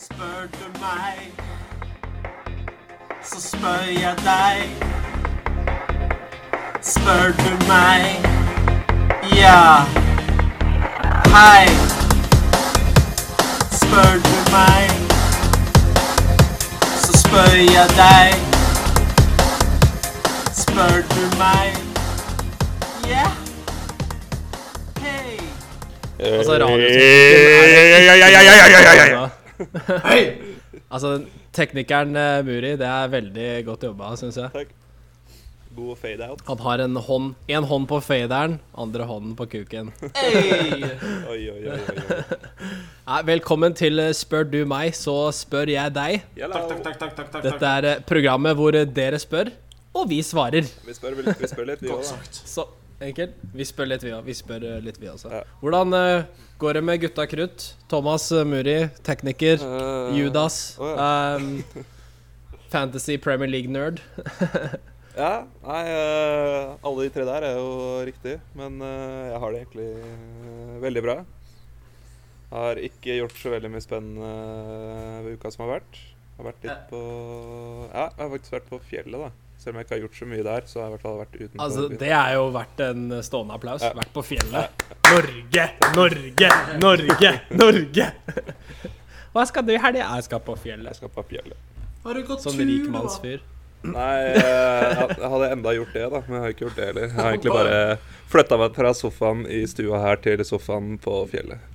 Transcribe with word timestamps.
Spør 0.00 0.42
du 0.52 0.80
meg, 0.80 1.32
så 3.24 3.40
spør 3.40 3.84
jeg 4.00 4.14
deg. 4.24 4.68
Spør 6.82 7.32
du 7.38 7.52
meg, 7.68 8.26
ja. 9.36 9.84
Hei. 11.32 11.68
Spør 13.72 14.12
du 14.26 14.36
meg, 14.52 14.90
så 16.96 17.12
spør 17.22 17.56
jeg 17.56 17.88
deg. 17.96 18.34
Spør 20.52 21.00
du 21.14 21.24
meg, 21.38 21.72
ja. 23.08 23.26
Hei. 25.00 25.40
Altså, 26.20 26.60
Hei. 30.06 30.22
Altså, 30.92 31.16
teknikeren 31.56 32.16
eh, 32.16 32.40
Muri, 32.46 32.74
det 32.80 32.88
er 32.88 33.12
veldig 33.12 33.46
godt 33.68 33.86
jobba, 33.88 34.12
syns 34.20 34.36
jeg. 34.40 34.52
Takk. 34.54 34.74
God 35.76 35.98
fade-out. 36.00 36.40
Han 36.46 36.60
har 36.64 36.80
en 36.86 36.96
hånd, 37.04 37.32
en 37.52 37.64
hånd 37.68 37.86
på 37.90 37.98
faderen, 38.00 38.54
andre 38.80 39.04
hånden 39.04 39.34
på 39.36 39.44
kuken. 39.52 39.90
Hey! 40.16 40.86
Oi, 41.32 41.42
oi, 41.52 41.58
oi. 41.68 41.74
oi, 41.74 41.98
oi. 42.00 42.38
Nei, 43.10 43.18
velkommen 43.28 43.76
til 43.76 44.00
eh, 44.00 44.14
Spør 44.16 44.48
du 44.48 44.62
meg, 44.68 44.94
så 44.96 45.18
spør 45.36 45.68
jeg 45.74 45.92
deg. 45.98 46.24
Takk, 46.38 46.56
takk, 46.56 46.80
takk, 46.86 46.96
takk, 47.02 47.12
takk, 47.18 47.30
takk. 47.34 47.44
Dette 47.44 47.74
er 47.80 47.90
eh, 47.90 48.00
programmet 48.08 48.56
hvor 48.56 48.72
dere 48.72 49.20
spør, 49.20 49.52
og 49.96 50.08
vi 50.12 50.22
svarer. 50.24 50.64
Vi 50.86 50.96
spør, 50.96 51.20
vi 51.28 51.52
spør 51.52 51.68
litt, 51.74 51.84
vi 51.84 51.92
òg. 51.92 52.04
sagt. 52.08 52.40
Så 52.48 52.64
enkelt. 53.04 53.36
Vi 53.52 53.68
spør 53.68 53.92
litt, 53.92 54.04
vi 54.06 54.16
òg. 54.16 54.24
Vi 54.24 54.36
spør 54.40 54.64
litt, 54.84 55.00
vi 55.02 55.12
også. 55.12 55.34
Ja. 55.42 55.44
Hvordan 55.60 55.92
eh, 56.00 56.45
går 56.58 56.78
det 56.78 56.82
med 56.84 57.00
gutta 57.00 57.26
krutt? 57.26 57.68
Thomas 57.88 58.30
eh, 58.32 58.44
Muri, 58.48 58.76
tekniker. 59.06 59.60
Uh, 59.62 60.16
Judas. 60.16 60.76
å 60.80 60.92
um, 60.96 61.62
Fantasy 62.72 63.18
Premier 63.22 63.50
League-nerd. 63.52 64.02
Ja, 65.16 65.46
nei, 65.64 65.78
uh, 65.88 66.74
alle 66.84 67.06
de 67.06 67.12
tre 67.14 67.22
der 67.24 67.44
er 67.48 67.54
jo 67.56 67.68
riktig, 68.04 68.34
men 68.52 68.74
uh, 68.84 69.30
jeg 69.30 69.38
har 69.40 69.54
det 69.54 69.60
egentlig 69.62 69.86
veldig 70.82 71.02
bra. 71.06 71.14
Har 72.50 72.80
ikke 72.84 73.16
gjort 73.22 73.40
så 73.40 73.54
veldig 73.54 73.70
mye 73.72 73.80
spennende 73.80 74.28
ved 75.24 75.38
uka 75.38 75.54
som 75.54 75.64
har 75.64 75.78
vært. 75.78 75.96
Har 76.36 76.50
vært 76.50 76.68
litt 76.68 76.84
på 76.92 77.00
Ja, 77.00 78.10
jeg 78.10 78.20
har 78.20 78.32
faktisk 78.34 78.56
vært 78.58 78.68
på 78.68 78.82
fjellet, 78.90 79.24
da. 79.24 79.45
Selv 79.58 79.74
om 79.74 79.80
jeg 79.80 79.86
ikke 79.86 79.94
har 79.96 80.02
gjort 80.04 80.18
så 80.18 80.28
mye 80.30 80.44
der, 80.46 80.66
så 80.70 80.78
har 80.78 80.84
jeg 80.84 80.90
i 80.90 80.94
hvert 80.94 81.04
fall 81.06 81.16
vært 81.18 81.36
utenfor. 81.40 81.62
Altså, 81.64 81.86
det 82.02 82.10
er 82.12 82.34
jo 82.36 82.44
verdt 82.54 82.82
en 82.86 83.06
stående 83.26 83.56
applaus. 83.56 83.82
Ja. 83.82 83.92
Vært 83.96 84.12
på 84.14 84.24
fjellet. 84.28 84.84
Norge, 85.10 85.66
Norge, 85.96 86.50
Norge, 86.82 87.32
Norge! 87.56 88.08
Hva 89.36 89.44
skal 89.48 89.66
du 89.66 89.74
i 89.74 89.80
helga? 89.80 90.06
Jeg 90.16 90.28
skal 90.28 90.40
på 90.46 90.54
fjellet. 90.60 90.92
Jeg 90.92 91.00
skal 91.02 91.12
på 91.12 91.24
fjellet. 91.32 91.76
Har 92.06 92.14
du 92.14 92.22
gått 92.28 92.44
Som 92.44 92.54
tur, 92.54 92.62
da? 92.62 92.70
rikmannsfyr. 92.70 93.40
Nei, 93.86 94.14
eh, 94.32 94.42
jeg 94.42 95.16
jeg 95.20 95.30
hadde 95.32 95.48
enda 95.52 95.72
gjort 95.76 95.92
det, 95.94 96.04
da. 96.12 96.20
Men 96.26 96.36
jeg 96.36 96.44
har 96.44 96.54
ikke 96.54 96.64
gjort 96.66 96.78
det 96.78 96.86
heller. 96.90 97.06
Jeg 97.06 97.16
har 97.18 97.32
egentlig 97.34 97.56
bare 97.56 97.80
flytta 98.32 98.58
meg 98.62 98.78
fra 98.78 98.92
sofaen 98.96 99.42
i 99.50 99.62
stua 99.70 100.00
her 100.02 100.22
til 100.24 100.44
sofaen 100.46 100.96
på 101.02 101.18
fjellet. 101.32 101.72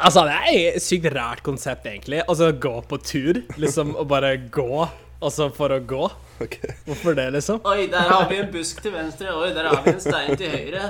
Altså, 0.00 0.24
det 0.24 0.34
er 0.38 0.58
et 0.72 0.82
sykt 0.82 1.10
rart 1.12 1.42
konsept, 1.44 1.86
egentlig. 1.86 2.22
Altså, 2.24 2.48
gå 2.56 2.74
på 2.88 2.98
tur. 3.04 3.42
Liksom, 3.60 3.94
og 3.98 4.08
bare 4.10 4.36
gå. 4.54 4.86
Altså, 5.22 5.46
for 5.54 5.70
å 5.70 5.78
gå. 5.78 6.06
Okay. 6.42 6.74
Hvorfor 6.88 7.14
det, 7.14 7.28
liksom? 7.36 7.60
Oi, 7.70 7.86
der 7.90 8.08
har 8.10 8.24
vi 8.30 8.40
en 8.42 8.48
busk 8.50 8.80
til 8.82 8.94
venstre. 8.96 9.30
Oi, 9.38 9.52
der 9.54 9.68
har 9.70 9.84
vi 9.84 9.92
en 9.94 10.00
stein 10.02 10.34
til 10.38 10.50
høyre. 10.50 10.88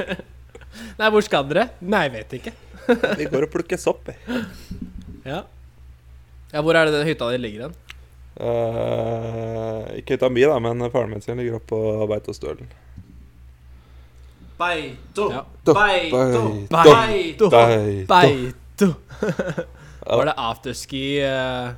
Nei, 1.00 1.10
hvor 1.12 1.24
skal 1.26 1.44
dere? 1.50 1.66
Nei, 1.84 2.06
jeg 2.06 2.14
vet 2.14 2.32
ikke. 2.38 2.54
Vi 3.20 3.26
går 3.28 3.46
og 3.46 3.52
plukker 3.52 3.80
sopp. 3.80 4.08
vi. 4.10 4.16
Ja. 5.24 5.38
ja, 6.52 6.60
hvor 6.60 6.76
er 6.76 6.84
det 6.84 6.98
den 6.98 7.06
hytta 7.08 7.30
di 7.32 7.38
ligger 7.40 7.62
hen? 7.64 7.76
Uh, 8.36 9.86
ikke 9.96 10.18
hytta 10.18 10.28
mi, 10.28 10.42
da, 10.44 10.58
men 10.60 10.84
faren 10.92 11.14
min 11.14 11.22
sin 11.24 11.40
ligger 11.40 11.56
oppe 11.56 11.70
på 11.70 12.08
Beitostølen. 12.10 12.68
Beito. 14.60 15.30
Ja. 15.32 15.40
Beito. 15.64 16.20
Beito. 16.68 17.48
Beito. 17.48 17.48
Beito. 18.12 18.90
Var 20.18 20.28
det 20.28 20.36
afterski 20.36 21.04
uh, 21.24 21.72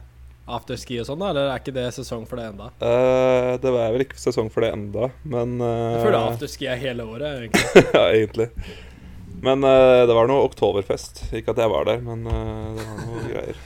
Afterski 0.47 1.01
og 1.03 1.07
sånn, 1.09 1.19
da? 1.19 1.31
Eller 1.33 1.49
er 1.51 1.59
ikke 1.59 1.75
det 1.75 1.89
sesong 1.97 2.23
for 2.31 2.39
det 2.39 2.45
enda? 2.53 2.69
Uh, 2.79 3.57
det 3.63 3.73
var 3.75 3.91
vel 3.97 4.05
ikke 4.05 4.19
sesong 4.23 4.47
for 4.55 4.63
det 4.63 4.71
enda, 4.77 5.09
men 5.27 5.57
uh, 5.59 5.97
Jeg 5.97 6.05
føler 6.05 6.19
afterski 6.21 6.69
er 6.71 6.79
hele 6.79 7.07
året, 7.07 7.31
egentlig. 7.41 7.83
Ja, 7.91 8.05
egentlig. 8.15 8.49
Men 9.43 9.67
uh, 9.67 10.05
det 10.07 10.15
var 10.17 10.31
noe 10.31 10.47
oktoberfest. 10.47 11.25
Ikke 11.37 11.51
at 11.53 11.59
jeg 11.65 11.73
var 11.73 11.89
der, 11.91 11.99
men 12.07 12.23
uh, 12.31 12.77
det 12.79 12.87
var 12.87 13.03
noe 13.09 13.25
greier. 13.33 13.65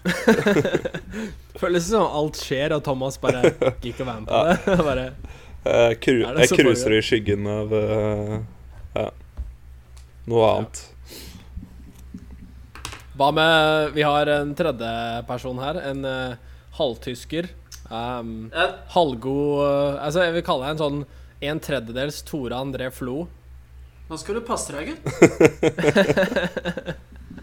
Føles 1.60 1.84
som 1.90 2.06
alt 2.06 2.38
skjer, 2.40 2.72
og 2.76 2.84
Thomas 2.86 3.18
bare 3.20 3.42
gikk 3.82 4.00
og 4.00 4.06
var 4.08 4.22
med 4.22 4.30
på 4.30 4.40
det. 4.46 4.78
bare, 4.86 5.06
Jeg, 5.66 5.98
cru 6.06 6.14
Er 6.24 6.38
det 6.38 6.46
jeg 6.46 6.54
cruiser 6.62 6.94
i 6.96 7.02
skyggen 7.04 7.44
av 7.52 7.74
eh, 7.76 8.36
ja, 8.94 9.08
noe 10.30 10.46
annet. 10.54 10.80
Hva 13.18 13.28
med 13.34 13.90
Vi 13.96 14.02
har 14.06 14.26
en 14.36 14.52
tredjeperson 14.54 15.58
her. 15.62 15.74
En 15.90 16.04
uh, 16.06 16.36
halvtysker. 16.78 17.44
Um, 17.90 18.46
Ja, 18.54 18.68
halvgod 18.94 19.66
uh, 19.66 19.98
Altså, 20.04 20.22
jeg 20.28 20.34
vil 20.36 20.46
kalle 20.46 20.64
deg 20.68 20.72
en 20.76 20.82
sånn 20.84 21.00
en 21.40 21.56
tredjedels 21.64 22.18
Tore 22.28 22.52
André 22.54 22.90
Flo. 22.92 23.24
Nå 24.10 24.14
skal 24.20 24.34
du 24.36 24.42
passe 24.44 24.68
deg, 24.74 24.90
gutt. 24.90 25.02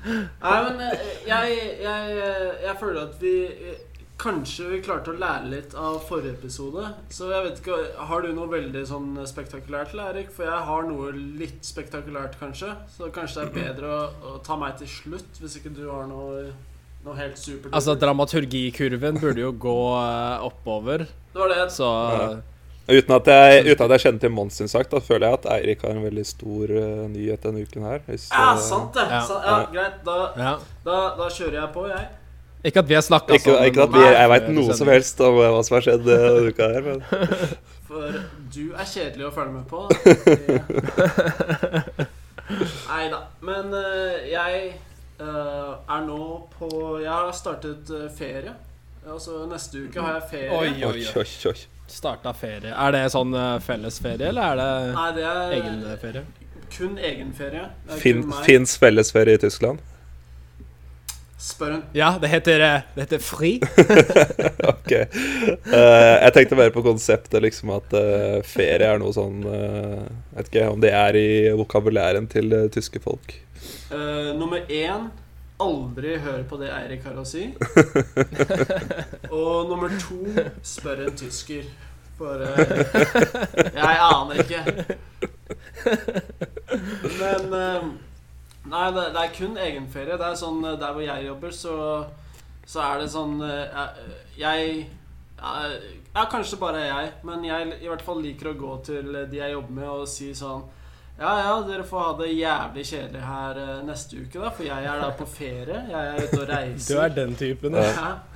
Nei, 0.07 0.57
men 0.63 0.79
eh, 0.85 0.99
jeg, 1.27 1.55
jeg, 1.81 2.11
eh, 2.23 2.51
jeg 2.63 2.75
føler 2.79 3.01
at 3.07 3.15
vi 3.19 3.31
eh, 3.47 3.79
Kanskje 4.17 4.71
vi 4.71 4.79
klarte 4.81 5.11
å 5.13 5.17
lære 5.21 5.49
litt 5.51 5.75
av 5.77 5.99
forrige 6.07 6.33
episode. 6.39 6.87
Så 7.13 7.27
jeg 7.29 7.43
vet 7.45 7.59
ikke, 7.61 7.75
Har 8.09 8.25
du 8.25 8.31
noe 8.33 8.49
veldig 8.49 8.81
sånn 8.89 9.11
spektakulært 9.29 9.93
til 9.93 10.01
Erik? 10.01 10.31
For 10.33 10.47
jeg 10.49 10.63
har 10.69 10.87
noe 10.89 11.11
litt 11.13 11.61
spektakulært, 11.65 12.39
kanskje. 12.39 12.73
Så 12.95 13.11
kanskje 13.13 13.45
det 13.45 13.47
er 13.47 13.69
bedre 13.69 13.93
å, 13.93 14.01
å 14.31 14.33
ta 14.41 14.57
meg 14.57 14.79
til 14.81 14.89
slutt, 14.89 15.37
hvis 15.37 15.59
ikke 15.59 15.69
du 15.77 15.85
har 15.91 16.09
noe, 16.09 16.49
noe 17.05 17.15
helt 17.19 17.37
supert. 17.37 17.69
Altså, 17.69 17.93
dramaturgikurven 18.01 19.21
burde 19.21 19.45
jo 19.45 19.53
gå 19.53 19.79
uh, 19.93 20.45
oppover, 20.49 21.05
det 21.33 21.43
var 21.43 21.53
det 21.53 21.71
så 21.77 21.95
Ja. 22.17 22.29
Uten 22.87 23.11
at 23.17 23.27
jeg, 23.27 23.63
uten 23.67 23.83
at 23.83 23.91
jeg 23.97 24.01
kjenner 24.05 24.21
til 24.23 24.31
Mons 24.31 24.57
sin 24.61 24.69
sak, 24.71 24.87
da 24.87 25.01
føler 25.03 25.27
jeg 25.27 25.37
at 25.41 25.47
Eirik 25.57 25.81
har 25.83 25.91
en 25.91 26.05
veldig 26.07 26.23
stor 26.25 26.71
uh, 26.71 27.01
nyhet 27.11 27.43
denne 27.43 27.65
uken 27.67 27.83
her. 27.83 27.99
Hvis, 28.07 28.29
Ja, 28.31 28.53
eh, 28.53 28.61
sant 28.63 28.95
det. 28.95 29.03
Ja. 29.11 29.19
Sant, 29.27 29.43
ja, 29.43 29.57
greit. 29.73 29.97
Da, 30.07 30.15
ja. 30.39 30.53
da, 30.85 30.95
da 31.19 31.27
kjører 31.27 31.59
jeg 31.59 31.73
på, 31.75 31.83
jeg. 31.91 32.05
Ikke 32.67 32.83
at 32.83 32.89
vi 32.89 32.97
har 32.97 33.03
snakka 33.05 33.37
Ikke, 33.37 33.53
ikke 33.69 33.85
at 33.85 33.93
vi, 33.93 34.03
jeg 34.03 34.31
veit 34.33 34.49
noe 34.57 34.75
som 34.75 34.91
helst 34.91 35.21
om 35.23 35.37
hva 35.39 35.61
som 35.63 35.77
har 35.77 35.85
skjedd 35.85 36.09
eh, 36.11 36.25
denne 36.25 36.51
uka 36.51 36.69
her, 36.73 36.87
men 36.87 36.99
For 37.87 38.17
du 38.51 38.63
er 38.75 38.89
kjedelig 38.89 39.29
å 39.29 39.31
følge 39.31 39.53
med 39.53 39.65
på. 39.71 39.85
Nei 42.89 43.05
da. 43.13 43.21
Men 43.47 43.71
eh, 43.79 44.27
jeg 44.33 44.57
eh, 45.23 45.71
er 45.95 46.03
nå 46.03 46.19
på 46.57 46.69
Jeg 46.99 47.11
har 47.13 47.31
startet 47.35 47.91
eh, 47.95 48.09
ferie. 48.17 48.51
Altså 49.07 49.45
Neste 49.47 49.85
uke 49.87 50.03
har 50.03 50.19
jeg 50.19 50.27
ferie. 50.33 50.51
Oi, 50.51 50.73
oi, 50.83 51.05
oi, 51.07 51.23
oi. 51.23 51.53
oi. 51.53 51.57
Starta 51.87 52.33
ferie. 52.35 52.73
Er 52.75 52.91
det 52.91 53.05
sånn 53.13 53.31
eh, 53.31 53.53
fellesferie, 53.63 54.33
eller 54.33 54.51
er 54.51 54.59
det 54.59 54.71
Nei, 54.97 55.07
det 55.15 55.25
er 55.31 55.55
egen 55.61 55.79
eh, 55.87 55.97
ferie? 56.01 56.25
kun 56.67 56.97
egen 56.99 57.29
ferie. 57.33 57.69
er. 57.87 58.41
Fins 58.43 58.75
fellesferie 58.77 59.37
i 59.37 59.39
Tyskland? 59.39 59.79
Spør 61.37 61.75
hun. 61.75 61.81
Ja, 61.93 62.15
det 62.21 62.31
heter, 62.31 62.61
eh, 62.65 62.85
det 62.95 63.07
heter 63.07 63.21
fri. 63.21 63.57
Ok. 64.67 64.91
Uh, 65.67 66.15
jeg 66.23 66.31
tenkte 66.35 66.57
mer 66.57 66.71
på 66.75 66.81
konseptet, 66.83 67.37
liksom 67.43 67.71
at 67.75 67.93
uh, 67.95 68.39
ferie 68.47 68.87
er 68.87 69.01
noe 69.01 69.13
sånn 69.15 69.43
uh, 69.43 70.07
Vet 70.37 70.49
ikke 70.49 70.69
om 70.71 70.81
det 70.83 70.91
er 70.95 71.17
i 71.19 71.27
vokabulæren 71.59 72.27
til 72.31 72.55
tyske 72.73 73.01
folk. 73.03 73.35
Eh, 73.91 74.35
nummer 74.35 74.59
én 74.67 75.09
aldri 75.59 76.17
hør 76.19 76.43
på 76.49 76.57
det 76.59 76.71
Eirik 76.75 77.05
har 77.07 77.17
å 77.17 77.25
si. 77.25 77.47
Og 79.31 79.69
nummer 79.69 79.93
to 80.01 80.19
spør 80.65 81.05
en 81.07 81.15
tysker. 81.17 81.69
For 82.17 82.41
jeg 83.77 83.97
aner 84.01 84.41
ikke. 84.41 84.61
Men 87.19 87.57
Nei, 88.67 88.85
det, 88.95 89.03
det 89.15 89.23
er 89.23 89.35
kun 89.35 89.57
egenferie. 89.63 90.19
Det 90.19 90.27
er 90.27 90.39
sånn 90.39 90.63
eh, 90.65 90.77
Der 90.79 90.95
hvor 90.95 91.05
jeg 91.05 91.27
jobber, 91.27 91.53
så, 91.55 91.75
så 92.67 92.83
er 92.83 93.03
det 93.03 93.11
sånn 93.13 93.37
Jeg, 93.41 94.07
Jeg 94.39 94.87
ja, 95.37 96.23
kanskje 96.31 96.57
bare 96.57 96.81
jeg, 96.81 97.11
men 97.29 97.43
jeg 97.45 97.75
i 97.77 97.89
hvert 97.91 98.01
fall 98.01 98.23
liker 98.23 98.49
å 98.49 98.57
gå 98.57 98.71
til 98.87 99.11
de 99.29 99.37
jeg 99.37 99.53
jobber 99.53 99.75
med, 99.75 99.89
og 99.91 100.07
si 100.09 100.31
sånn 100.35 100.63
ja, 101.17 101.31
ja, 101.41 101.53
dere 101.65 101.83
får 101.85 102.01
ha 102.03 102.09
det 102.19 102.27
jævlig 102.29 102.83
kjedelig 102.85 103.21
her 103.25 103.57
eh, 103.57 103.77
neste 103.87 104.19
uke, 104.21 104.37
da, 104.37 104.51
for 104.53 104.67
jeg 104.67 104.85
er 104.85 104.99
da 105.01 105.07
på 105.17 105.25
ferie. 105.25 105.79
Jeg 105.89 106.09
er 106.11 106.19
ute 106.27 106.41
og 106.43 106.51
reiser. 106.51 106.91
Du 106.91 107.01
er 107.01 107.15
den 107.15 107.33
typen. 107.39 107.77
Ja. 107.81 107.87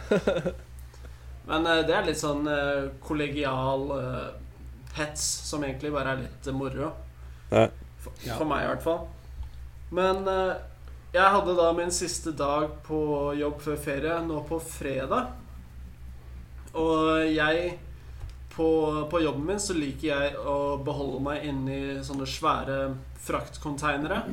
Ja. 0.10 0.54
Men 1.52 1.68
eh, 1.70 1.84
det 1.86 1.94
er 1.94 2.08
litt 2.08 2.18
sånn 2.18 2.50
eh, 2.50 2.88
kollegial 3.06 3.86
eh, 4.00 4.26
hets, 4.98 5.28
som 5.52 5.62
egentlig 5.68 5.94
bare 5.94 6.16
er 6.16 6.24
litt 6.24 6.50
eh, 6.50 6.58
moro. 6.58 6.90
For, 7.52 8.18
for 8.26 8.50
meg, 8.50 8.66
i 8.66 8.72
hvert 8.72 8.86
fall. 8.88 9.06
Men 9.96 10.28
eh, 10.28 10.60
jeg 11.12 11.36
hadde 11.36 11.58
da 11.58 11.70
min 11.76 11.92
siste 11.92 12.32
dag 12.38 12.70
på 12.86 13.02
jobb 13.36 13.60
før 13.64 13.80
ferie 13.84 14.20
nå 14.24 14.40
på 14.48 14.60
fredag. 14.64 15.34
Og 16.80 17.28
jeg 17.28 17.74
på, 18.54 18.70
på 19.12 19.20
jobben 19.24 19.50
min 19.50 19.60
så 19.60 19.76
liker 19.76 20.08
jeg 20.08 20.40
å 20.48 20.78
beholde 20.84 21.20
meg 21.24 21.44
inni 21.50 21.82
sånne 22.08 22.28
svære 22.28 22.80
fraktkonteinere. 23.26 24.24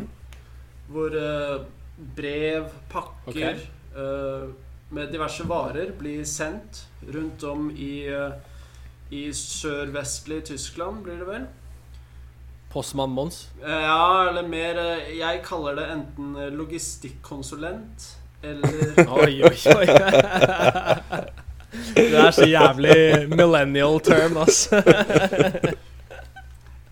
Hvor 0.92 1.18
eh, 1.18 1.58
brev, 1.98 2.70
pakker 2.92 3.58
eh, 3.58 4.48
med 4.94 5.10
diverse 5.12 5.44
varer 5.50 5.90
blir 5.98 6.22
sendt 6.24 6.86
rundt 7.10 7.42
om 7.44 7.66
i, 7.74 8.06
i 9.12 9.24
sørvestlig 9.36 10.38
Tyskland, 10.48 11.02
blir 11.04 11.18
det 11.20 11.26
vel. 11.28 11.44
Postmann 12.72 13.10
Mons. 13.16 13.46
Ja, 13.62 14.28
eller 14.28 14.44
mer 14.48 14.76
eh, 14.82 15.08
Jeg 15.18 15.42
kaller 15.46 15.74
det 15.78 15.86
enten 15.94 16.34
logistikkonsulent 16.58 18.08
eller 18.42 19.00
Oi, 19.18 19.42
oi, 19.42 19.58
oi. 19.74 19.86
Det 21.96 22.14
er 22.14 22.30
så 22.32 22.46
jævlig 22.48 23.28
millennial 23.32 23.98
term, 24.00 24.36
ass. 24.44 24.68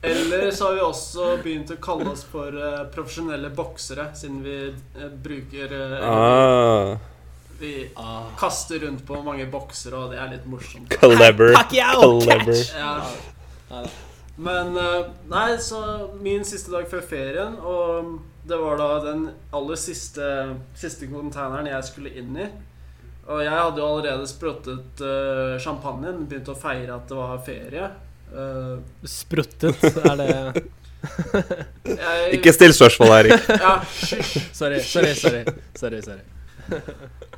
Eller 0.06 0.50
så 0.54 0.64
har 0.68 0.74
vi 0.76 0.80
også 0.86 1.24
begynt 1.42 1.70
å 1.74 1.76
kalle 1.82 2.10
oss 2.12 2.20
for 2.30 2.54
eh, 2.54 2.82
profesjonelle 2.94 3.48
boksere, 3.56 4.04
siden 4.14 4.36
vi 4.44 4.56
eh, 4.68 5.08
bruker 5.24 5.72
Ah, 6.02 6.92
Vi 7.58 7.72
Ah. 7.96 8.28
kaster 8.38 8.78
rundt 8.84 9.02
på 9.08 9.18
mange 9.24 9.46
boksere, 9.50 9.96
og 9.98 10.12
det 10.12 10.20
er 10.22 10.28
litt 10.36 10.46
morsomt. 10.46 10.92
Clever. 11.00 11.56
catch! 11.72 12.74
Ja. 12.76 13.82
Men 14.36 14.76
eh, 14.76 15.10
Nei, 15.32 15.56
så 15.62 15.80
min 16.20 16.44
siste 16.44 16.72
dag 16.74 16.88
før 16.90 17.04
ferien, 17.08 17.56
og 17.60 18.16
det 18.46 18.58
var 18.60 18.78
da 18.78 18.88
den 19.06 19.26
aller 19.56 19.80
siste, 19.80 20.26
siste 20.78 21.08
containeren 21.10 21.70
jeg 21.70 21.88
skulle 21.88 22.12
inn 22.14 22.36
i. 22.38 22.48
Og 23.26 23.42
jeg 23.42 23.50
hadde 23.50 23.82
jo 23.82 23.86
allerede 23.88 24.26
spruttet 24.30 25.00
uh, 25.02 25.56
champagnen, 25.58 26.28
begynt 26.30 26.46
å 26.46 26.54
feire 26.54 26.94
at 26.94 27.08
det 27.10 27.16
var 27.18 27.40
ferie. 27.42 27.88
Uh, 28.30 28.78
Spruttet, 29.02 29.82
er 29.82 30.20
det 30.20 30.28
jeg, 30.30 30.62
Ikke 32.38 32.52
still 32.54 32.74
spørsmål, 32.74 33.16
Erik. 33.18 33.50
Ja, 33.66 33.74
hysj. 33.82 34.40
Sorry, 34.54 34.80
sorry, 34.80 35.14
sorry. 35.18 35.42
sorry, 35.74 36.02
sorry. 36.06 36.22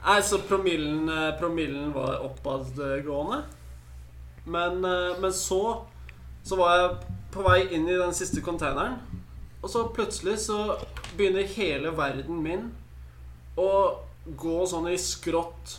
Nei, 0.05 0.19
så 0.25 0.39
promillen, 0.49 1.09
eh, 1.09 1.33
promillen 1.41 1.93
var 1.93 2.23
oppadgående. 2.25 3.43
Men, 4.45 4.85
eh, 4.85 5.21
men 5.21 5.33
så 5.33 5.85
Så 6.49 6.57
var 6.57 6.77
jeg 6.77 7.17
på 7.35 7.45
vei 7.45 7.59
inn 7.77 7.89
i 7.89 7.99
den 7.99 8.15
siste 8.17 8.41
containeren. 8.45 8.97
Og 9.61 9.69
så 9.71 9.85
plutselig 9.93 10.39
så 10.47 10.79
begynner 11.19 11.49
hele 11.59 11.93
verden 11.97 12.41
min 12.41 12.69
å 13.59 13.71
gå 14.39 14.59
sånn 14.71 14.89
i 14.89 14.97
skrått. 15.01 15.79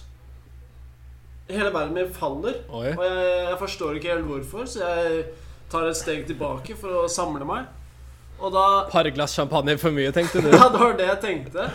Hele 1.49 1.71
verden 1.73 1.95
min 1.95 2.13
faller. 2.13 2.61
Oi. 2.69 2.91
Og 2.91 3.03
jeg, 3.07 3.27
jeg 3.49 3.59
forstår 3.63 3.97
ikke 3.97 4.13
helt 4.13 4.29
hvorfor, 4.29 4.69
så 4.69 4.83
jeg 4.83 5.23
tar 5.71 5.87
et 5.89 5.97
steg 5.97 6.25
tilbake 6.29 6.77
for 6.77 7.03
å 7.03 7.09
samle 7.11 7.47
meg. 7.49 7.69
Og 8.39 8.53
da 8.53 8.65
Par 8.91 9.09
glass 9.11 9.33
champagne 9.35 9.75
for 9.79 9.95
mye, 9.95 10.11
tenkte 10.15 10.43
du? 10.43 10.51
ja, 10.53 10.67
det 10.71 10.79
var 10.79 10.93
det 10.99 11.07
jeg 11.09 11.21
tenkte. 11.23 11.65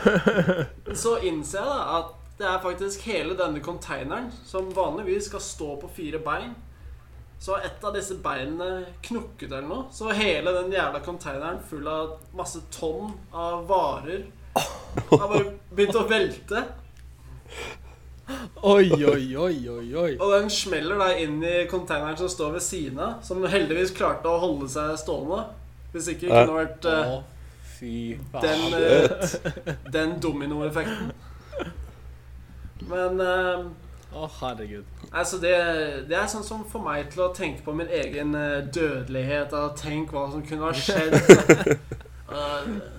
Så 0.96 1.18
innser 1.26 1.60
jeg 1.60 1.72
da 1.72 1.80
at 1.98 2.14
det 2.38 2.46
er 2.50 2.62
faktisk 2.62 3.04
hele 3.06 3.36
denne 3.38 3.60
containeren 3.62 4.30
som 4.46 4.70
vanligvis 4.74 5.28
skal 5.28 5.42
stå 5.44 5.74
på 5.82 5.90
fire 5.98 6.18
bein. 6.24 6.54
Så 7.44 7.52
var 7.52 7.66
et 7.66 7.82
av 7.84 7.92
disse 7.92 8.14
beinene 8.24 8.86
knukket 9.04 9.50
eller 9.50 9.66
noe. 9.68 9.82
Så 9.92 10.06
var 10.08 10.16
hele 10.16 10.54
den 10.56 10.72
jævla 10.72 11.02
containeren 11.04 11.58
full 11.68 11.84
av 11.92 12.14
masse 12.32 12.62
tonn 12.72 13.10
av 13.36 13.66
varer 13.68 14.24
har 15.10 15.28
bare 15.28 15.44
begynt 15.74 15.98
å 15.98 16.06
velte. 16.08 16.62
Oi, 18.64 18.88
oi, 18.96 19.36
oi, 19.36 19.58
oi, 19.68 19.88
oi. 19.92 20.12
Og 20.16 20.32
den 20.32 20.48
smeller 20.52 20.96
da 21.02 21.10
inn 21.20 21.42
i 21.44 21.66
containeren 21.68 22.16
som 22.16 22.30
står 22.32 22.56
ved 22.56 22.64
siden 22.64 23.02
av. 23.04 23.18
Som 23.26 23.44
heldigvis 23.50 23.92
klarte 23.96 24.30
å 24.30 24.40
holde 24.40 24.70
seg 24.72 24.96
stående. 25.02 25.44
Hvis 25.92 26.08
ikke 26.14 26.30
kunne 26.30 26.46
det 26.48 26.56
vært 26.56 26.88
uh, 26.88 27.18
fy 27.76 27.94
den, 28.40 28.64
uh, 28.72 28.80
eh, 28.80 29.76
den 29.98 30.16
dominoeffekten. 30.22 31.12
Men 32.88 33.20
uh, 33.20 33.68
Å, 34.14 34.30
herregud. 34.40 34.93
Altså 35.14 35.38
det, 35.42 35.54
det 36.08 36.18
er 36.18 36.26
sånn 36.30 36.44
som 36.46 36.64
får 36.68 36.82
meg 36.84 37.08
til 37.12 37.24
å 37.26 37.32
tenke 37.36 37.64
på 37.64 37.74
min 37.76 37.90
egen 37.90 38.34
eh, 38.38 38.66
dødelighet. 38.74 39.54
Og 39.54 39.78
tenk 39.80 40.14
hva 40.14 40.26
som 40.32 40.44
kunne 40.46 40.68
ha 40.68 40.74
skjedd. 40.74 41.14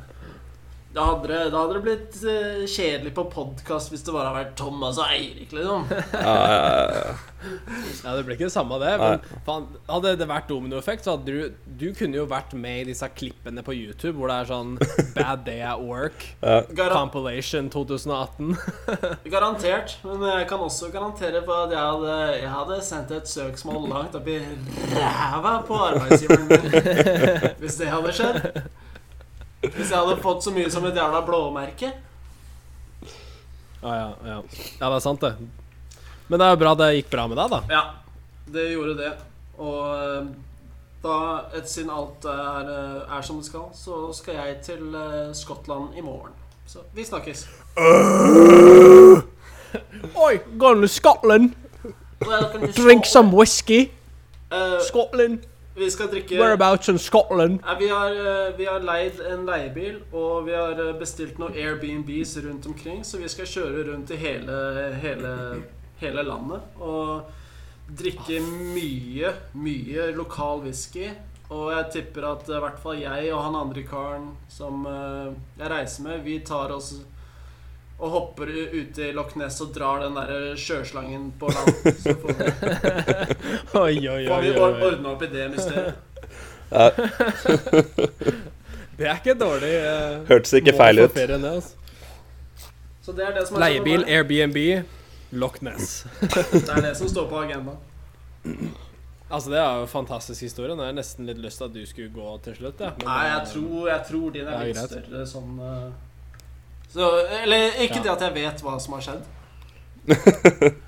da 0.95 1.05
hadde, 1.09 1.27
det, 1.27 1.39
da 1.51 1.59
hadde 1.59 1.73
det 1.75 1.83
blitt 1.83 2.17
eh, 2.23 2.61
kjedelig 2.71 3.11
på 3.17 3.25
podkast 3.27 3.91
hvis 3.91 4.03
det 4.07 4.13
bare 4.15 4.29
hadde 4.29 4.43
vært 4.45 4.53
Thomas 4.59 4.99
og 5.01 5.09
Eirik, 5.11 5.51
liksom. 5.51 5.89
Ja, 5.91 6.35
ja, 6.47 6.83
ja. 6.95 7.15
Ja, 7.45 8.13
Det 8.15 8.23
ble 8.25 8.37
ikke 8.37 8.47
det 8.47 8.53
samme 8.55 8.77
det. 8.81 8.93
Men 9.01 9.25
faen, 9.45 9.65
hadde 9.89 10.13
det 10.17 10.27
vært 10.29 10.47
dominoeffekt, 10.49 11.05
så 11.05 11.13
hadde 11.13 11.33
du 11.35 11.59
Du 11.77 11.85
kunne 11.97 12.17
jo 12.17 12.23
vært 12.29 12.55
med 12.57 12.85
i 12.85 12.87
disse 12.89 13.09
klippene 13.11 13.61
på 13.65 13.75
YouTube 13.75 14.15
hvor 14.17 14.31
det 14.31 14.37
er 14.39 14.49
sånn 14.49 14.71
Bad 15.17 15.43
Day 15.45 15.59
at 15.67 15.83
Work, 15.83 16.23
Garan 16.41 16.95
Compilation 16.95 17.67
2018. 17.73 18.55
garantert. 19.35 19.97
Men 20.07 20.23
jeg 20.31 20.47
kan 20.49 20.63
også 20.63 20.89
garantere 20.95 21.43
på 21.45 21.59
at 21.65 21.75
jeg 21.75 21.83
hadde, 21.83 22.17
jeg 22.39 22.53
hadde 22.55 22.79
sendt 22.87 23.13
et 23.19 23.29
søksmål 23.29 23.85
langt 23.91 24.15
opp 24.17 24.31
i 24.31 24.39
ræva 24.95 25.57
på 25.67 25.83
arbeidsgiveren 25.91 26.49
min 26.49 27.55
hvis 27.59 27.79
det 27.83 27.91
hadde 27.91 28.15
skjedd. 28.15 28.51
Hvis 29.73 29.89
jeg 29.89 29.97
hadde 29.97 30.21
fått 30.23 30.43
så 30.45 30.51
mye 30.53 30.69
som 30.71 30.85
et 30.87 30.97
jævla 30.97 31.21
blåmerke. 31.25 31.91
Ja, 33.81 33.95
ja, 33.95 34.09
ja. 34.25 34.41
ja, 34.79 34.87
det 34.87 34.95
er 34.95 34.99
sant, 35.03 35.21
det. 35.21 35.35
Men 36.27 36.39
det 36.41 36.47
er 36.47 36.51
jo 36.55 36.61
bra 36.63 36.73
det 36.79 36.95
gikk 36.97 37.09
bra 37.13 37.27
med 37.29 37.37
deg, 37.37 37.49
da. 37.53 37.59
Ja, 37.69 37.83
det 38.53 38.63
gjorde 38.71 38.95
det. 38.97 39.11
Og 39.61 39.81
eh, 39.93 40.23
da, 41.05 41.17
etter 41.51 41.69
siden 41.69 41.91
alt 41.93 42.25
er, 42.29 42.71
eh, 42.73 43.17
er 43.17 43.21
som 43.25 43.37
det 43.41 43.47
skal, 43.49 43.67
så 43.77 43.93
skal 44.17 44.33
jeg 44.39 44.57
til 44.65 44.83
eh, 44.97 45.33
Skottland 45.37 45.87
i 45.97 46.01
morgen. 46.05 46.33
Så 46.65 46.79
vi 46.95 47.05
snakkes. 47.05 47.45
Oi, 50.25 50.33
going 50.57 50.81
to 50.81 50.87
Scotland. 50.87 51.53
Welcome 52.25 52.71
Drink 52.71 53.05
some 53.05 53.31
whisky. 53.31 53.91
Uh, 54.51 54.79
Scotland. 54.81 55.39
Vi 55.75 55.89
skal 55.91 56.09
drikke 56.11 56.39
Whereabouts 56.39 56.89
in 56.89 56.99
Scotland? 56.99 57.59
Nei, 57.61 57.75
vi, 57.79 57.89
har, 57.91 58.11
eh, 58.15 58.57
vi 58.57 58.67
har 58.69 58.83
leid 58.83 59.19
en 59.27 59.45
leiebil, 59.47 60.01
og 60.11 60.45
vi 60.47 60.55
har 60.55 60.79
eh, 60.79 60.93
bestilt 60.99 61.39
noen 61.41 61.55
Airbnbs 61.55 62.37
rundt 62.45 62.67
omkring, 62.71 63.03
så 63.03 63.19
vi 63.19 63.29
skal 63.31 63.49
kjøre 63.51 63.87
rundt 63.91 64.13
i 64.15 64.19
hele, 64.19 64.59
hele, 65.03 65.33
hele 65.99 66.23
landet 66.23 66.79
og 66.79 67.31
drikke 67.91 68.39
mye, 68.73 69.33
mye 69.53 70.11
lokal 70.15 70.63
whisky. 70.65 71.09
Og 71.53 71.69
jeg 71.75 71.89
tipper 71.93 72.25
at 72.31 72.47
i 72.49 72.61
hvert 72.63 72.79
fall 72.81 72.97
jeg 72.97 73.27
og 73.29 73.43
han 73.45 73.57
andre 73.59 73.83
karen 73.85 74.31
som 74.49 74.87
eh, 74.89 75.35
jeg 75.59 75.69
reiser 75.75 76.07
med, 76.07 76.23
vi 76.25 76.39
tar 76.45 76.73
oss 76.73 76.95
og 77.99 78.09
hopper 78.11 78.49
ute 78.51 79.05
i 79.07 79.11
Loch 79.15 79.35
Ness 79.39 79.61
og 79.63 79.69
drar 79.75 80.01
den 80.03 80.17
der 80.19 80.55
sjøslangen 80.59 81.29
på 81.39 81.47
land. 81.47 81.69
Så 82.03 82.15
får 82.19 82.33
vi, 82.35 82.49
Oi, 83.85 83.95
oi, 84.11 84.25
får 84.27 84.41
vi 84.43 84.51
or- 84.59 84.81
ordna 84.89 85.13
opp 85.15 85.23
i 85.23 85.29
det 85.31 85.47
mysteriet. 85.53 85.95
Ja, 86.71 86.89
Det 88.95 89.07
er 89.11 89.17
ikke 89.19 89.33
dårlig. 89.39 89.71
Uh, 89.83 90.27
Hørtes 90.29 90.53
ikke 90.55 90.73
feil 90.77 91.01
ut. 91.03 91.11
Ferien, 91.11 91.43
altså. 91.45 91.75
Så 93.03 93.11
det 93.15 93.25
er 93.27 93.33
det 93.35 93.43
som 93.47 93.57
er 93.57 93.65
Leiebil, 93.65 94.01
sånn. 94.05 94.11
Airbnb, 94.15 94.59
Loch 95.35 95.57
Ness. 95.67 96.05
Det 96.23 96.63
er 96.63 96.81
det 96.87 96.93
som 96.97 97.09
står 97.11 97.27
på 97.31 97.43
agendaen. 97.45 97.77
Altså, 99.25 99.49
det 99.49 99.57
er 99.57 99.79
jo 99.79 99.85
en 99.87 99.89
fantastisk 99.89 100.43
historie. 100.45 100.75
Nå 100.77 100.83
har 100.85 100.91
jeg 100.91 100.95
nesten 100.99 101.25
litt 101.25 101.39
lyst 101.41 101.57
til 101.57 101.65
at 101.65 101.71
du 101.73 101.79
skulle 101.89 102.11
gå 102.13 102.33
til 102.45 102.53
slutt. 102.59 102.77
Ja. 102.85 102.91
Men, 102.99 103.07
Nei, 103.09 103.23
jeg 103.25 103.39
eh, 103.39 103.47
tror, 103.55 103.79
jeg 103.89 104.03
tror 104.11 104.27
din 104.35 104.45
er 104.51 104.59
litt 104.67 104.77
greit. 104.77 104.91
større 104.93 105.23
sånn 105.31 105.55
eh, 105.65 105.87
så, 106.95 107.09
Eller 107.43 107.75
ikke 107.83 107.99
Ja. 107.99 108.03
det 108.05 108.11
at 108.15 108.21
jeg 108.29 108.33
vet 108.39 108.61
hva 108.63 108.77
som 108.79 108.95
har 108.97 109.03
skjedd. 109.05 109.23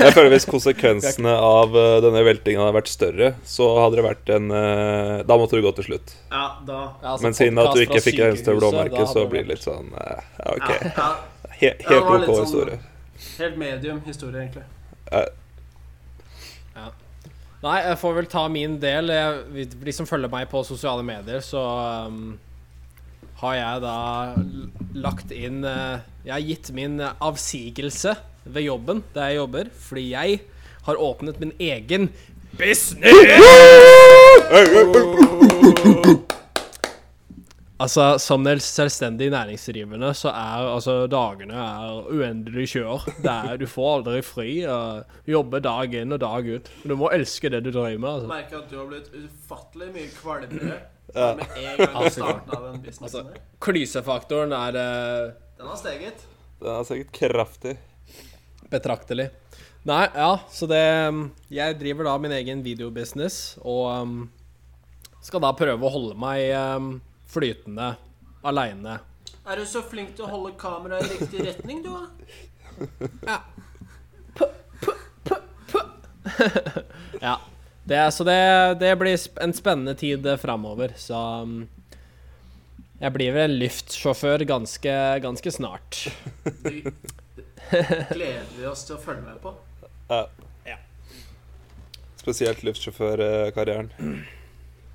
Jeg 0.00 0.12
føler 0.16 0.30
Hvis 0.32 0.46
konsekvensene 0.48 1.30
av 1.38 1.74
eh, 1.76 1.98
denne 2.02 2.22
veltingen 2.26 2.62
hadde 2.64 2.74
vært 2.78 2.88
større, 2.90 3.28
så 3.46 3.66
hadde 3.82 3.98
det 4.00 4.04
vært 4.06 4.32
en 4.34 4.48
eh, 4.50 5.18
Da 5.28 5.36
måtte 5.38 5.60
du 5.60 5.62
gå 5.66 5.70
til 5.76 5.86
slutt. 5.90 6.14
Ja, 6.32 6.46
da 6.66 6.78
ja, 6.80 7.12
altså, 7.12 7.26
Men 7.28 7.36
siden 7.38 7.60
at 7.62 7.76
du 7.76 7.82
ikke 7.84 8.00
fikk 8.02 8.18
eneste 8.24 8.48
sykehuset, 8.48 8.58
blåmerke, 8.62 9.04
så 9.12 9.26
blir 9.30 9.44
det 9.46 9.52
litt 9.54 9.66
sånn 9.66 9.92
eh, 9.92 10.24
Ja, 10.40 10.56
OK. 10.56 10.68
ja, 10.72 10.90
ja, 10.98 11.08
He 11.60 11.70
Ja, 11.70 12.00
helt 12.00 12.08
OK 12.08 12.32
sånn- 12.32 12.44
historie. 12.48 12.80
Helt 13.38 13.56
medium 13.60 14.00
historie, 14.08 14.40
egentlig. 14.42 14.64
Nei, 17.64 17.78
jeg 17.80 17.96
får 17.96 18.12
vel 18.18 18.26
ta 18.28 18.42
min 18.52 18.74
del. 18.82 19.08
Jeg, 19.14 19.68
de 19.86 19.92
som 19.96 20.04
følger 20.08 20.28
meg 20.28 20.50
på 20.50 20.60
sosiale 20.68 21.00
medier, 21.06 21.40
så 21.40 21.62
um, 22.10 22.34
har 23.40 23.54
jeg 23.58 23.82
da 23.84 23.96
lagt 25.04 25.32
inn 25.34 25.64
eh, 25.66 26.04
Jeg 26.24 26.32
har 26.34 26.44
gitt 26.48 26.70
min 26.76 27.00
avsigelse 27.02 28.14
ved 28.44 28.66
jobben 28.66 29.02
der 29.14 29.32
jeg 29.32 29.40
jobber, 29.42 29.70
fordi 29.72 30.04
jeg 30.12 30.40
har 30.84 31.00
åpnet 31.00 31.40
min 31.40 31.52
egen 31.58 32.10
business! 32.58 33.12
Altså, 37.84 38.04
som 38.22 38.44
del 38.46 38.60
selvstendig 38.62 39.26
næringsdrivende 39.34 40.12
så 40.14 40.30
er 40.30 40.68
altså 40.70 40.92
dagene 41.10 41.58
er 41.58 42.06
uendelig 42.06 42.68
kjør. 42.76 43.02
Er, 43.26 43.56
du 43.58 43.66
får 43.66 43.88
aldri 43.96 44.20
fri. 44.22 44.50
Og 44.70 45.02
jobber 45.28 45.64
dag 45.64 45.96
inn 45.98 46.14
og 46.14 46.22
dag 46.22 46.46
ut. 46.54 46.70
Du 46.86 46.94
må 46.96 47.10
elske 47.12 47.50
det 47.50 47.64
du 47.66 47.72
driver 47.74 47.98
med. 47.98 48.10
Altså. 48.12 48.30
merker 48.30 48.62
at 48.62 48.70
du 48.70 48.78
har 48.78 48.86
blitt 48.92 49.10
ufattelig 49.18 49.90
mye 49.96 50.12
kvalmere 50.14 50.78
Ja. 51.14 51.34
med 51.38 51.46
en 51.56 51.64
gang 51.64 51.76
du 51.78 51.98
Altså, 52.00 52.20
starta 52.20 52.60
den 52.66 52.80
businessen. 52.82 53.26
der. 53.32 53.40
Klysefaktoren 53.62 54.52
er 54.56 54.78
uh, 54.78 55.32
Den 55.58 55.66
har 55.70 55.76
steget. 55.78 56.24
Den 56.60 56.70
har 56.74 56.84
steget 56.88 57.12
kraftig. 57.14 57.76
betraktelig. 58.70 59.28
Nei, 59.84 60.06
ja, 60.16 60.30
så 60.50 60.66
det 60.66 60.80
um, 61.08 61.26
Jeg 61.52 61.76
driver 61.78 62.04
da 62.08 62.14
min 62.18 62.32
egen 62.32 62.62
videobusiness 62.64 63.58
og 63.62 64.02
um, 64.02 64.14
skal 65.24 65.40
da 65.44 65.52
prøve 65.56 65.84
å 65.84 65.92
holde 65.92 66.16
meg 66.18 66.50
um, 66.56 67.00
flytende 67.30 67.92
aleine. 68.44 68.98
Er 69.44 69.60
du 69.60 69.66
så 69.68 69.82
flink 69.84 70.14
til 70.16 70.24
å 70.24 70.30
holde 70.32 70.54
kameraet 70.60 71.04
i 71.04 71.18
riktig 71.18 71.44
retning, 71.46 71.82
du, 71.84 71.90
da? 71.92 72.04
Ja. 77.22 77.36
Det, 77.84 78.12
så 78.12 78.24
det, 78.24 78.76
det 78.80 78.96
blir 78.96 79.18
en 79.44 79.52
spennende 79.52 79.94
tid 79.94 80.26
eh, 80.26 80.36
framover, 80.40 80.94
så 80.96 81.18
um, 81.44 81.68
Jeg 83.00 83.12
blir 83.12 83.34
vel 83.34 83.50
en 83.50 83.58
Lyft-sjåfør 83.60 84.44
ganske, 84.48 84.94
ganske 85.20 85.52
snart. 85.52 86.06
Det 86.64 87.82
gleder 88.14 88.48
vi 88.56 88.66
oss 88.68 88.86
til 88.88 88.96
å 88.96 89.02
følge 89.02 89.24
med 89.26 89.36
på. 89.42 89.52
Ja. 90.08 90.22
Ja. 90.68 90.78
Spesielt 92.20 92.64
luftsjåførkarrieren. 92.64 93.92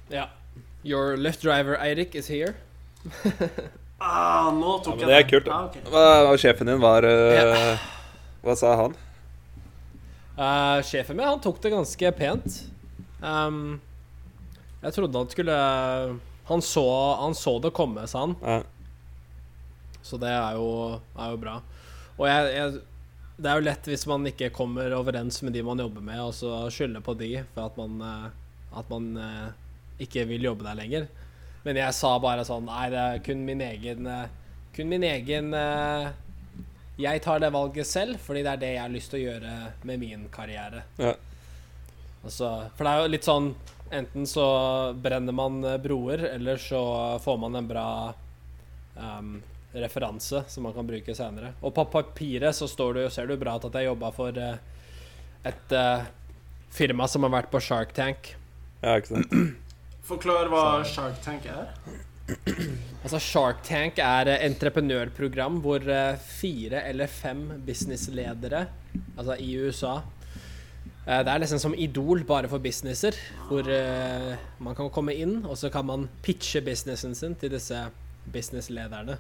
Ja. 0.10 0.30
Your 0.86 1.18
Lyft 1.18 1.42
driver 1.46 1.78
Eirik 1.78 2.16
is 2.16 2.30
here. 2.30 2.56
Ah, 4.00 4.50
nå 4.56 4.78
Ja, 4.86 4.96
men 4.96 5.02
jeg 5.04 5.08
det 5.10 5.16
er 5.18 5.26
kult. 5.28 5.48
Ah, 5.52 5.66
da. 5.68 5.68
ok. 5.68 5.92
Hva, 5.92 6.04
hva 6.30 6.36
sjefen 6.40 6.70
din 6.72 6.80
var 6.80 7.04
eh, 7.04 7.88
Hva 8.46 8.56
sa 8.56 8.74
han? 8.80 8.94
Uh, 10.40 10.80
sjefen 10.88 11.20
min 11.20 11.28
han 11.28 11.42
tok 11.44 11.60
det 11.62 11.74
ganske 11.74 12.12
pent. 12.16 12.62
Um, 13.20 13.80
jeg 14.80 14.96
trodde 14.96 15.20
han 15.20 15.32
skulle 15.34 15.56
han 16.50 16.62
så, 16.62 17.16
han 17.20 17.36
så 17.36 17.60
det 17.60 17.70
komme, 17.78 18.08
sa 18.08 18.20
han. 18.20 18.36
Ja. 18.42 18.62
Så 20.02 20.18
det 20.18 20.32
er 20.34 20.56
jo, 20.58 20.70
er 21.14 21.34
jo 21.36 21.42
bra. 21.44 21.60
Og 22.18 22.26
jeg, 22.26 22.48
jeg, 22.56 22.80
det 23.38 23.52
er 23.52 23.60
jo 23.60 23.66
lett 23.68 23.90
hvis 23.92 24.06
man 24.10 24.26
ikke 24.26 24.50
kommer 24.56 24.96
overens 24.98 25.44
med 25.46 25.54
de 25.54 25.62
man 25.68 25.84
jobber 25.84 26.02
med, 26.02 26.18
og 26.24 26.34
så 26.34 26.64
skylder 26.74 27.06
på 27.06 27.14
de 27.20 27.30
for 27.54 27.70
at 27.70 27.78
man, 27.78 28.02
eh, 28.02 28.74
at 28.82 28.90
man 28.90 29.12
eh, 29.22 29.46
ikke 30.08 30.26
vil 30.32 30.50
jobbe 30.50 30.66
der 30.66 30.80
lenger. 30.80 31.06
Men 31.68 31.78
jeg 31.78 31.94
sa 31.94 32.16
bare 32.24 32.48
sånn 32.48 32.66
Nei, 32.66 32.88
det 32.90 33.00
er 33.04 33.24
kun 33.24 33.42
min 33.44 33.60
egen 33.60 34.06
eh, 34.08 34.30
Kun 34.72 34.88
min 34.88 35.04
egen 35.04 35.50
Jeg 36.96 37.20
tar 37.26 37.42
det 37.44 37.50
valget 37.52 37.88
selv, 37.90 38.16
fordi 38.24 38.46
det 38.46 38.54
er 38.54 38.62
det 38.62 38.70
jeg 38.78 38.82
har 38.86 38.94
lyst 38.94 39.12
til 39.12 39.20
å 39.20 39.26
gjøre 39.26 39.56
med 39.90 40.00
min 40.02 40.24
karriere. 40.32 40.86
Ja. 40.98 41.14
Altså, 42.24 42.50
for 42.76 42.84
det 42.86 42.92
er 42.94 43.04
jo 43.06 43.12
litt 43.16 43.28
sånn 43.28 43.52
Enten 43.90 44.28
så 44.30 44.44
brenner 45.02 45.34
man 45.34 45.64
eh, 45.66 45.80
broer, 45.82 46.22
eller 46.36 46.60
så 46.62 46.80
får 47.24 47.38
man 47.42 47.56
en 47.58 47.66
bra 47.66 47.86
um, 48.94 49.32
referanse 49.74 50.44
som 50.46 50.68
man 50.68 50.76
kan 50.76 50.86
bruke 50.86 51.16
senere. 51.18 51.56
Og 51.66 51.74
på 51.74 51.88
papiret 51.90 52.54
så 52.54 52.68
står 52.70 52.94
du, 52.94 53.00
jo- 53.02 53.10
ser 53.10 53.26
du 53.26 53.34
bra 53.42 53.56
ut 53.58 53.66
at 53.66 53.80
jeg 53.80 53.88
jobba 53.88 54.12
for 54.14 54.38
uh, 54.38 54.60
et 55.42 55.74
uh, 55.74 56.06
firma 56.70 57.08
som 57.10 57.26
har 57.26 57.34
vært 57.40 57.50
på 57.50 57.64
Shark 57.66 57.96
Tank. 57.98 58.36
ja, 58.84 58.94
ikke 59.02 59.16
sant? 59.16 59.34
Forklar 60.06 60.54
hva 60.54 60.84
Shark 60.86 61.18
Tank 61.26 61.50
er. 61.50 61.74
Altså 63.00 63.18
Shark 63.24 63.64
Tank 63.66 63.98
er 64.04 64.28
et 64.36 64.42
entreprenørprogram 64.52 65.62
hvor 65.64 65.82
fire 66.22 66.82
eller 66.92 67.08
fem 67.10 67.46
businessledere, 67.66 68.68
altså 69.18 69.38
i 69.40 69.54
USA 69.64 69.96
Det 71.10 71.32
er 71.34 71.40
nesten 71.42 71.58
som 71.62 71.74
Idol, 71.74 72.22
bare 72.28 72.46
for 72.52 72.62
businesser. 72.62 73.16
Hvor 73.50 73.66
eh, 73.66 74.36
man 74.62 74.76
kan 74.78 74.92
komme 74.94 75.16
inn, 75.18 75.40
og 75.50 75.58
så 75.58 75.72
kan 75.74 75.88
man 75.88 76.04
pitche 76.22 76.62
businessen 76.62 77.16
sin 77.18 77.34
til 77.40 77.50
disse 77.56 77.80
businesslederne. 78.30 79.18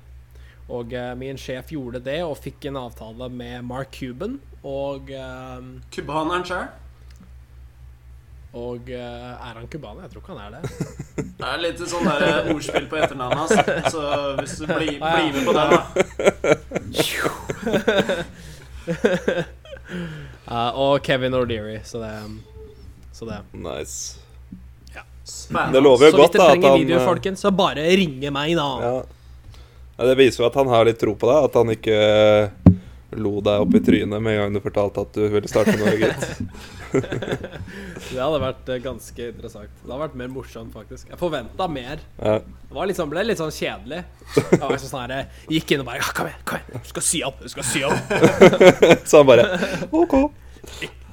Og 0.69 0.93
eh, 0.93 1.15
min 1.17 1.38
sjef 1.41 1.72
gjorde 1.74 2.00
det, 2.05 2.19
og 2.22 2.38
fikk 2.38 2.65
en 2.69 2.77
avtale 2.84 3.29
med 3.34 3.65
Mark 3.65 3.89
Cuban. 3.98 4.38
Og, 4.62 5.10
eh, 5.10 5.58
Cubaneren 5.96 6.46
sjøl. 6.46 6.67
og 8.53 8.89
eh, 8.89 9.00
er 9.50 9.58
han 9.58 9.67
cubaner? 9.69 10.01
Jeg 10.05 10.12
tror 10.12 10.22
ikke 10.22 10.34
han 10.38 10.46
er 10.46 10.51
det. 10.60 10.62
Det 11.39 11.48
er 11.48 11.58
litt 11.63 11.81
sånn 11.89 12.05
der 12.05 12.22
eh, 12.27 12.50
ordspill 12.53 12.88
på 12.91 12.96
etternavnet 13.00 13.39
hans. 13.39 13.53
Så 13.93 14.01
hvis 14.39 14.55
du 14.60 14.65
blir, 14.69 15.00
blir 15.00 15.34
med 15.34 15.46
på 15.46 15.53
den, 15.58 15.69
da. 15.74 15.79
Eh, 20.50 20.79
og 20.82 21.03
Kevin 21.06 21.36
O'Leary, 21.38 21.77
så 21.86 22.01
det 22.01 22.13
Så 23.13 23.25
det 23.25 23.38
Nice. 23.53 24.20
Ja. 24.96 25.03
Det 25.72 25.82
lover 25.82 26.10
jo 26.10 26.12
godt, 26.12 26.12
da. 26.12 26.12
Så 26.12 26.18
hvis 26.18 26.32
dere 26.34 26.50
trenger 26.50 26.70
han 26.70 26.79
video, 26.79 26.98
eh, 26.98 27.06
folkens, 27.06 27.44
så 27.46 27.51
bare 27.53 27.86
ringe 28.00 28.32
meg, 28.34 28.56
da. 28.58 28.70
ja. 28.82 28.94
ja, 29.98 30.06
Det 30.10 30.18
viser 30.18 30.44
jo 30.44 30.48
at 30.50 30.58
han 30.58 30.72
har 30.72 30.88
litt 30.89 31.00
tro 31.01 31.13
på 31.20 31.29
deg. 31.29 31.50
At 31.50 31.60
han 31.60 31.74
ikke 31.75 32.00
eh, 32.00 32.74
lo 33.20 33.38
deg 33.46 33.65
opp 33.65 33.77
i 33.77 33.84
trynet 33.84 34.22
med 34.22 34.36
en 34.38 34.41
gang 34.46 34.58
du 34.58 34.63
fortalte 34.63 35.06
at 35.06 35.13
du 35.18 35.27
ville 35.27 35.51
starte 35.51 35.77
noe, 35.77 35.96
gitt. 36.01 36.25
Det 36.89 38.17
hadde 38.17 38.39
vært 38.41 38.72
eh, 38.74 38.81
ganske 38.84 39.27
interessant. 39.34 39.72
Det 39.81 39.88
hadde 39.88 40.01
vært 40.01 40.17
mer 40.22 40.31
morsomt, 40.34 40.74
faktisk. 40.74 41.10
Jeg 41.12 41.19
forventa 41.22 41.67
mer. 41.72 42.01
Ja. 42.17 42.39
Det 42.41 42.98
sånn, 42.98 43.12
ble 43.12 43.24
litt 43.27 43.41
sånn 43.41 43.53
kjedelig. 43.53 44.01
Jeg 44.36 44.60
var 44.62 44.74
liksom 44.74 44.91
sånn 44.91 45.03
her, 45.05 45.15
jeg 45.19 45.55
Gikk 45.58 45.74
inn 45.75 45.84
og 45.84 45.89
bare 45.89 46.01
ja, 46.01 46.10
Kom 46.17 46.29
igjen, 46.29 46.43
kom 46.50 46.60
igjen, 46.60 46.84
du 46.84 46.91
skal 46.91 47.05
si 47.05 47.24
opp, 47.25 47.39
du 47.43 47.53
skal 47.53 47.67
si 47.67 47.86
opp. 47.88 48.13
Så 49.10 49.22
han 49.22 49.29
bare 49.29 49.48
OK. 49.89 50.19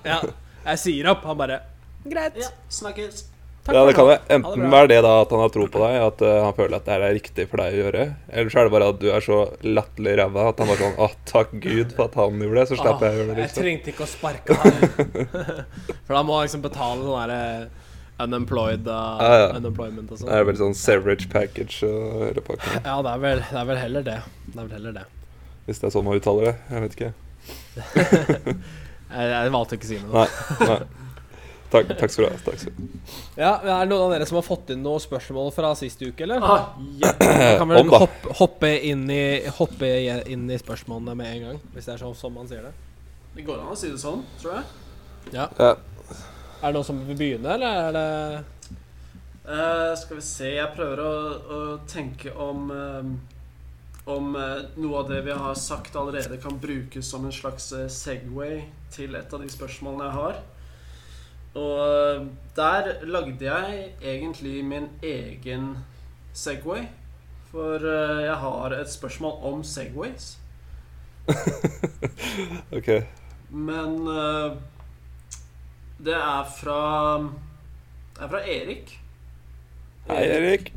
Ja, 0.07 0.21
jeg 0.67 0.83
sier 0.83 1.13
opp. 1.15 1.25
Han 1.29 1.41
bare 1.41 1.63
Greit. 2.07 2.37
Ja, 2.39 2.53
snakkes. 2.71 3.25
Ja, 3.67 3.83
det 3.87 3.95
kan 3.97 4.09
det 4.09 4.17
enten 4.31 4.61
bra. 4.63 4.71
være 4.77 4.91
det 4.93 4.99
da 5.03 5.13
at 5.23 5.33
han 5.35 5.43
har 5.43 5.53
tro 5.55 5.67
på 5.71 5.81
deg, 5.83 5.97
at 6.07 6.23
uh, 6.23 6.35
han 6.45 6.55
føler 6.57 6.77
at 6.79 6.87
det 6.87 6.97
er 6.97 7.17
riktig 7.17 7.47
for 7.51 7.63
deg 7.63 7.75
å 7.75 7.81
gjøre, 7.81 8.05
eller 8.31 8.53
så 8.53 8.61
er 8.61 8.69
det 8.69 8.75
bare 8.77 8.91
at 8.93 9.01
du 9.03 9.07
er 9.11 9.25
så 9.27 9.39
latterlig 9.67 10.15
ræva 10.21 10.45
at 10.51 10.63
han 10.63 10.71
bare 10.71 10.83
sånn 10.85 11.01
Å, 11.03 11.09
takk 11.31 11.57
Gud 11.65 11.97
for 11.97 12.07
at 12.07 12.19
han 12.21 12.45
gjorde 12.45 12.61
det, 12.61 12.67
så 12.71 12.79
slipper 12.81 13.09
jeg 13.09 13.17
å 13.17 13.21
gjøre 13.21 13.33
det. 13.33 13.41
Liksom. 13.41 13.51
jeg 13.51 13.67
trengte 13.67 13.93
ikke 13.95 14.07
å 14.07 14.11
sparke 14.13 14.59
han. 14.63 14.79
For 16.07 16.15
da 16.15 16.23
må 16.23 16.39
han 16.39 16.47
liksom 16.47 16.65
betale 16.65 17.03
sånn 17.03 17.19
derre 17.25 17.43
unemployed 18.27 18.87
uh, 18.89 18.97
ah, 19.21 19.35
ja. 19.43 19.49
unemployment 19.59 20.09
og 20.09 20.17
Det 20.17 20.23
sånn. 20.23 20.33
er 20.33 20.47
vel 20.49 20.59
sånn 20.63 20.77
severage 20.79 21.29
package 21.33 21.83
og 21.85 22.23
hele 22.31 22.45
pakka. 22.47 22.79
Ja, 22.81 22.97
det 23.05 23.13
er, 23.13 23.23
vel, 23.27 23.43
det 23.51 23.61
er 23.61 23.71
vel 23.73 23.81
heller 23.83 24.07
det. 24.07 24.19
Det 24.47 24.57
er 24.57 24.63
vel 24.63 24.77
heller 24.79 24.99
det. 25.03 25.07
Hvis 25.67 25.83
det 25.83 25.91
er 25.91 25.97
sånn 25.99 26.07
man 26.07 26.21
uttaler 26.21 26.53
det. 26.53 26.57
Jeg 26.71 26.87
vet 26.87 27.01
ikke. 27.01 27.15
Jeg, 29.07 29.29
jeg 29.31 29.51
valgte 29.55 29.77
ikke 29.77 29.87
å 29.87 29.89
si 29.89 29.99
noe. 30.03 30.23
Nei. 30.25 30.67
nei. 30.67 31.05
Takk, 31.71 31.89
takk 31.99 32.13
skal 32.13 32.25
du 32.25 32.29
ha. 32.31 32.39
Takk 32.47 32.61
skal 32.63 32.73
du 32.77 32.83
ha. 32.83 33.21
Ja, 33.37 33.53
Er 33.59 33.87
det 33.87 33.91
noen 33.91 34.07
av 34.07 34.15
dere 34.15 34.27
som 34.29 34.39
har 34.39 34.47
fått 34.47 34.71
inn 34.75 34.85
noen 34.85 35.03
spørsmål 35.03 35.51
fra 35.55 35.73
sist 35.79 36.03
uke, 36.03 36.23
eller? 36.27 36.43
Ah, 36.43 36.69
ja. 37.03 37.13
Kan 37.59 37.69
vi 37.73 37.83
hoppe, 37.91 38.35
hoppe, 38.39 38.73
inn 38.87 39.05
i, 39.11 39.25
hoppe 39.59 39.91
inn 40.31 40.47
i 40.51 40.59
spørsmålene 40.61 41.17
med 41.19 41.33
en 41.33 41.47
gang, 41.49 41.61
hvis 41.75 41.89
det 41.89 41.97
er 41.97 42.05
sånn 42.05 42.17
som 42.19 42.37
man 42.37 42.51
sier 42.51 42.69
det. 42.69 42.75
Det 43.37 43.45
går 43.45 43.61
an 43.61 43.75
å 43.75 43.79
si 43.79 43.91
det 43.93 44.01
sånn, 44.01 44.23
tror 44.41 44.59
jeg. 44.59 44.67
Ja. 45.35 45.49
Ja. 45.59 45.75
Er 46.63 46.71
det 46.71 46.77
noen 46.79 46.89
som 46.89 47.01
vil 47.05 47.19
begynne, 47.19 47.57
eller 47.57 47.81
er 47.83 47.97
det 47.97 48.07
uh, 49.51 49.93
skal 49.99 50.19
vi 50.19 50.25
se 50.25 50.53
Jeg 50.55 50.73
prøver 50.75 51.03
å, 51.03 51.11
å 51.37 51.59
tenke 51.91 52.33
om 52.33 52.71
eh, 52.73 53.11
Om 54.07 54.37
eh, 54.39 54.63
noe 54.79 55.03
av 55.03 55.11
det 55.11 55.21
vi 55.27 55.35
har 55.35 55.59
sagt 55.59 55.99
allerede, 55.99 56.39
kan 56.39 56.61
brukes 56.63 57.11
som 57.11 57.27
en 57.27 57.35
slags 57.35 57.73
Segway 57.91 58.61
til 58.95 59.19
et 59.19 59.35
av 59.35 59.43
de 59.43 59.51
spørsmålene 59.51 60.07
jeg 60.07 60.15
har. 60.15 60.37
Og 61.57 62.27
der 62.57 62.93
lagde 63.03 63.37
jeg 63.41 63.91
egentlig 64.03 64.65
min 64.65 64.89
egen 65.03 65.77
Segway. 66.33 66.85
For 67.51 67.75
eh, 67.77 68.25
jeg 68.25 68.35
har 68.35 68.75
et 68.77 68.93
spørsmål 68.93 69.33
om 69.43 69.65
Segways. 69.65 70.39
Ok. 72.77 72.89
Men 73.51 74.09
eh, 74.09 74.53
det 76.05 76.15
er 76.15 76.45
fra 76.59 77.19
Det 77.19 78.23
er 78.23 78.29
fra 78.29 78.41
Erik. 78.41 79.01
Hei, 80.11 80.25
Erik. 80.25 80.73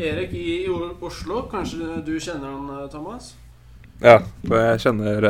Erik 0.00 0.32
i 0.32 0.68
Oslo. 1.02 1.42
Kanskje 1.50 2.00
du 2.06 2.18
kjenner 2.20 2.48
han, 2.48 2.70
eh, 2.78 2.88
Thomas? 2.90 3.34
Ja, 4.00 4.18
for 4.46 4.56
jeg 4.56 4.80
kjenner 4.80 5.28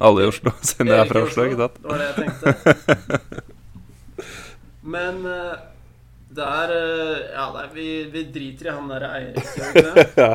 alle 0.00 0.22
i 0.22 0.28
Oslo, 0.28 0.54
siden 0.62 0.92
jeg 0.92 1.00
er 1.00 1.10
fra 1.10 1.24
Oslo, 1.26 1.48
ikke 1.48 1.56
sant? 1.64 1.82
Det 1.82 1.90
var 1.90 1.98
det 1.98 2.06
jeg 2.06 2.16
tenkte. 2.22 3.42
Men 4.84 5.24
eh, 5.26 5.56
det 6.34 6.44
er 6.44 6.72
eh, 6.76 7.18
Ja, 7.32 7.48
det 7.54 7.64
er, 7.64 7.68
vi, 7.74 7.88
vi 8.12 8.24
driter 8.34 8.68
i 8.68 8.76
han 8.76 8.88
derre 8.92 9.10
Eirik, 9.16 9.50
vi 9.74 10.22
ja. 10.22 10.30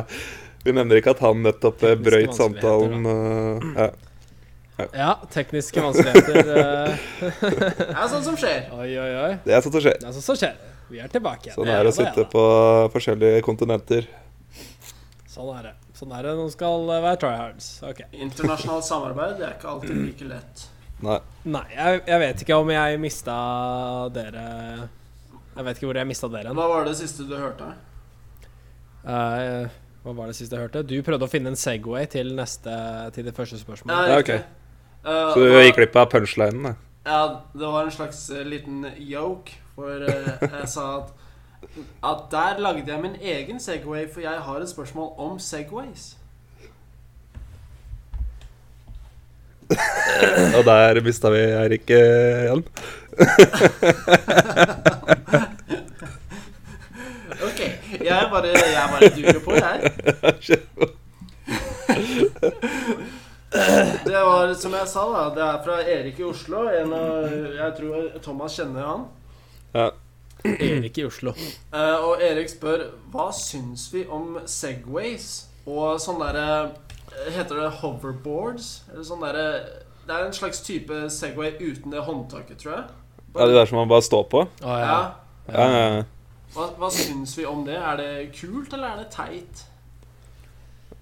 Vi 0.64 0.74
nevner 0.76 1.00
ikke 1.00 1.14
at 1.14 1.22
han 1.24 1.42
nettopp 1.46 1.84
eh, 1.88 1.96
brøyt 1.96 2.34
samtalen. 2.36 3.06
ja. 3.76 3.90
Ja, 4.96 5.10
tekniske 5.28 5.82
vanskeligheter. 5.84 6.94
Det 7.76 7.88
er 7.92 8.06
sånt 8.08 8.24
som 8.24 8.36
skjer. 8.40 8.62
Oi, 8.72 8.86
oi, 8.96 9.10
oi. 9.26 9.32
Det 9.44 9.52
er 9.52 9.60
sånn 9.64 9.74
som 9.74 9.82
skjer. 9.84 9.98
Det 10.00 10.08
er 10.08 10.14
sånn 10.16 10.24
som 10.24 10.38
skjer. 10.40 10.54
Vi 10.90 11.02
er 11.04 11.12
tilbake 11.12 11.50
igjen. 11.50 11.56
Sånn 11.58 11.68
er 11.68 11.84
det 11.84 11.92
å 11.92 11.96
sitte 11.98 12.24
på 12.32 12.44
forskjellige 12.94 13.42
kontinenter. 13.44 14.08
Sånn 15.28 15.52
er 15.58 15.68
det. 15.68 15.74
Sånn 16.00 16.14
er 16.16 16.24
det 16.24 16.32
når 16.32 16.46
man 16.46 16.54
skal 16.54 16.88
være 16.90 17.16
tryhards. 17.20 17.68
Okay. 17.92 18.08
Internasjonalt 18.24 18.88
samarbeid 18.88 19.36
det 19.36 19.50
er 19.50 19.58
ikke 19.58 19.68
alltid 19.74 20.00
like 20.00 20.30
lett. 20.32 20.64
Nei. 21.00 21.18
Nei, 21.48 21.62
jeg, 21.72 22.00
jeg 22.06 22.20
vet 22.20 22.42
ikke 22.44 22.56
om 22.60 22.70
jeg 22.74 22.98
mista 23.00 23.36
dere 24.12 24.42
Jeg 25.56 25.64
vet 25.66 25.78
ikke 25.78 25.88
hvor 25.88 25.98
jeg 26.00 26.08
mista 26.10 26.28
dere. 26.32 26.52
Hva 26.56 26.66
var 26.68 26.84
det 26.88 26.96
siste 26.98 27.24
du 27.28 27.32
hørte? 27.38 27.70
Uh, 29.00 29.70
hva 30.04 30.14
var 30.16 30.28
det 30.28 30.36
siste 30.36 30.56
jeg 30.56 30.66
hørte? 30.66 30.84
Du 30.84 30.96
prøvde 31.04 31.24
å 31.24 31.32
finne 31.32 31.52
en 31.52 31.58
Segway 31.58 32.04
til 32.12 32.34
neste 32.36 32.74
Til 33.16 33.30
det 33.30 33.34
første 33.36 33.60
spørsmålet. 33.60 34.12
Ja, 34.12 34.20
okay. 34.20 34.44
ok. 34.44 34.56
Eh, 35.00 35.32
Så 35.32 35.40
du 35.40 35.56
gikk 35.64 35.78
glipp 35.80 35.96
av 35.96 36.10
punchlinen, 36.12 36.68
da. 36.68 36.76
Ja, 37.08 37.20
det 37.56 37.72
var 37.72 37.88
en 37.88 37.94
slags 37.94 38.26
uh, 38.28 38.42
liten 38.44 38.84
yoke, 39.00 39.56
for 39.74 40.04
jeg 40.04 40.68
sa 40.68 40.86
at 40.98 41.16
at 42.02 42.22
der 42.32 42.58
lagde 42.58 42.88
jeg 42.88 43.02
min 43.02 43.16
egen 43.20 43.60
Segway, 43.60 44.06
for 44.12 44.20
jeg 44.20 44.38
har 44.40 44.60
et 44.60 44.68
spørsmål 44.68 45.12
om 45.20 45.38
Segways. 45.38 46.16
Og 50.56 50.64
der 50.66 51.00
mista 51.04 51.30
vi 51.32 51.42
Eirik 51.62 51.90
eh, 51.90 52.44
igjen. 52.46 52.62
Ok, 57.40 57.60
jeg 58.04 58.28
bare, 58.30 58.48
jeg 58.48 58.88
bare 58.92 59.08
durer 59.16 59.40
på, 59.44 59.52
jeg. 59.56 59.80
Det 64.04 64.12
var 64.12 64.54
som 64.54 64.74
jeg 64.76 64.88
sa, 64.88 65.04
da. 65.10 65.34
Det 65.34 65.42
er 65.46 65.62
fra 65.64 65.80
Erik 65.82 66.18
i 66.20 66.24
Oslo. 66.28 66.68
En 66.70 66.92
av, 66.94 67.32
jeg 67.56 67.74
tror 67.78 68.10
Thomas 68.22 68.56
kjenner 68.58 68.86
han. 68.86 69.04
Ja. 69.74 69.90
Erik 70.44 70.98
i 70.98 71.04
Oslo. 71.08 71.34
Eh, 71.72 72.04
og 72.04 72.22
Erik 72.22 72.48
spør 72.52 72.84
hva 73.12 73.30
syns 73.36 73.94
vi 73.94 74.04
om 74.06 74.38
Segways 74.48 75.46
og 75.66 76.00
sånn 76.02 76.20
derre 76.22 76.70
Heter 77.30 77.58
det 77.60 77.70
hoverboards? 77.80 78.70
Eller 78.92 79.04
sånn 79.06 79.22
der, 79.24 79.40
Det 80.06 80.14
er 80.14 80.24
en 80.26 80.34
slags 80.36 80.62
type 80.66 81.02
Segway 81.12 81.52
uten 81.60 81.92
det 81.92 82.04
håndtaket, 82.06 82.58
tror 82.62 82.72
jeg. 82.76 82.84
ja, 83.34 83.46
det 83.46 83.54
der 83.54 83.66
som 83.66 83.78
man 83.82 83.90
bare 83.90 84.02
står 84.06 84.24
på? 84.32 84.46
Å 84.46 84.78
ja. 84.80 84.86
Ja. 84.86 85.02
Ja, 85.50 85.66
ja, 85.66 85.84
ja. 85.98 86.02
Hva, 86.54 86.66
hva 86.78 86.88
syns 86.90 87.36
vi 87.38 87.44
om 87.46 87.62
det? 87.66 87.76
Er 87.78 87.98
det 88.00 88.10
kult, 88.34 88.72
eller 88.74 88.94
er 88.94 89.04
det 89.04 89.10
teit? 89.14 89.66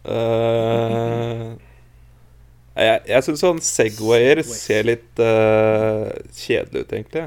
Uh, 0.08 1.56
jeg 2.78 3.00
jeg 3.08 3.24
syns 3.26 3.42
sånn 3.42 3.62
Segwayer 3.64 4.40
ser 4.46 4.86
litt 4.86 5.20
uh, 5.20 6.08
kjedelig 6.36 6.84
ut, 6.84 6.92
egentlig. 6.92 7.24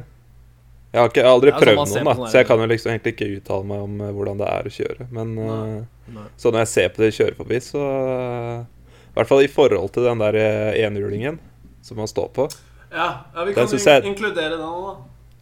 Jeg 0.91 1.00
har, 1.00 1.07
ikke, 1.10 1.21
jeg 1.21 1.25
har 1.29 1.36
aldri 1.38 1.50
Ja, 1.51 1.55
sånn 1.55 1.63
prøvd 1.63 1.77
noen, 1.79 2.07
da, 2.10 2.27
så 2.31 2.38
jeg 2.41 2.48
kan 2.50 2.60
jo 2.60 2.65
liksom 2.67 2.91
egentlig 2.91 3.12
ikke 3.15 3.27
uttale 3.38 3.63
meg 3.69 3.83
om 3.86 4.01
eh, 4.03 4.10
hvordan 4.17 4.41
det 4.41 4.48
er 4.51 4.67
å 4.67 4.71
kjøre. 4.75 5.05
Men 5.15 5.29
eh, 5.39 5.77
Nei. 6.17 6.25
så 6.38 6.51
når 6.51 6.60
jeg 6.65 6.71
ser 6.74 6.89
på 6.95 7.03
det 7.05 7.12
kjøre 7.15 7.36
forbi, 7.38 7.60
så 7.63 7.86
eh, 7.86 8.65
I 9.12 9.13
hvert 9.15 9.29
fall 9.31 9.45
i 9.45 9.48
forhold 9.51 9.93
til 9.95 10.03
den 10.10 10.19
der 10.19 10.36
eh, 10.41 10.81
enhjulingen 10.83 11.39
som 11.81 11.98
man 12.01 12.12
står 12.12 12.27
på. 12.36 12.50
Ja, 12.91 13.07
ja 13.33 13.45
vi 13.48 13.53
Den 13.53 13.55
kan 13.62 13.71
synes 13.71 13.88
jeg- 13.88 14.03
inkludere 14.12 14.57
den 14.57 14.67
òg, 14.67 14.83
da. 14.89 14.98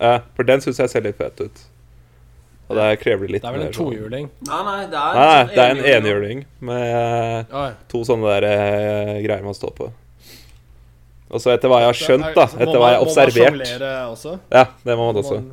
Ja, 0.05 0.19
for 0.37 0.43
den 0.47 0.61
syns 0.61 0.77
jeg 0.79 0.89
ser 0.93 1.01
litt 1.03 1.17
fet 1.17 1.41
ut. 1.41 1.65
Og 2.69 2.77
det 2.77 2.99
krever 3.01 3.27
litt 3.33 3.41
mer. 3.41 3.49
Det 3.49 3.55
er 3.55 3.57
vel 3.57 3.65
en 3.65 3.73
sånn- 3.73 3.89
tohjuling? 3.89 4.29
Nei, 4.45 4.59
nei, 4.69 4.85
det 4.85 4.99
er, 5.01 5.17
Nei, 5.17 5.25
nei, 5.25 5.39
sånn 5.41 5.55
det 5.55 5.63
er 5.65 5.71
en 5.73 6.05
enhjuling. 6.05 6.45
med 6.61 7.49
to 7.89 8.03
sånne 8.05 8.35
der 8.37 8.45
eh, 8.53 9.15
greier 9.25 9.41
man 9.43 9.57
står 9.57 9.73
på. 9.81 9.89
Og 11.29 11.37
så 11.43 11.51
etter 11.53 11.69
hva 11.69 11.79
jeg 11.83 11.89
har 11.91 11.97
skjønt, 11.99 12.29
da, 12.33 12.45
etter 12.49 12.65
man- 12.65 12.79
hva 12.81 12.87
jeg 12.89 12.97
har 12.97 13.05
observert 13.05 13.83
også? 14.09 14.31
Ja, 14.51 14.63
det 14.85 14.95
må 14.97 15.03
man 15.11 15.19
også. 15.21 15.37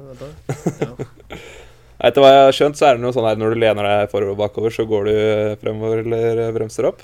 Etter 2.06 2.20
hva 2.20 2.28
jeg 2.32 2.42
har 2.44 2.52
skjønt, 2.56 2.76
så 2.76 2.84
er 2.90 2.96
det 2.98 3.02
noe 3.06 3.12
sånn 3.16 3.24
her 3.24 3.38
når 3.40 3.54
du 3.54 3.60
lener 3.62 3.86
deg 3.88 4.10
forover 4.12 4.34
og 4.34 4.40
bakover, 4.42 4.70
så 4.74 4.84
går 4.88 5.06
du 5.08 5.14
fremover 5.62 6.02
eller 6.04 6.52
bremser 6.52 6.84
opp. 6.90 7.00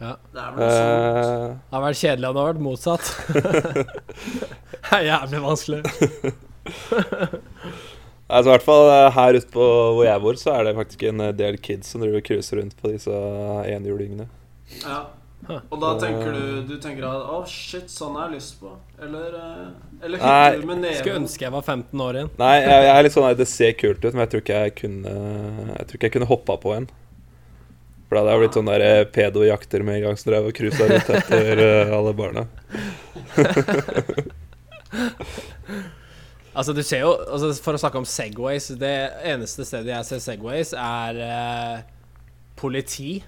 ja. 0.00 0.14
Det 0.32 0.40
er 0.40 0.50
vel 0.56 0.60
sånt. 0.64 0.80
Eh, 0.80 1.48
Det 1.56 1.76
har 1.76 1.84
vært 1.84 2.00
kjedelig 2.00 2.28
om 2.28 2.34
det 2.36 2.40
har 2.42 2.50
vært 2.52 2.64
motsatt. 2.64 3.04
det 4.72 4.92
er 4.96 5.04
jævlig 5.10 5.40
vanskelig. 5.44 5.80
altså 8.32 8.48
i 8.48 8.52
hvert 8.54 8.66
fall 8.66 8.88
eh, 8.90 9.10
her 9.16 9.38
ute 9.38 9.50
på 9.54 9.66
hvor 9.96 10.04
jeg 10.08 10.24
bor, 10.24 10.40
så 10.40 10.56
er 10.56 10.64
det 10.70 10.74
faktisk 10.80 11.04
en 11.10 11.20
eh, 11.28 11.34
del 11.36 11.60
kids 11.62 11.92
som 11.92 12.00
driver 12.04 12.24
cruiser 12.26 12.60
rundt 12.60 12.76
på 12.80 12.92
disse 12.94 13.12
enhjulingene. 13.76 14.26
Ja. 14.82 15.04
Og 15.72 15.78
da 15.82 15.92
tenker 16.02 16.34
du 16.34 16.44
Du 16.66 16.74
tenker 16.82 17.06
at 17.06 17.30
Å, 17.30 17.40
shit, 17.50 17.90
sånn 17.92 18.16
har 18.18 18.28
jeg 18.28 18.40
lyst 18.40 18.58
på. 18.60 18.72
Eller 19.02 19.38
eh, 19.38 20.04
Eller 20.06 20.22
hytter 20.22 20.62
du 20.62 20.70
med 20.70 20.86
Skulle 20.98 21.22
ønske 21.22 21.46
jeg 21.46 21.54
var 21.54 21.64
15 21.64 22.04
år 22.06 22.20
igjen. 22.20 22.30
Nei, 22.40 22.54
jeg, 22.60 22.86
jeg 22.86 22.94
er 22.94 23.06
litt 23.06 23.16
sånn 23.16 23.32
det 23.36 23.48
ser 23.50 23.74
kult 23.78 24.04
ut, 24.04 24.12
men 24.12 24.24
jeg 24.24 24.32
tror 24.32 24.44
ikke 24.44 24.62
jeg 24.64 24.76
kunne 24.82 25.16
Jeg 25.72 25.86
tror 25.86 25.98
ikke 25.98 26.10
jeg 26.10 26.16
kunne 26.18 26.30
hoppa 26.30 26.58
på 26.62 26.76
en. 26.76 26.88
For 28.06 28.14
da 28.14 28.22
hadde 28.22 28.34
jeg 28.34 28.42
blitt 28.44 28.58
sånn 28.60 28.70
der 28.70 28.86
eh, 28.86 29.04
pedojakter 29.10 29.86
med 29.86 29.98
en 29.98 30.04
gang 30.06 30.20
som 30.20 30.30
drev 30.30 30.50
og 30.50 30.54
cruisa 30.54 30.86
rundt 30.86 31.12
etter 31.18 31.62
eh, 31.64 31.96
alle 31.96 32.16
barna. 32.16 32.46
Altså, 36.56 36.72
du 36.72 36.80
ser 36.86 37.02
jo 37.02 37.10
altså, 37.12 37.50
For 37.60 37.76
å 37.76 37.80
snakke 37.80 38.00
om 38.00 38.06
Segways 38.08 38.70
Det 38.80 38.92
eneste 39.28 39.66
stedet 39.68 39.92
jeg 39.92 40.06
ser 40.08 40.22
Segways, 40.24 40.70
er 40.72 41.18
eh, 41.26 41.82
politi 42.56 43.18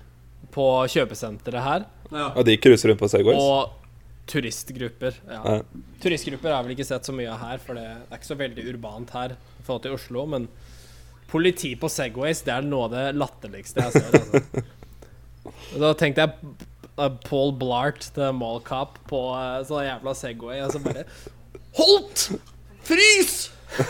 på 0.59 0.69
kjøpesenteret 0.91 1.65
her. 1.65 1.91
Ja. 2.11 2.31
Og 2.35 2.43
de 2.49 2.57
cruiser 2.59 2.91
rundt 2.91 3.03
på 3.03 3.11
Segways. 3.13 3.39
Og 3.39 3.79
turistgrupper. 4.29 5.21
Ja. 5.29 5.41
Ja. 5.45 5.85
Turistgrupper 6.03 6.53
har 6.53 6.65
vel 6.67 6.75
ikke 6.77 6.87
sett 6.89 7.07
så 7.09 7.15
mye 7.17 7.31
av 7.33 7.41
her, 7.43 7.61
for 7.63 7.79
det 7.79 7.87
er 7.89 8.19
ikke 8.19 8.31
så 8.31 8.39
veldig 8.39 8.65
urbant 8.73 9.15
her 9.17 9.37
i 9.39 9.67
forhold 9.67 9.87
til 9.87 9.97
Oslo. 9.97 10.25
Men 10.35 10.49
politi 11.31 11.75
på 11.79 11.91
Segways, 11.93 12.43
det 12.47 12.55
er 12.55 12.67
noe 12.67 12.89
av 12.89 12.97
det 12.97 13.07
latterligste 13.19 13.87
jeg 13.87 14.03
ser. 14.03 14.19
Altså. 14.19 14.67
Da 15.81 15.95
tenkte 15.97 16.27
jeg 16.27 16.53
uh, 16.99 17.09
Paul 17.25 17.55
Blart, 17.57 18.11
the 18.17 18.29
mall 18.37 18.61
cop, 18.65 18.99
på 19.09 19.21
sånn 19.65 19.87
jævla 19.87 20.13
Segway, 20.17 20.61
og 20.65 20.75
så 20.75 20.81
bare 20.85 21.07
Holdt! 21.79 22.27
Frys! 22.85 23.37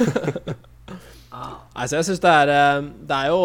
altså, 1.78 1.98
jeg 1.98 2.06
syns 2.08 2.22
det 2.22 2.30
er 2.30 2.50
eh, 2.50 2.86
Det 3.10 3.18
er 3.18 3.28
jo 3.30 3.40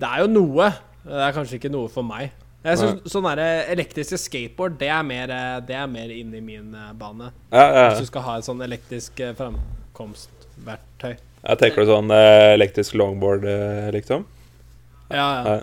Det 0.00 0.08
er 0.08 0.22
jo 0.22 0.30
noe. 0.32 0.70
Det 1.10 1.24
er 1.26 1.34
kanskje 1.34 1.58
ikke 1.58 1.72
noe 1.72 1.90
for 1.90 2.06
meg. 2.06 2.30
Jeg 2.60 2.76
synes 2.76 3.08
Sånn 3.08 3.24
der, 3.24 3.40
eh, 3.40 3.70
elektriske 3.72 4.18
skateboard, 4.20 4.76
det 4.78 4.90
er 4.92 5.02
mer, 5.02 5.30
eh, 5.32 5.60
det 5.64 5.74
er 5.74 5.86
mer 5.88 6.12
inni 6.12 6.42
min 6.44 6.74
eh, 6.76 6.92
bane. 6.92 7.30
Ja, 7.50 7.64
ja, 7.64 7.88
Hvis 7.90 8.04
du 8.04 8.10
skal 8.12 8.22
ha 8.26 8.36
et 8.38 8.46
sånn 8.46 8.60
elektrisk 8.62 9.22
framkomstverktøy. 9.38 11.14
Jeg 11.40 11.58
tenker 11.62 11.86
du 11.86 11.88
sånn 11.88 12.12
elektrisk 12.12 12.94
longboard, 13.00 13.46
liksom? 13.96 14.26
Ja, 15.08 15.16
ja. 15.24 15.54
Ja. 15.56 15.60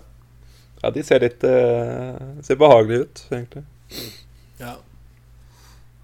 Ja, 0.84 0.92
de 0.94 1.02
ser 1.06 1.24
litt 1.24 1.42
uh, 1.48 2.18
Ser 2.46 2.58
behagelige 2.60 3.08
ut, 3.08 3.22
egentlig. 3.34 3.64
ja. 4.62 4.76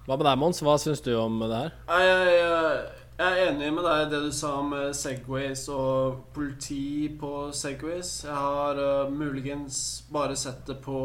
Hva 0.04 0.16
med 0.18 0.26
deg, 0.26 0.38
Mons? 0.40 0.60
Hva 0.64 0.74
syns 0.82 1.00
du 1.04 1.12
om 1.16 1.38
det 1.42 1.56
her? 1.56 1.70
Nei, 1.88 2.00
Jeg, 2.04 2.32
jeg, 2.38 3.03
jeg 3.14 3.30
er 3.30 3.48
enig 3.52 3.68
med 3.70 3.84
deg 3.86 4.00
i 4.02 4.08
det 4.10 4.20
du 4.24 4.32
sa 4.34 4.56
om 4.58 4.72
eh, 4.74 4.88
Segways 4.96 5.68
og 5.70 6.24
politi 6.34 7.06
på 7.20 7.30
Segways. 7.54 8.24
Jeg 8.26 8.34
har 8.34 8.80
uh, 8.80 9.12
muligens 9.12 9.76
bare 10.12 10.34
sett 10.36 10.64
det 10.66 10.80
på 10.82 10.98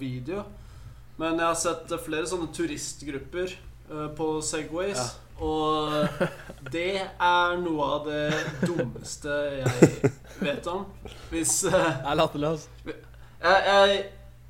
video. 0.00 0.44
Men 1.16 1.38
jeg 1.38 1.46
har 1.46 1.56
sett 1.56 1.92
eh, 1.94 2.02
flere 2.04 2.28
sånne 2.28 2.50
turistgrupper 2.52 3.54
uh, 3.88 4.10
på 4.18 4.28
Segways. 4.44 5.00
Ja. 5.00 5.08
Og 5.44 6.68
det 6.74 7.00
er 7.00 7.56
noe 7.62 7.86
av 7.96 8.10
det 8.10 8.26
dummeste 8.60 9.32
jeg 9.62 10.12
vet 10.44 10.68
om. 10.70 10.84
Hvis 11.32 11.62
uh, 11.64 11.72
Det 11.72 12.12
er 12.12 12.20
latterlig, 12.20 12.52
altså. 12.52 12.68
jeg, 12.84 13.64
jeg, 13.70 14.04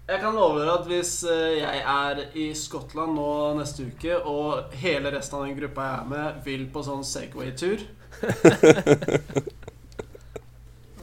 jeg 0.09 0.21
kan 0.21 0.37
love 0.37 0.61
dere 0.61 0.79
at 0.79 0.89
hvis 0.89 1.13
eh, 1.31 1.59
jeg 1.63 1.83
er 1.95 2.23
i 2.37 2.51
Skottland 2.59 3.17
nå 3.17 3.29
neste 3.59 3.89
uke, 3.89 4.19
og 4.21 4.75
hele 4.83 5.13
resten 5.15 5.39
av 5.39 5.47
den 5.47 5.57
gruppa 5.59 5.89
jeg 5.89 6.01
er 6.01 6.11
med, 6.13 6.41
vil 6.45 6.67
på 6.73 6.85
sånn 6.85 7.05
Segway-tur 7.09 7.85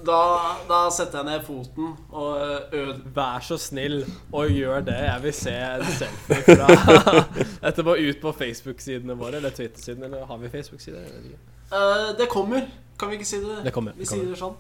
da, 0.06 0.22
da 0.70 0.80
setter 0.94 1.22
jeg 1.22 1.28
ned 1.28 1.46
foten 1.46 1.94
og 2.10 2.38
øver 2.42 2.92
ød... 2.96 3.02
Vær 3.16 3.46
så 3.46 3.58
snill 3.62 4.02
og 4.32 4.50
gjør 4.50 4.86
det. 4.88 4.98
Jeg 5.06 5.24
vil 5.26 5.36
se 5.38 5.54
en 5.54 5.86
selfie 5.98 6.42
fra 6.48 6.68
Etterpå 7.70 7.96
ut 8.00 8.22
på 8.24 8.34
Facebook-sidene 8.40 9.18
våre. 9.20 9.38
Eller 9.42 9.54
Twitter-sidene. 9.56 10.06
Eller 10.10 10.26
har 10.26 10.42
vi 10.42 10.50
Facebook-sider? 10.50 11.06
Ikke. 11.22 11.40
Eh, 11.72 12.08
det 12.18 12.30
kommer. 12.32 12.68
Kan 13.00 13.12
vi 13.12 13.20
ikke 13.20 13.30
si 13.30 13.42
det? 13.44 13.62
Det 13.66 13.74
kommer. 13.74 13.98
Vi 13.98 14.06
Det 14.06 14.14
sier 14.14 14.30
det 14.32 14.40
sånn. 14.40 14.58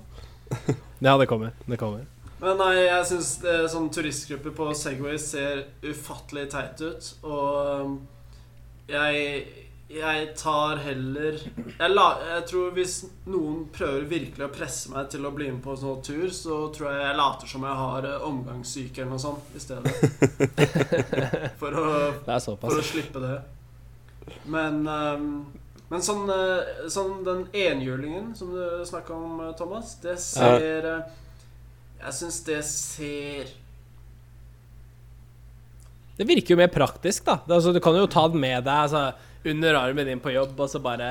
Ja, 1.01 1.17
det 1.17 1.27
kommer. 1.31 1.55
Det 1.65 1.79
kommer. 1.79 2.05
Men 2.41 2.57
nei, 2.57 2.75
jeg 2.87 3.07
syns 3.11 3.35
sånn 3.69 3.91
turistgrupper 3.93 4.53
på 4.57 4.71
Segway 4.77 5.19
ser 5.21 5.67
ufattelig 5.85 6.47
teit 6.49 6.81
ut. 6.81 7.09
Og 7.21 7.85
um, 7.85 7.99
jeg, 8.89 9.43
jeg 9.91 10.25
tar 10.39 10.81
heller 10.81 11.37
jeg, 11.37 11.91
la, 11.91 12.07
jeg 12.33 12.43
tror 12.49 12.73
hvis 12.75 12.97
noen 13.29 13.65
prøver 13.73 14.07
virkelig 14.09 14.47
å 14.47 14.51
presse 14.53 14.91
meg 14.93 15.09
til 15.13 15.27
å 15.27 15.33
bli 15.35 15.51
med 15.51 15.61
på 15.63 15.75
en 15.75 15.81
sånn 15.83 16.03
tur, 16.05 16.27
så 16.35 16.59
tror 16.73 16.89
jeg 16.91 17.05
jeg 17.05 17.17
later 17.21 17.53
som 17.53 17.65
jeg 17.67 17.79
har 17.83 18.09
eh, 18.09 18.27
omgangssyke 18.27 19.03
eller 19.03 19.13
noe 19.13 19.21
sånt 19.21 19.55
i 19.55 19.61
stedet. 19.61 19.95
For 21.61 21.77
å, 21.77 21.89
for 22.25 22.79
å 22.79 22.85
slippe 22.85 23.21
det. 23.21 23.35
Men, 24.49 24.81
um, 24.87 25.27
men 25.91 26.03
sånn, 26.05 26.29
eh, 26.31 26.85
sånn 26.91 27.21
den 27.27 27.45
enhjulingen 27.51 28.31
som 28.37 28.53
du 28.55 28.85
snakka 28.87 29.13
om, 29.13 29.41
eh, 29.45 29.53
Thomas, 29.59 29.93
det 30.03 30.17
ser 30.23 30.87
eh, 30.87 31.17
Jeg 32.01 32.15
syns 32.17 32.37
det 32.47 32.61
ser 32.65 33.49
Det 36.17 36.25
virker 36.29 36.55
jo 36.55 36.59
mer 36.59 36.71
praktisk, 36.73 37.25
da. 37.25 37.39
Altså, 37.47 37.73
du 37.73 37.79
kan 37.81 37.97
jo 37.97 38.07
ta 38.09 38.27
den 38.29 38.41
med 38.41 38.63
deg 38.65 38.87
altså, 38.87 39.11
under 39.47 39.77
armen 39.79 40.09
din 40.09 40.21
på 40.21 40.33
jobb, 40.33 40.53
og 40.59 40.69
så 40.69 40.81
bare 40.81 41.09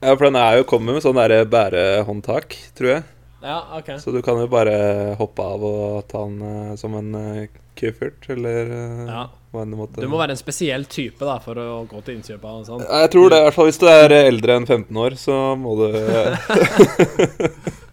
Ja, 0.00 0.14
for 0.14 0.26
den 0.28 0.38
er 0.40 0.60
jo 0.60 0.68
kommet 0.70 0.96
med 0.96 1.04
sånn 1.04 1.18
derre 1.18 1.42
bærehåndtak, 1.50 2.56
tror 2.78 2.94
jeg. 2.96 3.02
Ja, 3.42 3.58
OK. 3.78 3.92
Så 4.02 4.12
du 4.12 4.20
kan 4.24 4.40
jo 4.40 4.48
bare 4.52 4.74
hoppe 5.18 5.44
av 5.44 5.62
og 5.64 6.08
ta 6.10 6.24
den 6.26 6.40
eh, 6.44 6.72
som 6.80 6.96
en 6.98 7.14
uh, 7.16 7.60
kuffert, 7.78 8.26
eller 8.32 8.72
eh, 8.76 9.04
Ja. 9.08 9.22
hva 9.52 9.62
enn 9.64 9.72
det 9.72 9.78
måtte 9.80 10.02
Du 10.04 10.10
må 10.12 10.18
være 10.20 10.34
en 10.36 10.40
spesiell 10.40 10.84
type 10.90 11.24
da 11.24 11.38
for 11.40 11.56
å 11.56 11.68
gå 11.88 12.02
til 12.04 12.18
innkjøp 12.18 12.44
av 12.44 12.64
sånn. 12.68 12.84
Ja, 12.84 13.04
Jeg 13.06 13.12
tror 13.14 13.30
det, 13.32 13.40
i 13.40 13.46
hvert 13.48 13.56
fall 13.56 13.70
hvis 13.70 13.80
du 13.80 13.86
er 13.88 14.16
eldre 14.18 14.58
enn 14.60 14.68
15 14.68 15.00
år, 15.06 15.16
så 15.20 15.38
må 15.56 15.76
du 15.80 15.88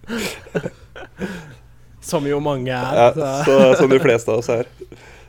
Som 2.08 2.28
jo 2.30 2.39
mange 2.39 2.72
er. 2.72 2.96
Ja, 3.02 3.10
så. 3.13 3.32
så, 3.46 3.58
som 3.82 3.91
de 3.91 4.00
fleste 4.00 4.32
av 4.32 4.39
oss 4.43 4.50
er. 4.54 4.70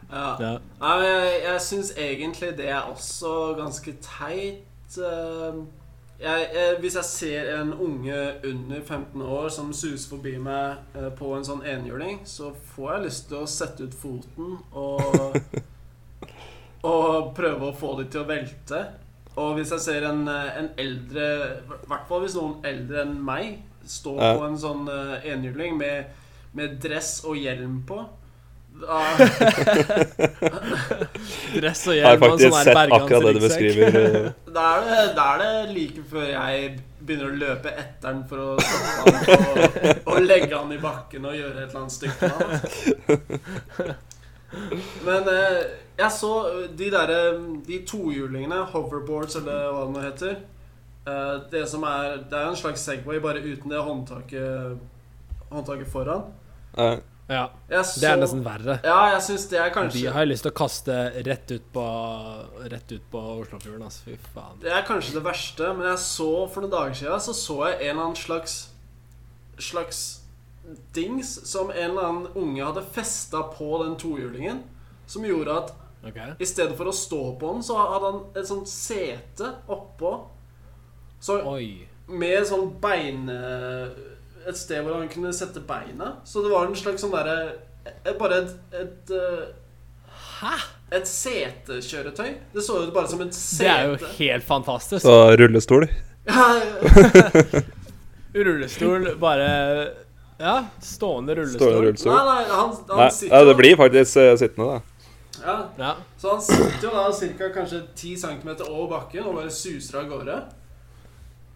Ja. 0.09 0.29
Ja. 0.41 0.53
Nei, 0.81 0.93
men 1.01 1.09
jeg, 1.11 1.41
jeg 1.45 1.61
syns 1.67 1.91
egentlig 2.01 2.53
det 2.57 2.69
er 2.73 2.87
også 2.89 3.33
ganske 3.59 3.93
teit. 4.05 4.63
eh, 4.97 5.59
Jeg, 6.19 6.47
jeg, 6.55 6.77
hvis 6.83 6.95
jeg 6.99 7.05
ser 7.07 7.51
en 7.61 7.69
unge 7.79 8.15
under 8.49 8.81
15 8.89 9.23
år 9.23 9.49
som 9.55 9.69
suser 9.77 10.09
forbi 10.11 10.33
meg 10.43 10.81
eh, 10.99 11.11
på 11.19 11.29
en 11.37 11.45
sånn 11.47 11.61
enhjuling, 11.63 12.17
så 12.27 12.49
får 12.73 12.89
jeg 12.95 13.05
lyst 13.05 13.29
til 13.31 13.43
å 13.43 13.51
sette 13.53 13.87
ut 13.87 13.95
foten 14.01 14.57
og 14.75 15.37
Og 16.89 17.33
prøve 17.37 17.69
å 17.69 17.75
få 17.77 17.97
dem 17.99 18.09
til 18.13 18.23
å 18.23 18.29
velte. 18.29 18.81
Og 19.39 19.57
hvis 19.59 19.71
jeg 19.75 19.83
ser 19.85 20.07
en, 20.09 20.25
eh, 20.31 20.59
en 20.63 20.69
eldre 20.79 21.27
I 21.85 21.89
hvert 21.91 22.07
fall 22.09 22.23
hvis 22.25 22.37
noen 22.39 22.57
eldre 22.67 23.03
enn 23.05 23.17
meg 23.25 23.59
står 23.89 24.19
Ja. 24.23 24.33
på 24.39 24.45
en 24.49 24.59
sånn 24.61 24.89
enhjuling 25.25 25.79
med, 25.79 26.11
med 26.57 26.79
dress 26.83 27.21
og 27.25 27.37
hjelm 27.37 27.83
på 27.89 27.99
da, 28.79 28.99
Dress 31.59 31.81
og 31.91 31.95
hjelm 31.97 32.07
har 32.07 32.19
faktisk 32.23 32.53
sånn 32.53 32.67
sett 32.69 32.79
akkurat 32.95 33.23
det 33.27 33.33
du 33.35 33.41
beskriver. 33.43 33.87
eh, 33.89 33.95
Da 34.59 34.65
er, 34.77 34.81
det, 34.87 35.01
da 35.17 35.25
er 35.35 35.39
det 35.43 35.53
like 35.75 36.03
før 36.11 36.27
jeg 36.31 36.55
begynner 36.99 37.29
å 37.33 37.39
løpe 37.41 37.69
etter 37.73 38.05
den 38.09 38.21
for 38.31 38.39
å 38.43 38.45
stoppe 38.61 38.89
han 38.99 39.09
og, 39.33 39.39
og 40.13 40.17
legge 40.27 40.55
han 40.55 40.73
i 40.75 40.79
bakken 40.83 41.25
og 41.31 41.35
gjøre 41.39 41.59
et 41.65 41.69
eller 41.69 41.81
annet 41.83 41.97
stykke 41.97 42.19
med 42.23 42.31
han. 42.39 42.51
Men 45.07 45.23
eh, 45.33 45.59
jeg 45.99 46.11
så 46.15 46.33
de 46.79 46.87
derre 46.93 47.21
De 47.67 47.77
tohjulingene, 47.89 48.59
hoverboards 48.73 49.37
eller 49.41 49.59
hva 49.75 49.83
det 49.89 49.95
nå 49.97 50.01
heter. 50.07 50.35
Eh, 51.09 51.35
det 51.53 51.65
som 51.71 51.83
er 51.89 52.07
Det 52.31 52.37
er 52.39 52.47
en 52.53 52.61
slags 52.63 52.83
Segway, 52.87 53.19
bare 53.25 53.43
uten 53.45 53.71
det 53.75 53.81
håndtaket, 53.83 54.47
håndtaket 55.51 55.93
foran. 55.93 56.29
Ja. 56.77 56.99
Ja, 57.29 57.83
så, 57.85 58.01
det 58.01 58.09
er 58.09 58.17
nesten 58.17 58.41
verre. 58.41 58.79
Ja, 58.81 59.11
jeg 59.13 59.25
syns 59.27 59.43
det 59.51 59.59
er 59.61 59.73
kanskje 59.73 59.99
De 59.99 60.05
har 60.15 60.25
jeg 60.25 60.31
lyst 60.31 60.47
til 60.47 60.53
å 60.55 60.57
kaste 60.57 60.95
rett 61.27 61.51
ut 61.53 61.67
på 61.75 61.83
Rett 62.73 62.95
ut 62.95 63.05
på 63.13 63.21
Oslofjorden, 63.43 63.83
altså. 63.85 64.07
Fy 64.07 64.31
faen. 64.33 64.55
Det 64.63 64.73
er 64.73 64.87
kanskje 64.89 65.19
det 65.19 65.25
verste, 65.27 65.75
men 65.77 65.91
jeg 65.91 66.01
så 66.07 66.31
for 66.49 66.65
noen 66.65 66.73
dager 66.73 66.97
siden 66.97 67.27
Så 67.27 67.35
så 67.37 67.59
jeg 67.67 67.77
en 67.83 67.91
eller 67.91 68.07
annen 68.07 68.17
slags 68.17 68.57
Slags 69.61 70.01
dings 70.97 71.35
som 71.51 71.69
en 71.71 71.91
eller 71.91 72.09
annen 72.09 72.33
unge 72.39 72.65
hadde 72.65 72.87
festa 72.93 73.43
på 73.53 73.69
den 73.83 73.97
tohjulingen. 74.01 74.63
Som 75.09 75.25
gjorde 75.25 75.55
at 75.63 75.71
okay. 76.05 76.35
i 76.39 76.49
stedet 76.49 76.77
for 76.77 76.91
å 76.91 76.97
stå 76.97 77.23
på 77.41 77.53
den, 77.55 77.65
så 77.65 77.77
hadde 77.81 78.11
han 78.11 78.19
et 78.37 78.49
sånt 78.49 78.69
sete 78.69 79.49
oppå. 79.73 80.13
Så 81.25 81.41
Oi. 81.49 81.89
med 82.13 82.45
sånn 82.47 82.69
bein 82.83 83.25
Et 84.49 84.57
sted 84.57 84.81
hvor 84.85 84.97
han 84.97 85.09
kunne 85.13 85.33
sette 85.37 85.61
beina. 85.69 86.15
Så 86.25 86.43
det 86.45 86.53
var 86.53 86.67
en 86.69 86.77
slags 86.79 87.03
sånn 87.05 87.13
derre 87.13 87.39
Bare 88.19 88.43
et, 88.43 88.53
et 88.77 89.13
eh, 89.17 89.47
Hæ? 90.39 90.55
Et 90.97 91.09
setekjøretøy. 91.09 92.29
Det 92.55 92.63
så 92.65 92.83
ut 92.87 92.93
bare 92.95 93.09
som 93.11 93.21
et 93.25 93.33
Det 93.37 93.69
er 93.69 93.91
jo 93.91 93.97
helt 94.19 94.45
fantastisk. 94.49 95.05
Så 95.05 95.17
rullestol. 95.37 95.85
Ja, 96.29 96.47
Rullestol, 98.35 99.17
bare 99.21 99.49
Ja, 100.39 100.65
stående 100.85 101.35
rullestol. 101.35 101.61
Stående 101.61 101.87
rullestol. 101.87 102.13
Nei, 102.13 102.25
nei, 102.29 102.45
han, 102.53 102.75
han 102.91 103.01
Nei, 103.03 103.09
sitter 103.17 103.37
ja, 103.37 103.49
det 103.49 103.55
blir 103.59 103.77
faktisk 103.81 104.21
uh, 104.21 104.33
sittende, 104.39 104.69
da. 104.77 105.09
ja, 105.43 105.57
Ja. 105.79 105.95
Så 106.21 106.35
han 106.35 106.43
sitter 106.45 106.85
jo 106.87 106.93
da 106.95 107.07
ca. 107.41 107.49
kanskje 107.55 107.81
10 107.97 108.17
cm 108.25 108.53
over 108.69 108.87
bakken 108.93 109.27
og 109.27 109.41
bare 109.41 109.51
suser 109.55 110.01
av 110.03 110.09
gårde. 110.13 110.39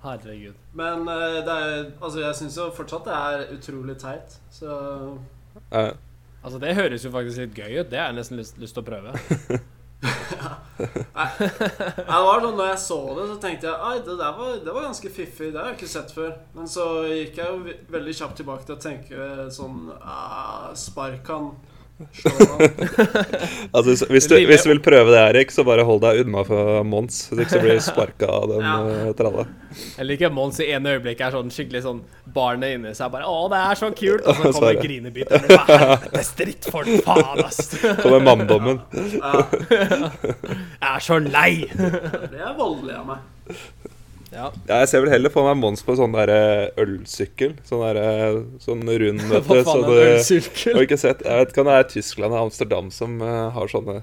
Herregud. 0.03 0.55
Men 0.79 1.05
uh, 1.07 1.43
det 1.47 1.59
er, 1.59 1.85
altså, 2.03 2.23
jeg 2.25 2.39
syns 2.41 2.57
jo 2.59 2.71
fortsatt 2.75 3.07
det 3.07 3.19
er 3.19 3.45
utrolig 3.57 3.99
teit. 4.03 4.41
Så 4.51 4.79
uh. 5.71 5.93
Altså, 6.43 6.59
det 6.59 6.75
høres 6.75 7.05
jo 7.07 7.13
faktisk 7.15 7.39
litt 7.39 7.55
gøy 7.59 7.81
ut. 7.81 7.91
Det 7.91 8.01
har 8.01 8.11
jeg 8.11 8.19
nesten 8.19 8.41
lyst, 8.41 8.59
lyst 8.59 8.75
til 8.75 8.83
å 8.83 8.89
prøve. 8.89 9.15
Nei, 10.03 11.27
det 11.39 12.07
var 12.09 12.41
sånn 12.43 12.57
når 12.59 12.71
jeg 12.73 12.79
så 12.83 12.97
det, 13.15 13.27
så 13.31 13.37
tenkte 13.39 13.69
jeg 13.69 13.77
Ai, 13.87 14.01
det 14.03 14.17
der 14.19 14.33
var, 14.35 14.57
det 14.65 14.73
var 14.75 14.89
ganske 14.89 15.13
fiffig. 15.15 15.53
Det 15.53 15.61
har 15.61 15.71
jeg 15.71 15.79
ikke 15.79 15.91
sett 15.93 16.15
før. 16.17 16.33
Men 16.57 16.71
så 16.71 16.87
gikk 17.07 17.39
jeg 17.39 17.53
jo 17.53 17.77
veldig 17.95 18.17
kjapt 18.19 18.41
tilbake 18.41 18.67
til 18.67 18.75
å 18.75 18.83
tenke 18.83 19.29
sånn 19.55 19.93
ah, 20.01 20.73
Spark 20.79 21.31
han. 21.31 21.53
Altså, 23.73 23.89
hvis, 23.91 24.03
hvis, 24.11 24.27
du, 24.31 24.35
hvis 24.47 24.65
du 24.65 24.69
vil 24.73 24.81
prøve 24.85 25.13
det, 25.13 25.21
Erik, 25.31 25.53
så 25.55 25.65
bare 25.67 25.85
hold 25.87 26.01
deg 26.03 26.23
unna 26.25 26.43
for 26.47 26.83
Mons. 26.89 27.21
Hvis 27.31 27.45
ikke 27.45 27.55
så 27.55 27.61
blir 27.63 27.79
du 27.79 27.85
sparka 27.85 28.29
av 28.29 28.49
den 28.51 28.65
Ja. 28.73 28.77
uh, 29.09 29.13
tralla. 29.19 29.45
Jeg 29.97 30.07
liker 30.09 30.33
Mons 30.35 30.59
i 30.61 30.69
ene 30.75 30.97
øyeblikket 30.97 31.27
er 31.29 31.37
sånn 31.37 31.53
skikkelig 31.53 31.83
sånn 31.87 32.01
Barnet 32.35 32.77
inni 32.77 32.93
seg 32.97 33.13
bare 33.15 33.25
'Å, 33.29 33.39
det 33.53 33.61
er 33.63 33.81
så 33.81 33.91
kult!' 33.97 34.27
Og 34.29 34.37
så 34.37 34.53
kommer 34.55 34.73
er 34.73 34.81
kommer 34.83 35.11
det. 35.15 35.27
er 35.33 35.69
Helvete, 35.73 36.25
strittfolk! 36.29 36.91
Faen, 37.07 37.45
ass! 37.47 37.61
Kommer 38.03 38.21
manndommen. 38.27 38.83
Ja, 39.17 39.47
Jeg 40.83 40.91
er 40.93 41.07
så 41.09 41.19
lei! 41.25 41.53
det 41.73 42.41
er 42.43 42.57
voldelig 42.59 42.99
av 43.01 43.07
meg. 43.15 43.29
Ja. 44.33 44.49
Ja, 44.67 44.79
jeg 44.81 44.89
ser 44.89 45.03
vel 45.05 45.13
heller 45.13 45.33
for 45.33 45.47
meg 45.49 45.59
Mons 45.61 45.85
på 45.85 45.95
sånn 45.99 46.15
der 46.17 46.33
eh, 46.33 46.81
ølsykkel. 46.81 47.55
Sånn 47.69 47.83
der, 47.85 48.01
eh, 48.01 48.41
sånn 48.65 48.81
rund, 48.89 49.27
vet 49.29 49.51
Hva 49.51 49.61
faen 49.67 49.85
er 49.93 50.17
en 50.17 50.79
har 50.79 50.87
ikke 50.87 50.99
sett 51.01 51.23
Jeg 51.27 51.43
vet 51.43 51.53
ikke 51.53 51.63
om 51.65 51.69
det 51.69 51.77
er 51.77 51.87
Tyskland 51.93 52.33
eller 52.33 52.49
Amsterdam 52.49 52.91
som 52.95 53.21
uh, 53.21 53.51
har 53.53 53.69
sånne 53.71 53.99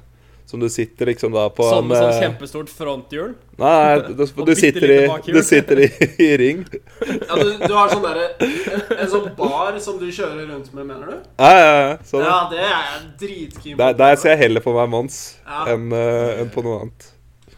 Som 0.50 0.62
du 0.62 0.68
sitter 0.70 1.10
liksom 1.10 1.34
da 1.34 1.48
på 1.54 1.66
Sånn 1.66 1.90
med 1.90 1.98
sånn 1.98 2.14
eh, 2.14 2.22
kjempestort 2.24 2.72
fronthjul? 2.74 3.34
Nei, 3.60 4.00
du, 4.06 4.24
du, 4.24 4.54
sitter 4.58 4.94
i, 4.94 5.00
du 5.26 5.42
sitter 5.46 5.84
i, 5.84 5.90
i 6.24 6.30
ring. 6.40 6.64
Ja, 7.04 7.36
du, 7.36 7.50
du 7.66 7.74
har 7.76 7.92
sånn 7.92 8.06
derre 8.06 8.30
en, 8.40 8.86
en 8.96 9.12
sånn 9.12 9.28
bar 9.38 9.78
som 9.84 10.00
du 10.00 10.08
kjører 10.08 10.46
rundt 10.48 10.72
med, 10.72 10.88
mener 10.88 11.12
du? 11.12 11.30
Ja, 11.42 11.52
ja, 11.52 11.76
ja. 11.76 11.94
Sånn. 12.08 12.24
Ja, 12.24 12.40
det 12.54 12.64
er 12.64 12.72
jeg 12.72 13.06
dritkeen 13.26 13.76
på. 13.76 13.80
Der, 13.84 13.98
der 14.00 14.20
ser 14.22 14.38
jeg 14.38 14.46
heller 14.46 14.64
for 14.64 14.80
meg 14.80 14.92
Mons 14.94 15.22
Ja. 15.44 15.66
enn 15.74 15.90
uh, 15.92 16.40
enn 16.40 16.54
på 16.54 16.64
noe 16.66 16.86
annet. 16.86 17.14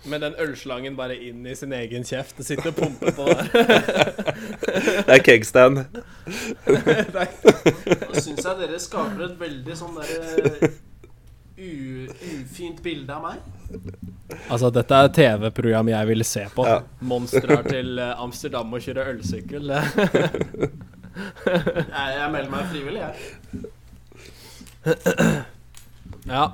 Med 0.09 0.23
den 0.23 0.33
ølslangen 0.41 0.95
bare 0.97 1.13
inn 1.21 1.45
i 1.45 1.53
sin 1.57 1.73
egen 1.77 2.05
kjeft 2.07 2.39
og 2.41 2.45
sitter 2.47 2.71
og 2.71 2.77
pumper 2.79 3.11
på 3.13 3.27
der. 3.29 3.49
Det 5.05 5.13
er 5.13 5.21
kegstand. 5.21 5.83
Nå 6.65 8.21
syns 8.25 8.41
jeg 8.41 8.55
dere 8.63 8.79
skaper 8.81 9.27
et 9.27 9.35
veldig 9.41 9.77
sånn 9.77 9.99
derre 9.99 10.71
ufint 11.61 12.81
bilde 12.81 13.13
av 13.13 13.21
meg. 13.27 13.37
Altså, 14.49 14.71
dette 14.73 14.95
er 15.03 15.11
TV-program 15.13 15.91
jeg 15.91 16.09
vil 16.09 16.25
se 16.25 16.47
på. 16.55 16.65
Ja. 16.65 16.79
Mons 17.05 17.33
til 17.35 17.99
eh, 18.01 18.13
Amsterdam 18.23 18.73
og 18.73 18.81
kjører 18.81 19.13
ølsykkel. 19.15 19.73
Jeg, 21.11 22.11
jeg 22.15 22.27
melder 22.31 22.51
meg 22.53 22.69
frivillig, 22.71 23.01
jeg. 23.03 23.15
ja. 26.31 26.45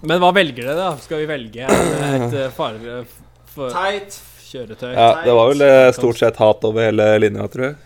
Men 0.00 0.20
hva 0.22 0.30
velger 0.34 0.68
dere, 0.68 0.76
da? 0.78 0.90
Skal 1.02 1.24
vi 1.24 1.26
velge 1.26 1.64
et 1.66 2.36
farligere 2.54 2.54
farlig 2.54 3.00
for 3.50 3.74
Teit. 3.74 4.20
kjøretøy? 4.46 4.92
Ja, 4.94 5.08
det 5.24 5.34
var 5.34 5.50
vel 5.50 5.64
eh, 5.66 5.88
stort 5.96 6.20
sett 6.20 6.38
hat 6.38 6.66
over 6.68 6.86
hele 6.86 7.08
linja, 7.18 7.48
tror 7.50 7.70
jeg. 7.70 7.78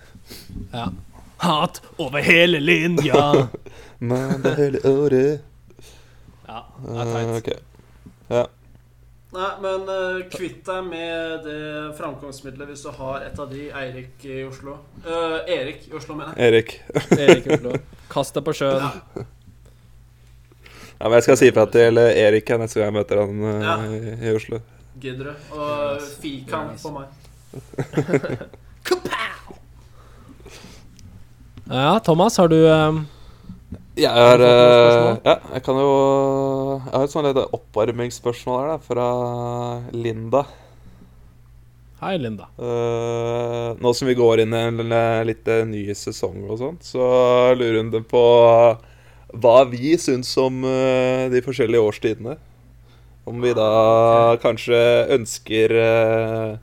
Ja. 0.74 0.88
Hat 1.42 1.80
over 1.96 2.20
hele 2.22 2.60
linja. 2.60 3.48
Men 4.10 4.42
det 4.42 4.56
hele 4.58 4.82
året 4.88 5.40
Ja, 6.48 6.64
det 6.84 6.98
er 6.98 7.12
teit. 7.14 7.36
Okay. 7.38 7.58
Ja. 8.32 8.42
Nei, 9.32 9.50
men 9.64 9.86
uh, 9.88 10.18
kvitt 10.28 10.66
deg 10.66 10.88
med 10.90 11.46
det 11.46 11.60
framkomstmiddelet 11.96 12.68
hvis 12.68 12.82
du 12.84 12.90
har 12.98 13.22
et 13.24 13.38
av 13.40 13.46
de 13.48 13.70
Eirik 13.70 14.26
i 14.28 14.42
Oslo. 14.44 14.74
Uh, 15.06 15.38
Erik 15.48 15.86
i 15.88 15.94
Oslo, 15.96 16.18
mener 16.18 16.34
jeg. 16.36 16.50
Erik. 16.50 16.74
Erik 17.16 17.46
i 17.48 17.54
Oslo. 17.56 17.78
Kast 18.12 18.36
deg 18.36 18.44
på 18.44 18.52
sjøen. 18.58 18.84
Ja. 18.84 19.24
Ja, 21.02 21.08
men 21.08 21.16
jeg 21.18 21.24
skal 21.26 21.38
si 21.40 21.48
fra 21.50 21.64
til 21.66 21.98
Erik 21.98 22.46
her 22.52 22.60
neste 22.62 22.78
gang 22.78 22.92
jeg 22.92 22.94
møter 22.94 23.18
han 23.24 23.40
uh, 23.42 23.62
Ja. 23.66 23.72
i, 23.90 24.12
i 24.22 24.34
Oslo. 24.36 24.60
Gidder 25.02 25.32
du? 25.32 25.56
Og 25.58 26.04
fikan 26.22 26.76
på 26.78 26.92
meg. 26.94 27.06
Ja, 31.72 31.98
Thomas, 32.04 32.36
har 32.36 32.48
du 32.52 32.56
eh, 32.58 32.96
Jeg 33.96 34.10
har 34.10 34.38
spørsmål? 34.42 35.18
Ja, 35.24 35.34
jeg 35.54 35.62
kan 35.64 35.78
jo 35.80 35.90
Jeg 36.84 36.92
har 36.92 37.04
et 37.06 37.14
sånt 37.14 37.28
lite 37.28 37.44
oppvarmingsspørsmål 37.56 38.58
her, 38.60 38.72
da, 38.72 38.78
fra 38.82 39.06
Linda. 39.94 40.42
Hei, 42.02 42.16
Linda. 42.18 42.48
Uh, 42.58 43.78
nå 43.78 43.92
som 43.94 44.10
vi 44.10 44.18
går 44.18 44.42
inn 44.42 44.54
i 44.54 44.62
en 44.68 44.82
litt 45.26 45.50
ny 45.70 45.84
sesong 45.96 46.42
og 46.50 46.58
sånt, 46.60 46.86
så 46.86 47.04
lurer 47.58 47.78
hun 47.80 47.94
på 48.10 48.24
hva 49.32 49.62
vi 49.70 49.94
syns 50.00 50.30
om 50.40 50.62
eh, 50.68 51.28
de 51.32 51.42
forskjellige 51.44 51.86
årstidene. 51.88 52.36
Om 53.28 53.38
vi 53.44 53.52
da 53.54 54.36
kanskje 54.42 54.78
ønsker 55.14 55.72
uh, 55.78 56.56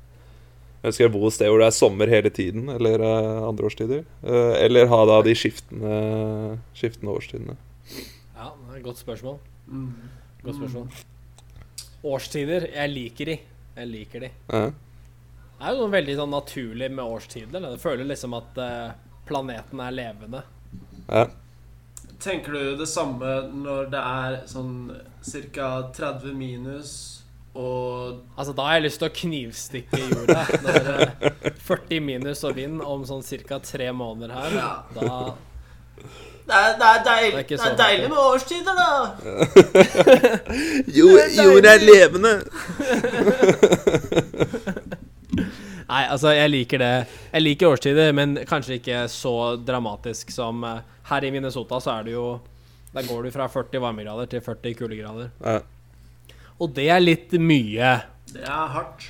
Ønsker 0.84 1.08
å 1.08 1.12
bo 1.12 1.22
et 1.28 1.36
sted 1.36 1.48
hvor 1.52 1.60
det 1.60 1.70
er 1.70 1.76
sommer 1.76 2.08
hele 2.12 2.30
tiden, 2.32 2.70
eller 2.72 3.02
uh, 3.04 3.48
andre 3.50 3.68
årstider. 3.68 4.04
Eller 4.64 4.88
ha 4.88 5.00
da 5.08 5.18
de 5.24 5.34
skiftende, 5.36 5.96
skiftende 6.72 7.12
årstidene. 7.12 7.56
Ja, 8.38 8.54
det 8.54 8.70
er 8.70 8.78
et 8.78 8.86
godt 8.86 9.02
spørsmål. 9.02 9.36
Mm. 9.68 9.90
Godt 10.46 10.60
spørsmål. 10.62 11.02
Årstider. 12.08 12.70
Jeg 12.72 12.94
liker 12.94 13.34
de. 13.34 13.36
Jeg 13.76 13.92
liker 13.92 14.24
de. 14.24 14.32
Ja. 14.52 14.70
Det 15.60 15.68
er 15.68 15.76
jo 15.76 15.84
noe 15.84 15.92
veldig 15.92 16.16
sånn 16.16 16.32
naturlig 16.32 16.88
med 16.94 17.04
årstider. 17.04 17.60
Det 17.60 17.74
Jeg 17.74 17.82
føler 17.84 18.08
liksom 18.08 18.36
at 18.38 18.60
eh, 18.64 18.92
planeten 19.28 19.82
er 19.84 19.96
levende. 19.96 20.44
Ja. 21.10 21.26
Tenker 22.20 22.52
du 22.52 22.76
det 22.80 22.88
samme 22.92 23.26
når 23.64 23.86
det 23.94 24.00
er 24.04 24.42
sånn 24.50 24.92
ca. 25.56 25.70
30 25.96 26.34
minus 26.36 26.92
og 27.60 28.20
Altså, 28.38 28.54
da 28.56 28.62
har 28.68 28.74
jeg 28.78 28.84
lyst 28.86 29.00
til 29.02 29.10
å 29.10 29.18
knivstikke 29.20 29.98
jorda. 30.04 30.42
Når 30.64 30.76
eh, 30.94 31.10
40 31.66 32.00
minus 32.06 32.40
og 32.48 32.54
vind 32.60 32.78
om 32.86 33.02
sånn 33.08 33.24
ca. 33.48 33.58
tre 33.66 33.88
måneder 33.96 34.30
her, 34.36 34.50
Ja. 34.60 34.72
da 34.96 35.06
Det 36.50 36.56
er, 36.58 36.72
det 36.80 36.88
er, 36.90 37.00
deil, 37.06 37.32
Det 37.32 37.40
er 37.40 37.44
det 37.50 37.56
er 37.66 37.76
deilig 37.78 38.10
med 38.10 38.18
årstider, 38.18 38.74
da! 38.74 38.92
Jo, 41.00 41.08
jorda 41.38 41.70
er 41.76 41.80
levende! 41.86 42.34
Nei, 45.90 46.04
altså, 46.06 46.30
jeg 46.38 46.52
liker 46.54 46.82
det. 46.82 46.94
Jeg 47.34 47.42
liker 47.42 47.72
årstider, 47.74 48.12
men 48.14 48.38
kanskje 48.50 48.78
ikke 48.78 49.02
så 49.10 49.34
dramatisk 49.66 50.30
som 50.34 50.62
eh, 50.68 50.84
Her 51.10 51.26
i 51.26 51.32
Minnesota 51.34 51.80
så 51.82 51.96
er 51.96 52.06
det 52.06 52.14
jo 52.14 52.26
Der 52.94 53.08
går 53.08 53.26
du 53.26 53.32
fra 53.34 53.48
40 53.50 53.82
varmegrader 53.82 54.30
til 54.30 54.44
40 54.46 54.76
kuldegrader. 54.78 55.32
Ja. 55.42 56.36
Og 56.60 56.74
det 56.76 56.90
er 56.92 57.02
litt 57.02 57.34
mye. 57.42 57.92
Det 58.30 58.46
er 58.46 58.72
hardt. 58.76 59.08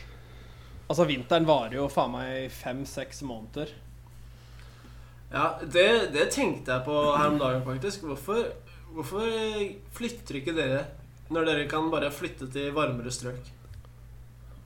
Altså, 0.89 1.05
vinteren 1.09 1.47
varer 1.47 1.77
jo 1.79 1.89
faen 1.91 2.15
meg 2.15 2.49
fem-seks 2.53 3.21
måneder. 3.27 3.71
Ja, 5.29 5.51
det, 5.61 5.87
det 6.15 6.29
tenkte 6.33 6.73
jeg 6.73 6.85
på 6.87 6.95
her 7.13 7.29
om 7.29 7.37
dagen, 7.41 7.63
faktisk. 7.67 8.07
Hvorfor, 8.07 8.49
hvorfor 8.95 9.27
flytter 9.95 10.39
ikke 10.41 10.55
dere 10.57 10.83
når 11.29 11.51
dere 11.51 11.69
kan 11.69 11.91
bare 11.93 12.09
flytte 12.13 12.47
til 12.51 12.71
varmere 12.75 13.13
strøk? 13.13 13.51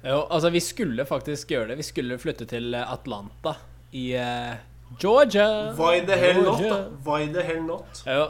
Jo, 0.04 0.26
altså, 0.30 0.50
vi 0.52 0.60
skulle 0.60 1.06
faktisk 1.08 1.54
gjøre 1.54 1.72
det. 1.72 1.80
Vi 1.80 1.88
skulle 1.88 2.20
flytte 2.20 2.46
til 2.50 2.76
Atlanta 2.76 3.56
i 3.96 4.10
uh, 4.20 4.56
Georgia. 5.00 5.72
Why 5.78 6.02
the 6.06 6.18
hell 6.20 6.42
not? 6.44 6.60
Georgia. 6.60 6.70
da? 6.76 7.12
Why 7.12 7.28
the 7.32 7.44
hell 7.48 7.64
not? 7.64 8.04
Jo. 8.08 8.28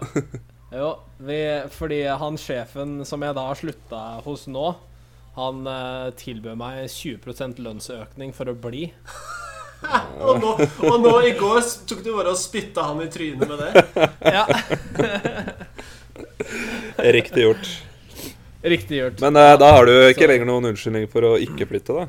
jo 0.73 0.89
vi, 1.17 1.39
fordi 1.73 2.03
han 2.21 2.37
sjefen 2.37 2.99
som 3.07 3.25
jeg 3.25 3.37
da 3.37 3.47
har 3.49 3.57
slutta 3.57 4.01
hos 4.25 4.45
nå, 4.51 4.73
han 5.33 5.65
uh, 5.65 6.11
tilbød 6.19 6.59
meg 6.61 6.83
20% 6.93 7.61
lønnsøkning 7.65 8.35
for 8.37 8.53
å 8.53 8.57
bli. 8.67 8.91
Og 10.23 10.37
nå, 10.39 10.51
og 10.87 11.01
nå 11.03 11.09
i 11.27 11.33
går 11.35 11.57
tok 11.89 12.05
du 12.05 12.13
bare 12.13 12.31
og 12.31 12.37
spytta 12.39 12.85
han 12.87 13.01
i 13.03 13.09
trynet 13.11 13.49
med 13.49 13.59
det. 13.59 14.05
Ja, 14.23 14.45
Riktig 17.17 17.43
gjort. 17.43 17.67
Riktig 18.63 18.99
gjort. 19.01 19.19
Men 19.25 19.35
eh, 19.39 19.55
da 19.59 19.71
har 19.75 19.85
du 19.89 19.91
ikke 20.07 20.23
Så- 20.23 20.29
lenger 20.31 20.47
noen 20.47 20.69
unnskyldning 20.71 21.07
for 21.11 21.27
å 21.27 21.33
ikke 21.43 21.67
flytte, 21.67 21.95
da. 21.97 22.07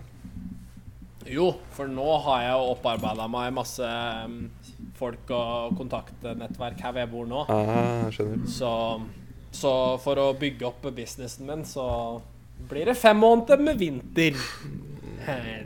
Jo, 1.26 1.48
for 1.74 1.88
nå 1.90 2.06
har 2.26 2.42
jeg 2.44 2.52
jo 2.52 2.72
opparbeida 2.74 3.24
meg 3.32 3.52
masse 3.56 3.82
mm, 4.28 4.50
folk 4.94 5.30
og 5.34 5.72
kontaktnettverk 5.80 6.82
her 6.84 6.92
hvor 6.92 7.00
jeg 7.00 7.10
bor 7.10 7.26
nå. 7.30 7.44
Ah, 7.50 8.04
skjønner. 8.12 8.44
Så, 8.46 8.70
så 9.56 9.72
for 10.04 10.20
å 10.20 10.28
bygge 10.38 10.68
opp 10.68 10.84
businessen 10.94 11.48
min, 11.48 11.64
så 11.66 11.86
blir 12.70 12.86
det 12.92 12.96
fem 13.00 13.18
måneder 13.18 13.58
med 13.64 13.80
vinter. 13.80 14.36
Her. 15.24 15.64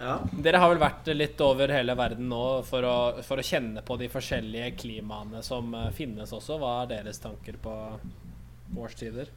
Ja. 0.00 0.16
Dere 0.42 0.58
har 0.58 0.72
vel 0.72 0.80
vært 0.82 1.06
litt 1.14 1.40
over 1.44 1.70
hele 1.70 1.94
verden 1.96 2.26
nå 2.32 2.42
for 2.66 2.82
å, 2.88 2.96
for 3.22 3.38
å 3.38 3.44
kjenne 3.46 3.84
på 3.86 3.94
de 4.00 4.08
forskjellige 4.10 4.72
klimaene 4.80 5.44
som 5.44 5.68
eh, 5.78 5.90
finnes 5.94 6.32
også. 6.34 6.56
Hva 6.58 6.72
er 6.82 6.96
deres 6.96 7.20
tanker 7.22 7.60
på 7.62 7.76
årstider? 8.76 9.30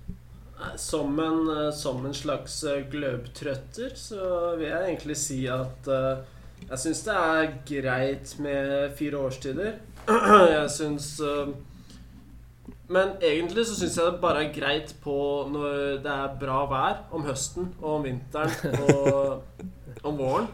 Som 0.75 1.19
en, 1.19 1.43
eh, 1.57 1.71
som 1.71 2.05
en 2.05 2.13
slags 2.13 2.63
eh, 2.63 2.81
gløbtrøtter 2.89 3.93
så 3.95 4.55
vil 4.57 4.71
jeg 4.71 4.87
egentlig 4.87 5.17
si 5.21 5.43
at 5.53 5.89
uh, 5.91 6.23
jeg 6.65 6.81
syns 6.81 7.03
det 7.05 7.15
er 7.15 7.51
greit 7.69 8.31
med 8.41 8.95
fire 8.97 9.19
årstider. 9.27 9.75
Jeg 10.55 10.69
syns 10.71 11.19
uh, 11.19 11.51
Men 12.87 13.17
egentlig 13.21 13.65
så 13.67 13.75
syns 13.75 13.97
jeg 13.99 14.05
det 14.07 14.21
bare 14.23 14.45
er 14.45 14.53
greit 14.55 14.93
på 15.03 15.15
når 15.51 15.97
det 16.05 16.13
er 16.13 16.37
bra 16.39 16.61
vær 16.71 17.01
om 17.11 17.25
høsten 17.27 17.67
og 17.81 17.97
om 17.97 18.05
vinteren 18.07 18.79
og 18.95 20.07
om 20.07 20.17
våren. 20.17 20.47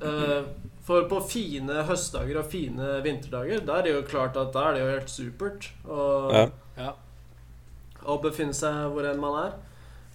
Uh, 0.00 0.48
For 0.88 1.04
på 1.06 1.20
fine 1.28 1.84
høstdager 1.86 2.40
og 2.40 2.48
fine 2.50 2.96
vinterdager, 3.04 3.60
da 3.62 3.78
er 3.78 3.86
det 3.86 3.94
jo 3.94 4.06
klart 4.08 4.40
at 4.40 4.50
da 4.56 4.70
er 4.70 4.74
det 4.74 4.82
jo 4.82 4.90
helt 4.94 5.12
supert. 5.12 5.70
Og 5.84 6.32
Ja. 6.34 6.46
Ja. 6.80 6.96
Å 8.06 8.16
befinne 8.22 8.56
seg 8.56 8.86
hvor 8.94 9.08
enn 9.08 9.20
man 9.20 9.38
er. 9.44 9.58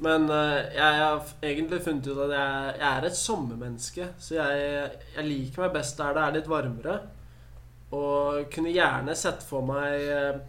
Men 0.04 0.28
eh, 0.30 0.76
jeg 0.76 0.98
har 1.00 1.22
egentlig 1.44 1.82
funnet 1.86 2.08
ut 2.10 2.24
at 2.26 2.34
jeg, 2.36 2.72
jeg 2.82 2.90
er 2.90 3.08
et 3.08 3.20
sommermenneske. 3.20 4.08
Så 4.20 4.36
jeg, 4.36 4.90
jeg 5.16 5.28
liker 5.28 5.66
meg 5.66 5.78
best 5.78 6.02
der 6.02 6.18
det 6.18 6.24
er 6.24 6.36
litt 6.36 6.50
varmere. 6.52 6.98
Og 7.96 8.50
kunne 8.52 8.74
gjerne 8.76 9.16
sett 9.16 9.46
for 9.48 9.64
meg 9.68 10.04
eh, 10.12 10.42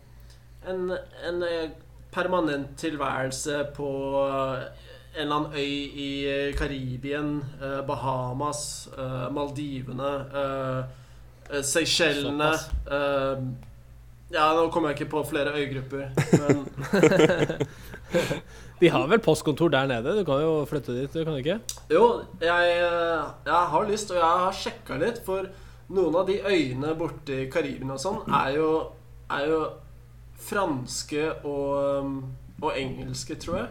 en, 0.66 0.90
en 1.28 1.46
eh, 1.46 1.70
permanent 2.10 2.74
tilværelse 2.80 3.68
på 3.76 3.90
en 4.16 5.22
eller 5.22 5.36
annen 5.36 5.54
øy 5.56 6.00
i 6.00 6.52
Karibien, 6.56 7.38
Bahamas, 7.88 8.88
Maldivene, 9.32 10.10
Seychellene 11.64 12.50
Ja, 14.34 14.48
nå 14.56 14.64
kommer 14.74 14.90
jeg 14.90 14.96
ikke 15.00 15.12
på 15.12 15.20
flere 15.28 15.52
øygrupper, 15.54 16.08
men 16.40 16.64
De 18.80 18.88
har 18.92 19.06
vel 19.08 19.20
postkontor 19.24 19.70
der 19.72 19.86
nede? 19.88 20.16
Du 20.18 20.24
kan 20.26 20.42
jo 20.42 20.64
flytte 20.68 20.92
dit, 20.96 21.12
du 21.14 21.22
kan 21.24 21.36
du 21.36 21.40
ikke? 21.40 21.60
Jo, 21.92 22.02
jeg, 22.42 22.74
jeg 23.46 23.62
har 23.72 23.86
lyst, 23.88 24.10
og 24.10 24.18
jeg 24.18 24.42
har 24.42 24.58
sjekka 24.58 24.98
litt, 25.00 25.22
for 25.24 25.46
noen 25.94 26.18
av 26.18 26.26
de 26.28 26.40
øyene 26.42 26.92
borti 26.98 27.44
Karibien 27.52 27.94
og 27.94 28.00
sånn 28.02 28.18
er 28.34 28.56
jo, 28.58 28.70
er 29.30 29.46
jo 29.48 29.60
franske 30.42 31.28
og, 31.46 32.10
og 32.60 32.70
engelske, 32.76 33.38
tror 33.40 33.60
jeg. 33.62 33.68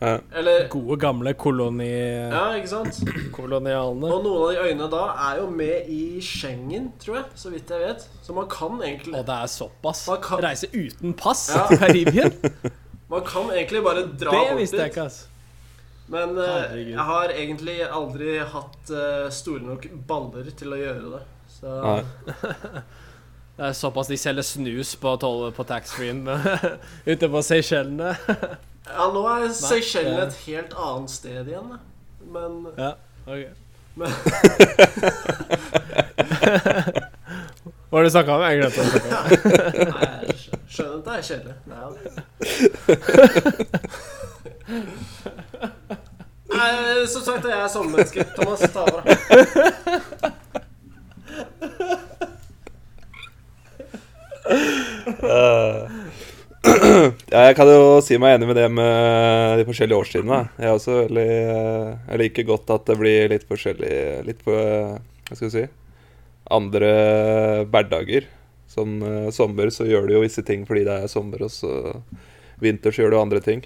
Ja. 0.00 0.18
Eller 0.36 0.66
Gode, 0.68 0.96
gamle 1.00 1.32
koloni... 1.40 1.86
Ja, 1.88 2.50
ikke 2.58 2.68
sant? 2.68 2.98
kolonialene. 3.32 4.10
Og 4.12 4.24
noen 4.26 4.42
av 4.42 4.50
de 4.52 4.64
øyene 4.66 4.88
da 4.92 5.04
er 5.30 5.38
jo 5.40 5.46
med 5.56 5.88
i 5.88 6.00
Schengen, 6.20 6.90
tror 7.00 7.16
jeg, 7.22 7.30
så 7.40 7.52
vidt 7.54 7.72
jeg 7.72 7.80
vet. 7.80 8.04
Så 8.26 8.34
man 8.36 8.48
kan 8.52 8.76
egentlig 8.84 9.14
Og 9.16 9.24
det 9.30 9.38
er 9.38 9.48
såpass. 9.54 10.02
Kan- 10.26 10.42
Reise 10.44 10.68
uten 10.74 11.14
pass 11.16 11.46
Ja. 11.54 11.64
til 11.70 11.80
Karibia? 11.80 12.28
Man 13.08 13.22
kan 13.22 13.48
egentlig 13.54 13.80
bare 13.86 14.02
dra 14.18 14.32
Det 14.34 14.56
visste 14.58 14.80
jeg 14.82 14.90
ikke, 14.90 15.02
altså. 15.06 15.28
Men 16.10 16.32
uh, 16.38 16.74
jeg 16.74 16.98
har 17.08 17.30
egentlig 17.34 17.76
aldri 17.86 18.36
hatt 18.42 18.90
uh, 18.90 19.28
store 19.30 19.62
nok 19.62 19.86
baller 20.06 20.50
til 20.58 20.74
å 20.74 20.78
gjøre 20.80 21.12
det. 21.16 21.20
Så 21.56 21.72
Nei. 21.82 22.00
Det 23.56 23.64
er 23.70 23.72
såpass 23.78 24.10
de 24.12 24.18
selger 24.20 24.44
snus 24.44 24.90
på, 25.00 25.14
på 25.56 25.64
taxfree-en 25.70 26.26
ute 27.14 27.28
på 27.32 27.40
Seychellene. 27.46 28.10
Ja, 28.86 29.06
nå 29.12 29.22
er 29.28 29.48
Seychellen 29.54 30.18
et 30.22 30.34
helt 30.46 30.74
annet 30.78 31.10
sted 31.10 31.46
igjen. 31.50 31.78
Men 32.32 32.66
Ja, 32.78 32.92
ok. 33.26 33.46
Men- 33.96 34.12
Hva 37.86 37.94
har 37.98 38.04
du 38.04 38.10
snakka 38.10 38.32
om? 38.34 38.42
Jeg 38.42 38.58
glemte 38.60 38.80
å 38.82 38.84
snakke 38.90 39.06
om. 39.06 39.12
Nei, 39.92 40.06
jeg 40.26 40.36
skjønner 40.68 40.96
at 40.98 41.04
det 41.06 41.12
er 41.16 41.22
kjedelig. 41.28 41.54
Nei, 41.70 41.76
Nei, 46.56 46.70
som 47.12 47.22
sagt, 47.26 47.44
jeg 47.46 47.58
er 47.62 47.68
sommermenneske. 47.72 48.20
Thomas, 48.36 48.60
ta 48.74 48.80
over. 48.84 49.02
Ja, 57.32 57.46
jeg 57.46 57.56
kan 57.58 57.68
jo 57.70 57.98
si 58.04 58.18
meg 58.20 58.36
enig 58.36 58.48
med 58.50 58.58
det 58.58 58.66
med 58.72 59.60
de 59.60 59.66
forskjellige 59.68 59.98
årstidene. 60.02 60.38
Jeg 60.58 60.68
er 60.68 60.74
også 60.74 60.96
veldig 61.04 61.26
eh, 61.26 61.90
Jeg 62.10 62.22
liker 62.22 62.48
godt 62.48 62.72
at 62.74 62.86
det 62.90 62.96
blir 63.00 63.30
litt 63.32 63.44
forskjellig 63.48 63.96
Litt 64.26 64.40
på 64.46 64.54
eh, 64.54 64.96
Hva 65.28 65.38
skal 65.38 65.46
vi 65.46 65.52
si 65.54 65.66
Andre 66.56 66.92
hverdager. 67.70 68.30
Som 68.70 68.98
eh, 69.02 69.28
sommer 69.34 69.70
så 69.74 69.86
gjør 69.88 70.08
du 70.08 70.16
jo 70.16 70.24
visse 70.24 70.44
ting 70.46 70.66
fordi 70.68 70.86
det 70.86 70.96
er 71.02 71.10
sommer, 71.10 71.46
og 71.46 71.52
så 71.54 71.70
vinter 72.62 72.94
så 72.94 73.04
gjør 73.04 73.14
du 73.14 73.20
andre 73.20 73.42
ting. 73.44 73.62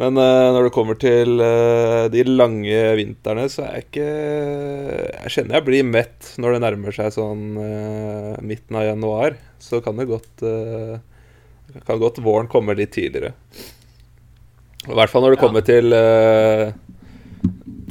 Men 0.00 0.16
uh, 0.16 0.50
når 0.54 0.66
det 0.66 0.72
kommer 0.74 0.96
til 0.96 1.36
uh, 1.36 2.08
de 2.12 2.22
lange 2.24 2.78
vintrene, 2.96 3.44
så 3.52 3.66
er 3.66 3.74
jeg 3.76 3.86
ikke 3.86 4.06
Jeg 4.08 5.32
kjenner 5.34 5.58
jeg 5.58 5.66
blir 5.66 5.84
mett 5.84 6.30
når 6.40 6.56
det 6.56 6.62
nærmer 6.64 6.96
seg 6.96 7.12
sånn 7.12 7.42
uh, 7.60 8.40
midten 8.40 8.78
av 8.80 8.86
januar. 8.88 9.36
Så 9.62 9.82
kan 9.84 10.00
det 10.00 10.08
godt 10.10 10.42
eh, 11.74 11.80
Kan 11.86 12.00
godt 12.02 12.18
våren 12.24 12.48
komme 12.52 12.74
litt 12.78 12.92
tidligere. 12.94 13.32
I 14.88 14.94
hvert 14.96 15.10
fall 15.12 15.22
når 15.22 15.36
det 15.36 15.40
Ja. 15.40 15.46
kommer 15.46 15.62
til 15.66 15.92
uh, 15.94 16.72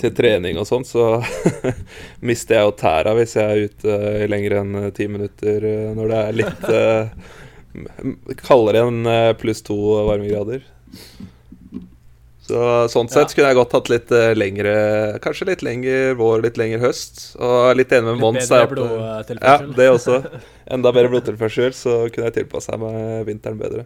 til 0.02 0.14
trening 0.18 0.58
og 0.58 0.66
sånn, 0.68 0.84
så 0.88 1.22
mister 2.28 2.58
jeg 2.58 2.66
jo 2.68 2.74
tæra 2.80 3.14
hvis 3.18 3.36
jeg 3.38 3.46
er 3.46 3.70
ute 3.70 3.98
i 4.24 4.28
lenger 4.32 4.56
enn 4.62 4.76
eh, 4.80 4.90
ti 4.98 5.08
minutter 5.12 5.66
eh, 5.68 5.92
når 5.98 6.12
det 6.12 6.20
er 6.22 6.38
litt 6.40 6.64
eh, 6.74 8.36
kaldere 8.42 8.86
enn 8.88 9.06
eh, 9.08 9.34
pluss 9.40 9.62
to 9.68 9.78
varmegrader. 10.10 10.64
Så 12.42 12.58
sånn 12.90 13.08
sett 13.08 13.30
Ja. 13.30 13.36
kunne 13.36 13.48
jeg 13.52 13.56
godt 13.60 13.72
hatt 13.78 13.90
litt 13.94 14.12
uh, 14.12 14.34
lengre 14.34 14.72
Kanskje 15.22 15.46
litt 15.52 15.62
lengre 15.62 16.16
vår, 16.18 16.42
litt 16.42 16.58
lengre 16.58 16.80
høst. 16.82 17.36
Og 17.40 17.76
litt 17.78 17.92
enig 17.94 18.04
med 18.10 18.20
Mons. 18.20 18.50
bedre 18.50 18.68
blodtilførsel. 18.68 18.98
eh, 18.98 19.38
Ja, 19.42 19.58
blodtilførsel. 19.58 19.76
det 19.76 19.90
også. 19.94 20.42
Enda 20.72 20.92
bedre 20.92 21.10
blodtilførsel, 21.14 21.72
så 21.78 21.94
kunne 22.12 22.32
jeg 22.32 22.34
tilpassa 22.42 22.78
meg 22.82 23.26
vinteren 23.30 23.60
bedre. 23.62 23.86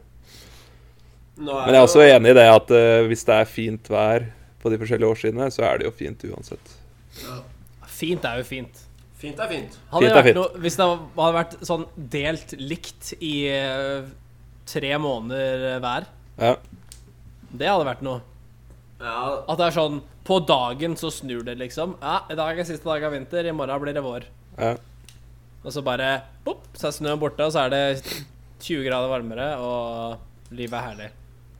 Men 1.38 1.68
jeg 1.68 1.76
er 1.76 1.84
også 1.84 2.02
enig 2.08 2.32
i 2.32 2.38
det 2.38 2.46
at 2.48 2.72
uh, 2.72 3.06
hvis 3.10 3.26
det 3.28 3.36
er 3.42 3.46
fint 3.52 3.90
vær 3.92 4.30
på 4.64 4.72
de 4.72 4.78
forskjellige 4.80 5.10
årsidene, 5.12 5.50
så 5.52 5.66
er 5.68 5.78
det 5.82 5.86
jo 5.90 5.92
fint 5.92 6.24
uansett. 6.32 6.76
ja. 7.22 7.42
Fint 7.96 8.24
er 8.28 8.38
jo 8.42 8.44
fint. 8.44 8.80
Fint 9.20 9.40
er 9.40 9.48
fint. 9.48 9.76
Hadde 9.92 10.02
Fint 10.02 10.02
det 10.02 10.12
er 10.12 10.16
vært 10.18 10.26
fint. 10.32 10.36
noe, 10.36 10.62
hvis 10.64 10.76
det 10.76 10.86
hadde 10.88 11.36
vært 11.38 11.54
sånn 11.64 11.86
delt 12.12 12.56
likt 12.60 13.14
i 13.24 13.34
uh, 13.52 14.08
tre 14.68 14.96
måneder 15.00 15.80
hver, 15.84 16.08
Ja. 16.40 16.56
det 17.56 17.68
hadde 17.70 17.86
vært 17.88 18.02
noe. 18.04 18.22
Ja, 19.02 19.44
At 19.52 19.58
det 19.60 19.66
er 19.68 19.74
sånn 19.76 19.98
På 20.26 20.38
dagen 20.48 20.94
så 20.96 21.10
snur 21.12 21.44
det, 21.46 21.58
liksom. 21.60 21.98
Ja, 22.02 22.22
i 22.32 22.36
dag 22.40 22.60
er 22.60 22.64
siste 22.68 22.88
dag 22.88 23.04
av 23.04 23.12
vinter, 23.14 23.46
i 23.46 23.52
morgen 23.56 23.82
blir 23.84 23.94
det 23.98 24.04
vår. 24.06 24.24
ja. 24.60 24.76
Og 25.66 25.74
så 25.74 25.82
bare 25.82 26.22
bopp, 26.46 26.62
så 26.78 26.88
er 26.92 26.94
snøen 26.94 27.18
borte, 27.18 27.42
og 27.42 27.50
så 27.56 27.64
er 27.66 27.72
det 27.74 27.84
20 28.62 28.84
grader 28.86 29.10
varmere, 29.10 29.48
og 29.58 30.54
livet 30.54 30.78
er 30.78 30.84
herlig. 30.86 31.08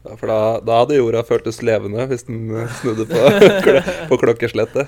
Ja, 0.06 0.14
For 0.22 0.30
da, 0.30 0.36
da 0.62 0.76
hadde 0.84 1.00
jorda 1.00 1.24
føltes 1.26 1.58
levende 1.66 2.06
hvis 2.12 2.28
den 2.28 2.44
eh, 2.54 2.70
snudde 2.78 3.08
på, 3.10 3.24
på 4.12 4.20
klokkeslettet. 4.22 4.86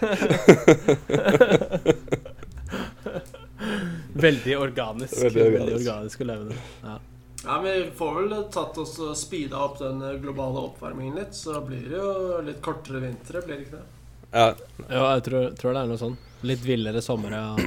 Veldig 4.18 4.58
organisk. 4.58 5.18
Veldig 5.24 5.44
Veldig 5.44 5.62
organisk. 5.62 5.90
organisk, 5.90 6.22
og 6.22 6.30
levende. 6.30 6.56
Ja. 6.84 6.98
Ja, 7.43 7.60
vi 7.63 7.91
får 7.97 8.15
vel 8.15 8.36
tatt 8.54 8.78
oss 8.82 8.95
og 9.04 9.17
speeda 9.17 9.60
opp 9.62 9.80
den 9.80 10.02
eh, 10.02 10.17
globale 10.21 10.63
oppvarmingen 10.69 11.19
litt, 11.19 11.36
så 11.38 11.62
blir 11.65 11.86
det 11.89 12.00
jo 12.00 12.41
litt 12.45 12.62
kortere 12.63 13.04
vintre, 13.04 13.43
blir 13.45 13.60
det 13.60 13.67
ikke 13.67 13.78
det? 13.78 13.86
Ja, 14.32 14.47
ja 14.89 15.04
jeg 15.15 15.28
tror, 15.28 15.52
tror 15.60 15.76
det 15.76 15.84
er 15.84 15.91
noe 15.91 16.02
sånn. 16.02 16.17
Litt 16.47 16.65
villere 16.65 17.02
somre 17.02 17.43
og, 17.54 17.62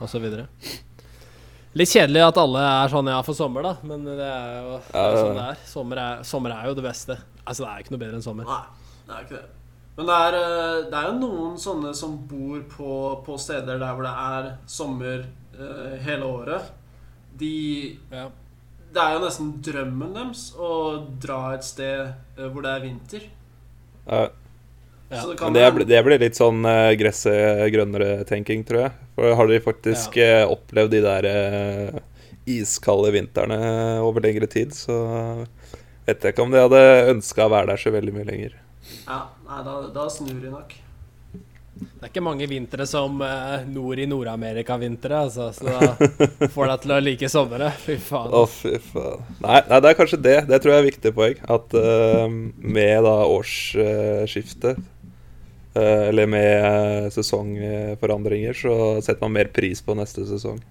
og 0.00 0.10
så 0.10 0.20
videre. 0.22 0.46
Litt 1.76 1.92
kjedelig 1.92 2.22
at 2.24 2.38
alle 2.40 2.62
er 2.64 2.92
sånn 2.92 3.10
ja 3.12 3.18
for 3.24 3.36
sommer, 3.36 3.66
da, 3.66 3.74
men 3.84 4.06
det 4.06 4.16
er 4.24 4.54
jo 4.64 4.78
det 4.86 5.02
er 5.02 5.18
sånn 5.18 5.36
det 5.36 5.48
er. 5.50 5.58
Sommer, 5.68 6.00
er. 6.00 6.22
sommer 6.24 6.54
er 6.54 6.70
jo 6.70 6.78
det 6.78 6.86
beste. 6.86 7.18
Altså, 7.44 7.66
det 7.66 7.68
er 7.68 7.82
ikke 7.82 7.92
noe 7.92 8.02
bedre 8.04 8.20
enn 8.20 8.24
sommer. 8.24 8.48
Nei, 8.48 8.94
det 9.08 9.16
er 9.16 9.26
ikke 9.26 9.40
det. 9.40 9.52
Men 9.96 10.08
det 10.08 10.16
er, 10.28 10.38
eh, 10.38 10.78
det 10.92 10.96
er 11.00 11.06
jo 11.08 11.18
noen 11.20 11.60
sånne 11.60 11.92
som 11.96 12.16
bor 12.28 12.64
på, 12.68 12.90
på 13.26 13.36
steder 13.40 13.78
der 13.80 13.92
hvor 13.96 14.04
det 14.04 14.14
er 14.22 14.48
sommer 14.68 15.22
eh, 15.56 15.94
hele 16.04 16.28
året. 16.28 16.74
De 17.36 17.54
Ja. 18.12 18.28
Det 18.96 19.02
er 19.04 19.12
jo 19.12 19.24
nesten 19.26 19.48
drømmen 19.60 20.14
deres 20.16 20.42
å 20.56 20.72
dra 21.20 21.40
et 21.52 21.66
sted 21.66 21.98
eh, 22.06 22.46
hvor 22.48 22.64
det 22.64 22.72
er 22.72 22.84
vinter. 22.86 23.30
ja. 24.08 24.26
Ja, 25.06 25.20
det 25.22 25.38
Men 25.38 25.54
det, 25.54 25.84
det 25.86 25.98
blir 26.02 26.18
litt 26.18 26.34
sånn 26.34 26.64
uh, 26.66 26.90
gresset 26.98 27.60
grønnere-tenking, 27.70 28.64
tror 28.66 28.80
jeg. 28.80 28.94
For 29.14 29.36
har 29.38 29.46
de 29.46 29.58
faktisk 29.62 30.16
eh, 30.18 30.42
opplevd 30.42 30.96
de 30.96 31.02
der 31.04 31.28
uh, 31.30 32.00
iskalde 32.50 33.12
vintrene 33.14 33.60
over 34.02 34.24
lengre 34.24 34.48
tid, 34.50 34.74
så 34.74 34.96
vet 36.08 36.26
jeg 36.26 36.34
ikke 36.34 36.42
om 36.42 36.50
de 36.50 36.64
hadde 36.64 36.82
ønska 37.12 37.46
å 37.46 37.52
være 37.54 37.70
der 37.70 37.84
så 37.84 37.94
veldig 37.94 38.16
mye 38.16 38.26
lenger. 38.26 38.58
Ja, 39.06 39.20
nei, 39.46 39.62
da, 39.68 39.76
da 39.94 40.08
snur 40.10 40.42
de 40.42 40.50
nok. 40.50 40.74
Det 41.76 42.06
er 42.06 42.08
ikke 42.08 42.22
mange 42.24 42.46
vintre 42.48 42.86
som 42.88 43.18
eh, 43.24 43.64
nord 43.68 44.00
i 44.00 44.06
Nord-Amerika-vintre, 44.08 45.18
altså, 45.26 45.50
så 45.52 45.64
da 45.66 46.48
får 46.54 46.70
deg 46.70 46.82
til 46.84 46.94
å 46.94 47.00
like 47.02 47.28
somre. 47.32 47.68
Fy 47.82 47.96
faen. 48.00 48.32
Å, 48.32 48.44
fy 48.48 48.78
faen. 48.80 49.24
Nei, 49.44 49.60
nei, 49.68 49.80
det 49.84 49.90
er 49.90 49.98
kanskje 49.98 50.20
det. 50.24 50.36
Det 50.48 50.60
tror 50.62 50.72
jeg 50.72 50.82
er 50.82 50.86
viktig 50.88 51.12
poeng. 51.16 51.42
At 51.52 51.76
uh, 51.76 52.24
med 52.30 53.04
da 53.04 53.14
årsskiftet, 53.28 54.80
uh, 55.76 56.04
eller 56.06 56.26
med 56.32 57.12
sesongforandringer, 57.12 58.56
så 58.56 58.72
setter 59.04 59.26
man 59.26 59.36
mer 59.36 59.52
pris 59.52 59.84
på 59.84 59.96
neste 59.98 60.24
sesong. 60.28 60.62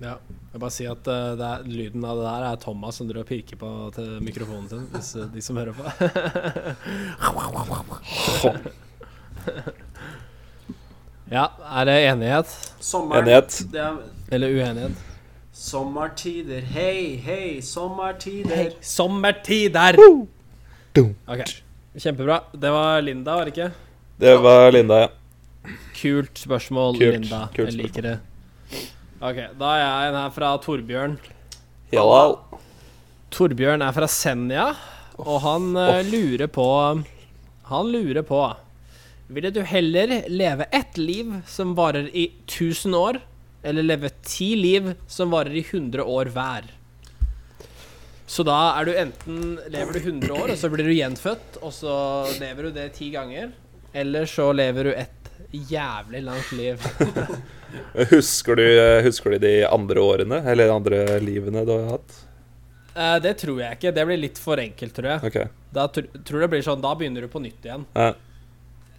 Ja. 0.00 0.16
Jeg 0.54 0.62
bare 0.62 0.70
si 0.72 0.86
at 0.88 1.08
uh, 1.10 1.34
det 1.36 1.46
er, 1.50 1.64
lyden 1.68 2.04
av 2.06 2.20
det 2.20 2.28
der 2.30 2.46
er 2.48 2.60
Thomas 2.62 2.96
som 3.00 3.08
driver 3.10 3.26
og 3.26 3.32
pirker 3.32 3.58
på 3.60 3.68
til 3.96 4.08
mikrofonen 4.24 4.68
sin, 4.70 4.84
hvis 4.94 5.10
de 5.34 5.40
som 5.44 5.58
hører 5.60 5.74
på. 5.76 5.84
ja, 11.34 11.48
er 11.80 11.88
det 11.88 11.96
enighet? 12.12 12.52
Sommer, 12.84 13.22
Enighet? 13.22 13.56
Det 13.72 13.80
er 13.82 13.96
Eller 14.34 14.54
uenighet? 14.54 15.02
sommertider. 15.54 16.60
Hei, 16.74 17.16
hei, 17.24 17.60
sommertider. 17.62 18.72
Sommertider! 18.82 19.98
Ok, 21.26 21.42
Kjempebra. 21.98 22.40
Det 22.52 22.70
var 22.74 23.00
Linda, 23.02 23.36
var 23.38 23.46
det 23.48 23.54
ikke? 23.54 23.68
Det 24.18 24.34
var 24.42 24.70
Linda, 24.74 24.98
ja. 25.04 25.08
Kult 25.94 26.38
spørsmål, 26.38 26.98
Kult, 26.98 27.20
Linda. 27.22 27.40
kult 27.54 27.70
jeg 27.70 27.78
liker 27.78 28.02
det. 28.08 28.16
Ok, 29.24 29.38
Da 29.58 29.70
er 29.78 29.80
jeg 29.84 30.10
en 30.10 30.18
her 30.20 30.34
fra 30.34 30.50
Torbjørn. 30.62 31.16
Hjalal. 31.94 32.36
Torbjørn 33.34 33.82
er 33.86 33.94
fra 33.96 34.08
Senja, 34.10 34.66
og 35.18 35.40
han 35.46 35.70
uh, 35.78 36.02
lurer 36.10 36.50
på 36.50 36.66
Han 37.70 37.90
lurer 37.94 38.22
på 38.26 38.42
Ville 39.26 39.50
du 39.50 39.62
heller 39.62 40.24
leve 40.28 40.64
ett 40.70 40.98
liv 40.98 41.40
som 41.46 41.74
varer 41.74 42.10
i 42.16 42.32
1000 42.44 42.94
år, 42.94 43.20
eller 43.62 43.82
leve 43.82 44.08
ti 44.22 44.56
liv 44.56 44.94
som 45.08 45.30
varer 45.30 45.56
i 45.56 45.64
100 45.70 46.04
år 46.04 46.28
hver? 46.34 46.68
Så 48.26 48.44
da 48.44 48.58
er 48.78 48.84
du 48.84 48.92
enten 48.96 49.58
lever 49.72 49.96
du 49.96 49.98
100 49.98 50.32
år, 50.32 50.52
og 50.52 50.58
så 50.60 50.68
blir 50.72 50.84
du 50.84 50.92
gjenfødt, 50.92 51.58
og 51.62 51.72
så 51.72 51.94
lever 52.40 52.68
du 52.68 52.76
det 52.76 52.90
ti 52.98 53.08
ganger, 53.14 53.52
eller 53.92 54.28
så 54.28 54.50
lever 54.52 54.90
du 54.90 54.92
et 54.92 55.32
jævlig 55.70 56.22
langt 56.24 56.52
liv. 56.52 56.84
Husker 58.12 58.60
du, 58.60 58.66
husker 59.02 59.34
du 59.34 59.38
de 59.42 59.54
andre 59.66 60.00
årene, 60.00 60.38
eller 60.46 60.68
de 60.68 60.74
andre 60.74 61.00
livene 61.22 61.64
du 61.66 61.72
har 61.74 61.88
hatt? 61.96 62.20
Eh, 62.94 63.16
det 63.22 63.32
tror 63.40 63.58
jeg 63.58 63.78
ikke. 63.78 63.90
Det 63.96 64.04
blir 64.06 64.20
litt 64.20 64.38
for 64.38 64.60
enkelt, 64.62 64.94
tror 64.94 65.08
jeg. 65.10 65.30
Okay. 65.30 65.50
Da 65.74 65.88
tr 65.90 66.06
tror 66.22 66.44
det 66.44 66.50
blir 66.52 66.62
sånn, 66.62 66.82
da 66.84 66.92
begynner 66.98 67.26
du 67.26 67.30
på 67.32 67.42
nytt 67.42 67.66
igjen. 67.66 67.86
Ja. 67.98 68.12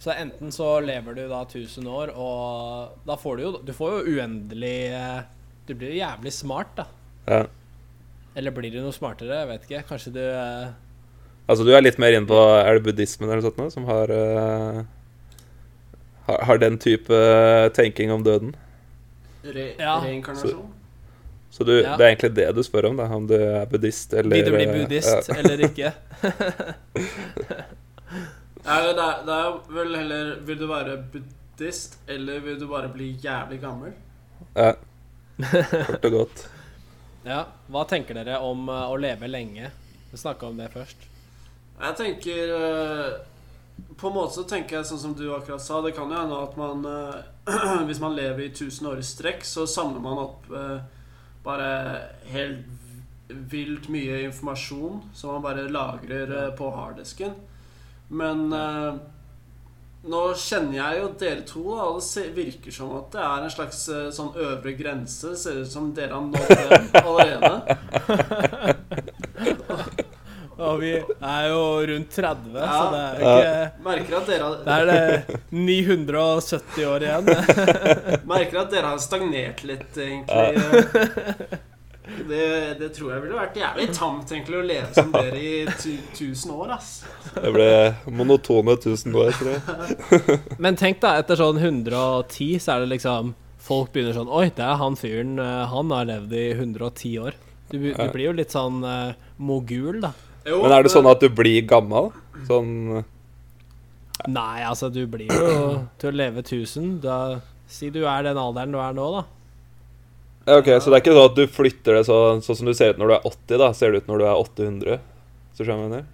Så 0.06 0.14
enten 0.14 0.52
så 0.54 0.68
lever 0.86 1.16
du 1.16 1.24
da 1.26 1.40
1000 1.42 1.86
år, 1.90 2.12
og 2.14 3.06
da 3.08 3.16
får 3.18 3.36
du 3.36 3.42
jo 3.42 3.48
Du 3.66 3.72
får 3.74 3.94
jo 3.96 4.16
uendelig 4.16 4.76
eh, 4.94 5.22
Du 5.66 5.72
blir 5.74 5.90
jo 5.90 5.98
jævlig 5.98 6.30
smart, 6.34 6.76
da. 6.78 6.84
ja. 7.26 7.46
Eller 8.36 8.52
blir 8.54 8.70
du 8.70 8.82
noe 8.84 8.92
smartere? 8.92 9.32
Jeg 9.40 9.48
vet 9.48 9.62
ikke. 9.64 9.80
Kanskje 9.88 10.12
du 10.14 10.20
eh, 10.22 10.68
Altså, 11.48 11.64
du 11.66 11.72
er 11.74 11.82
litt 11.82 11.98
mer 11.98 12.14
inne 12.14 12.28
på 12.28 12.38
Er 12.38 12.76
det 12.76 12.84
buddhismen 12.84 13.26
eller 13.26 13.40
noe 13.40 13.48
sånt 13.48 13.58
nå, 13.58 13.66
som 13.72 13.88
har 13.88 14.12
uh, 14.12 14.84
har, 16.28 16.44
har 16.50 16.60
den 16.62 16.76
type 16.82 17.18
tenking 17.74 18.12
om 18.14 18.22
døden? 18.26 18.52
Re 19.46 19.72
Ja. 19.78 19.96
Reinkarnasjon. 20.04 20.68
Så 21.50 21.64
du, 21.64 21.72
Ja. 21.80 21.96
det 21.96 22.04
er 22.04 22.12
egentlig 22.12 22.32
det 22.36 22.46
du 22.54 22.62
spør 22.66 22.90
om, 22.90 23.00
da, 23.00 23.08
om 23.16 23.26
du 23.26 23.34
er 23.38 23.66
buddhist 23.70 24.12
eller 24.12 24.36
Vil 24.36 24.50
du 24.50 24.54
bli 24.54 24.66
buddhist 24.70 25.32
ja. 25.32 25.40
eller 25.40 25.66
ikke? 25.66 25.94
Ja, 28.66 28.80
det, 28.82 28.98
er, 28.98 29.20
det 29.22 29.34
er 29.34 29.58
vel 29.70 29.94
heller 29.94 30.30
Vil 30.46 30.58
du 30.58 30.66
være 30.66 30.96
buddhist, 31.12 32.00
eller 32.10 32.40
vil 32.42 32.58
du 32.58 32.66
bare 32.66 32.90
bli 32.90 33.12
jævlig 33.22 33.60
gammel? 33.62 33.92
Ja. 34.56 34.72
Kort 35.86 36.08
og 36.08 36.12
godt. 36.12 36.42
Ja. 37.26 37.44
Hva 37.70 37.84
tenker 37.86 38.18
dere 38.18 38.40
om 38.42 38.66
eh, 38.72 38.88
å 38.90 38.98
leve 38.98 39.30
lenge? 39.30 39.70
Vi 40.10 40.18
snakka 40.18 40.50
om 40.50 40.58
det 40.58 40.72
først. 40.74 41.06
Jeg 41.76 41.96
tenker 41.98 42.52
eh, 42.56 43.16
På 44.00 44.08
en 44.08 44.16
måte 44.16 44.38
så 44.38 44.46
tenker 44.48 44.78
jeg 44.78 44.88
sånn 44.88 45.02
som 45.02 45.16
du 45.18 45.26
akkurat 45.34 45.62
sa. 45.62 45.80
Det 45.84 45.94
kan 45.94 46.10
jo 46.10 46.18
hende 46.18 46.42
at 46.42 46.58
man 46.58 46.86
eh, 46.90 47.82
Hvis 47.88 48.02
man 48.02 48.16
lever 48.18 48.48
i 48.48 48.50
1000 48.50 48.90
år 48.90 49.02
i 49.02 49.06
strekk, 49.06 49.46
så 49.46 49.66
samler 49.70 50.02
man 50.02 50.24
opp 50.26 50.50
bare 51.46 51.66
helt 52.32 52.66
vilt 53.26 53.86
mye 53.94 54.24
informasjon 54.24 55.04
som 55.14 55.36
man 55.36 55.44
bare 55.44 55.68
lagrer 55.70 56.32
på 56.58 56.70
harddisken. 56.74 57.36
Men 58.08 58.52
eh, 58.52 58.94
nå 60.06 60.20
kjenner 60.38 60.76
jeg 60.78 61.00
jo 61.00 61.06
dere 61.18 61.42
to, 61.48 61.62
da, 61.74 61.84
og 61.90 62.00
det 62.04 62.26
virker 62.36 62.70
som 62.74 62.92
at 62.98 63.08
det 63.16 63.22
er 63.26 63.46
en 63.46 63.50
slags 63.56 63.80
eh, 63.90 64.10
sånn 64.14 64.32
øvre 64.38 64.72
grense. 64.78 65.32
Det 65.34 65.40
ser 65.42 65.62
ut 65.62 65.70
som 65.72 65.88
dere 65.96 66.14
har 66.14 66.22
nådd 66.22 66.48
den 66.54 66.86
allerede. 67.02 67.52
Og 70.56 70.78
vi 70.80 70.94
er 70.96 71.42
jo 71.50 71.58
rundt 71.90 72.14
30, 72.16 72.54
Ja. 72.56 72.68
så 72.72 72.84
det 72.94 73.00
er 73.04 73.16
ikke 73.20 73.84
Merker 73.84 74.14
at 74.16 74.30
dere 74.30 74.42
har... 74.46 74.54
Det 74.64 74.72
er 74.72 74.84
det 74.88 75.40
970 75.52 76.86
år 76.88 77.04
igjen. 77.04 77.24
Merker 78.32 78.60
at 78.62 78.70
dere 78.72 78.92
har 78.94 79.02
stagnert 79.04 79.60
litt, 79.68 79.92
egentlig. 80.00 81.60
Det, 82.06 82.78
det 82.78 82.88
tror 82.94 83.10
jeg 83.12 83.22
ville 83.24 83.38
vært 83.38 83.56
jævlig 83.58 83.86
tamt 83.96 84.30
egentlig 84.30 84.58
å 84.60 84.66
leve 84.66 84.90
som 84.94 85.08
dere 85.10 85.40
i 85.42 85.54
tu, 85.80 85.96
tusen 86.14 86.52
år, 86.54 86.76
ass. 86.76 86.90
Det 87.34 87.50
ble 87.54 87.66
monotone 88.14 88.76
tusen 88.82 89.16
år, 89.18 89.32
tror 89.34 89.56
jeg. 89.56 90.38
Men 90.62 90.78
tenk 90.78 91.00
da, 91.02 91.16
etter 91.18 91.40
sånn 91.40 91.58
110 91.58 92.62
så 92.62 92.76
er 92.76 92.84
det 92.84 92.92
liksom 92.94 93.34
Folk 93.66 93.90
begynner 93.90 94.14
sånn 94.14 94.30
Oi, 94.30 94.44
det 94.54 94.62
er 94.62 94.78
han 94.78 94.94
fyren. 94.94 95.32
eh, 95.42 95.64
Han 95.72 95.90
har 95.90 96.06
levd 96.06 96.34
i 96.38 96.44
110 96.54 97.16
år. 97.18 97.34
Du, 97.72 97.80
du 97.82 98.04
blir 98.14 98.28
jo 98.28 98.34
litt 98.38 98.54
sånn 98.54 98.78
uh, 98.86 99.16
mogul, 99.42 99.98
da. 100.04 100.12
Jo, 100.46 100.60
Men 100.62 100.76
er 100.76 100.86
det 100.86 100.92
sånn 100.94 101.08
at 101.10 101.18
du 101.18 101.26
blir 101.34 101.64
gammel? 101.66 102.12
Sånn 102.46 103.02
Nei, 104.30 104.62
altså, 104.62 104.88
du 104.94 105.02
blir 105.10 105.26
jo 105.26 105.82
til 105.98 106.12
å 106.12 106.16
leve 106.22 106.44
1000. 106.46 107.00
Da 107.02 107.18
Si 107.66 107.90
du 107.90 108.04
er 108.06 108.22
den 108.22 108.38
alderen 108.38 108.70
du 108.70 108.78
er 108.78 108.94
nå, 108.94 109.08
da. 109.18 109.24
Ok, 110.46 110.68
Så 110.78 110.90
det 110.90 110.94
er 110.94 111.02
ikke 111.02 111.14
sånn 111.16 111.30
at 111.32 111.38
du 111.38 111.46
flytter 111.50 111.96
det 111.98 112.04
sånn, 112.06 112.42
sånn 112.44 112.58
som 112.60 112.68
du 112.68 112.74
ser 112.78 112.94
ut 112.94 113.00
når 113.02 113.10
du 113.10 113.14
er 113.16 113.24
80, 113.26 113.56
da, 113.58 113.70
ser 113.74 113.90
det 113.90 114.04
ut 114.04 114.10
når 114.12 114.20
du 114.22 114.26
er 114.28 114.42
800? 114.44 114.98
Så 115.58 115.66
skjønner 115.66 115.96
jeg? 115.98 116.06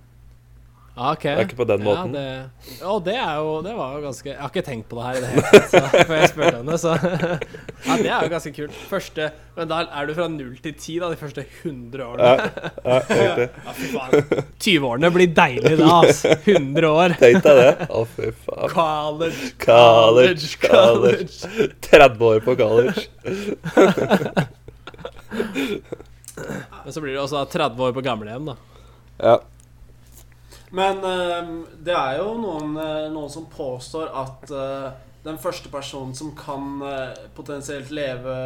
Ja, 0.92 1.12
ok. 1.14 1.22
Det 1.24 1.30
er 1.32 1.46
ikke 1.46 1.56
på 1.56 1.64
den 1.64 1.80
måten. 1.86 2.12
Ja, 2.12 2.20
det, 2.20 2.74
og 2.84 2.98
det 3.06 3.14
er 3.16 3.36
jo 3.40 3.52
Det 3.64 3.70
var 3.78 3.94
jo 3.96 4.00
ganske 4.04 4.28
Jeg 4.28 4.36
har 4.36 4.50
ikke 4.50 4.62
tenkt 4.66 4.90
på 4.90 4.98
det 4.98 5.04
her 5.06 5.14
i 5.16 5.20
det 5.22 5.30
hele 5.32 5.60
tatt 5.72 5.94
før 6.10 6.18
jeg 6.18 6.28
spurte 6.28 6.50
henne, 6.58 6.76
så 6.82 6.90
Ja, 7.86 7.94
det 7.96 8.10
er 8.10 8.26
jo 8.26 8.32
ganske 8.34 8.52
kult. 8.58 8.74
Første 8.90 9.28
Men 9.56 9.70
da 9.70 9.78
er 9.88 10.10
du 10.10 10.12
fra 10.18 10.26
0 10.28 10.50
til 10.66 10.74
10, 10.74 10.98
da, 11.00 11.08
de 11.14 11.16
første 11.22 11.44
100 11.62 12.04
årene. 12.04 12.28
Ja, 12.28 12.98
ja. 13.08 13.46
Ja, 13.66 13.72
fy 13.78 13.88
faen. 13.94 14.44
20-årene 14.66 15.10
blir 15.16 15.32
deilig 15.36 15.72
da, 15.80 15.88
altså. 16.02 16.34
100 16.44 16.90
år. 16.90 17.14
Tenk 17.22 17.40
deg 17.46 17.60
det. 17.62 17.88
Å, 17.88 18.04
fy 18.12 18.28
faen. 18.44 18.74
College, 18.76 19.50
College, 19.64 20.50
college. 20.66 21.72
30 21.88 22.26
år 22.28 22.44
på 22.44 22.56
college. 22.60 23.08
Men 26.84 26.92
så 26.92 27.00
blir 27.00 27.14
det 27.14 27.22
også 27.24 27.44
30 27.52 27.88
år 27.88 27.96
på 27.96 28.04
gamlehjem, 28.04 28.52
da. 28.52 28.56
Ja. 29.22 29.36
Men 30.72 31.04
eh, 31.04 31.48
det 31.84 31.94
er 31.94 32.18
jo 32.22 32.32
noen, 32.40 32.76
eh, 32.80 33.08
noen 33.12 33.30
som 33.32 33.48
påstår 33.52 34.08
at 34.22 34.52
eh, 34.56 34.86
den 35.22 35.38
første 35.38 35.68
personen 35.70 36.14
som 36.16 36.32
kan 36.36 36.80
eh, 36.88 37.26
potensielt 37.36 37.92
leve 37.94 38.36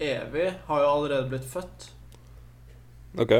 evig, 0.00 0.48
har 0.66 0.82
jo 0.84 0.88
allerede 0.94 1.28
blitt 1.30 1.48
født. 1.48 1.90
OK. 3.20 3.34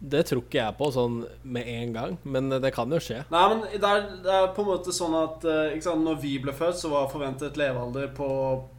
Det 0.00 0.22
tror 0.24 0.40
ikke 0.42 0.58
jeg 0.62 0.76
på 0.78 0.86
sånn 0.94 1.16
med 1.44 1.66
en 1.68 1.90
gang, 1.92 2.14
men 2.24 2.48
det 2.50 2.70
kan 2.72 2.90
jo 2.90 2.98
skje. 3.04 3.20
Nei, 3.30 3.42
men 3.52 3.66
det 3.68 3.84
er, 3.84 4.06
det 4.24 4.32
er 4.32 4.46
på 4.56 4.64
en 4.64 4.70
måte 4.70 4.94
sånn 4.96 5.16
at 5.18 5.44
ikke 5.44 5.84
sant, 5.90 6.06
når 6.06 6.22
vi 6.22 6.38
ble 6.40 6.54
født, 6.56 6.78
så 6.80 6.88
var 6.88 7.10
forventet 7.12 7.60
levealder 7.60 8.08
på 8.16 8.30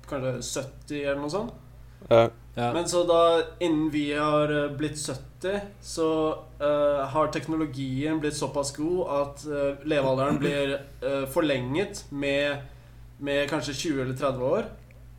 kanskje 0.09 0.39
70 0.41 1.03
eller 1.03 1.21
noe 1.21 1.33
sånt. 1.35 1.60
Ja. 2.11 2.29
Ja. 2.53 2.73
Men 2.73 2.89
så 2.89 3.03
da, 3.03 3.41
innen 3.59 3.89
vi 3.89 4.13
har 4.13 4.63
eh, 4.63 4.71
blitt 4.71 4.99
70, 4.99 5.59
så 5.81 6.35
uh, 6.61 7.05
har 7.09 7.27
teknologien 7.27 8.19
blitt 8.19 8.35
såpass 8.35 8.75
god 8.75 9.07
at 9.09 9.45
uh, 9.47 9.85
levealderen 9.87 10.37
blir 10.39 10.73
uh, 11.01 11.23
forlenget 11.31 12.03
med, 12.09 12.57
med 13.17 13.49
kanskje 13.49 13.73
20 13.73 14.01
eller 14.01 14.17
30 14.19 14.43
år. 14.43 14.67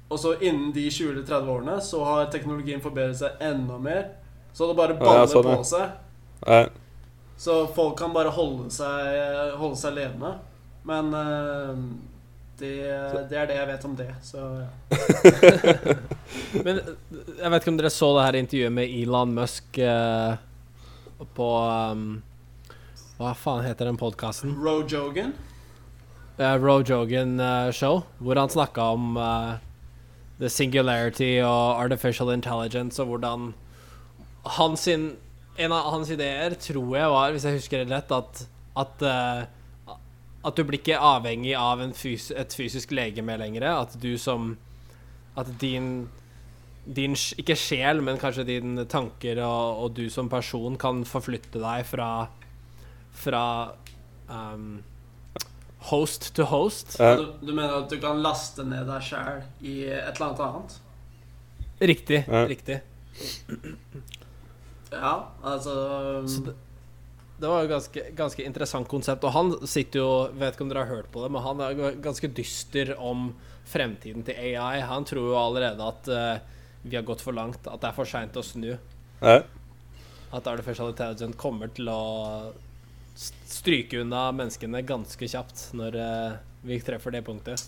Og 0.08 0.20
så 0.20 0.34
innen 0.40 0.70
de 0.76 0.84
20 0.90 1.10
eller 1.10 1.26
30 1.26 1.50
årene 1.56 1.80
så 1.80 2.04
har 2.04 2.28
teknologien 2.30 2.84
forbedret 2.84 3.18
seg 3.18 3.40
enda 3.40 3.80
mer. 3.80 4.04
Så 4.52 4.68
det 4.68 4.76
bare 4.76 4.98
Ja, 4.98 5.00
baller 5.00 5.32
sånn, 5.32 5.48
ja. 5.48 5.56
på 5.56 5.68
seg. 5.72 5.98
Ja. 6.44 6.62
Så 7.40 7.58
folk 7.74 7.96
kan 7.98 8.12
bare 8.12 8.30
holde 8.36 8.68
seg, 8.70 9.56
holde 9.56 9.80
seg 9.80 9.96
levende. 9.96 10.36
Men 10.86 11.08
eh, 12.60 13.06
det, 13.14 13.22
det 13.30 13.38
er 13.40 13.46
det 13.48 13.56
jeg 13.56 13.68
vet 13.70 13.86
om 13.88 13.94
det. 13.96 14.08
Så 14.22 14.42
ja. 14.60 14.68
Men 16.66 16.82
jeg 16.82 17.52
vet 17.52 17.62
ikke 17.62 17.72
om 17.72 17.78
dere 17.80 17.92
så 17.92 18.10
det 18.16 18.26
her 18.26 18.40
intervjuet 18.42 18.76
med 18.76 18.98
Elon 19.00 19.32
Musk 19.38 19.78
eh, 19.78 20.34
på 21.38 21.48
um, 21.94 22.04
Hva 23.16 23.32
faen 23.38 23.64
heter 23.64 23.88
den 23.88 24.00
podkasten? 24.00 24.56
Roe 24.58 24.84
Jogan. 24.88 25.32
Uh, 26.38 26.56
Rojogan 26.56 27.40
uh, 27.40 27.70
Show, 27.72 28.02
hvor 28.18 28.36
han 28.40 28.48
snakka 28.48 28.82
om 28.96 29.16
eh, 29.16 29.52
the 30.40 30.48
singularity 30.48 31.42
og 31.44 31.82
artificial 31.84 32.32
intelligence, 32.32 33.02
og 33.02 33.08
hvordan 33.08 33.52
hans 34.56 34.88
En 34.88 35.72
av 35.72 35.90
hans 35.92 36.08
ideer 36.10 36.54
tror 36.56 36.96
jeg 36.96 37.08
var, 37.12 37.30
hvis 37.30 37.44
jeg 37.44 37.58
husker 37.58 37.82
det 37.84 37.92
rett, 37.92 38.12
at, 38.16 38.46
at 38.80 39.02
eh, 39.04 39.42
at 40.42 40.56
du 40.58 40.64
blir 40.66 40.80
ikke 40.80 40.98
avhengig 40.98 41.54
av 41.58 41.82
en 41.84 41.94
fys 41.94 42.30
et 42.34 42.54
fysisk 42.56 42.94
legeme 42.94 43.36
lenger. 43.38 43.68
At 43.70 43.96
du 44.02 44.16
som 44.18 44.56
At 45.36 45.48
din 45.60 46.08
din 46.84 47.14
Ikke 47.38 47.54
sjel, 47.56 48.02
men 48.02 48.18
kanskje 48.18 48.44
dine 48.44 48.84
tanker 48.90 49.38
og, 49.46 49.84
og 49.84 49.92
du 49.94 50.08
som 50.10 50.28
person 50.28 50.76
kan 50.76 51.04
forflytte 51.06 51.62
deg 51.62 51.86
fra 51.86 52.08
Fra 53.12 53.44
um, 54.28 54.82
host 55.90 56.32
to 56.34 56.44
host. 56.44 56.96
Ja. 56.98 57.16
Du, 57.16 57.32
du 57.42 57.52
mener 57.52 57.82
at 57.82 57.90
du 57.90 57.98
kan 58.00 58.22
laste 58.22 58.64
ned 58.66 58.86
deg 58.86 59.02
sjæl 59.02 59.42
i 59.60 59.82
et 59.90 60.14
eller 60.14 60.28
annet 60.28 60.42
annet? 60.46 60.76
Riktig. 61.82 62.20
Ja. 62.28 62.44
Riktig. 62.46 62.80
Ja, 64.92 65.14
altså 65.42 65.74
Så 66.28 66.54
det, 67.42 67.48
var 67.50 67.64
jo 67.64 67.70
ganske, 67.72 68.02
ganske 68.14 68.44
interessant 68.46 68.88
konsept. 68.88 69.24
Og 69.26 69.34
han 69.34 69.48
sitter 69.66 69.98
jo 69.98 70.10
Vet 70.38 70.54
ikke 70.54 70.66
om 70.66 70.70
dere 70.70 70.84
har 70.86 71.00
hørt 71.00 71.10
på 71.10 71.24
det, 71.24 71.30
men 71.34 71.42
han 71.42 71.62
er 71.64 71.98
ganske 72.04 72.30
dyster 72.30 72.94
om 73.02 73.32
fremtiden 73.68 74.22
til 74.26 74.38
AI. 74.38 74.82
Han 74.86 75.06
tror 75.08 75.32
jo 75.32 75.38
allerede 75.40 75.88
at 75.88 76.10
uh, 76.12 76.62
vi 76.82 76.96
har 76.96 77.06
gått 77.06 77.24
for 77.24 77.34
langt, 77.34 77.66
at 77.66 77.82
det 77.82 77.90
er 77.90 77.96
for 77.96 78.08
seint 78.08 78.38
å 78.38 78.44
snu. 78.46 78.70
Ja. 79.22 79.40
At 80.32 80.48
artificial 80.48 80.92
intelligence 80.92 81.38
kommer 81.38 81.70
til 81.74 81.90
å 81.90 82.02
stryke 83.14 84.00
unna 84.00 84.28
menneskene 84.32 84.80
ganske 84.86 85.28
kjapt 85.34 85.68
når 85.78 85.98
uh, 85.98 86.38
vi 86.66 86.78
treffer 86.82 87.14
det 87.14 87.24
punktet. 87.26 87.66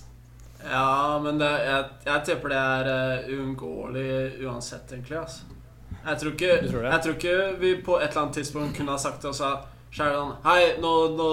Ja, 0.64 1.18
men 1.22 1.42
det, 1.42 1.50
jeg, 1.66 1.90
jeg 2.06 2.24
tipper 2.30 2.54
det 2.54 2.62
er 2.62 2.92
uh, 2.94 3.34
uunngåelig 3.34 4.08
uansett, 4.46 4.94
egentlig. 4.94 5.18
Altså. 5.20 5.53
Jeg, 6.04 6.20
tror 6.20 6.34
ikke, 6.34 6.56
tror 6.68 6.84
jeg 6.84 7.02
tror 7.04 7.14
ikke 7.14 7.36
vi 7.60 7.70
på 7.84 7.96
et 7.98 8.10
eller 8.10 8.22
annet 8.22 8.38
tidspunkt 8.40 8.76
kunne 8.76 8.92
ha 8.92 9.00
sagt 9.00 9.22
til 9.24 9.32
oss 9.32 9.40
sjæl 9.94 10.34
Hei, 10.44 10.74
nå, 10.82 10.92
nå 11.16 11.28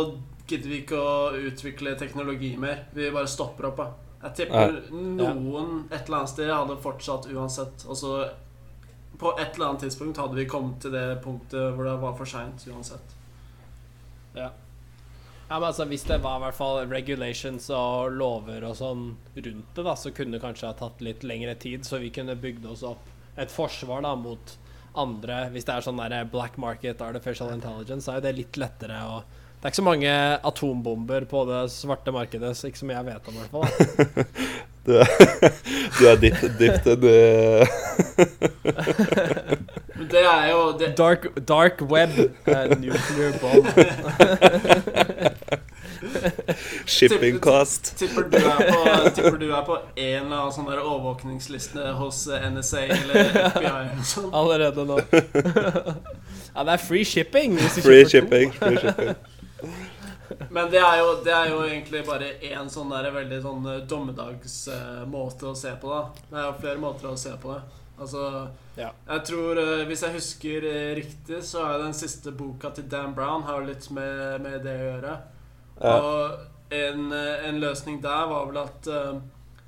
gidder 0.48 0.72
vi 0.72 0.80
ikke 0.84 1.00
å 1.00 1.16
utvikle 1.48 1.96
teknologi 2.00 2.54
mer. 2.60 2.86
Vi 2.96 3.10
bare 3.12 3.30
stopper 3.30 3.70
opp. 3.72 3.82
Da. 3.82 4.12
Jeg 4.28 4.38
tipper 4.42 4.78
noen 4.92 5.86
et 5.90 6.04
eller 6.06 6.22
annet 6.22 6.34
sted 6.34 6.52
hadde 6.52 6.80
fortsatt 6.84 7.30
uansett. 7.32 7.86
Og 7.88 7.98
så 7.98 8.16
på 9.22 9.32
et 9.38 9.56
eller 9.56 9.70
annet 9.70 9.86
tidspunkt 9.86 10.20
hadde 10.22 10.38
vi 10.38 10.48
kommet 10.50 10.82
til 10.84 10.94
det 10.96 11.22
punktet 11.24 11.76
hvor 11.76 11.88
det 11.88 11.96
var 12.02 12.18
for 12.20 12.30
seint 12.30 12.66
uansett. 12.68 13.16
Ja. 14.36 14.52
Ja, 15.52 15.58
men 15.60 15.68
altså 15.68 15.86
Hvis 15.86 16.06
det 16.08 16.22
var 16.24 16.38
i 16.40 16.44
hvert 16.46 16.56
fall 16.56 16.86
regulations 16.88 17.66
og 17.76 18.14
lover 18.16 18.64
og 18.70 18.78
sånn 18.80 19.02
rundt 19.36 19.74
det, 19.76 19.84
da, 19.84 19.96
så 20.00 20.14
kunne 20.16 20.38
det 20.38 20.44
kanskje 20.46 20.70
ha 20.70 20.78
tatt 20.80 21.04
litt 21.04 21.26
lengre 21.28 21.58
tid, 21.60 21.84
så 21.84 22.00
vi 22.00 22.12
kunne 22.16 22.38
bygd 22.40 22.70
oss 22.72 22.86
opp 22.88 23.10
et 23.36 23.52
forsvar 23.52 24.06
da 24.06 24.14
mot 24.16 24.54
andre 25.00 25.44
Hvis 25.54 25.68
det 25.68 25.76
er 25.76 25.86
sånn 25.86 26.02
der 26.02 26.26
black 26.32 26.58
market 26.62 27.02
artificial 27.06 27.54
intelligence, 27.54 28.06
så 28.06 28.16
er 28.16 28.20
jo 28.20 28.26
det 28.28 28.36
litt 28.40 28.60
lettere 28.62 28.98
å 29.08 29.22
Det 29.22 29.64
er 29.64 29.72
ikke 29.72 29.82
så 29.82 29.88
mange 29.88 30.14
atombomber 30.52 31.28
på 31.30 31.46
det 31.50 31.62
svarte 31.74 32.14
markedet, 32.16 32.56
så 32.58 32.68
ikke 32.72 32.82
som 32.82 32.94
jeg 32.94 33.08
vet 33.08 33.30
om, 33.30 33.36
i 33.36 33.40
hvert 33.42 33.54
fall. 33.56 33.68
Du 34.82 34.96
er, 34.98 35.06
du 36.00 36.08
er 36.10 36.16
dypt, 36.18 36.42
dypt 36.58 36.88
en 36.90 37.04
eh, 37.06 37.68
Men 39.94 40.08
det 40.10 40.24
er 40.26 40.48
jo 40.50 40.64
det, 40.80 40.98
Dark, 40.98 41.28
dark 41.46 41.84
web, 41.86 42.10
uh, 42.50 42.66
nuclear 42.82 43.38
bomb. 43.38 43.68
shipping 46.86 47.40
cost. 47.40 47.98
Tipper 47.98 48.24
du 48.24 48.40
på, 48.40 49.10
tipper 49.16 49.38
du 49.38 49.48
er 49.54 49.66
på 49.68 49.78
en 49.96 50.26
eller 50.26 50.38
annen 50.38 50.56
sånn 50.56 50.70
der 50.70 50.82
overvåkningsliste 50.84 51.92
hos 52.00 52.24
eh, 52.28 52.48
NSA 52.52 52.86
eller 52.88 53.20
FBI 53.56 53.66
eller. 53.66 54.32
Allerede 54.42 54.86
nå. 54.88 55.00
ja, 56.56 56.64
det 56.64 56.78
er 56.78 56.82
free 56.82 57.06
shipping. 57.06 57.58
Hvis 57.60 57.78
du 57.80 57.86
Free 57.86 58.08
shipping, 58.10 58.56
to. 58.56 58.66
Free 58.66 58.82
shipping. 58.86 59.16
Men 60.50 60.72
det 60.72 60.80
er 60.80 60.98
jo, 61.02 61.12
det 61.26 61.34
er 61.36 61.50
jo 61.52 61.60
egentlig 61.66 62.06
bare 62.08 62.34
én 62.48 62.70
sånn 62.72 62.92
der 62.92 63.12
veldig 63.14 63.42
sånn 63.44 63.68
eh, 63.68 63.84
dommedagsmåte 63.90 65.52
å 65.52 65.56
se 65.58 65.76
på, 65.82 65.92
da. 65.92 66.26
Det 66.30 66.40
er 66.40 66.48
jo 66.48 66.58
flere 66.64 66.82
måter 66.82 67.12
å 67.12 67.20
se 67.20 67.36
på 67.42 67.54
det. 67.56 67.62
Altså 68.02 68.48
Ja. 68.78 68.90
Jeg 69.08 69.26
tror, 69.28 69.60
eh, 69.60 69.84
hvis 69.90 70.02
jeg 70.06 70.16
husker 70.16 70.66
eh, 70.66 70.96
riktig, 70.98 71.42
så 71.46 71.66
er 71.68 71.84
den 71.84 71.94
siste 71.94 72.32
boka 72.32 72.72
til 72.74 72.88
Dan 72.90 73.14
Brown 73.14 73.44
har 73.44 73.66
litt 73.68 73.90
med, 73.92 74.42
med 74.42 74.64
det 74.66 74.78
å 74.80 74.88
gjøre. 74.88 75.18
Og 75.82 76.74
en, 76.74 77.12
eh, 77.12 77.48
en 77.50 77.60
løsning 77.60 78.02
der 78.02 78.28
var 78.30 78.46
vel 78.50 78.58
at, 78.62 78.88
eh, 78.88 79.22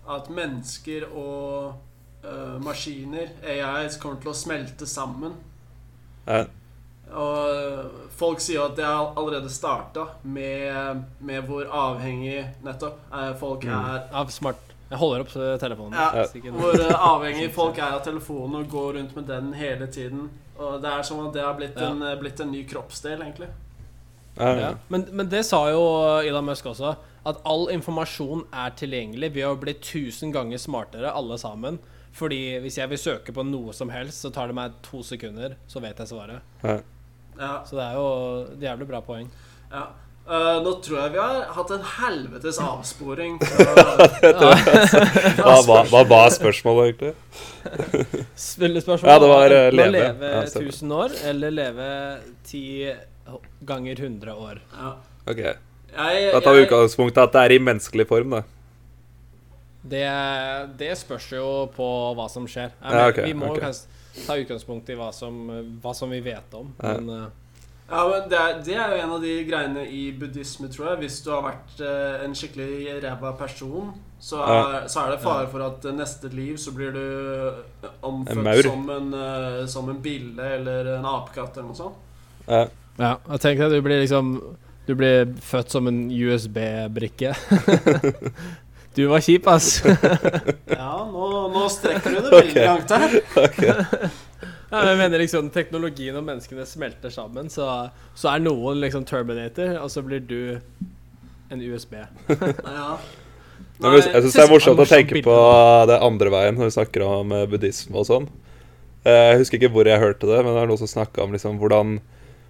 at 0.09 0.29
mennesker 0.29 1.05
og 1.11 1.73
uh, 2.23 2.59
maskiner, 2.63 3.29
AIs, 3.43 3.97
kommer 3.99 4.19
til 4.21 4.31
å 4.31 4.35
smelte 4.35 4.87
sammen. 4.87 5.33
Ja. 6.27 6.45
Og 7.13 8.09
folk 8.15 8.39
sier 8.41 8.61
jo 8.61 8.67
at 8.69 8.77
det 8.77 8.85
har 8.87 9.11
allerede 9.19 9.51
starta 9.51 10.05
med, 10.23 11.03
med 11.19 11.43
hvor 11.47 11.67
avhengig 11.67 12.39
nettopp 12.63 13.01
folk 13.39 13.65
Mm. 13.67 13.73
er 13.95 14.07
Av 14.13 14.31
smart 14.31 14.71
Jeg 14.89 14.97
holder 14.99 15.19
opp 15.23 15.33
telefonen. 15.59 15.93
Ja, 15.93 16.25
Hvor 16.51 16.79
avhengig 16.95 17.51
folk 17.59 17.77
er 17.77 17.97
av 17.97 18.03
telefonen 18.05 18.61
og 18.61 18.69
går 18.71 18.93
rundt 18.93 19.15
med 19.15 19.27
den 19.27 19.53
hele 19.53 19.87
tiden. 19.87 20.29
Og 20.57 20.81
det 20.81 20.89
er 20.91 21.01
som 21.03 21.25
at 21.27 21.33
det 21.33 21.41
har 21.41 21.53
blitt, 21.57 21.75
Ja. 21.79 21.89
en, 21.91 22.19
blitt 22.19 22.39
en 22.39 22.51
ny 22.51 22.63
kroppsdel, 22.69 23.21
egentlig. 23.21 23.49
Ja. 24.37 24.73
Men, 24.89 25.07
men 25.11 25.29
det 25.29 25.43
sa 25.45 25.63
jo 25.71 25.81
Elon 26.25 26.45
Musk 26.47 26.65
også. 26.71 26.95
At 27.25 27.37
all 27.47 27.69
informasjon 27.71 28.45
er 28.51 28.73
tilgjengelig. 28.75 29.29
Vi 29.35 29.41
har 29.45 29.55
blitt 29.61 29.81
tusen 29.85 30.33
ganger 30.35 30.57
smartere, 30.59 31.11
alle 31.15 31.37
sammen. 31.39 31.77
Fordi 32.13 32.59
hvis 32.61 32.77
jeg 32.77 32.89
vil 32.91 32.99
søke 33.01 33.33
på 33.33 33.45
noe 33.47 33.73
som 33.73 33.89
helst, 33.89 34.21
så 34.25 34.29
tar 34.33 34.51
det 34.51 34.57
meg 34.57 34.73
to 34.85 34.99
sekunder, 35.05 35.55
så 35.67 35.79
vet 35.81 35.97
jeg 36.03 36.07
svaret. 36.11 36.41
ja. 36.63 36.79
Ja, 37.33 37.63
Så 37.65 37.73
det 37.79 37.81
er 37.81 37.93
jo 37.97 38.09
et 38.53 38.61
jævlig 38.61 38.85
bra 38.91 38.99
poeng. 39.01 39.29
ja. 39.71 39.87
Uh, 40.23 40.61
nå 40.63 40.71
tror 40.79 40.99
jeg 41.01 41.11
vi 41.11 41.19
har 41.19 41.49
hatt 41.51 41.71
en 41.75 41.81
helvetes 41.97 42.55
avsporing. 42.63 43.33
Fra, 43.43 43.73
Hva, 45.41 45.55
hva, 45.67 45.79
hva 45.91 46.03
var 46.07 46.29
spørsmålet, 46.31 46.93
egentlig? 46.93 48.21
Spillespørsmål. 48.39 49.09
Ja, 49.11 49.17
det 49.19 49.29
var, 49.33 49.55
Å 49.57 49.73
leve. 49.75 49.89
leve 49.97 50.29
Ja, 50.31 50.43
1000 50.47 50.93
år, 50.95 51.17
eller 51.27 51.51
leve 51.57 51.87
10 52.47 52.93
ganger 53.61 53.99
100 53.99 54.35
år. 54.35 54.61
ja. 54.77 54.95
Ok, 55.25 55.39
Da 56.33 56.41
tar 56.41 56.53
vi 56.53 56.65
utgangspunkt 56.65 57.17
i 57.17 57.21
at 57.21 57.31
det 57.31 57.41
er 57.45 57.55
i 57.55 57.59
menneskelig 57.63 58.07
form, 58.09 58.35
da. 58.35 58.43
Det, 59.83 60.07
det 60.79 60.93
spørs 60.95 61.27
jo 61.35 61.47
på 61.75 61.87
hva 62.17 62.29
som 62.31 62.47
skjer. 62.47 62.71
Jeg 62.71 62.99
Ja, 62.99 63.07
okay, 63.11 63.27
vi 63.27 63.35
må 63.35 63.51
okay. 63.51 63.67
kanskje 63.67 64.25
ta 64.25 64.37
utgangspunkt 64.39 64.89
i 64.89 64.97
hva 64.99 65.09
som, 65.15 65.39
hva 65.83 65.93
som 65.95 66.11
vi 66.13 66.21
vet 66.23 66.55
om. 66.55 66.71
Ja. 66.79 66.93
Men 66.95 67.09
uh... 67.09 67.25
ja, 67.89 68.03
men 68.07 68.29
det, 68.31 68.39
er, 68.39 68.61
det 68.63 68.77
er 68.77 68.93
jo 68.93 69.01
en 69.01 69.15
av 69.17 69.25
de 69.25 69.33
greiene 69.47 69.83
i 69.87 70.03
buddhisme, 70.15 70.69
tror 70.71 70.93
jeg. 70.93 71.01
Hvis 71.03 71.19
du 71.25 71.33
har 71.35 71.43
vært 71.49 71.83
uh, 71.83 72.23
en 72.23 72.35
skikkelig 72.37 73.01
ræva 73.03 73.33
person, 73.39 73.91
så 74.23 74.39
er, 74.39 74.77
så 74.87 75.03
er 75.03 75.15
det 75.15 75.23
fare 75.23 75.49
for 75.51 75.65
at 75.65 75.83
eh, 75.83 75.95
neste 75.97 76.29
liv 76.31 76.55
så 76.55 76.71
blir 76.71 76.93
du 76.95 77.87
omfødt 78.07 78.39
En 78.39 78.61
som 78.63 78.93
en, 78.93 79.09
uh, 79.11 79.65
som 79.67 79.91
en 79.91 79.99
bille 80.03 80.47
eller 80.59 80.93
en 80.95 81.09
apekatt 81.11 81.59
eller 81.59 81.73
noe 81.73 81.81
sånt. 81.81 82.79
Ja. 82.99 83.15
jeg 83.31 83.41
tenker 83.41 83.65
at 83.67 83.73
du 83.73 83.81
blir 83.81 84.03
liksom 84.03 84.35
Du 84.85 84.93
blir 84.99 85.31
født 85.41 85.71
som 85.73 85.87
en 85.87 86.01
USB-brikke. 86.11 87.31
du 88.97 89.05
var 89.09 89.23
kjip, 89.23 89.47
ass. 89.47 89.77
Ja, 90.67 90.91
nå, 91.07 91.29
nå 91.53 91.63
strekker 91.71 92.11
du 92.11 92.19
det 92.19 92.33
veldig 92.33 92.65
langt 92.67 92.91
her. 92.91 93.15
Ja, 94.73 94.81
jeg 94.89 94.97
mener 94.99 95.21
liksom 95.21 95.47
Teknologien 95.53 96.15
og 96.19 96.25
menneskene 96.27 96.65
smelter 96.67 97.13
sammen, 97.13 97.47
så, 97.53 97.69
så 98.17 98.31
er 98.33 98.41
noen 98.43 98.79
liksom 98.81 99.05
Terminator, 99.07 99.75
og 99.83 99.91
så 99.93 100.01
blir 100.05 100.23
du 100.25 100.57
en 101.53 101.61
USB. 101.61 101.93
Ja. 102.33 102.95
Nei, 103.83 103.91
jeg 103.99 104.23
syns 104.23 104.33
det 104.35 104.43
er 104.43 104.51
morsomt 104.51 104.81
å 104.81 104.87
tenke 104.89 105.21
på 105.25 105.35
det 105.89 105.99
andre 106.03 106.31
veien 106.33 106.57
når 106.57 106.69
vi 106.69 106.75
snakker 106.75 107.03
om 107.05 107.31
eh, 107.35 107.45
buddhisme 107.51 107.95
og 108.01 108.07
sånn. 108.09 108.25
Eh, 109.05 109.29
Jeg 109.33 109.39
husker 109.43 109.59
ikke 109.61 109.71
hvor 109.75 109.87
jeg 109.89 110.01
hørte 110.01 110.29
det, 110.29 110.41
men 110.45 110.55
det 110.57 110.63
er 110.65 110.69
noen 110.71 110.81
som 110.81 110.89
snakka 110.91 111.23
om 111.25 111.33
liksom 111.35 111.57
hvordan 111.61 111.97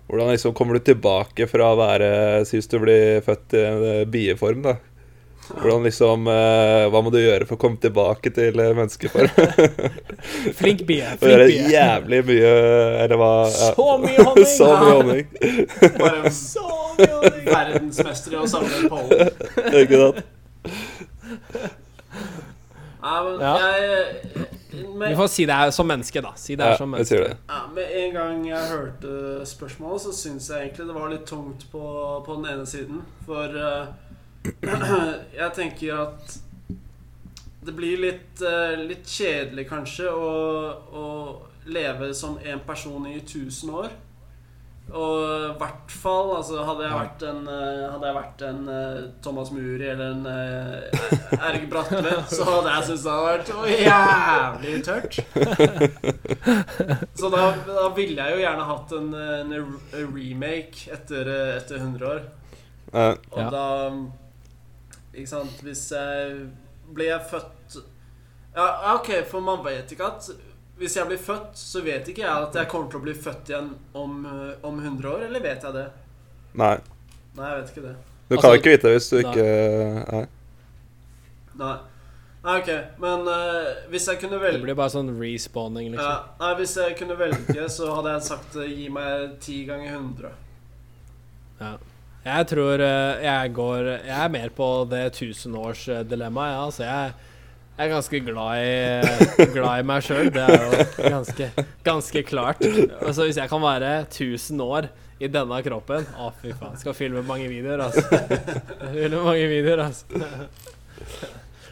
hvordan 0.08 0.32
liksom 0.34 0.54
kommer 0.58 0.78
du 0.78 0.84
tilbake 0.91 1.47
fra 1.49 1.72
å 1.74 1.78
være 1.80 2.10
Si 2.45 2.58
hvis 2.60 2.68
du 2.72 2.80
blir 2.84 3.22
født 3.26 3.56
i 3.58 3.62
en 3.68 3.86
eh, 3.91 4.01
bieform, 4.10 4.62
da. 4.66 4.76
Hvordan 5.43 5.84
liksom 5.84 6.28
eh, 6.32 6.86
Hva 6.93 7.01
må 7.04 7.12
du 7.12 7.18
gjøre 7.20 7.43
for 7.49 7.58
å 7.58 7.62
komme 7.64 7.80
tilbake 7.84 8.32
til 8.36 8.60
eh, 8.64 8.70
menneskeform? 8.78 9.28
Flink 10.60 10.86
bie. 10.88 11.04
Gjøre 11.20 11.47
Flink 11.47 11.49
bie. 11.49 11.74
jævlig 11.74 12.22
mye 12.30 12.54
Eller 13.04 13.20
hva 13.20 13.32
ja. 13.49 13.72
Så 13.76 13.88
mye 14.04 14.28
honning! 14.30 14.47
Så 14.58 14.70
mye 14.72 14.93
honning. 14.93 15.28
Bare 15.99 16.32
Så 16.38 16.64
mye 16.99 17.10
honning! 17.18 17.47
verdensmester 17.49 18.38
i 18.38 18.39
å 18.39 18.47
samle 18.47 18.88
pollen. 18.91 19.34
Ikke 19.84 19.99
sant? 19.99 20.24
Nei, 23.04 23.18
men 23.26 23.41
Ja. 23.43 23.56
Jeg 24.74 25.13
Du 25.13 25.17
får 25.19 25.28
si 25.34 25.45
det 25.49 25.55
er 25.55 25.71
som 25.76 25.88
menneske, 25.88 26.21
da. 26.26 26.32
Si 26.36 26.55
det 26.55 26.65
er 26.65 26.71
Ja, 26.74 26.78
som 26.78 26.93
jeg 26.93 26.99
menneske. 26.99 27.15
sier 27.15 27.28
det. 27.28 27.38
ja, 27.49 27.61
med 27.76 27.97
en 28.03 28.13
gang 28.13 28.45
jeg 28.47 28.69
hørte 28.71 29.45
spørsmålet, 29.45 30.01
så 30.01 30.13
syns 30.17 30.49
jeg 30.49 30.67
egentlig 30.67 30.88
det 30.88 30.95
var 30.95 31.09
litt 31.13 31.26
tungt 31.30 31.67
på, 31.71 31.84
på 32.26 32.36
den 32.39 32.45
ene 32.53 32.65
siden. 32.65 33.01
For 33.26 33.47
uh, 33.57 33.88
jeg 35.41 35.51
tenker 35.55 36.01
at 36.01 36.38
det 37.63 37.76
blir 37.78 38.01
litt, 38.01 38.41
uh, 38.43 38.74
litt 38.84 39.07
kjedelig, 39.07 39.67
kanskje, 39.69 40.09
å, 40.11 40.32
å 40.93 41.05
leve 41.65 42.09
som 42.13 42.38
en 42.43 42.59
person 42.67 43.05
i 43.07 43.19
1000 43.21 43.69
år. 43.71 43.93
Og 44.91 45.19
i 45.23 45.53
hvert 45.61 45.93
fall 45.93 46.34
altså, 46.36 46.57
Hadde 46.67 46.84
jeg 46.84 46.97
vært 46.97 47.23
en, 47.25 47.45
eh, 47.47 47.84
hadde 47.88 48.09
jeg 48.09 48.15
vært 48.17 48.41
en 48.49 48.59
eh, 48.73 48.97
Thomas 49.23 49.51
Muri 49.55 49.88
eller 49.88 50.11
en 50.11 50.25
uh, 50.27 51.38
Erg 51.47 51.69
Bratle, 51.71 52.11
så 52.36 52.47
hadde 52.49 52.73
jeg 52.73 52.88
syntes 52.89 53.05
det 53.05 53.13
hadde 53.13 53.29
vært 53.31 53.49
jævlig 53.88 54.75
tørt. 54.84 55.13
Så 57.15 57.31
da, 57.31 57.45
da 57.69 57.88
ville 57.95 58.19
jeg 58.19 58.36
jo 58.36 58.43
gjerne 58.43 58.67
hatt 58.69 58.95
en, 58.99 59.09
en 59.15 59.55
remake 60.11 60.91
etter, 60.93 61.31
eh, 61.31 61.55
etter 61.61 61.79
100 61.79 62.09
år. 62.11 62.27
Og 62.93 63.53
da 63.55 63.67
Ikke 65.15 65.29
sant 65.31 65.61
Hvis 65.65 65.88
jeg 65.89 66.43
Ble 66.93 67.07
jeg 67.07 67.25
født 67.25 67.77
Ja, 68.53 68.65
ja, 68.67 68.91
ok, 68.99 69.09
for 69.31 69.41
man 69.41 69.63
vet 69.65 69.95
ikke 69.95 70.11
at 70.11 70.27
Hvis 70.84 70.97
jeg 70.99 71.07
blir 71.07 71.19
født, 71.21 71.53
så 71.55 71.79
vet 71.86 72.09
ikke 72.11 72.25
jeg 72.25 72.47
at 72.47 72.55
jeg 72.59 72.67
kommer 72.71 72.89
til 72.91 72.99
å 72.99 73.03
bli 73.05 73.13
født 73.15 73.51
igjen 73.53 73.69
om, 73.95 74.17
eh, 74.27 74.49
om 74.67 74.81
100 74.84 75.07
år, 75.13 75.21
eller 75.29 75.43
vet 75.45 75.63
jeg 75.63 75.75
det? 75.77 75.86
Nei. 76.59 76.73
Nei, 77.38 77.47
jeg 77.49 77.61
vet 77.61 77.71
ikke 77.71 77.86
det. 77.86 77.95
Du 78.27 78.36
Altså, 78.36 78.41
kan 78.49 78.57
ikke 78.59 78.73
vite 78.73 78.89
det 78.89 78.93
hvis 78.97 79.09
du 79.09 79.15
nei. 79.15 79.23
ikke 79.31 79.47
Nei. 80.13 80.23
Nei. 81.61 81.73
Nei, 82.43 82.57
ok, 82.59 82.69
men 82.99 83.27
uh, 83.31 83.88
hvis 83.88 84.07
jeg 84.09 84.19
kunne 84.19 84.36
velge 84.41 84.57
Det 84.57 84.65
blir 84.65 84.75
bare 84.75 84.91
sånn 84.91 85.13
respawning, 85.15 85.86
ja, 85.88 85.95
liksom. 85.95 86.31
Nei, 86.41 86.51
hvis 86.59 86.73
jeg 86.81 86.95
kunne 86.99 87.15
velge, 87.19 87.67
så 87.71 87.91
hadde 87.95 88.15
jeg 88.17 88.25
sagt 88.27 88.57
uh, 88.59 88.65
gi 88.67 88.89
meg 88.91 89.38
10 89.39 89.59
ganger 89.69 89.93
100. 89.93 90.34
Ja. 91.61 91.69
Jeg 92.23 92.47
tror 92.51 92.84
uh, 92.84 93.23
jeg 93.23 93.53
går 93.55 93.88
Jeg 93.93 94.17
er 94.25 94.34
mer 94.36 94.51
på 94.55 94.67
det 94.91 95.05
tusenårsdilemmaet, 95.21 96.57
ja. 96.57 96.65
Altså, 96.67 96.84
jeg, 96.84 97.31
jeg 97.74 97.88
er 97.88 97.89
ganske 97.89 98.19
glad 98.21 98.63
i, 98.63 99.45
glad 99.55 99.80
i 99.82 99.86
meg 99.89 100.03
sjøl. 100.05 100.28
Det 100.34 100.43
er 100.45 100.59
jo 100.61 100.82
ganske, 101.15 101.47
ganske 101.86 102.21
klart. 102.28 102.61
Altså, 102.99 103.26
hvis 103.26 103.39
jeg 103.41 103.49
kan 103.49 103.63
være 103.63 103.93
1000 104.03 104.61
år 104.61 104.91
i 105.24 105.30
denne 105.32 105.57
kroppen 105.65 106.05
Å, 106.19 106.30
fy 106.41 106.53
faen. 106.57 106.78
Skal 106.82 106.95
filme 106.97 107.24
mange 107.26 107.47
videoer, 107.49 107.88
altså. 107.88 108.03
Filme 108.93 109.24
mange 109.26 109.49
videoer, 109.49 109.88
altså. 109.88 110.21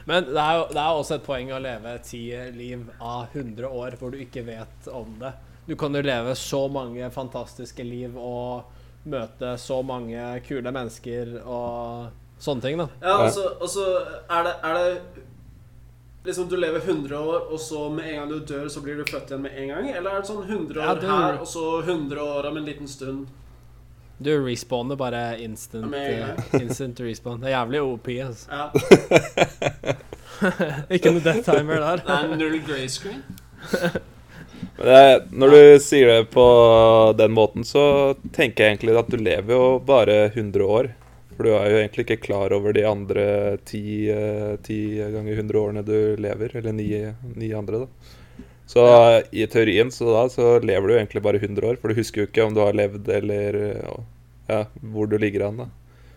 Men 0.10 0.26
det 0.32 0.42
er 0.42 0.58
jo 0.58 0.66
det 0.72 0.82
er 0.82 0.98
også 0.98 1.20
et 1.20 1.26
poeng 1.26 1.52
å 1.54 1.62
leve 1.62 1.94
ti 2.06 2.24
liv 2.56 2.88
av 2.98 3.36
100 3.38 3.68
år 3.70 3.98
hvor 4.00 4.14
du 4.14 4.22
ikke 4.24 4.44
vet 4.48 4.90
om 4.90 5.14
det. 5.22 5.36
Du 5.70 5.76
kan 5.78 5.94
jo 5.94 6.02
leve 6.02 6.34
så 6.36 6.66
mange 6.74 7.12
fantastiske 7.14 7.86
liv 7.86 8.18
og 8.18 8.72
møte 9.12 9.54
så 9.62 9.82
mange 9.86 10.18
kule 10.48 10.74
mennesker 10.74 11.38
og 11.46 12.10
sånne 12.42 12.66
ting, 12.66 12.82
da. 12.82 12.88
Ja, 13.06 13.20
og 13.22 13.30
så, 13.36 13.46
og 13.62 13.70
så 13.70 13.86
er 14.26 14.48
det, 14.50 14.56
er 14.66 14.80
det 14.80 15.28
Liksom 16.24 16.50
du 16.50 16.58
lever 16.58 16.80
100 16.86 17.20
år, 17.20 17.52
og 17.52 17.60
så 17.60 17.90
med 17.90 18.10
en 18.10 18.16
gang 18.16 18.30
du 18.30 18.40
dør, 18.46 18.68
så 18.70 18.82
blir 18.86 19.00
du 19.00 19.06
født 19.10 19.32
igjen 19.32 19.42
med 19.42 19.56
en 19.58 19.68
gang? 19.74 19.88
Eller 19.90 20.12
er 20.12 20.20
det 20.22 20.28
sånn 20.30 20.44
100 20.46 20.78
år 20.78 20.86
Ja, 20.86 20.94
du... 21.02 21.08
her, 21.10 21.40
og 21.42 21.48
så 21.50 21.64
100 21.82 22.22
år 22.22 22.50
om 22.52 22.60
en 22.62 22.68
liten 22.68 22.88
stund? 22.88 23.26
Du 24.22 24.30
respawner 24.46 24.96
bare 25.02 25.22
instant, 25.42 25.90
gang. 25.90 26.38
eh, 26.54 26.62
instant 26.62 27.00
respawn. 27.02 27.40
Det 27.42 27.50
er 27.50 27.56
jævlig 27.56 27.82
OP, 27.82 28.12
altså. 28.22 28.46
Ja. 28.54 28.70
ikke 30.94 31.16
noe 31.16 31.24
death 31.26 31.48
timer 31.50 31.82
der. 31.82 32.04
Det 32.06 32.18
er 32.20 32.36
null 32.38 32.60
grey 32.68 32.86
screen. 32.88 33.24
Men 34.78 34.86
det, 34.88 35.34
når 35.42 35.56
du 35.56 35.62
sier 35.82 36.08
det 36.12 36.30
på 36.34 36.46
den 37.18 37.34
måten, 37.34 37.66
så 37.66 38.14
tenker 38.34 38.68
jeg 38.68 38.76
egentlig 38.76 39.00
at 39.02 39.10
du 39.10 39.18
lever 39.18 39.56
jo 39.58 39.66
bare 39.90 40.20
100 40.36 40.70
år. 40.78 40.92
For 41.42 41.48
du 41.50 41.56
er 41.58 41.72
jo 41.74 41.78
egentlig 41.80 42.04
ikke 42.06 42.24
klar 42.28 42.54
over 42.54 42.76
de 42.78 42.84
andre 42.86 43.24
ti, 43.66 44.06
eh, 44.14 44.60
ti 44.62 44.76
ganger 45.02 45.40
100 45.40 45.58
årene 45.58 45.82
du 45.82 46.14
lever. 46.22 46.52
Eller 46.60 46.76
ni, 46.78 46.86
ni 47.34 47.50
andre, 47.58 47.80
da. 47.88 48.44
Så 48.70 48.84
i 49.34 49.48
teorien 49.50 49.90
så 49.90 50.12
da 50.14 50.28
så 50.30 50.52
lever 50.62 50.88
du 50.88 50.94
egentlig 51.00 51.24
bare 51.26 51.42
100 51.42 51.66
år. 51.66 51.80
For 51.82 51.90
du 51.90 51.98
husker 51.98 52.22
jo 52.22 52.30
ikke 52.30 52.46
om 52.46 52.54
du 52.54 52.62
har 52.62 52.78
levd 52.78 53.10
eller 53.10 53.58
ja, 54.46 54.68
hvor 54.94 55.10
du 55.10 55.18
ligger 55.18 55.48
an, 55.48 55.64
da. 55.64 55.68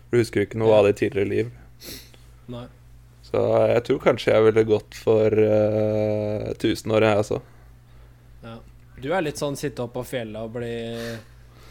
For 0.05 0.13
du 0.13 0.21
husker 0.21 0.43
jo 0.43 0.51
ikke 0.51 0.61
noe 0.61 0.77
av 0.77 0.91
ditt 0.91 1.01
tidligere 1.01 1.31
liv. 1.33 1.51
Nei. 2.53 2.67
Så 3.25 3.41
jeg 3.73 3.83
tror 3.89 4.05
kanskje 4.05 4.35
jeg 4.35 4.45
ville 4.51 4.69
gått 4.69 5.01
for 5.01 5.33
uh, 5.33 6.51
1000 6.53 6.93
år, 6.93 7.09
jeg 7.09 7.23
også. 7.25 7.41
Ja. 8.45 8.59
Du 9.01 9.09
er 9.09 9.25
litt 9.25 9.41
sånn 9.41 9.57
sitte 9.57 9.89
opp 9.89 9.97
på 9.97 10.05
fjellet 10.05 10.45
og 10.45 10.53
bli 10.59 10.75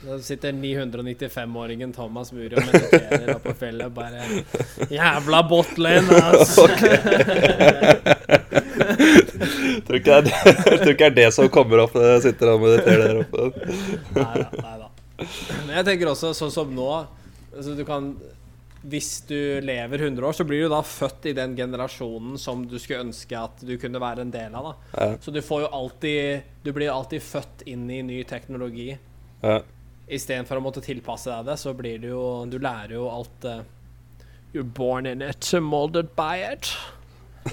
Da 0.04 0.18
sitter 0.20 0.52
995-åringen 0.52 1.92
Thomas 1.96 2.32
Muri 2.32 2.52
og 2.52 2.66
mediterer 2.66 3.38
på 3.40 3.54
fjellet 3.56 3.92
bare 3.94 4.26
Jævla 4.92 5.40
botlane, 5.48 6.18
ass! 6.20 6.58
tror 9.86 9.98
ikke 9.98 10.20
det 10.26 10.34
tror 10.34 10.92
ikke 10.92 10.98
det 10.98 11.08
er 11.08 11.16
det 11.16 11.30
som 11.36 11.48
kommer 11.52 11.84
opp 11.86 11.96
når 11.96 12.06
jeg 12.14 12.22
sitter 12.28 12.52
og 12.52 12.62
mediterer 12.64 13.04
der 13.06 13.16
oppe. 13.22 13.48
Neida. 14.18 14.46
Nei 14.60 14.76
da. 14.82 14.88
Men 15.64 15.74
jeg 15.78 15.86
tenker 15.88 16.12
også 16.12 16.32
sånn 16.36 16.52
som 16.52 16.72
nå 16.74 16.88
altså 17.54 17.74
du 17.78 17.84
kan, 17.86 18.12
Hvis 18.82 19.22
du 19.28 19.60
lever 19.64 20.02
100 20.02 20.26
år, 20.26 20.34
så 20.36 20.44
blir 20.44 20.66
du 20.66 20.68
da 20.72 20.82
født 20.84 21.30
i 21.30 21.36
den 21.36 21.54
generasjonen 21.56 22.36
som 22.40 22.66
du 22.68 22.76
skulle 22.78 23.06
ønske 23.06 23.38
at 23.38 23.62
du 23.64 23.78
kunne 23.80 24.02
være 24.02 24.26
en 24.26 24.34
del 24.34 24.52
av. 24.58 24.74
Ja. 24.92 25.14
Så 25.22 25.32
du 25.32 25.40
får 25.40 25.64
jo 25.64 25.72
alltid 25.72 26.42
Du 26.66 26.72
blir 26.76 26.92
alltid 26.92 27.22
født 27.24 27.64
inn 27.70 27.88
i 27.88 28.02
ny 28.04 28.20
teknologi. 28.28 28.90
Ja. 29.40 29.62
Istedenfor 30.08 30.60
å 30.60 30.64
måtte 30.64 30.82
tilpasse 30.84 31.30
deg 31.32 31.46
det, 31.48 31.56
så 31.60 31.72
blir 31.76 31.98
det 32.02 32.10
jo 32.12 32.24
Du 32.50 32.58
lærer 32.60 32.92
jo 32.98 33.06
alt 33.08 33.46
uh, 33.48 33.62
You're 34.54 34.66
born 34.66 35.06
in 35.06 35.22
it, 35.22 35.48
molded 35.60 36.12
by 36.14 36.36
it. 36.52 36.68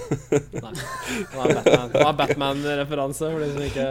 Nei. 0.62 0.72
Det 0.72 1.34
var 1.34 1.48
Batman- 1.56 1.90
det 1.92 2.04
var 2.04 2.12
Batman-referanse, 2.20 3.30
for 3.32 3.42
de 3.42 3.48
som 3.52 3.64
ikke 3.66 3.88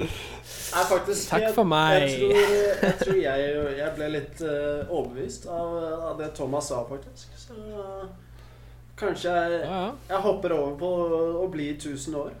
Nei, 0.00 0.82
faktisk 0.90 1.30
Takk 1.32 1.46
for 1.56 1.66
meg. 1.68 2.02
Jeg 2.04 2.18
tror 2.20 2.34
jeg, 2.36 2.92
tror 3.00 3.16
jeg, 3.22 3.78
jeg 3.80 3.94
ble 3.96 4.10
litt 4.16 4.42
uh, 4.44 4.92
overbevist 4.92 5.48
av, 5.50 5.72
av 6.10 6.20
det 6.20 6.28
Thomas 6.36 6.68
sa, 6.70 6.82
faktisk. 6.88 7.32
Så 7.40 7.56
kanskje 9.00 9.32
jeg, 9.34 9.58
Ja, 9.64 9.80
ja. 9.80 9.90
jeg 10.12 10.22
hopper 10.26 10.54
over 10.58 10.76
på 10.80 10.92
å 11.42 11.48
bli 11.52 11.70
1000 11.74 12.16
år. 12.20 12.36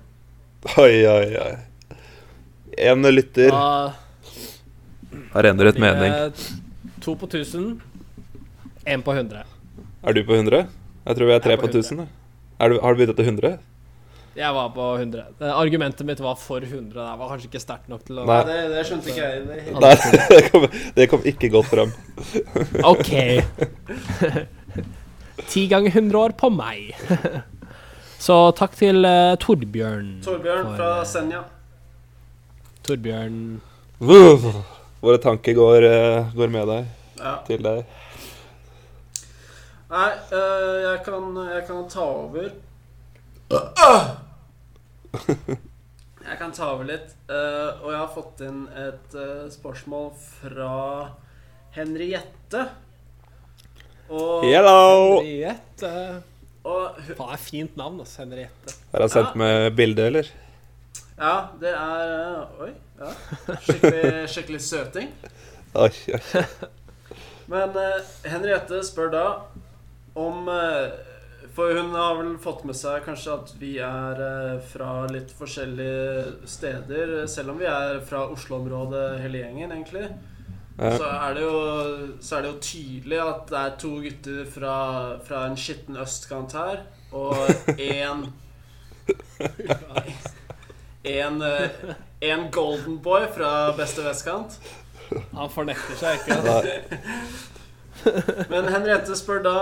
Oi, 0.76 0.94
oi, 1.08 1.26
oi. 1.40 1.96
En 2.90 3.02
lytter 3.08 3.50
Da 3.50 3.64
har 5.32 5.48
endret 5.50 5.78
mening. 5.80 6.12
to 7.00 7.14
på 7.16 7.26
1000, 7.26 7.80
én 8.86 9.02
på 9.02 9.12
100. 9.12 9.44
Er 10.02 10.12
du 10.12 10.24
på 10.24 10.34
100? 10.34 10.66
Jeg 11.06 11.16
tror 11.16 11.26
vi 11.26 11.34
er 11.34 11.42
tre 11.44 11.56
på 11.56 11.66
på 11.66 11.72
1000. 11.72 12.06
Er 12.60 12.68
du, 12.68 12.80
har 12.80 12.94
du 12.94 13.00
byttet 13.00 13.16
til 13.16 13.24
100? 13.24 13.58
Jeg 14.36 14.54
var 14.54 14.68
på 14.70 14.84
100. 14.94 15.24
Argumentet 15.50 16.06
mitt 16.06 16.20
var 16.22 16.36
for 16.38 16.62
100. 16.62 16.94
Det 16.94 17.18
var 17.18 17.28
kanskje 17.32 17.48
ikke 17.50 17.62
sterkt 17.62 17.88
nok 17.90 18.04
til 18.06 18.20
å 18.22 18.26
Nei. 18.28 18.38
Det, 18.46 18.58
det 18.70 18.84
skjønte 18.86 19.10
ikke 19.10 19.26
jeg. 19.26 19.42
Det, 19.48 19.56
Nei, 19.82 19.94
det 20.34 20.40
kom, 20.46 20.66
det 20.96 21.06
kom 21.10 21.26
ikke 21.32 21.50
godt 21.56 21.70
fram. 21.72 21.94
OK. 22.92 23.10
Ti 25.50 25.66
ganger 25.72 25.90
100 25.90 26.20
år 26.20 26.36
på 26.38 26.52
meg. 26.54 26.92
Så 28.20 28.36
takk 28.56 28.76
til 28.78 29.02
uh, 29.02 29.34
Torbjørn. 29.40 30.20
Torbjørn 30.24 30.66
for, 30.68 30.76
fra 30.78 30.90
Senja. 31.08 31.42
Torbjørn 32.86 33.40
Våre 35.00 35.18
tanker 35.22 35.54
går, 35.56 35.84
eh, 35.88 36.32
går 36.36 36.48
med 36.52 36.66
deg 36.68 36.86
Ja. 37.20 37.34
til 37.46 37.62
deg. 37.64 37.84
Nei, 39.90 40.10
øh, 40.32 40.82
jeg, 40.84 40.98
kan, 41.04 41.36
jeg 41.50 41.66
kan 41.66 41.88
ta 41.90 42.00
over. 42.00 42.50
Jeg 46.30 46.38
kan 46.38 46.52
ta 46.54 46.66
over 46.74 46.84
litt. 46.86 47.14
eh, 47.32 47.70
og 47.82 47.88
jeg 47.90 47.98
har 47.98 48.10
fått 48.14 48.40
inn 48.46 48.60
et 48.78 49.14
spørsmål 49.50 50.10
fra 50.20 51.08
Henriette. 51.74 52.60
Og, 54.10 54.44
Hello! 54.44 55.22
Henriette. 55.22 55.90
og 56.66 57.00
Faen, 57.08 57.32
det 57.32 57.34
er 57.34 57.42
fint 57.42 57.76
navn, 57.80 57.98
altså. 58.04 58.20
Henriette. 58.22 58.76
Har 58.92 59.04
han 59.06 59.12
sendt 59.16 59.34
med 59.40 59.72
bilde, 59.78 60.06
eller? 60.10 60.30
Ja, 61.20 61.50
det 61.60 61.72
er 61.76 62.12
eh, 62.16 62.62
Oi. 62.64 62.70
Ja. 63.00 63.10
Skikkelig, 63.60 64.28
skikkelig 64.32 64.60
søting. 64.64 65.10
Oi, 65.76 65.92
oi. 66.14 66.20
Men 67.50 67.76
eh, 67.76 68.08
Henriette 68.30 68.80
spør 68.86 69.12
da 69.12 69.24
om 70.18 70.48
eh, 70.48 70.96
For 71.54 71.76
hun 71.76 71.92
har 71.96 72.16
vel 72.20 72.32
fått 72.40 72.64
med 72.68 72.78
seg 72.78 73.04
kanskje 73.04 73.36
at 73.36 73.52
vi 73.60 73.74
er 73.84 74.24
eh, 74.24 74.64
fra 74.72 75.04
litt 75.12 75.32
forskjellige 75.36 76.48
steder. 76.48 77.14
Selv 77.28 77.52
om 77.54 77.60
vi 77.60 77.68
er 77.68 78.00
fra 78.06 78.24
Oslo-området 78.30 79.20
hele 79.20 79.44
gjengen, 79.44 79.74
egentlig. 79.76 80.08
Ja. 80.80 80.94
Så, 80.96 81.04
er 81.04 81.36
det 81.36 81.44
jo, 81.44 81.56
så 82.24 82.38
er 82.38 82.46
det 82.46 82.52
jo 82.54 82.60
tydelig 82.64 83.18
at 83.20 83.50
det 83.50 83.60
er 83.60 83.78
to 83.82 83.94
gutter 84.00 84.44
fra, 84.48 84.76
fra 85.26 85.44
en 85.50 85.58
skitten 85.60 86.00
østkant 86.00 86.56
her. 86.56 86.86
Og 87.12 87.34
én 87.76 88.30
En, 91.02 91.42
eh, 91.42 91.70
en 92.20 92.50
golden 92.50 92.98
boy 93.02 93.26
fra 93.34 93.72
beste 93.76 94.04
vestkant. 94.04 94.58
Han 95.32 95.50
fornekter 95.50 95.96
seg 95.98 96.20
ikke. 96.20 96.36
Altså. 96.36 96.74
Men 98.48 98.68
Henriette 98.72 99.16
spør 99.18 99.42
da 99.44 99.54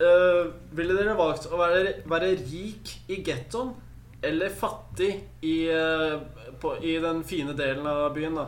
uh, 0.00 0.46
Ville 0.72 0.94
dere 0.96 1.12
valgt 1.18 1.48
å 1.52 1.58
være, 1.60 1.98
være 2.08 2.30
rik 2.38 2.92
i 3.12 3.18
gettoen 3.26 3.74
eller 4.22 4.52
fattig 4.54 5.10
i, 5.42 5.56
uh, 5.68 6.22
på, 6.62 6.76
i 6.86 6.94
den 7.02 7.24
fine 7.26 7.56
delen 7.58 7.88
av 7.90 8.12
byen, 8.14 8.38
da? 8.38 8.46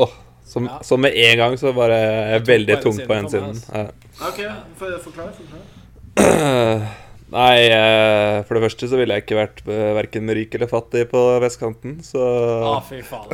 Åh, 0.00 0.14
som, 0.48 0.64
Ja. 0.66 0.78
som 0.82 1.04
med 1.04 1.12
en 1.12 1.36
gang 1.38 1.58
så 1.60 1.74
bare 1.76 1.98
er 2.38 2.46
veldig 2.48 2.80
tungt 2.82 3.04
på 3.06 3.18
ene 3.18 3.30
siden 3.30 3.60
Ja. 3.68 3.84
Ok, 4.30 4.40
for, 4.80 4.96
forklar. 5.04 5.30
forklar. 5.36 6.88
Nei, 7.30 7.58
eh, 7.70 8.40
for 8.48 8.58
det 8.58 8.62
første 8.64 8.88
så 8.90 8.98
ville 8.98 9.14
jeg 9.14 9.22
ikke 9.22 9.36
vært 9.38 9.60
uh, 9.68 9.92
verken 9.94 10.32
rik 10.34 10.54
eller 10.56 10.66
fattig 10.70 11.04
på 11.12 11.20
vestkanten, 11.44 12.00
så 12.02 12.24
Å, 12.66 12.72
fy 12.88 12.98
faen. 13.06 13.30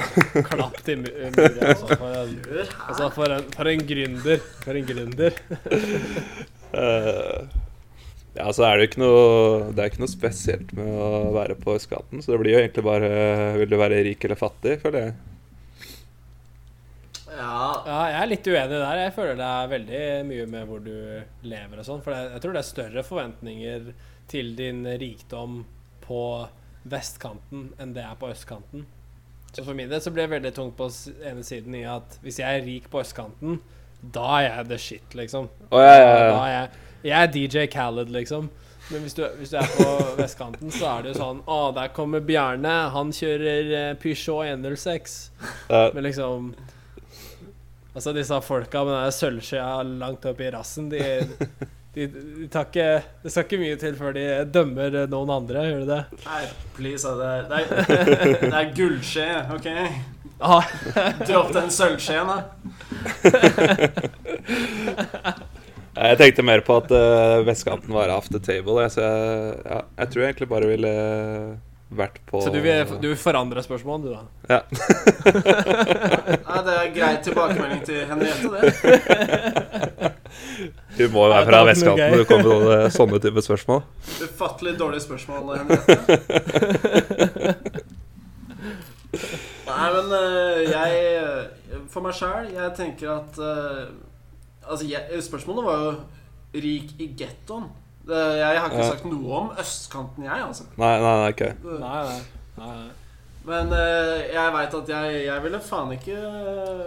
Klapp 0.51 0.77
til 0.85 1.01
mu- 1.01 1.09
muren, 1.33 1.63
altså. 1.65 1.89
For 1.97 2.19
en, 2.21 2.35
altså, 2.91 3.09
for 3.17 3.37
en, 3.39 3.47
for 3.57 3.71
en 3.73 3.85
gründer. 3.89 4.43
For 4.67 4.77
en 4.83 4.91
gründer. 4.91 5.39
eh, 6.83 7.63
Ja, 8.37 8.51
så 8.53 8.67
er 8.69 8.77
det 8.77 8.85
jo 8.85 8.89
ikke 8.91 9.01
noe 9.01 9.21
Det 9.73 9.81
er 9.81 9.89
ikke 9.89 10.03
noe 10.03 10.13
spesielt 10.13 10.75
med 10.77 10.91
å 10.93 11.31
være 11.33 11.57
på 11.57 11.79
østkanten, 11.79 12.21
så 12.21 12.35
det 12.35 12.41
blir 12.43 12.53
jo 12.53 12.61
egentlig 12.61 12.85
bare 12.85 13.09
Vil 13.63 13.71
du 13.71 13.79
være 13.81 14.03
rik 14.05 14.27
eller 14.29 14.37
fattig, 14.37 14.75
føler 14.83 15.07
jeg. 15.07 15.15
Ja, 17.37 17.83
Ja, 17.87 18.01
jeg 18.11 18.19
er 18.23 18.31
litt 18.33 18.49
uenig 18.49 18.81
der. 18.81 19.01
Jeg 19.05 19.15
føler 19.17 19.39
det 19.39 19.47
er 19.53 19.73
veldig 19.73 20.03
mye 20.31 20.47
med 20.57 20.69
hvor 20.71 20.83
du 20.85 20.93
lever 21.47 21.81
og 21.83 21.87
sånn. 21.89 22.03
For 22.05 22.17
jeg, 22.17 22.31
jeg 22.35 22.45
tror 22.45 22.57
det 22.57 22.63
er 22.63 22.69
større 22.73 23.05
forventninger 23.07 23.89
til 24.33 24.53
din 24.59 24.83
rikdom 25.01 25.61
på 26.07 26.23
vestkanten 26.87 27.71
enn 27.83 27.95
det 27.97 28.05
er 28.07 28.19
på 28.21 28.31
østkanten. 28.31 28.87
Så 29.57 29.65
for 29.65 29.77
min 29.79 29.89
del 29.91 30.03
så 30.05 30.11
blir 30.13 30.27
det 30.27 30.35
veldig 30.37 30.53
tungt 30.57 30.77
på 30.79 30.87
ene 31.27 31.43
siden 31.47 31.75
i 31.79 31.85
at 31.89 32.19
hvis 32.23 32.41
jeg 32.43 32.59
er 32.61 32.67
rik 32.67 32.91
på 32.93 33.01
østkanten, 33.01 33.61
da 34.13 34.27
er 34.39 34.47
jeg 34.51 34.69
the 34.69 34.79
shit, 34.79 35.15
liksom. 35.17 35.49
Oh, 35.71 35.81
ja, 35.81 35.95
ja, 35.97 36.07
Da 36.07 36.21
ja. 36.21 36.37
er 36.45 36.53
jeg, 36.53 36.71
jeg 37.09 37.17
er 37.23 37.33
DJ 37.33 37.67
Khaled, 37.73 38.13
liksom. 38.13 38.51
Men 38.91 39.03
hvis 39.03 39.17
du, 39.19 39.25
hvis 39.41 39.51
du 39.51 39.57
er 39.59 39.71
på 39.79 39.87
vestkanten, 40.21 40.71
så 40.71 40.87
er 40.93 41.03
det 41.07 41.15
jo 41.15 41.19
sånn 41.19 41.41
Å, 41.51 41.57
der 41.75 41.89
kommer 41.97 42.23
Bjarne. 42.23 42.75
Han 42.95 43.11
kjører 43.17 43.73
eh, 43.81 43.95
Peugeot 43.99 44.47
106. 44.47 45.17
Ja. 45.73 45.89
Men 45.97 46.05
liksom 46.07 46.53
Altså, 47.97 48.13
disse 48.13 48.37
folka 48.45 48.83
med 48.85 48.93
den 48.99 49.15
sølvskjea 49.17 49.79
langt 50.03 50.27
opp 50.29 50.41
i 50.45 50.51
rassen, 50.53 50.91
de, 50.93 51.01
de, 51.97 52.07
de 52.13 52.49
tar 52.53 52.67
ikke 52.69 52.89
Det 53.23 53.33
skal 53.33 53.47
ikke 53.47 53.61
mye 53.63 53.79
til 53.81 53.97
før 53.97 54.13
de 54.19 54.25
dømmer 54.53 54.99
noen 55.09 55.33
andre, 55.39 55.63
gjør 55.71 55.81
de 55.81 55.89
det? 55.95 56.03
nei, 56.27 56.43
please. 56.77 57.09
altså, 57.09 57.17
Det 57.17 57.31
er, 57.33 57.41
det 57.49 57.57
er, 57.97 58.37
det 58.43 58.59
er 58.61 58.75
gullskje, 58.77 59.27
OK? 59.57 59.69
Ah, 60.45 60.69
Dropp 61.25 61.55
den 61.57 61.71
sølvskjeen, 61.73 62.29
da. 62.29 62.39
Jeg 65.97 66.19
tenkte 66.21 66.45
mer 66.45 66.61
på 66.61 66.75
at 66.83 66.91
uh, 66.93 67.41
vestkanten 67.47 67.95
var 67.97 68.11
off 68.13 68.27
the 68.29 68.37
table, 68.45 68.75
jeg, 68.85 68.93
så 68.93 69.01
jeg, 69.01 69.55
ja, 69.65 69.79
jeg 70.03 70.11
tror 70.13 70.21
jeg 70.23 70.29
egentlig 70.35 70.49
bare 70.51 70.69
ville 70.69 70.91
vært 71.91 72.17
på 72.27 72.41
så 72.43 72.51
du 72.51 72.59
vil, 72.65 72.85
du 72.99 73.07
vil 73.13 73.19
forandre 73.21 73.63
spørsmålet, 73.63 74.05
du, 74.05 74.11
da? 74.17 74.23
Ja. 74.51 74.61
Nei, 76.49 76.61
det 76.67 76.75
er 76.75 76.91
grei 76.97 77.13
tilbakemelding 77.23 77.83
til 77.87 78.01
Henriette, 78.11 78.49
det. 78.53 78.63
Du 80.97 81.05
må 81.13 81.27
jo 81.27 81.31
være 81.33 81.47
fra 81.47 81.61
vestkanten 81.69 82.11
når 82.13 82.19
du 82.23 82.27
kommer 82.29 82.45
med 82.49 82.57
sånne- 82.67 82.91
sånne 82.97 83.19
type 83.23 83.41
spørsmål. 83.45 83.81
Ufattelig 84.27 84.73
dårlige 84.81 85.05
spørsmål, 85.05 85.43
Henriette. 85.61 85.95
Nei, 89.67 89.87
men 89.93 90.13
eh, 90.17 90.59
jeg 90.71 90.91
For 91.93 92.05
meg 92.05 92.15
sjæl, 92.17 92.51
jeg 92.55 92.75
tenker 92.79 93.13
at 93.17 93.39
eh, 93.43 93.87
Altså, 94.67 94.85
jeg, 94.91 95.23
spørsmålet 95.23 95.63
var 95.67 95.77
jo 95.85 95.91
rik 96.57 96.89
i 96.99 97.07
gettoen. 97.19 97.69
Det- 98.07 98.39
Jeg 98.39 98.61
har 98.61 98.67
ikke 98.71 98.83
Ja. 98.85 98.91
sagt 98.91 99.05
noe 99.11 99.37
om 99.41 99.51
østkanten, 99.59 100.25
jeg, 100.25 100.43
altså. 100.47 100.65
Nei, 100.77 100.93
nei, 101.01 101.17
nei, 101.23 101.29
okay. 101.33 101.53
Nei, 101.65 102.05
nei. 102.05 102.21
nei. 102.59 102.91
Men 103.47 103.67
uh, 103.73 104.23
jeg 104.35 104.53
veit 104.53 104.75
at 104.75 104.89
jeg, 104.89 105.25
jeg 105.27 105.43
ville 105.43 105.61
faen 105.63 105.93
ikke 105.95 106.17
uh, 106.19 106.87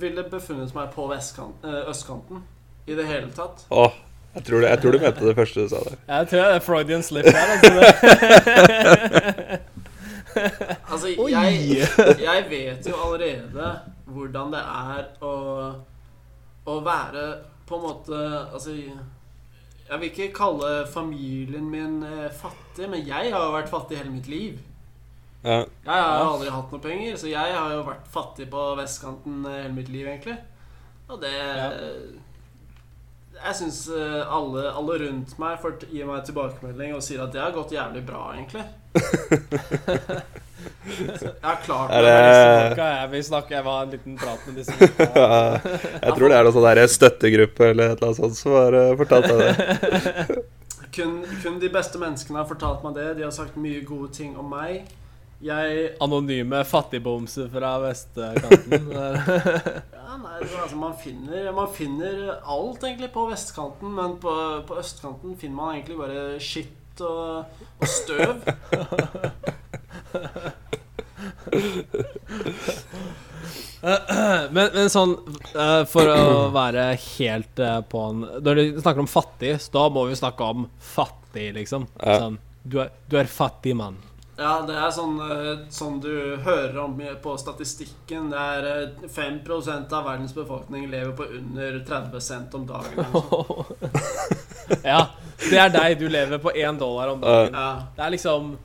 Ville 0.00 0.22
befunnet 0.30 0.74
meg 0.76 0.90
på 0.94 1.06
vestkant, 1.10 1.64
uh, 1.64 1.88
østkanten 1.90 2.42
i 2.88 2.94
det 2.96 3.04
hele 3.06 3.28
tatt. 3.36 3.64
Åh, 3.70 3.92
jeg 4.34 4.44
tror, 4.44 4.60
det, 4.60 4.68
jeg 4.70 4.80
tror 4.82 4.92
du 4.92 4.98
mente 5.02 5.26
det 5.26 5.34
første 5.36 5.60
du 5.64 5.68
sa 5.68 5.76
der. 5.84 5.96
Jeg 6.08 6.28
tror 6.30 6.38
det 6.44 6.54
er 6.54 6.60
Freudian 6.64 7.02
slip 7.02 7.24
her. 7.26 7.48
Altså. 7.56 7.70
Altså, 10.92 11.08
jeg, 11.28 11.86
jeg 12.22 12.44
vet 12.50 12.86
jo 12.88 12.94
allerede 13.04 13.70
hvordan 14.06 14.52
det 14.52 14.60
er 14.60 15.04
å, 15.24 15.32
å 16.68 16.76
være 16.84 17.24
på 17.68 17.74
en 17.78 17.82
måte 17.82 18.20
Altså 18.54 18.74
Jeg 19.88 20.00
vil 20.00 20.10
ikke 20.10 20.32
kalle 20.36 20.70
familien 20.92 21.68
min 21.72 22.02
eh, 22.04 22.28
fattig, 22.34 22.88
men 22.92 23.06
jeg 23.06 23.32
har 23.32 23.46
jo 23.46 23.54
vært 23.54 23.70
fattig 23.72 23.96
hele 23.96 24.12
mitt 24.12 24.28
liv. 24.28 24.58
Ja. 25.44 25.62
Jeg 25.62 25.94
har 25.94 26.18
jo 26.20 26.32
aldri 26.34 26.52
hatt 26.52 26.72
noe 26.74 26.82
penger, 26.84 27.16
så 27.16 27.30
jeg 27.30 27.54
har 27.56 27.72
jo 27.72 27.84
vært 27.86 28.08
fattig 28.12 28.50
på 28.52 28.64
vestkanten 28.78 29.46
eh, 29.48 29.62
hele 29.62 29.76
mitt 29.78 29.92
liv, 29.92 30.06
egentlig. 30.06 30.38
Og 31.08 31.20
det 31.24 31.34
Ja. 31.36 31.70
Jeg 33.38 33.54
syns 33.54 33.84
alle, 33.94 34.64
alle 34.74 34.94
rundt 34.98 35.36
meg 35.38 35.60
får 35.62 35.84
gir 35.92 36.08
meg 36.08 36.24
tilbakemelding 36.26 36.96
og 36.96 37.04
sier 37.06 37.20
at 37.22 37.30
det 37.30 37.38
har 37.38 37.52
gått 37.54 37.70
jævlig 37.70 38.00
bra, 38.08 38.32
egentlig. 38.34 38.64
Jeg 40.88 41.42
er 41.42 41.58
Er 41.68 41.88
meg. 41.88 42.04
det- 42.04 42.28
disse 42.28 42.68
Folka 42.68 42.86
jeg 43.00 43.10
vil 43.12 43.24
snakke 43.24 43.50
Jeg 43.54 43.64
var 43.64 43.82
en 43.82 43.90
liten 43.90 44.16
prat 44.18 44.46
med 44.46 44.54
disse 44.56 44.72
folka. 44.72 45.06
Jeg 46.06 46.12
tror 46.16 46.28
det 46.28 46.36
er 46.38 46.44
noe 46.48 46.52
sånn 46.56 46.68
der 46.68 46.86
støttegruppe 46.88 47.70
eller 47.70 47.90
et 47.92 47.98
eller 47.98 48.08
annet 48.08 48.20
sånt 48.22 48.36
som 48.38 48.52
har 48.56 48.72
eh, 48.78 48.96
fortalt 48.96 49.28
deg 49.28 49.38
det. 49.42 50.38
Kun, 50.98 51.18
kun 51.44 51.58
de 51.62 51.68
beste 51.70 51.98
menneskene 52.00 52.40
har 52.40 52.48
fortalt 52.48 52.82
meg 52.82 52.94
det. 52.96 53.08
De 53.18 53.22
har 53.26 53.30
sagt 53.34 53.56
mye 53.60 53.84
gode 53.86 54.08
ting 54.16 54.32
om 54.40 54.48
meg. 54.50 54.88
Jeg 55.44 55.92
Anonyme 56.02 56.64
fattigbomser 56.66 57.46
fra 57.52 57.76
vestkanten. 57.84 58.88
Ja, 60.08 60.16
nei, 60.16 60.38
det 60.40 60.48
er 60.48 60.62
altså, 60.64 60.76
man, 60.80 60.94
finner, 60.98 61.50
man 61.54 61.68
finner 61.70 62.38
alt 62.48 62.82
egentlig 62.82 63.10
på 63.14 63.26
vestkanten, 63.28 63.92
men 63.94 64.16
på, 64.22 64.32
på 64.66 64.78
østkanten 64.80 65.36
finner 65.38 65.54
man 65.60 65.74
egentlig 65.76 65.98
bare 66.00 66.22
og, 67.04 67.44
og 67.78 67.88
støv. 67.88 68.34
men, 74.50 74.66
men 74.74 74.90
sånn 74.90 75.14
eh, 75.54 75.84
For 75.86 76.10
å 76.10 76.48
være 76.54 76.88
helt 76.98 77.60
eh, 77.62 77.78
på 77.86 78.02
en 78.10 78.24
Når 78.42 78.58
du 78.58 78.80
snakker 78.80 79.04
om 79.04 79.10
fattig, 79.10 79.54
så 79.62 79.76
da 79.76 79.84
må 79.94 80.04
vi 80.08 80.18
snakke 80.18 80.42
om 80.44 80.66
fattig, 80.82 81.52
liksom. 81.60 81.86
Sånn, 82.02 82.38
du, 82.64 82.80
er, 82.84 82.92
du 83.06 83.18
er 83.20 83.30
fattig 83.30 83.76
mann. 83.78 83.96
Ja, 84.38 84.60
det 84.62 84.74
er 84.78 84.92
sånn, 84.94 85.16
eh, 85.18 85.64
sånn 85.74 85.96
du 85.98 86.12
hører 86.44 86.76
om 86.84 86.94
på 87.22 87.32
statistikken. 87.42 88.28
Det 88.30 88.38
er 88.38 88.68
eh, 88.70 89.08
5 89.10 89.40
av 89.90 90.04
verdens 90.06 90.34
befolkning 90.36 90.86
lever 90.92 91.10
på 91.18 91.26
under 91.40 91.80
30 91.88 92.22
cent 92.22 92.54
om 92.54 92.66
dagen. 92.68 93.02
ja, 94.92 95.00
det 95.42 95.58
er 95.58 95.74
deg. 95.74 95.98
Du 95.98 96.06
lever 96.08 96.38
på 96.38 96.54
én 96.54 96.78
dollar 96.78 97.16
om 97.16 97.20
dagen. 97.20 97.54
Ja, 97.54 97.88
Det 97.96 98.04
er 98.04 98.14
liksom 98.14 98.56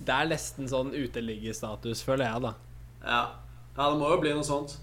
Det 0.00 0.16
er 0.16 0.30
nesten 0.32 0.66
sånn 0.66 0.90
uteliggestatus, 0.96 2.02
føler 2.02 2.26
jeg, 2.26 2.42
da. 2.48 2.54
ja. 3.04 3.24
ja, 3.76 3.90
det 3.90 3.98
må 4.00 4.10
jo 4.10 4.20
bli 4.24 4.32
noe 4.34 4.46
sånt. 4.46 4.78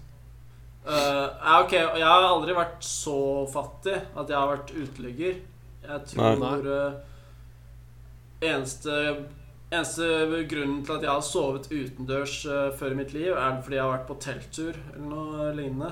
Uh, 0.88 1.26
ja, 1.42 1.58
ok, 1.60 1.72
Jeg 1.74 2.06
har 2.06 2.24
aldri 2.24 2.54
vært 2.56 2.84
så 2.86 3.44
fattig 3.52 3.98
at 3.98 4.30
jeg 4.30 4.38
har 4.38 4.52
vært 4.54 4.72
uteligger. 4.72 5.40
Jeg 5.88 6.04
tror 6.12 6.40
Nei. 6.40 6.60
eh, 6.72 8.48
eneste, 8.48 8.94
eneste 9.70 10.04
grunnen 10.48 10.80
til 10.86 10.94
at 10.96 11.02
jeg 11.04 11.12
har 11.12 11.24
sovet 11.24 11.68
utendørs 11.70 12.36
eh, 12.48 12.68
før 12.78 12.94
i 12.94 12.96
mitt 13.02 13.12
liv, 13.16 13.30
er 13.34 13.60
fordi 13.64 13.76
jeg 13.78 13.84
har 13.84 13.94
vært 13.94 14.08
på 14.08 14.18
telttur 14.24 14.74
eller 14.94 15.08
noe 15.10 15.52
lignende. 15.56 15.90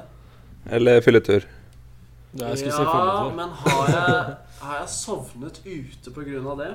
Eller 0.66 0.94
fylletur. 1.04 1.42
Ja, 2.36 2.44
jeg 2.50 2.58
skulle 2.62 2.72
ja, 2.72 2.78
si 2.78 2.84
fylletur. 2.90 3.32
men 3.36 3.48
har 3.62 3.84
jeg, 3.92 4.36
har 4.62 4.74
jeg 4.80 4.88
sovnet 4.96 5.56
ute 5.64 6.08
på 6.14 6.20
grunn 6.26 6.46
av 6.52 6.56
det? 6.64 6.72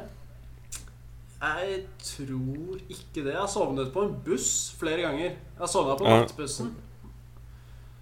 Jeg 1.42 1.68
tror 2.06 2.78
ikke 2.86 3.24
det. 3.24 3.34
Jeg 3.34 3.42
har 3.42 3.50
sovnet 3.50 3.90
på 3.94 4.00
en 4.06 4.14
buss 4.26 4.50
flere 4.78 5.02
ganger. 5.08 5.30
Jeg 5.34 5.62
har 5.64 5.72
sovna 5.72 5.94
på 5.98 6.06
nattbussen. 6.06 6.68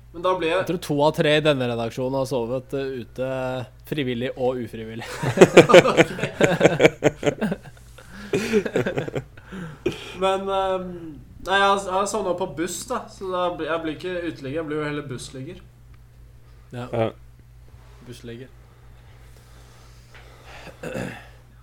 Men 0.09 0.21
da 0.25 0.31
ble 0.35 0.47
Jeg 0.49 0.57
jeg 0.57 0.67
tror 0.71 0.81
to 0.81 0.95
av 1.05 1.11
tre 1.13 1.31
i 1.37 1.41
denne 1.45 1.67
redaksjonen 1.69 2.17
har 2.17 2.25
sovet 2.27 2.73
eh, 2.75 2.93
ute 3.03 3.25
frivillig 3.89 4.31
og 4.35 4.57
ufrivillig. 4.65 5.07
Men 10.23 10.41
um, 10.49 10.91
Nei, 11.39 11.55
jeg 11.55 11.67
har, 11.69 11.79
jeg 11.87 12.07
sovna 12.11 12.33
på 12.35 12.49
buss, 12.57 12.81
da. 12.89 12.97
Så 13.07 13.29
da 13.31 13.45
blir, 13.55 13.69
jeg 13.69 13.81
blir 13.83 13.93
ikke 13.95 14.15
uteligger. 14.27 14.57
Jeg 14.59 14.65
blir 14.67 14.77
jo 14.81 14.87
heller 14.89 15.05
bussligger. 15.07 15.61
Ja. 16.73 16.85
Ja. 16.91 17.09
Bussligger. 18.05 18.51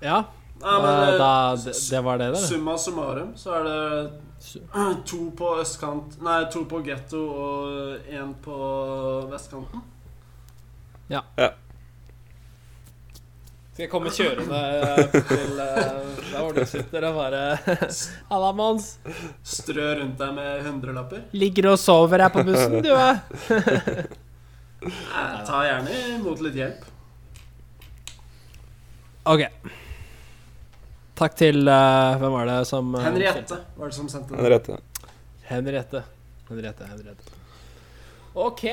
Ja, 0.02 0.22
Nei, 0.60 0.82
men 0.82 0.90
eh, 0.90 1.08
eh, 1.08 1.18
da, 1.18 1.56
det, 1.64 1.72
det 1.90 2.00
var 2.00 2.18
det, 2.18 2.30
det. 2.32 2.36
Summa 2.36 2.78
summarum 2.78 3.36
så 3.36 3.52
er 3.58 3.64
det 3.64 4.10
to 5.10 5.18
på 5.36 5.52
østkant 5.60 6.16
Nei, 6.24 6.38
to 6.52 6.64
på 6.68 6.80
getto 6.86 7.20
og 7.28 8.08
én 8.08 8.32
på 8.44 8.56
vestkanten. 9.30 9.84
Skal 13.76 13.84
jeg 13.84 13.90
komme 13.92 14.08
kjørende 14.08 14.58
eh, 14.72 15.16
til 15.28 15.58
eh, 15.60 15.80
der 16.30 16.36
hvor 16.40 16.54
du 16.56 16.62
sitter 16.64 17.04
og 17.10 17.16
bare 17.18 17.40
Halla, 18.30 18.52
Mons. 18.56 18.86
Strø 19.44 19.88
rundt 19.98 20.14
deg 20.16 20.30
med 20.32 20.62
hundrelapper. 20.64 21.26
Ligger 21.36 21.66
og 21.74 21.74
sover 21.82 22.22
her 22.24 22.30
på 22.32 22.40
bussen, 22.46 22.78
du, 22.80 22.88
eh? 22.96 23.18
Jeg 24.80 25.42
tar 25.44 25.66
gjerne 25.66 25.98
imot 26.14 26.40
litt 26.46 26.56
hjelp. 26.56 26.86
OK. 29.28 29.44
Takk 31.20 31.36
til 31.36 31.68
uh, 31.68 32.16
Hvem 32.22 32.32
var 32.32 32.48
det 32.48 32.54
som 32.70 32.94
uh, 32.96 33.02
Henriette 33.04 33.58
var 33.76 33.92
det 33.92 33.96
som 33.98 34.08
sendte 34.08 34.32
Den 34.32 34.40
Henriette. 34.40 34.78
Henriette. 35.50 36.02
Henriette, 36.48 36.88
Henriette. 36.94 37.36
OK, 38.32 38.64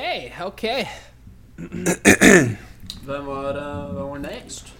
OK. 0.48 0.64
Hvem 3.04 3.28
var, 3.28 3.60
uh, 3.60 3.92
hvem 3.92 4.10
var 4.14 4.24
next? 4.24 4.72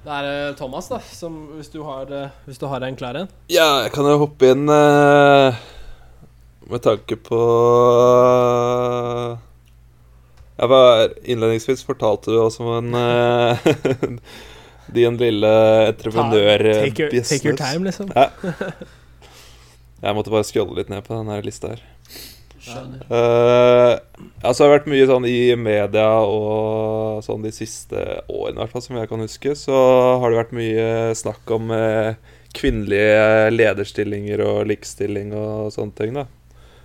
Det 0.00 0.12
er 0.16 0.26
eh, 0.48 0.54
Thomas, 0.56 0.86
da, 0.88 0.98
som 1.12 1.34
hvis 1.58 1.68
du 1.74 1.82
har, 1.84 2.08
eh, 2.08 2.30
hvis 2.46 2.58
du 2.60 2.64
har 2.70 2.80
en 2.86 2.96
klar 2.96 3.18
en. 3.20 3.28
Ja, 3.52 3.82
jeg 3.84 3.92
kan 3.92 4.06
jo 4.08 4.14
hoppe 4.22 4.48
inn 4.54 4.64
eh, 4.72 5.58
med 6.70 6.80
tanke 6.86 7.18
på 7.20 7.40
Jeg 10.60 10.68
var 10.70 11.08
Innledningsvis 11.24 11.84
fortalte 11.88 12.32
du 12.32 12.38
også 12.40 12.64
om 12.64 12.94
en 12.94 14.20
din 14.96 15.16
lille 15.20 15.50
entreprenør-business. 15.92 16.96
Take, 16.96 17.02
your- 17.04 17.28
take 17.28 17.48
your 17.48 17.56
time, 17.60 17.84
liksom. 17.86 18.10
Jeg 20.00 20.16
måtte 20.16 20.32
bare 20.32 20.46
scrolle 20.48 20.78
litt 20.80 20.88
ned 20.90 21.04
på 21.04 21.12
den 21.20 21.28
lista 21.44 21.74
her. 21.74 21.82
Skjønner. 22.60 23.04
Uh, 23.08 24.26
altså 24.42 24.62
det 24.62 24.66
har 24.66 24.74
vært 24.74 24.90
mye 24.92 25.06
sånn 25.08 25.26
i 25.28 25.38
media 25.56 26.08
og 26.28 27.22
sånn 27.24 27.46
de 27.46 27.52
siste 27.56 28.02
årene, 28.28 28.58
hvert 28.60 28.74
fall, 28.74 28.84
som 28.84 28.98
jeg 29.00 29.08
kan 29.08 29.24
huske, 29.24 29.54
så 29.56 29.78
har 30.20 30.28
det 30.28 30.40
vært 30.42 30.52
mye 30.58 30.90
snakk 31.16 31.54
om 31.56 31.72
uh, 31.72 32.18
kvinnelige 32.56 33.48
lederstillinger 33.54 34.42
og 34.44 34.68
likestilling 34.68 35.32
og 35.36 35.70
sånne 35.72 35.96
ting, 35.96 36.20
da. 36.20 36.26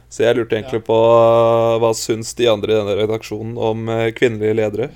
Så 0.07 0.23
jeg 0.23 0.37
lurte 0.37 0.55
egentlig 0.55 0.79
Ja. 0.79 0.87
på 0.87 0.95
uh, 0.95 1.75
hva 1.83 1.91
syns 1.97 2.31
de 2.39 2.47
andre 2.47 2.71
i 2.71 2.79
denne 2.79 2.95
redaksjonen 3.01 3.59
om 3.59 3.91
kvinnelige 4.15 4.59
ledere? 4.61 4.89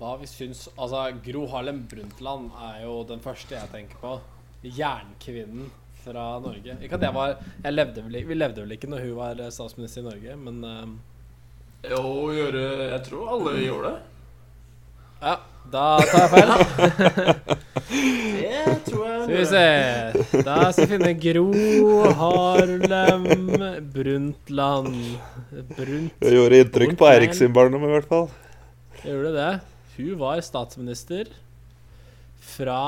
Hva 0.00 0.14
vi 0.20 0.28
syns 0.30 0.68
Altså, 0.78 1.08
Gro 1.24 1.48
Harlem 1.50 1.82
Brundtland 1.90 2.52
er 2.70 2.84
jo 2.86 3.00
den 3.08 3.20
første 3.24 3.58
jeg 3.58 3.72
tenker 3.74 3.98
på. 4.00 4.20
Jernkvinnen 4.62 5.70
fra 6.04 6.26
Norge. 6.42 6.76
Ikke 6.84 6.98
at 6.98 7.06
jeg 7.06 7.16
var 7.16 7.36
jeg 7.64 7.74
levde 7.74 8.04
vel, 8.04 8.18
Vi 8.28 8.36
levde 8.36 8.64
vel 8.64 8.76
ikke 8.76 8.90
når 8.90 9.06
hun 9.06 9.16
var 9.18 9.40
eh, 9.40 9.52
statsminister 9.54 10.02
i 10.02 10.08
Norge, 10.08 10.36
men 10.36 10.64
um, 10.64 10.94
Jo, 11.84 12.02
gjøre 12.34 12.64
Jeg 12.90 13.02
tror 13.08 13.34
alle 13.36 13.56
gjorde 13.64 13.90
det. 13.90 13.98
Ja, 15.20 15.34
da 15.70 15.86
tar 16.08 16.22
jeg 16.24 16.30
feil. 16.32 16.50
Det 17.90 18.76
tror 18.86 19.06
jeg 19.06 19.22
Skal 19.24 19.34
vi 19.34 19.46
se 19.50 20.42
Da 20.46 20.56
skal 20.72 20.86
vi 20.86 20.90
finne 20.94 21.10
Gro 21.20 21.46
Harlem 22.20 23.26
Brundtland 23.92 24.94
Brunt... 25.74 26.16
Det 26.22 26.32
gjorde 26.36 26.62
inntrykk 26.64 26.96
på 27.00 27.08
Eirik 27.10 27.34
sin 27.36 27.52
barndom, 27.52 27.84
i 27.84 27.92
hvert 27.92 28.08
fall. 28.08 28.28
Gjorde 29.02 29.32
det? 29.34 29.52
Hun 29.96 30.18
var 30.20 30.40
statsminister 30.44 31.28
fra 32.54 32.80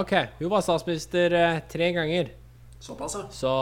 OK. 0.00 0.12
Hun 0.40 0.50
var 0.50 0.64
statsminister 0.64 1.32
eh, 1.38 1.60
tre 1.70 1.92
ganger. 1.96 2.30
Såpass, 2.84 3.14
ja. 3.16 3.24
Så 3.32 3.52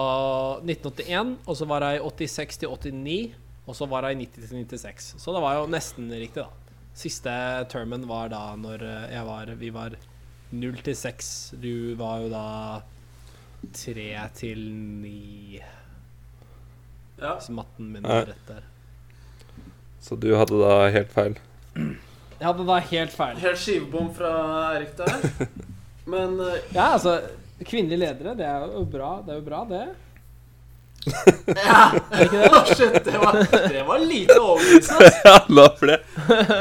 1981, 0.65 1.37
og 1.47 1.57
så 1.59 1.67
var 1.71 1.85
hun 1.87 1.95
i 1.95 2.27
86 2.27 2.59
til 2.63 2.69
89, 2.73 3.35
og 3.69 3.77
så 3.79 3.87
var 3.91 4.09
hun 4.09 4.21
i 4.21 4.27
90 4.27 4.49
til 4.49 4.79
96. 4.81 5.13
Så 5.23 5.35
det 5.37 5.43
var 5.45 5.59
jo 5.61 5.69
nesten 5.71 6.09
riktig, 6.11 6.43
da. 6.43 6.49
Siste 6.99 7.33
termen 7.73 8.03
var 8.09 8.29
da 8.33 8.41
når 8.61 8.83
eh, 8.85 9.05
jeg 9.15 9.25
var 9.29 9.53
Vi 9.61 9.71
var 9.73 9.95
0 10.53 10.83
til 10.85 10.97
6. 10.99 11.29
Du 11.63 11.95
var 12.01 12.21
jo 12.25 12.29
da 12.33 12.47
3 13.73 14.09
til 14.37 14.59
9. 15.05 15.63
ja. 17.23 17.35
Hvis 17.39 17.49
matten 17.55 17.93
min 17.95 18.03
Ja. 18.05 18.21
er 18.23 18.27
rett 18.33 18.49
der. 18.49 18.63
Så 20.03 20.17
du 20.19 20.33
hadde 20.35 20.59
da 20.59 20.89
helt 20.91 21.13
feil. 21.15 21.37
Jeg 21.77 22.49
hadde 22.49 22.65
da 22.67 22.79
helt 22.91 23.13
feil. 23.15 23.37
Helt 23.39 23.59
skivebom 23.63 24.09
fra 24.17 24.33
Eirik 24.75 24.97
der. 24.99 25.29
Men 26.05 26.41
uh, 26.41 26.55
Ja, 26.75 26.93
altså 26.97 27.21
Kvinnelige 27.63 28.01
ledere, 28.01 28.35
det 28.35 28.47
er 28.47 28.65
jo 28.75 28.85
bra, 28.91 29.11
det 29.23 29.35
er 29.35 29.39
jo 29.39 29.45
bra, 29.47 29.61
det. 29.71 29.83
Ja! 31.63 31.83
Er 31.95 32.17
det 32.17 32.25
ikke 32.27 32.41
det? 32.43 32.63
Shit, 32.77 32.97
det 33.07 33.21
var, 33.23 33.39
det 33.71 33.83
var 33.87 34.03
lite 34.03 34.39
overbevisende. 34.41 35.11
ja, 35.25 35.37
la 35.49 35.67
for 35.79 35.93
det. 35.93 36.01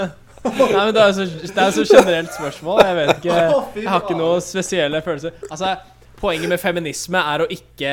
Nei, 0.46 0.68
men 0.74 0.94
det 0.94 1.02
er 1.02 1.16
så, 1.18 1.26
er 1.26 1.74
så 1.74 1.86
generelt 1.86 2.34
spørsmål. 2.34 2.84
Jeg 2.86 2.98
vet 2.98 3.12
ikke 3.16 3.40
Jeg 3.82 3.90
har 3.90 4.06
ikke 4.06 4.18
noen 4.18 4.46
spesielle 4.46 5.02
følelser. 5.06 5.36
Altså, 5.50 5.76
Poenget 6.22 6.52
med 6.52 6.62
feminisme 6.62 7.18
er 7.18 7.42
å 7.42 7.48
ikke 7.50 7.92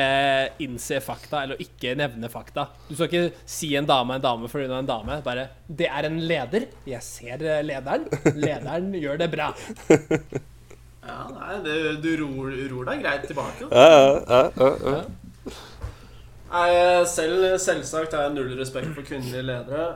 innse 0.61 0.99
fakta, 1.01 1.39
eller 1.41 1.57
å 1.57 1.63
ikke 1.63 1.95
nevne 1.97 2.29
fakta. 2.29 2.67
Du 2.85 2.93
skal 2.93 3.07
ikke 3.07 3.47
si 3.49 3.71
en 3.77 3.87
dame 3.89 4.13
er 4.13 4.21
en 4.21 4.25
dame 4.27 4.49
fordi 4.51 4.67
hun 4.67 4.75
er 4.75 4.83
en 4.83 4.89
dame. 4.91 5.17
Bare 5.25 5.47
'Det 5.65 5.87
er 5.89 6.05
en 6.05 6.19
leder'. 6.29 6.67
Jeg 6.85 7.01
ser 7.01 7.41
eh, 7.41 7.63
lederen. 7.65 8.05
Lederen 8.37 8.93
gjør 8.93 9.17
det 9.17 9.31
bra. 9.33 9.49
Ja, 11.09 11.25
nei, 11.33 11.55
det, 11.65 11.75
du 12.03 12.11
ror, 12.21 12.51
ror 12.71 12.83
deg 12.91 13.01
greit 13.01 13.23
tilbake. 13.25 13.65
Ja, 13.71 13.87
ja, 13.89 14.19
ja, 14.29 14.43
ja, 14.59 14.69
ja. 14.93 15.03
Nei, 16.49 17.05
selv, 17.05 17.45
selvsagt 17.61 18.13
har 18.17 18.27
jeg 18.27 18.35
null 18.37 18.53
respekt 18.57 18.93
for 18.95 19.05
kvinnelige 19.05 19.43
ledere. 19.45 19.93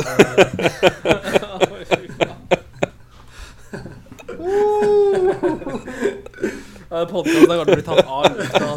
Eh, 6.94 7.08
Podkasten 7.10 7.50
har 7.50 7.58
kanskje 7.58 7.76
blitt 7.76 7.88
tatt 7.88 8.06
av 8.06 8.24
lufta. 8.38 8.68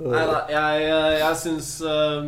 Nei 0.00 0.24
da, 0.28 0.40
jeg, 0.52 0.74
jeg 1.18 1.38
syns 1.40 1.70
eh, 1.82 2.26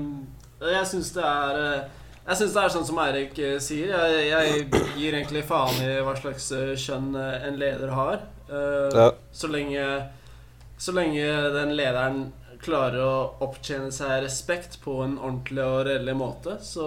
Jeg 0.72 0.86
syns 0.90 1.11
det 1.14 1.26
er 1.28 1.61
eh, 1.61 1.82
Jeg 2.26 2.38
syns 2.38 2.52
det 2.54 2.62
er 2.62 2.70
sånn 2.70 2.84
som 2.86 2.98
Eirik 3.02 3.38
eh, 3.42 3.56
sier. 3.62 3.90
Jeg, 3.90 4.28
jeg 4.30 4.82
gir 4.98 5.16
egentlig 5.18 5.42
faen 5.48 5.80
i 5.82 5.88
hva 6.06 6.12
slags 6.20 6.50
eh, 6.54 6.74
kjønn 6.78 7.16
eh, 7.18 7.46
en 7.48 7.56
leder 7.58 7.90
har. 7.96 8.20
Eh, 8.48 8.94
Ja. 8.94 9.08
Så 9.32 9.48
lenge 9.50 9.86
Så 10.82 10.92
lenge 10.94 11.24
den 11.54 11.74
lederen 11.78 12.32
klarer 12.62 13.00
å 13.02 13.14
opptjene 13.42 13.90
seg 13.94 14.22
respekt 14.22 14.76
på 14.84 15.00
en 15.04 15.16
ordentlig 15.18 15.62
og 15.64 15.80
reell 15.88 16.10
måte, 16.14 16.56
så, 16.62 16.86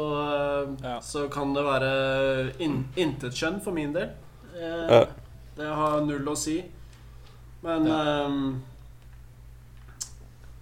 Ja. 0.84 1.00
så 1.04 1.26
kan 1.32 1.54
det 1.56 1.64
være 1.66 1.90
in, 2.64 2.86
intet 2.96 3.36
kjønn 3.36 3.60
for 3.64 3.72
min 3.76 3.92
del. 3.96 4.10
Eh, 4.56 4.88
Ja. 4.92 5.06
Det 5.58 5.68
har 5.80 6.02
null 6.04 6.28
å 6.28 6.36
si. 6.38 6.62
Men 7.64 7.86
Ja. 7.88 8.00
ehm, 8.28 8.62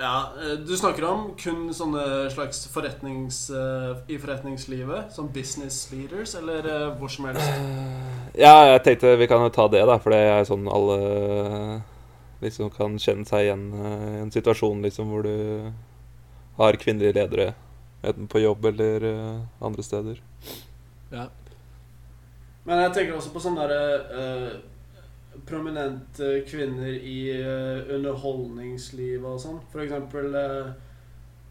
ja, 0.03 0.33
eh, 0.43 0.57
du 0.67 0.73
snakker 0.77 1.05
om 1.07 1.21
kun 1.39 1.69
sånne 1.75 2.27
slags 2.33 2.65
forretnings... 2.73 3.45
uh, 3.53 4.03
I 4.11 4.17
forretningslivet, 4.19 5.13
som 5.15 5.29
business 5.31 5.87
leaders, 5.93 6.35
eller 6.35 6.67
uh, 6.67 6.97
hvor 6.99 7.11
som 7.11 7.29
helst? 7.29 7.47
Ja, 8.35 8.55
jeg 8.73 8.83
tenkte 8.83 9.15
vi 9.19 9.29
kan 9.31 9.43
jo 9.45 9.51
ta 9.53 9.69
det, 9.71 9.85
da, 9.87 9.97
for 10.03 10.15
det 10.15 10.21
er 10.27 10.47
sånn 10.49 10.67
alle 10.67 10.99
liksom 12.43 12.73
kan 12.75 12.97
kjenne 12.99 13.23
seg 13.29 13.45
igjen 13.45 13.69
i 13.71 14.19
en 14.19 14.33
situasjon 14.33 14.81
liksom 14.83 15.13
hvor 15.13 15.23
du 15.23 15.69
har 16.57 16.79
kvinnelige 16.81 17.15
ledere, 17.15 17.53
enten 18.03 18.27
på 18.27 18.41
jobb 18.43 18.67
eller 18.73 19.07
andre 19.63 19.85
steder. 19.85 20.19
Ja. 21.13 21.29
Men 22.67 22.83
jeg 22.85 22.93
tenker 22.95 23.17
også 23.17 23.31
på 23.33 23.41
sånne 23.43 23.63
derre 23.63 24.19
eh, 24.19 24.51
prominente 25.45 26.43
kvinner 26.47 26.93
i 26.93 27.31
eh, 27.41 27.95
underholdningslivet 27.95 29.27
og 29.27 29.41
sånn. 29.41 29.59
For 29.71 29.83
eksempel 29.83 30.35
eh, 30.37 30.71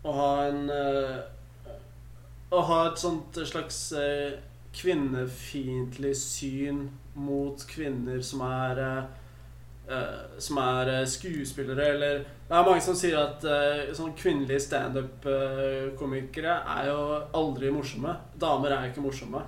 å 0.03 0.14
ha 0.16 0.33
en 0.49 0.64
eh, 0.72 1.20
Å 2.53 2.61
ha 2.68 2.78
et 2.91 2.99
sånt 3.01 3.39
slags 3.49 3.76
kvinnefiendtlig 4.76 6.11
syn 6.20 6.83
mot 7.16 7.62
kvinner 7.70 8.20
som 8.20 8.43
er 8.45 8.80
som 10.37 10.61
er 10.61 10.91
skuespillere, 11.09 11.87
eller 11.95 12.20
Det 12.20 12.59
er 12.59 12.68
mange 12.68 12.85
som 12.85 12.97
sier 12.97 13.16
at 13.16 13.41
sånn 13.97 14.12
kvinnelige 14.20 14.61
standup-komikere 14.66 16.59
er 16.76 16.91
jo 16.91 17.01
aldri 17.41 17.72
morsomme. 17.72 18.12
Damer 18.37 18.76
er 18.76 18.85
jo 18.85 18.93
ikke 18.93 19.07
morsomme. 19.09 19.41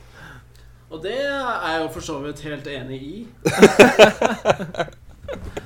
Og 0.94 1.00
det 1.02 1.14
er 1.26 1.72
jeg 1.74 1.80
jo 1.82 1.88
for 1.96 2.04
så 2.06 2.16
vidt 2.22 2.40
helt 2.46 2.66
enig 2.70 2.98
i. 3.02 3.14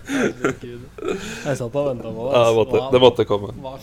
Herregud. 0.09 0.85
Jeg 1.45 1.57
satt 1.59 1.75
og 1.77 1.89
venta 1.91 2.09
på 2.15 2.29
det. 2.29 2.33
Ja, 2.33 2.39
det 2.39 2.45
altså. 2.45 2.55
måtte, 2.59 2.79
Hva- 2.79 2.91
det 2.95 3.01
måtte 3.03 3.27
komme. 3.29 3.49
hva- 3.61 3.79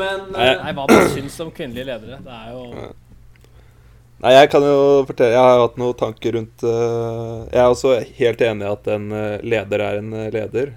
Men 0.00 0.20
Nei, 0.32 0.46
eh, 0.48 0.62
hva 0.72 0.86
man 0.88 1.10
syns 1.12 1.36
om 1.44 1.50
kvinnelige 1.52 1.84
ledere. 1.90 2.20
Det 2.24 2.32
er 2.32 2.52
jo 2.54 2.62
Nei, 4.24 4.30
jeg 4.32 4.48
kan 4.48 4.62
jo 4.64 5.04
fortelle 5.04 5.34
Jeg 5.34 5.42
har 5.44 5.58
hatt 5.60 5.76
noen 5.76 5.96
tanker 6.00 6.32
rundt 6.38 6.62
uh, 6.64 7.44
Jeg 7.52 7.60
er 7.60 7.68
også 7.68 7.90
helt 8.16 8.40
enig 8.46 8.64
i 8.64 8.70
at 8.72 8.86
en 8.94 9.10
eh, 9.12 9.40
leder 9.44 9.80
er 9.84 9.98
en 10.00 10.10
leder. 10.32 10.70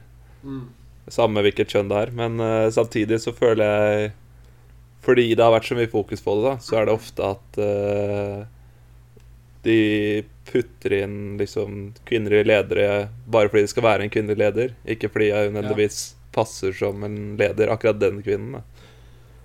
mm, 0.43 0.65
Samme 1.07 1.39
hvilket 1.45 1.71
kjønn 1.71 1.87
det 1.87 2.01
er. 2.01 2.11
Men 2.11 2.35
uh, 2.43 2.67
samtidig 2.73 3.21
så 3.23 3.31
føler 3.31 3.63
jeg 3.63 4.11
Fordi 5.07 5.29
det 5.35 5.45
har 5.45 5.53
vært 5.55 5.69
så 5.69 5.77
mye 5.79 5.87
fokus 5.87 6.19
på 6.25 6.35
det, 6.35 6.43
da, 6.49 6.57
så 6.59 6.81
er 6.81 6.89
det 6.89 6.97
ofte 6.97 7.23
at 7.23 7.59
eh, 7.63 8.43
de 9.67 10.23
putter 10.47 10.93
inn 11.01 11.17
liksom 11.39 11.79
kvinnelige 12.07 12.47
ledere 12.47 12.87
bare 13.27 13.51
fordi 13.51 13.65
det 13.65 13.71
skal 13.73 13.83
være 13.83 14.05
en 14.07 14.13
kvinnelig 14.13 14.39
leder, 14.39 14.73
ikke 14.87 15.09
fordi 15.11 15.31
hun 15.35 15.57
nødvendigvis 15.57 15.97
passer 16.35 16.71
som 16.77 17.03
en 17.03 17.17
leder, 17.39 17.71
akkurat 17.73 17.99
den 17.99 18.21
kvinnen. 18.23 18.59
da. 18.59 18.61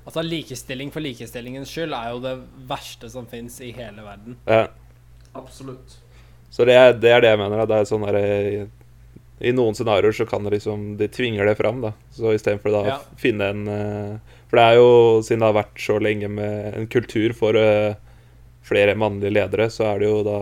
Altså, 0.05 0.23
likestilling 0.27 0.91
for 0.95 1.03
likestillingens 1.05 1.71
skyld 1.71 1.95
er 1.95 2.09
jo 2.11 2.21
det 2.25 2.37
verste 2.69 3.11
som 3.11 3.27
fins 3.31 3.61
i 3.63 3.71
hele 3.77 4.03
verden. 4.03 4.37
Ja. 4.51 4.69
absolutt. 5.39 5.99
Så 6.53 6.67
det 6.69 6.75
er, 6.77 6.93
det 7.01 7.11
er 7.15 7.23
det 7.25 7.31
jeg 7.33 7.39
mener. 7.41 7.63
Da. 7.63 7.67
Det 7.71 7.77
er 7.81 7.89
sånn 7.89 8.03
der, 8.05 8.19
i, 8.21 9.47
I 9.49 9.53
noen 9.57 9.75
scenarioer 9.79 10.13
så 10.19 10.27
kan 10.29 10.45
det 10.45 10.59
liksom 10.59 10.83
De 11.01 11.07
tvinger 11.09 11.49
det 11.49 11.55
fram, 11.57 11.81
da. 11.81 11.95
Så 12.13 12.35
istedenfor 12.37 12.75
da 12.75 12.83
Ja. 12.91 12.97
å 13.01 13.19
finne 13.23 13.49
en 13.55 13.63
eh, 13.73 14.35
For 14.51 14.59
det 14.61 14.67
er 14.67 14.77
jo, 14.77 14.91
siden 15.25 15.41
det 15.41 15.49
har 15.49 15.57
vært 15.63 15.81
så 15.87 15.97
lenge 16.03 16.29
med 16.29 16.77
en 16.83 16.91
kultur 16.93 17.33
for 17.39 17.57
eh, 17.57 17.95
flere 18.67 18.95
mannlige 18.99 19.35
ledere, 19.35 19.69
så 19.71 19.91
er 19.93 20.03
det 20.03 20.11
jo 20.11 20.23
da 20.27 20.39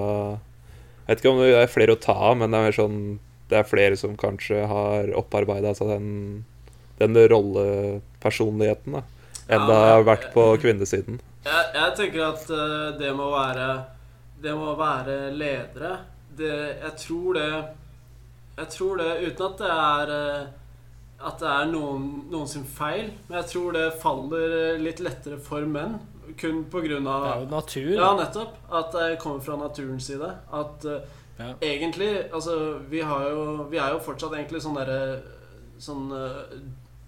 Jeg 1.07 1.17
vet 1.17 1.23
ikke 1.23 1.33
om 1.33 1.41
det 1.43 1.55
er 1.59 1.73
flere 1.73 1.97
å 1.97 2.01
ta 2.01 2.15
av, 2.31 2.37
men 2.39 2.53
det 2.55 2.61
er 2.69 2.77
sånn 2.77 2.99
Det 3.51 3.59
er 3.59 3.67
flere 3.67 3.97
som 3.99 4.17
kanskje 4.21 4.67
har 4.71 5.11
opparbeida 5.19 5.73
seg 5.75 5.91
den, 5.91 6.11
den 7.01 7.17
rollepersonligheten, 7.33 9.01
da. 9.01 9.03
Enn 9.51 9.65
Ja, 9.65 9.67
det 9.67 9.79
har 9.91 10.05
vært 10.07 10.29
på 10.35 10.45
kvinnesiden. 10.63 11.19
Jeg, 11.43 11.67
jeg 11.75 11.97
tenker 11.99 12.27
at 12.29 12.51
eh, 12.53 12.87
det 13.01 13.11
må 13.17 13.31
være 13.33 13.69
Det 14.43 14.55
må 14.55 14.75
være 14.79 15.31
ledere. 15.35 15.97
Det, 16.37 16.53
jeg 16.85 16.93
tror 17.01 17.39
det 17.39 17.51
Jeg 18.61 18.69
tror 18.77 19.01
det 19.01 19.11
uten 19.25 19.47
at 19.49 19.63
det 19.65 19.71
er 19.75 20.13
eh, 20.17 20.45
At 21.27 21.41
det 21.43 21.51
er 21.51 21.73
noen, 21.73 22.05
noen 22.31 22.49
sin 22.49 22.65
feil, 22.65 23.11
men 23.27 23.41
jeg 23.41 23.51
tror 23.55 23.75
det 23.77 23.89
faller 24.01 24.79
litt 24.81 25.03
lettere 25.05 25.37
for 25.45 25.67
menn. 25.69 25.99
Kun 26.39 26.65
på 26.71 26.81
grunn 26.81 27.05
Det 27.05 27.31
er 27.31 27.41
jo 27.41 27.49
natur. 27.51 27.93
Ja, 27.95 28.11
nettopp. 28.19 28.57
At 28.73 28.93
det 28.93 29.19
kommer 29.23 29.41
fra 29.41 29.57
naturens 29.57 30.07
side. 30.07 30.31
At 30.53 30.85
uh, 30.85 31.01
Ja. 31.41 31.55
egentlig 31.61 32.29
Altså, 32.35 32.79
vi 32.89 33.01
har 33.01 33.31
jo 33.31 33.67
Vi 33.71 33.79
er 33.79 33.95
jo 33.95 34.01
fortsatt 34.05 34.35
egentlig 34.37 34.61
sånn 34.61 34.77
derre 34.77 35.23
Sånn 35.81 36.11
uh, 36.13 36.43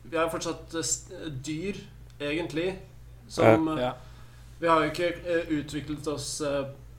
Vi 0.04 0.16
er 0.16 0.22
jo 0.22 0.32
fortsatt 0.32 0.74
uh, 0.74 1.26
dyr, 1.44 1.76
egentlig. 2.20 2.78
Som 3.28 3.68
Ja. 3.78 3.92
Vi 4.60 4.68
har 4.68 4.84
jo 4.84 4.90
ikke 4.92 5.12
utviklet 5.50 6.06
oss 6.06 6.42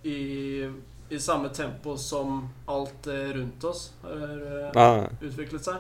i, 0.04 0.68
i 1.10 1.20
samme 1.20 1.50
tempo 1.50 1.96
som 1.98 2.50
alt 2.68 3.08
rundt 3.08 3.64
oss 3.64 3.86
har 4.04 5.06
utviklet 5.22 5.64
seg. 5.64 5.78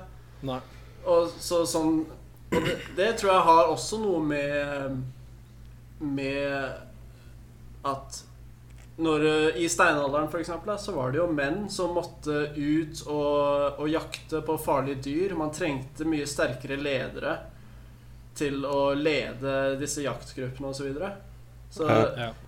Nei. 0.47 0.61
Og 1.03 1.27
så 1.39 1.65
sånn 1.67 2.05
Og 2.53 2.61
det, 2.63 2.77
det 2.95 3.09
tror 3.19 3.33
jeg 3.33 3.45
har 3.49 3.73
også 3.73 3.99
noe 3.99 4.21
med 4.23 4.95
Med 6.03 7.87
at 7.87 8.23
når, 8.95 9.25
eh, 9.25 9.57
I 9.63 9.69
steinalderen 9.69 10.29
for 10.29 10.39
eksempel, 10.39 10.77
så 10.77 10.91
var 10.91 11.11
det 11.11 11.17
jo 11.17 11.27
menn 11.33 11.65
som 11.69 11.95
måtte 11.97 12.45
ut 12.55 13.01
og, 13.07 13.79
og 13.81 13.89
jakte 13.89 14.43
på 14.45 14.57
farlige 14.61 15.01
dyr. 15.07 15.35
Man 15.37 15.53
trengte 15.53 16.05
mye 16.05 16.27
sterkere 16.29 16.77
ledere 16.77 17.37
til 18.37 18.65
å 18.65 18.93
lede 18.97 19.75
disse 19.81 20.05
jaktgruppene 20.05 20.69
osv. 20.69 20.83
Så, 20.83 20.87
videre. 20.87 21.09
så 21.73 21.87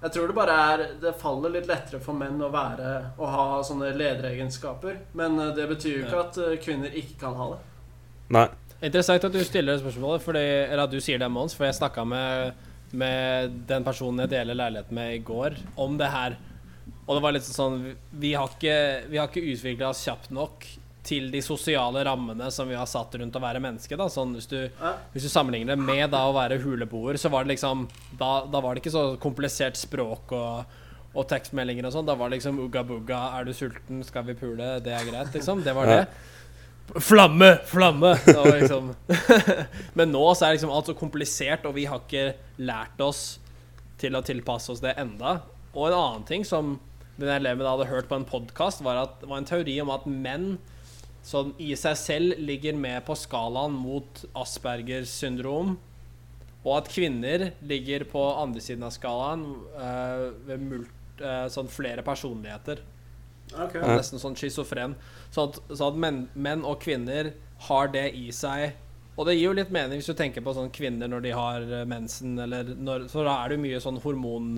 jeg 0.04 0.12
tror 0.14 0.28
det 0.30 0.36
bare 0.38 0.56
er 0.70 0.84
Det 1.02 1.14
faller 1.18 1.54
litt 1.54 1.68
lettere 1.70 2.02
for 2.02 2.18
menn 2.18 2.42
å 2.42 2.50
være 2.54 2.92
Å 3.18 3.30
ha 3.30 3.46
sånne 3.66 3.90
lederegenskaper. 3.98 5.02
Men 5.18 5.40
eh, 5.40 5.56
det 5.58 5.66
betyr 5.72 5.96
jo 5.96 6.06
ikke 6.06 6.22
at 6.28 6.40
eh, 6.44 6.60
kvinner 6.62 6.94
ikke 6.94 7.18
kan 7.26 7.42
ha 7.42 7.50
det. 7.56 7.64
nei. 8.38 8.48
Interessant 8.86 9.24
at 9.24 9.34
du 9.34 9.40
stiller 9.48 9.74
det 9.74 9.82
spørsmålet, 9.82 10.22
fordi, 10.22 10.42
eller 10.68 10.84
at 10.84 10.92
du 10.92 11.00
sier 11.02 11.18
det, 11.18 11.30
Mons. 11.32 11.56
For 11.58 11.66
jeg 11.66 11.78
snakka 11.78 12.04
med, 12.06 12.66
med 12.94 13.52
den 13.68 13.84
personen 13.84 14.20
jeg 14.26 14.30
deler 14.36 14.56
leilighet 14.56 14.92
med 14.92 15.16
i 15.16 15.22
går, 15.26 15.56
om 15.82 15.98
det 15.98 16.10
her. 16.14 16.38
Og 17.08 17.16
det 17.18 17.22
var 17.22 17.34
litt 17.36 17.46
sånn 17.46 17.96
Vi 18.18 18.34
har 18.34 18.48
ikke, 18.50 18.76
vi 19.12 19.18
har 19.18 19.28
ikke 19.30 19.44
utvikla 19.54 19.90
oss 19.92 20.04
kjapt 20.06 20.32
nok 20.34 20.66
til 21.06 21.28
de 21.30 21.38
sosiale 21.46 22.02
rammene 22.08 22.48
som 22.52 22.66
vi 22.68 22.74
har 22.74 22.88
satt 22.90 23.14
rundt 23.22 23.36
å 23.38 23.42
være 23.44 23.60
menneske. 23.62 23.94
Da. 23.98 24.08
Sånn, 24.10 24.32
hvis, 24.34 24.48
du, 24.50 24.58
hvis 25.14 25.28
du 25.28 25.30
sammenligner 25.30 25.76
det 25.76 25.84
med 25.86 26.10
da 26.10 26.24
å 26.26 26.34
være 26.34 26.58
huleboer, 26.64 27.20
så 27.22 27.30
var 27.30 27.46
det 27.46 27.54
liksom 27.54 27.88
Da, 28.18 28.46
da 28.50 28.62
var 28.62 28.74
det 28.74 28.82
ikke 28.82 28.96
så 28.96 29.04
komplisert 29.22 29.78
språk 29.78 30.34
og, 30.34 30.66
og 31.14 31.28
tekstmeldinger 31.30 31.86
og 31.86 31.94
sånn. 31.94 32.08
Da 32.10 32.16
var 32.18 32.30
det 32.34 32.40
liksom 32.40 32.58
ugga 32.64 32.82
bugga, 32.84 33.20
er 33.38 33.46
du 33.46 33.54
sulten, 33.54 34.02
skal 34.04 34.26
vi 34.26 34.34
pule, 34.40 34.80
det 34.82 34.94
er 34.98 35.06
greit, 35.06 35.30
liksom. 35.38 35.62
Det 35.64 35.76
var 35.78 35.86
Ja. 35.86 36.00
det. 36.02 36.08
Flamme! 37.02 37.58
Flamme! 37.66 38.14
Liksom 38.26 38.94
Men 39.98 40.12
nå 40.14 40.24
så 40.36 40.48
er 40.48 40.56
liksom 40.56 40.74
alt 40.74 40.92
så 40.92 40.96
komplisert, 40.98 41.66
og 41.66 41.76
vi 41.78 41.88
har 41.90 42.04
ikke 42.04 42.36
lært 42.62 43.02
oss 43.04 43.40
til 44.02 44.16
å 44.16 44.24
tilpasse 44.26 44.72
oss 44.74 44.84
det 44.84 44.94
enda. 45.02 45.40
Og 45.74 45.90
en 45.90 45.98
annen 45.98 46.28
ting 46.28 46.46
som 46.48 46.78
den 47.16 47.32
eleven 47.32 47.68
hadde 47.68 47.90
hørt 47.90 48.10
på 48.10 48.20
en 48.20 48.28
podkast, 48.28 48.84
var 48.84 49.02
var 49.24 49.38
en 49.40 49.48
teori 49.48 49.78
om 49.84 49.92
at 49.94 50.08
menn 50.08 50.56
som 51.26 51.54
i 51.58 51.72
seg 51.80 51.98
selv 51.98 52.42
ligger 52.44 52.76
med 52.78 53.02
på 53.08 53.16
skalaen 53.18 53.74
mot 53.74 54.22
Aspergers 54.38 55.10
syndrom, 55.10 55.76
og 56.66 56.74
at 56.80 56.90
kvinner 56.94 57.52
ligger 57.66 58.06
på 58.10 58.22
andre 58.42 58.62
siden 58.62 58.86
av 58.86 58.94
skalaen 58.94 59.46
uh, 59.78 60.30
ved 60.46 60.62
mult, 60.62 60.92
uh, 61.22 61.48
sånn 61.50 61.70
flere 61.72 62.06
personligheter. 62.06 62.82
Ok. 63.56 63.78
Og 63.82 63.92
Nesten 63.96 64.22
sånn 64.22 64.38
schizofren. 64.40 64.96
Så 65.32 65.50
at, 65.50 65.60
så 65.72 65.90
at 65.92 66.00
menn, 66.00 66.26
menn 66.34 66.66
og 66.68 66.82
kvinner 66.84 67.34
har 67.70 67.92
det 67.94 68.10
i 68.18 68.30
seg. 68.36 68.76
Og 69.16 69.28
det 69.28 69.38
gir 69.38 69.50
jo 69.50 69.58
litt 69.58 69.72
mening 69.74 70.02
hvis 70.02 70.12
du 70.12 70.18
tenker 70.18 70.44
på 70.44 70.54
sånn 70.56 70.74
kvinner 70.76 71.08
når 71.12 71.22
de 71.24 71.36
har 71.36 71.64
eh, 71.64 71.86
mensen, 71.88 72.36
eller 72.42 72.74
når, 72.76 73.08
Så 73.12 73.24
da 73.24 73.38
er 73.42 73.52
det 73.52 73.58
jo 73.60 73.64
mye 73.64 73.80
sånn 73.84 74.00
hormon, 74.04 74.58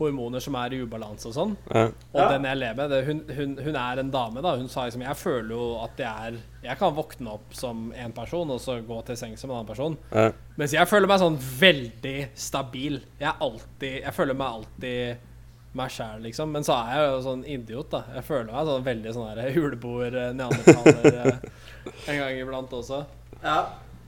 hormoner 0.00 0.40
som 0.40 0.56
er 0.56 0.72
i 0.72 0.80
ubalanse 0.80 1.28
og 1.28 1.36
sånn. 1.36 1.52
Ja. 1.68 1.82
Og 2.14 2.32
den 2.32 2.46
jeg 2.48 2.60
lever 2.62 2.78
med, 2.78 2.94
det, 2.94 3.00
hun, 3.04 3.20
hun, 3.36 3.56
hun 3.60 3.76
er 3.76 4.00
en 4.00 4.12
dame, 4.14 4.40
da. 4.44 4.54
Hun 4.56 4.70
sa 4.72 4.86
liksom 4.88 5.04
Jeg 5.04 5.20
føler 5.20 5.52
jo 5.52 5.64
at 5.84 6.00
jeg 6.00 6.30
er 6.30 6.38
Jeg 6.64 6.80
kan 6.80 6.96
våkne 6.96 7.34
opp 7.36 7.56
som 7.56 7.90
en 7.92 8.16
person, 8.16 8.54
og 8.56 8.62
så 8.64 8.78
gå 8.86 9.00
til 9.08 9.20
sengs 9.20 9.44
som 9.44 9.52
en 9.52 9.60
annen 9.60 9.68
person. 9.68 9.98
Ja. 10.14 10.30
Mens 10.56 10.76
jeg 10.76 10.88
føler 10.88 11.10
meg 11.10 11.20
sånn 11.20 11.40
veldig 11.60 12.18
stabil. 12.48 13.02
Jeg 13.20 13.28
er 13.34 13.44
alltid 13.50 13.98
Jeg 14.00 14.16
føler 14.16 14.40
meg 14.40 14.60
alltid 14.60 15.26
meg 15.78 15.92
sjæl, 15.94 16.18
liksom. 16.24 16.50
Men 16.54 16.64
så 16.66 16.74
er 16.80 16.96
jeg 16.98 17.10
jo 17.10 17.20
sånn 17.26 17.44
idiot, 17.46 17.90
da. 17.92 18.02
Jeg 18.16 18.26
føler 18.26 18.50
meg 18.50 18.66
sånn 18.70 18.86
veldig 18.88 19.14
sånn 19.16 19.38
der 19.38 19.52
huleboer, 19.54 20.16
eh, 20.24 20.30
eh, 20.34 21.32
en 22.10 22.20
gang 22.22 22.40
iblant 22.40 22.74
også. 22.74 23.04
Ja. 23.44 23.60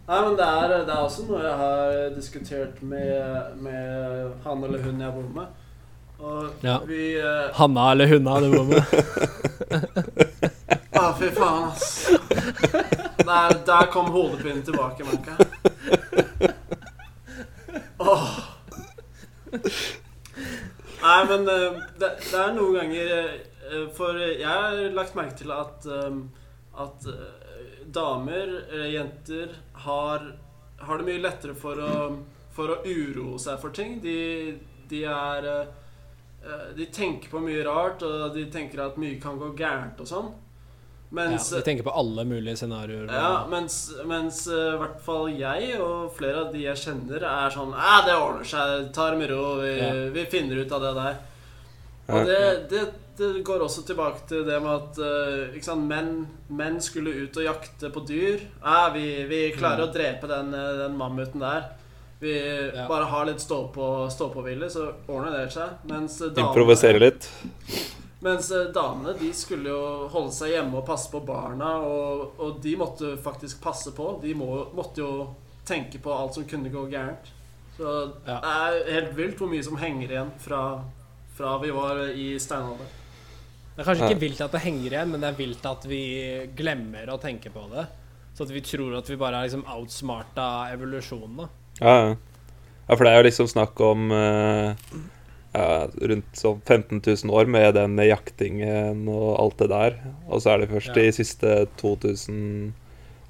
Nei, 0.03 0.19
men 0.27 0.35
det 0.37 0.47
er, 0.47 0.73
det 0.83 0.93
er 0.93 1.03
også 1.05 1.25
noe 1.29 1.41
jeg 1.45 1.59
har 1.61 1.99
diskutert 2.17 2.81
med, 2.83 3.53
med 3.63 4.33
han 4.45 4.65
eller 4.67 4.83
hun 4.83 5.01
jeg 5.01 5.15
bor 5.15 5.29
med. 5.37 5.47
Og 6.23 6.65
Ja. 6.67 6.79
vi 6.87 7.17
uh... 7.23 7.51
Hanna 7.55 7.91
eller 7.93 8.07
hunna 8.11 8.41
du 8.43 8.51
bor 8.51 8.65
med. 8.67 8.83
Å, 10.99 11.07
fy 11.19 11.31
faen, 11.35 11.71
ass. 11.71 11.87
Der, 13.23 13.55
der 13.67 13.89
kom 13.95 14.11
hodepinen 14.15 14.63
tilbake, 14.67 15.07
merka 15.07 15.39
jeg. 15.39 15.47
Åh. 18.03 18.27
Nei, 21.03 21.25
men 21.27 21.49
eh, 21.51 21.81
det, 21.99 22.11
det 22.31 22.39
er 22.39 22.53
noen 22.55 22.77
ganger 22.79 23.13
eh, 23.19 23.87
For 23.97 24.19
jeg 24.23 24.47
har 24.47 24.77
lagt 24.95 25.17
merke 25.19 25.35
til 25.41 25.51
at 25.55 25.87
eh, 25.91 26.19
At 26.85 27.07
eh, 27.11 27.81
damer, 27.93 28.53
jenter, 28.89 29.51
har, 29.85 30.23
har 30.81 31.01
det 31.01 31.05
mye 31.09 31.21
lettere 31.21 31.57
for 31.59 31.77
å, 31.83 31.97
for 32.55 32.73
å 32.73 32.79
uroe 32.87 33.41
seg 33.43 33.59
for 33.61 33.75
ting. 33.75 33.99
De, 34.01 34.55
de 34.89 35.03
er 35.11 35.49
eh, 35.51 35.75
eh, 36.47 36.69
De 36.79 36.87
tenker 36.95 37.29
på 37.35 37.43
mye 37.43 37.65
rart, 37.67 38.07
og 38.07 38.33
de 38.39 38.47
tenker 38.55 38.87
at 38.87 38.97
mye 39.03 39.19
kan 39.21 39.37
gå 39.41 39.51
gærent 39.59 40.01
og 40.01 40.09
sånn. 40.09 40.31
Ja, 41.13 41.29
Mens 41.29 41.51
vi 41.53 41.61
tenker 41.61 41.85
på 41.85 41.93
alle 41.93 42.25
mulige 42.25 42.57
scenarioer. 42.57 43.11
ja, 43.13 43.47
mens, 43.51 43.75
mens 44.09 44.47
i 44.49 44.61
hvert 44.81 45.01
fall 45.05 45.27
jeg 45.37 45.75
og 45.81 46.15
flere 46.17 46.47
av 46.47 46.53
de 46.55 46.63
jeg 46.65 46.77
kjenner, 46.81 47.23
er 47.29 47.51
sånn 47.53 47.75
Æ, 47.77 47.91
det 48.07 48.15
ordner 48.17 48.45
seg. 48.49 48.87
Ta 48.97 49.11
det 49.11 49.19
med 49.19 49.31
ro. 49.31 49.61
Vi, 49.61 49.75
Ja. 49.79 49.93
vi 50.15 50.25
finner 50.33 50.57
ut 50.65 50.73
av 50.73 50.81
det 50.81 50.95
der. 50.97 51.19
Ja. 52.09 52.15
Og 52.15 52.27
det, 52.27 52.41
det, 52.71 52.81
det 53.19 53.45
går 53.45 53.61
også 53.61 53.85
tilbake 53.87 54.25
til 54.29 54.45
det 54.49 54.57
med 54.63 54.73
at 54.73 54.99
uh, 55.05 55.53
ikke 55.55 55.65
sant, 55.69 55.85
menn, 55.87 56.27
menn 56.49 56.81
skulle 56.81 57.13
ut 57.27 57.37
og 57.37 57.45
jakte 57.45 57.93
på 57.93 58.07
dyr. 58.09 58.41
Æ, 58.65 58.79
vi, 58.97 59.07
vi 59.29 59.43
klarer 59.53 59.85
å 59.85 59.93
drepe 59.93 60.27
den, 60.33 60.55
eh, 60.57 60.73
den 60.87 60.97
mammuten 60.97 61.41
der. 61.45 61.69
Vi 62.23 62.33
Ja. 62.73 62.87
bare 62.89 63.05
har 63.05 63.27
litt 63.27 63.41
stå-på- 63.45 64.09
stå-på-vilje, 64.11 64.71
så 64.71 64.89
ordner 65.09 65.33
det 65.45 65.53
seg. 65.53 65.69
Mens 65.85 66.21
Improvisere 66.23 66.99
litt. 67.03 67.29
Mens 68.23 68.51
eh, 68.55 68.69
damene 68.75 69.13
de 69.19 69.29
skulle 69.35 69.69
jo 69.73 70.09
holde 70.13 70.33
seg 70.37 70.55
hjemme 70.55 70.79
og 70.81 70.87
passe 70.87 71.11
på 71.13 71.21
barna, 71.27 71.75
og, 71.83 72.39
og 72.39 72.59
de 72.63 72.77
måtte 72.81 73.17
faktisk 73.23 73.61
passe 73.65 73.93
på. 73.97 74.09
De 74.23 74.35
må, 74.39 74.49
måtte 74.77 75.03
jo 75.03 75.13
tenke 75.69 75.99
på 76.03 76.13
alt 76.15 76.35
som 76.39 76.47
kunne 76.49 76.71
gå 76.73 76.87
gærent. 76.93 77.31
Så 77.77 77.87
Ja. 78.27 78.39
det 78.43 78.51
er 78.53 78.91
helt 78.99 79.15
vilt 79.17 79.39
hvor 79.41 79.49
mye 79.51 79.63
som 79.65 79.79
henger 79.81 80.11
igjen 80.11 80.33
fra, 80.43 80.63
fra 81.37 81.55
vi 81.63 81.71
var 81.75 82.03
i 82.13 82.27
steinalder. 82.43 82.91
Det 83.73 83.81
er 83.81 83.89
kanskje 83.89 84.09
ikke 84.11 84.21
vilt 84.21 84.41
at 84.45 84.53
det 84.53 84.61
henger 84.67 84.91
igjen, 84.93 85.11
men 85.15 85.23
det 85.25 85.31
er 85.31 85.39
vilt 85.39 85.65
at 85.71 85.87
vi 85.89 86.03
glemmer 86.59 87.09
å 87.15 87.17
tenke 87.23 87.49
på 87.55 87.63
det. 87.73 87.87
Så 88.37 88.45
at 88.45 88.53
vi 88.53 88.61
tror 88.65 88.99
at 88.99 89.09
vi 89.09 89.17
bare 89.21 89.39
er 89.41 89.49
liksom 89.49 89.65
outsmarta 89.73 90.49
evolusjonen, 90.75 91.39
da. 91.41 91.49
Ja, 91.81 91.95
ja. 91.97 92.13
ja, 92.89 92.95
for 92.97 93.05
det 93.07 93.13
er 93.15 93.19
jo 93.23 93.27
liksom 93.31 93.49
snakk 93.49 93.81
om 93.81 94.13
eh, 94.13 94.75
ja, 95.53 95.87
rundt 96.01 96.37
sånn 96.39 96.61
15 96.65 97.03
000 97.05 97.35
år 97.37 97.47
med 97.51 97.75
den 97.77 97.97
jaktingen 98.09 99.03
og 99.13 99.35
alt 99.41 99.59
det 99.61 99.69
der. 99.73 99.99
Og 100.29 100.41
så 100.43 100.55
er 100.55 100.63
det 100.63 100.71
først 100.73 100.89
Ja. 100.93 100.95
de 101.01 101.13
siste 101.13 101.57
2000 101.81 102.73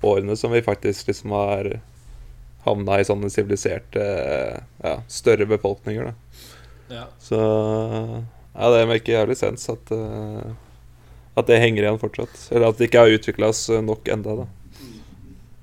årene 0.02 0.36
som 0.38 0.50
vi 0.54 0.62
faktisk 0.62 1.06
liksom 1.10 1.30
har 1.34 1.80
havna 2.64 3.00
i 3.00 3.04
sånne 3.06 3.30
siviliserte, 3.30 4.02
ja, 4.84 4.96
større 5.10 5.46
befolkninger, 5.50 6.12
da. 6.12 6.14
Ja. 6.94 7.04
Så 7.18 7.38
ja, 8.54 8.68
det 8.70 8.86
maker 8.90 9.16
jævlig 9.16 9.36
sens 9.40 9.66
at, 9.72 9.90
eh, 9.90 10.52
at 11.36 11.46
det 11.48 11.58
henger 11.62 11.82
igjen 11.86 11.98
fortsatt. 12.02 12.34
Eller 12.52 12.68
at 12.68 12.78
det 12.78 12.90
ikke 12.90 13.02
har 13.02 13.14
utvikla 13.16 13.48
oss 13.50 13.64
nok 13.82 14.06
enda, 14.12 14.36
da. 14.44 14.46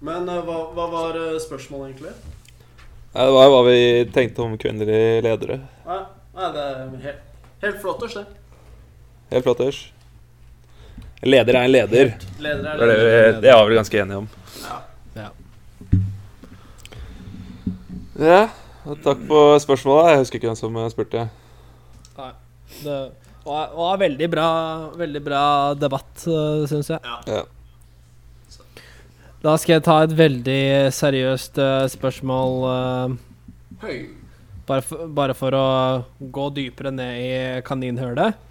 Men 0.02 0.28
eh, 0.32 0.42
hva, 0.48 0.60
hva 0.76 0.88
var 0.92 1.16
eh, 1.20 1.40
spørsmålet, 1.44 1.94
egentlig? 1.94 2.16
Ja, 3.14 3.26
det 3.26 3.34
var 3.36 3.50
hva 3.54 3.62
vi 3.68 3.80
tenkte 4.14 4.44
om 4.46 4.58
kvinnelige 4.62 5.22
ledere. 5.26 5.60
Nei, 5.88 6.02
nei 6.40 6.50
det 6.56 6.66
er 6.66 6.92
helt, 7.06 7.24
helt 7.64 7.80
flotters, 7.84 8.14
det. 8.16 8.26
Helt 9.34 9.46
flott, 9.46 9.60
Ers. 9.68 9.80
Leder 11.22 11.58
er 11.60 11.66
en 11.68 11.72
leder. 11.74 12.14
Leder 12.40 12.64
Det 12.64 12.70
er 12.70 12.74
er 12.74 12.80
det, 12.80 12.88
leder. 12.88 13.34
vi- 13.36 13.42
det 13.44 13.50
er 13.54 13.66
vi 13.70 13.76
ganske 13.76 14.00
enige 14.02 14.18
om. 14.24 14.30
Ja. 14.64 14.78
Ja. 15.20 15.30
Ja, 18.20 18.40
takk 19.04 19.22
for 19.28 19.60
spørsmålet. 19.64 20.10
Jeg 20.14 20.22
husker 20.24 20.40
ikke 20.40 20.50
hvem 20.52 20.60
som 20.60 20.80
spurte. 20.92 21.26
Nei. 22.18 22.32
Det 22.84 22.98
var, 23.46 23.70
var 23.76 23.98
veldig 23.98 24.28
bra 24.32 24.48
Veldig 25.00 25.22
bra 25.26 25.44
debatt, 25.80 26.26
syns 26.70 26.90
jeg. 26.92 27.00
Ja. 27.28 27.44
Da 29.44 29.54
skal 29.56 29.78
jeg 29.78 29.84
ta 29.86 30.02
et 30.04 30.12
veldig 30.20 30.62
seriøst 30.92 31.58
eh, 31.64 31.86
spørsmål. 31.88 32.56
eh, 32.74 33.86
Høy. 33.86 34.00
Bare, 34.70 34.86
for, 34.86 35.08
bare 35.10 35.36
for 35.38 35.58
å 35.58 35.66
gå 36.20 36.50
dypere 36.56 36.94
ned 36.94 37.24
i 37.24 37.32
kaninhølet. 37.66 38.46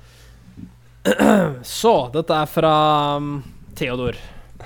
Så, 1.64 1.94
dette 2.12 2.36
er 2.36 2.50
fra 2.50 2.72
um, 3.16 3.38
Theodor. 3.78 4.18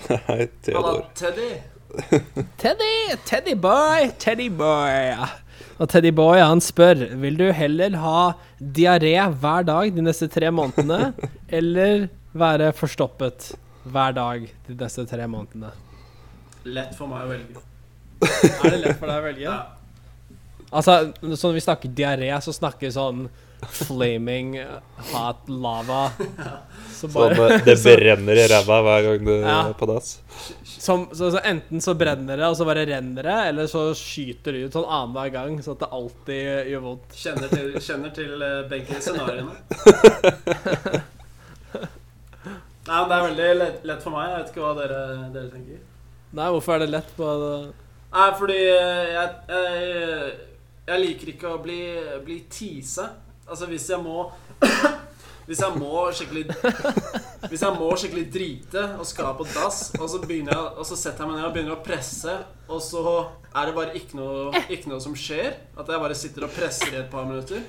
Hei, 0.08 0.48
Theodor. 0.64 1.04
Teddy. 1.14 1.52
Teddy! 2.62 3.16
Teddy 3.24 3.54
boy! 3.54 4.10
Teddy 4.18 4.48
boy! 4.48 5.16
Og 5.76 5.88
Teddy 5.92 6.12
boy 6.14 6.40
han 6.40 6.62
spør 6.62 7.02
Vil 7.20 7.36
du 7.36 7.48
heller 7.54 7.96
ha 8.00 8.22
diaré 8.58 9.14
hver 9.42 9.66
dag 9.68 9.92
de 9.94 10.04
neste 10.04 10.28
tre 10.32 10.50
månedene, 10.54 11.12
eller 11.58 12.08
være 12.32 12.72
forstoppet 12.76 13.52
hver 13.92 14.16
dag 14.16 14.48
de 14.68 14.78
neste 14.78 15.04
tre 15.10 15.28
månedene? 15.28 15.72
Lett 16.64 16.96
for 16.96 17.10
meg 17.10 17.26
å 17.26 17.30
velge. 17.32 17.62
Er 18.62 18.70
det 18.70 18.82
lett 18.84 19.00
for 19.00 19.10
deg 19.10 19.16
å 19.18 19.24
velge? 19.26 19.44
Ja. 19.44 19.81
Altså, 20.72 21.12
så 21.36 21.48
når 21.50 21.56
vi 21.58 21.64
snakker 21.66 21.88
diaré, 21.92 22.30
så 22.40 22.52
snakker 22.56 22.86
vi 22.88 22.92
sånn 22.94 23.26
flaming 23.62 24.56
hot 25.12 25.44
lava. 25.52 26.06
Så 26.90 27.06
Sånn, 27.06 27.12
bare 27.14 27.36
sånn, 27.36 27.60
det 27.66 27.76
brenner 27.84 28.40
i 28.40 28.46
ræva 28.50 28.78
hver 28.86 29.04
gang 29.06 29.26
du 29.28 29.32
Ja. 29.36 29.58
er 29.68 29.76
på 29.78 29.86
dass. 29.90 30.14
som, 30.64 31.04
så, 31.14 31.28
så 31.34 31.42
Enten 31.46 31.80
så 31.84 31.94
brenner 31.98 32.40
det, 32.40 32.46
og 32.48 32.56
så 32.58 32.66
bare 32.66 32.82
renner 32.88 33.22
det, 33.28 33.36
eller 33.52 33.68
så 33.70 33.84
skyter 33.98 34.56
det 34.56 34.64
ut 34.66 34.74
sånn 34.78 34.88
annenhver 34.88 35.30
gang, 35.36 35.60
så 35.62 35.76
at 35.76 35.84
det 35.84 35.90
alltid 35.98 36.72
gjør 36.72 36.82
vondt. 36.88 37.14
Kjenner 37.20 37.52
til, 37.52 37.68
kjenner 37.86 38.14
til 38.16 38.42
eh, 38.48 38.58
begge 38.72 38.98
scenarioene. 39.02 39.54
Nei, 42.82 42.98
Det 43.08 43.14
er 43.14 43.26
veldig 43.28 43.50
lett, 43.60 43.84
lett 43.86 44.02
for 44.02 44.10
meg. 44.16 44.30
Jeg 44.32 44.38
vet 44.40 44.48
ikke 44.52 44.64
hva 44.64 44.72
dere, 44.80 45.00
dere 45.34 45.50
tenker. 45.52 45.82
Nei, 46.34 46.48
hvorfor 46.54 46.74
er 46.74 46.82
det 46.82 46.90
lett 46.96 47.12
på 47.14 47.28
det? 47.42 47.52
Nei, 48.12 48.26
fordi 48.40 48.56
eh, 48.72 49.12
jeg, 49.12 49.28
jeg, 49.52 50.32
jeg 50.88 51.02
liker 51.04 51.32
ikke 51.34 51.52
å 51.52 51.60
bli, 51.62 51.78
bli 52.24 52.40
teasa. 52.50 53.08
Altså, 53.46 53.68
hvis 53.70 53.88
jeg 53.90 54.02
må 54.02 54.26
Hvis 55.46 55.58
jeg 55.58 55.74
må 55.74 56.04
skikkelig 56.14 56.44
Hvis 57.50 57.64
jeg 57.64 57.74
må 57.74 57.88
skikkelig 57.98 58.24
drite 58.30 58.84
og 58.94 59.06
skal 59.08 59.32
på 59.34 59.46
dass, 59.50 59.88
og 59.98 60.06
så, 60.08 60.20
jeg, 60.22 60.54
og 60.54 60.86
så 60.86 60.98
setter 60.98 61.24
jeg 61.24 61.32
meg 61.32 61.40
ned 61.40 61.48
og 61.48 61.56
begynner 61.56 61.74
å 61.74 61.82
presse, 61.82 62.36
og 62.70 62.78
så 62.84 63.02
er 63.50 63.68
det 63.68 63.74
bare 63.76 63.96
ikke 63.98 64.20
noe, 64.20 64.62
ikke 64.70 64.92
noe 64.92 65.02
som 65.02 65.16
skjer 65.18 65.50
At 65.74 65.90
jeg 65.90 66.04
bare 66.04 66.18
sitter 66.18 66.46
og 66.46 66.54
presser 66.54 66.94
i 66.94 67.00
et 67.02 67.10
par 67.12 67.26
minutter. 67.26 67.66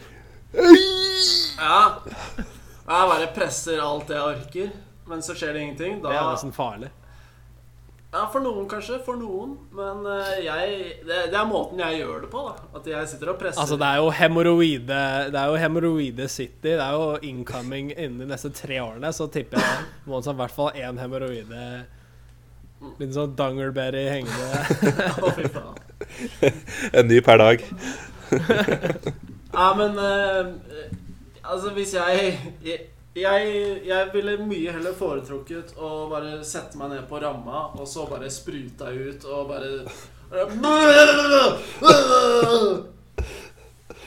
Ja. 0.54 1.98
Jeg 2.38 3.10
bare 3.10 3.32
presser 3.34 3.82
alt 3.82 4.12
jeg 4.14 4.22
orker, 4.22 4.74
men 5.10 5.26
så 5.26 5.34
skjer 5.38 5.56
det 5.56 5.66
ingenting. 5.66 6.02
Det 6.04 6.12
er 6.12 6.20
Da, 6.22 6.34
nesten 6.36 6.54
farlig. 6.56 6.92
Ja, 8.14 8.28
for 8.30 8.44
noen 8.46 8.68
kanskje. 8.70 9.00
For 9.02 9.18
noen. 9.18 9.56
Men 9.74 10.04
eh, 10.06 10.44
jeg 10.46 10.76
det, 11.08 11.18
det 11.34 11.40
er 11.40 11.48
måten 11.50 11.82
jeg 11.82 12.04
gjør 12.04 12.22
det 12.28 12.30
på, 12.30 12.44
da. 12.46 12.68
At 12.78 12.90
jeg 12.92 13.10
sitter 13.10 13.32
og 13.34 13.40
presser. 13.42 13.62
Altså, 13.64 13.78
det 13.82 13.90
er 13.90 14.02
jo 14.04 14.12
hemoroide 14.14 15.00
Det 15.34 15.42
er 15.42 15.50
jo 15.50 15.58
hemoroide 15.64 16.28
city. 16.30 16.76
Det 16.76 16.78
er 16.78 16.94
jo 16.94 17.18
incoming 17.26 17.90
innen 17.96 18.22
de 18.22 18.30
neste 18.30 18.54
tre 18.54 18.78
årene. 18.84 19.10
Så 19.18 19.28
tipper 19.34 19.58
jeg 19.64 19.90
Mons 20.06 20.30
har 20.30 20.38
i 20.38 20.42
hvert 20.44 20.54
fall 20.54 20.78
én 20.78 21.02
hemoroide 21.02 21.66
Litt 23.00 23.14
sånn 23.16 23.32
dungerberry 23.40 24.02
hengende 24.12 24.90
Å, 25.24 25.30
fy 25.34 25.48
faen. 25.48 25.78
En 26.92 27.08
ny 27.08 27.22
per 27.24 27.40
dag. 27.40 27.64
Ja, 29.54 29.70
men 29.80 29.96
uh, 29.96 30.52
Altså, 31.44 31.72
hvis 31.76 31.94
jeg, 31.96 32.36
jeg 32.66 32.80
jeg, 33.14 33.50
jeg 33.86 34.10
ville 34.14 34.38
mye 34.42 34.72
heller 34.74 34.96
foretrukket 34.98 35.76
å 35.78 35.90
bare 36.10 36.40
sette 36.48 36.80
meg 36.80 36.90
ned 36.96 37.04
på 37.10 37.20
ramma 37.22 37.68
og 37.78 37.86
så 37.90 38.08
bare 38.10 38.30
spruta 38.34 38.90
ut 38.90 39.26
og 39.30 39.52
bare 39.52 39.70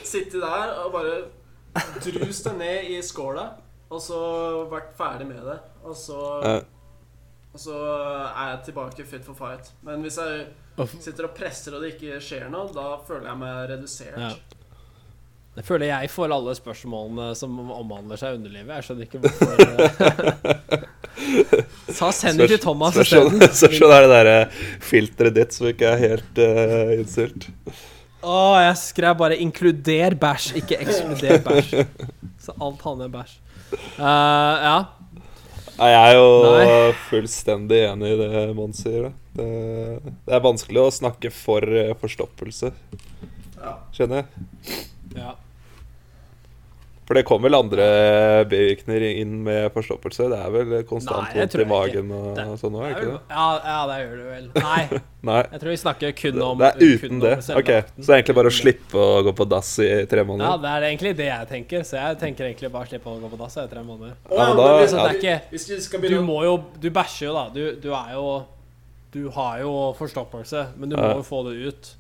Sitte 0.06 0.40
der 0.42 0.72
og 0.82 0.92
bare 0.94 1.16
drus 2.02 2.40
det 2.46 2.52
ned 2.58 2.90
i 2.94 3.02
skåla, 3.04 3.44
og 3.92 4.00
så 4.02 4.18
vært 4.70 4.94
ferdig 4.98 5.26
med 5.28 5.42
det. 5.46 5.56
Og 5.86 5.94
så, 5.98 6.18
og 7.52 7.60
så 7.60 7.76
er 8.32 8.50
jeg 8.54 8.62
tilbake 8.70 9.04
fit 9.06 9.26
for 9.26 9.38
fight. 9.38 9.70
Men 9.86 10.02
hvis 10.02 10.18
jeg 10.22 10.46
sitter 11.04 11.28
og 11.28 11.34
presser 11.36 11.76
og 11.76 11.82
det 11.84 11.94
ikke 11.94 12.18
skjer 12.22 12.48
noe, 12.52 12.70
da 12.74 12.88
føler 13.06 13.28
jeg 13.30 13.40
meg 13.42 13.60
redusert. 13.74 14.55
Det 15.56 15.64
føler 15.64 15.88
jeg 15.88 16.10
får 16.12 16.32
alle 16.36 16.52
spørsmålene 16.58 17.30
som 17.38 17.54
omhandler 17.72 18.20
seg 18.20 18.36
underlivet. 18.36 18.74
Jeg 18.76 18.84
skjønner 18.84 19.06
ikke 19.06 19.20
hvorfor 19.24 19.52
Sa 21.96 22.10
send 22.12 22.42
det 22.42 22.50
til 22.50 22.60
Thomas 22.60 22.98
isteden. 23.00 23.40
spørs 23.56 23.78
det 23.80 23.88
er 23.96 24.04
det 24.04 24.10
derre 24.12 24.34
filteret 24.84 25.36
ditt 25.38 25.56
som 25.56 25.70
ikke 25.70 25.88
er 25.94 26.02
helt 26.02 26.40
uh, 26.44 26.92
innstilt. 26.98 27.48
Å, 28.26 28.36
jeg 28.66 28.76
skrev 28.82 29.16
bare 29.16 29.38
'inkluder 29.40 30.16
bæsj', 30.20 30.58
ikke 30.60 30.76
'ekskluder 30.82 31.40
bæsj'. 31.46 31.86
Så 32.42 32.52
alt 32.60 32.82
handler 32.84 33.08
om 33.08 33.14
bæsj. 33.16 33.38
Uh, 33.96 34.56
ja. 34.66 34.76
Nei, 35.76 35.88
jeg 35.92 36.02
er 36.10 36.14
jo 36.16 36.28
Nei. 36.44 36.92
fullstendig 37.10 37.80
enig 37.90 38.12
i 38.12 38.18
det 38.20 38.44
Mons 38.56 38.78
sier. 38.80 39.10
Det, 39.36 39.48
det 40.24 40.36
er 40.36 40.44
vanskelig 40.44 40.80
å 40.84 40.92
snakke 40.94 41.32
for 41.34 41.64
eh, 41.68 41.92
forstoppelse, 42.00 42.72
Ja. 43.60 43.74
kjenner 43.92 44.22
jeg. 44.22 44.86
For 47.06 47.14
det 47.14 47.22
kommer 47.22 47.46
vel 47.46 47.54
andre 47.54 47.84
bivirkninger 48.50 49.04
inn 49.20 49.34
med 49.46 49.68
forstoppelse? 49.70 50.24
Det 50.32 50.38
er 50.42 50.50
vel 50.50 50.72
konstant 50.88 51.36
vondt 51.36 51.54
i 51.62 51.66
magen 51.70 52.08
og 52.10 52.32
Det- 52.34 52.46
sånn 52.58 52.74
òg, 52.74 52.86
ikke 52.96 53.04
det? 53.12 53.20
Ja, 53.30 53.44
ja, 53.62 53.76
det 53.86 53.98
gjør 54.00 54.16
det 54.16 54.26
vel. 54.32 54.48
Nei, 54.56 55.00
Nei. 55.30 55.42
jeg 55.52 55.60
tror 55.62 55.70
vi 55.70 55.76
snakker 55.84 56.16
kun 56.18 56.42
om 56.42 56.58
Det 56.58 56.66
er 56.72 56.82
uten 56.82 57.20
det? 57.22 57.32
Ok. 57.38 57.70
Så 57.70 58.02
det 58.02 58.10
er 58.10 58.18
egentlig 58.18 58.36
bare 58.40 58.50
å 58.50 58.56
slippe 58.58 58.98
å 59.04 59.22
gå 59.28 59.34
på 59.38 59.46
dass 59.54 59.70
i 59.86 59.90
tre 60.10 60.24
måneder? 60.26 60.50
Ja, 60.50 60.56
det 60.64 60.72
er 60.74 60.88
egentlig 60.90 61.14
det 61.22 61.28
jeg 61.30 61.48
tenker. 61.54 61.86
Så 61.86 61.94
jeg 62.02 62.18
tenker 62.24 62.48
egentlig 62.50 62.72
bare 62.74 62.88
å 62.88 62.90
slippe 62.90 63.06
å 63.14 63.20
gå 63.22 63.30
på 63.30 63.38
dass 63.44 63.56
i 63.62 63.66
tre 63.70 63.84
måneder. 63.86 64.14
Ja, 64.30 64.46
men 64.48 64.56
da- 64.56 64.66
det 64.82 65.22
er 65.22 65.40
ikke 65.86 66.10
du 66.10 66.20
må 66.26 66.42
jo 66.42 66.56
Du 66.80 66.90
bæsjer 66.90 67.28
jo, 67.30 67.34
da. 67.34 67.48
Du, 67.54 67.62
du 67.86 67.92
er 67.94 68.12
jo 68.18 68.44
Du 69.14 69.30
har 69.30 69.60
jo 69.62 69.94
forstoppelse, 69.96 70.66
men 70.76 70.90
du 70.90 70.96
må 70.98 71.14
jo 71.16 71.22
få 71.24 71.44
det 71.46 71.54
ut. 71.70 71.94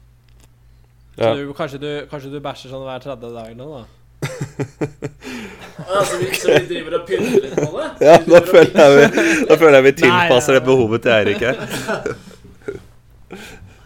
Så 1.16 1.30
du, 1.38 1.52
kanskje, 1.56 1.78
du, 1.80 2.06
kanskje 2.10 2.28
du 2.34 2.40
bæsjer 2.44 2.68
sånn 2.74 2.82
hver 2.84 3.00
tredje 3.00 3.30
dag 3.32 3.54
nå, 3.56 3.68
da? 3.78 3.84
Ja, 5.86 6.00
vi, 6.18 6.26
så 6.34 6.46
vi 6.52 6.66
driver 6.70 6.92
og 6.98 7.02
pynter 7.08 7.40
litt 7.44 7.54
på 7.56 7.60
det? 7.78 7.88
Ja, 8.06 8.16
da 8.26 8.38
føler 8.46 8.80
jeg 8.80 8.90
vi, 8.96 9.04
da 9.48 9.54
føler 9.60 9.76
jeg 9.78 9.84
vi 9.86 9.92
Nei, 9.92 10.00
tilpasser 10.02 10.52
ja. 10.52 10.56
det 10.58 10.64
behovet 10.66 11.00
til 11.04 11.12
Eirik 11.14 11.40
her. 11.46 11.56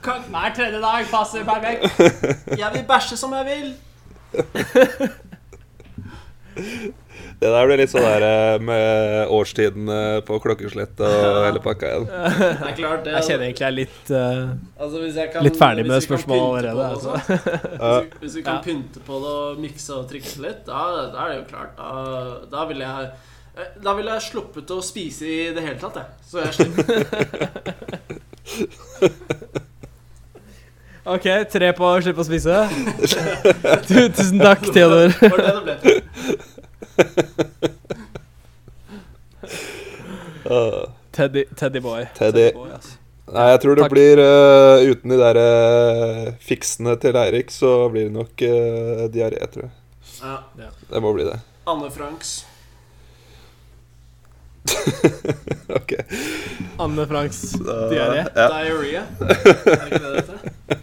Kan- 0.05 0.25
Hver 0.33 0.51
tredje 0.57 0.79
dag 0.81 1.03
passer 1.11 1.45
perfekt. 1.45 1.83
Jeg 2.63 2.69
vil 2.73 2.85
bæsje 2.89 3.17
som 3.21 3.33
jeg 3.37 3.45
vil. 3.51 3.69
Det 7.41 7.49
der 7.49 7.65
blir 7.71 7.79
litt 7.81 7.89
sånn 7.89 8.05
der 8.05 8.25
eh, 8.27 8.59
med 8.61 9.31
årstidene 9.33 9.99
på 10.29 10.37
klokkeslett 10.45 11.01
og 11.01 11.39
hele 11.47 11.63
pakka 11.65 11.89
igjen. 11.89 12.05
Det 12.11 12.69
er 12.69 12.75
klart 12.77 13.07
det 13.07 13.15
Jeg 13.15 13.25
kjenner 13.31 13.45
egentlig 13.47 13.65
jeg 13.65 13.71
er 13.71 13.77
litt 13.79 14.11
uh, 14.13 14.51
altså, 14.77 15.01
hvis 15.07 15.17
jeg 15.23 15.33
kan, 15.33 15.47
litt 15.49 15.57
ferdig 15.61 15.87
med 15.89 16.05
spørsmålet 16.05 16.45
allerede. 16.45 16.77
det 16.77 16.85
Altså. 16.91 17.13
Hvis 17.25 17.41
vi, 17.81 18.21
hvis 18.27 18.35
vi 18.37 18.43
kan 18.45 18.59
Ja. 18.61 18.63
pynte 18.67 19.01
på 19.07 19.15
det 19.25 19.33
og 19.41 19.59
mikse 19.65 19.91
og 19.97 20.05
trikse 20.13 20.39
litt, 20.45 20.61
da, 20.69 20.83
da 21.15 21.19
er 21.25 21.29
det 21.33 21.39
jo 21.41 21.47
klart. 21.49 21.73
Da, 21.81 21.89
da 22.53 22.67
ville 22.69 22.85
jeg 22.85 23.09
eh, 23.09 23.73
Da 23.89 23.97
ville 23.97 24.11
jeg 24.19 24.27
sluppet 24.29 24.69
å 24.77 24.79
spise 24.85 25.25
i 25.25 25.41
det 25.57 25.65
hele 25.65 25.81
tatt, 25.81 25.97
jeg. 25.97 26.09
Så 26.29 26.37
jeg 26.45 26.53
slipper. 26.61 26.95
OK, 31.11 31.27
tre 31.51 31.73
på 31.75 31.85
å 31.89 32.01
slippe 32.05 32.21
å 32.21 32.27
spise. 32.29 32.57
Tusen 33.89 34.39
takk, 34.45 34.69
Theodor. 34.75 35.09
Det 35.17 35.31
var 35.33 35.41
det 35.41 35.53
det 35.57 35.63
ble 35.65 35.77
til. 35.81 36.03
Uh, 40.51 40.91
Teddy, 41.13 41.81
boy. 41.81 42.07
Teddy. 42.17 42.53
Boy, 42.53 42.71
altså. 42.75 42.97
nei, 43.31 43.45
jeg 43.53 43.61
tror 43.63 43.77
det 43.79 43.85
Takk. 43.85 43.93
blir 43.95 44.23
uh, 44.25 44.83
Uten 44.91 45.13
de 45.13 45.19
der 45.21 45.39
uh, 45.39 46.31
fiksene 46.43 46.97
til 46.99 47.19
Eirik, 47.21 47.53
så 47.55 47.89
blir 47.93 48.09
det 48.09 48.15
nok 48.17 48.43
uh, 48.43 49.05
diaré, 49.15 49.39
tror 49.53 49.69
jeg. 49.69 49.75
Ja. 50.59 50.71
Det 50.91 51.03
må 51.05 51.13
bli 51.15 51.29
det. 51.29 51.39
Anne 51.71 51.91
Franks. 51.95 52.41
Ok. 55.71 55.93
Anne 56.83 57.07
Franks 57.07 57.45
diaré. 57.63 58.25
Ja. 58.35 58.49
Diaré. 58.51 59.05
Er 59.05 59.05
det 59.23 59.87
ikke 59.87 60.01
det 60.03 60.11
det 60.11 60.17
heter? 60.19 60.81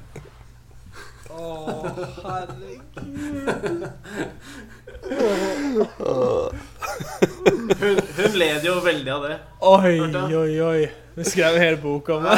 Hun, 7.80 8.00
hun 8.18 8.32
led 8.40 8.66
jo 8.66 8.80
veldig 8.84 9.12
av 9.14 9.28
det. 9.28 9.38
Oi, 9.62 10.00
oi, 10.36 10.62
oi. 10.62 10.88
Vi 11.18 11.26
skrev 11.26 11.56
en 11.56 11.62
hel 11.62 11.78
bok 11.82 12.10
om 12.14 12.24
det. 12.24 12.38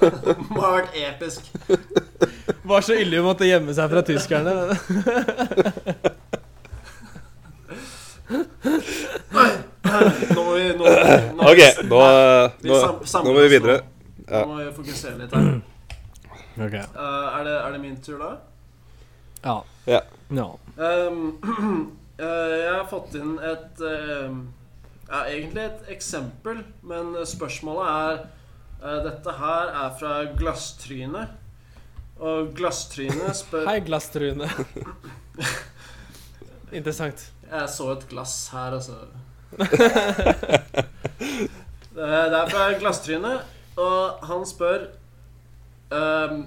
Det 0.00 0.34
må 0.50 0.60
ha 0.62 0.72
vært 0.76 0.96
episk. 1.00 1.48
Var 2.70 2.84
så 2.86 2.94
ille 3.00 3.18
hun 3.18 3.26
måtte 3.26 3.48
gjemme 3.48 3.74
seg 3.74 3.90
fra 3.90 4.02
tyskerne. 4.06 4.52
Nå 9.90 10.44
må 10.44 10.52
vi, 10.54 10.68
nå, 10.78 10.84
nå, 10.84 11.48
Ok, 11.50 11.60
nå, 11.90 12.02
Vi 12.62 12.70
nå, 12.70 12.78
nå 13.24 13.32
må 13.32 13.40
vi 13.40 13.48
videre. 13.56 13.80
Nå 14.28 14.44
må 14.46 14.60
vi 14.60 14.68
fokusere 14.76 15.16
litt 15.18 15.34
her. 15.34 15.50
Okay. 16.60 16.84
Uh, 16.94 17.38
er, 17.38 17.44
det, 17.46 17.56
er 17.56 17.74
det 17.74 17.80
min 17.82 17.98
tur, 18.04 18.20
da? 18.20 18.30
Ja. 19.42 19.64
Ja. 19.86 20.00
ja. 20.28 20.58
Um, 20.76 21.38
uh, 21.42 21.86
jeg 22.18 22.72
har 22.74 22.88
fått 22.90 23.14
inn 23.18 23.38
et 23.40 23.80
uh, 23.80 24.28
ja, 25.10 25.24
Egentlig 25.26 25.64
et 25.64 25.88
eksempel, 25.96 26.62
men 26.86 27.14
spørsmålet 27.26 27.88
er 27.90 28.20
uh, 28.84 28.98
Dette 29.06 29.36
her 29.40 29.72
er 29.84 29.94
fra 29.98 30.12
Glasstrynet. 30.38 31.36
Og 32.20 32.52
Glasstrynet 32.56 33.36
spør 33.42 33.66
Hei, 33.70 33.80
Glasstrynet. 33.84 34.52
Interessant. 36.78 37.30
Jeg 37.50 37.68
så 37.72 37.88
et 37.96 38.04
glass 38.08 38.34
her, 38.52 38.76
altså. 38.76 38.92
det 39.58 39.68
det 42.30 42.38
er 42.38 42.50
fra 42.52 42.68
Glasstrynet, 42.78 43.40
og 43.80 44.22
han 44.28 44.44
spør 44.46 44.84
um, 45.90 46.44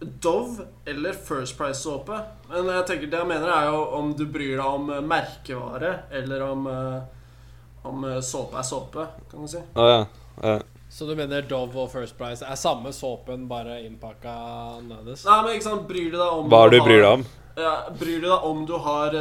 Dove 0.00 0.66
eller 0.84 1.12
First 1.12 1.58
Price-såpe. 1.58 2.20
Men 2.48 2.68
jeg 2.68 2.86
tenker 2.90 3.10
det 3.12 3.20
jeg 3.22 3.28
mener, 3.30 3.48
er 3.48 3.68
jo 3.70 3.82
om 3.96 4.12
du 4.16 4.26
bryr 4.28 4.58
deg 4.58 4.66
om 4.66 4.90
eh, 4.92 5.04
merkevare, 5.04 5.92
eller 6.12 6.44
om, 6.44 6.66
eh, 6.68 7.86
om 7.88 8.04
eh, 8.04 8.20
såpe 8.20 8.58
er 8.60 8.66
såpe, 8.66 9.06
kan 9.30 9.46
du 9.46 9.50
si. 9.50 9.62
Oh, 9.74 9.88
ja. 9.88 10.02
ja. 10.42 10.58
Så 10.92 11.08
du 11.08 11.14
mener 11.18 11.46
Dove 11.48 11.80
og 11.80 11.90
First 11.92 12.16
Price 12.18 12.44
er 12.44 12.58
samme 12.60 12.92
såpen, 12.94 13.48
bare 13.48 13.80
innpakka 13.86 14.34
annerledes? 14.76 15.24
Nei, 15.26 15.38
men 15.42 15.56
ikke 15.56 15.68
sant, 15.70 15.88
bryr 15.88 16.12
du 16.12 16.18
deg 16.18 16.42
om 16.42 16.52
Hva 16.52 16.66
er 16.66 16.74
det 16.74 16.82
du 16.82 16.88
bryr 16.90 17.00
deg 17.02 17.08
om? 17.14 17.24
Ja, 17.56 17.72
bryr 17.96 18.20
du 18.20 18.28
deg 18.28 18.50
om 18.50 18.60
du 18.68 18.74
har 18.84 19.16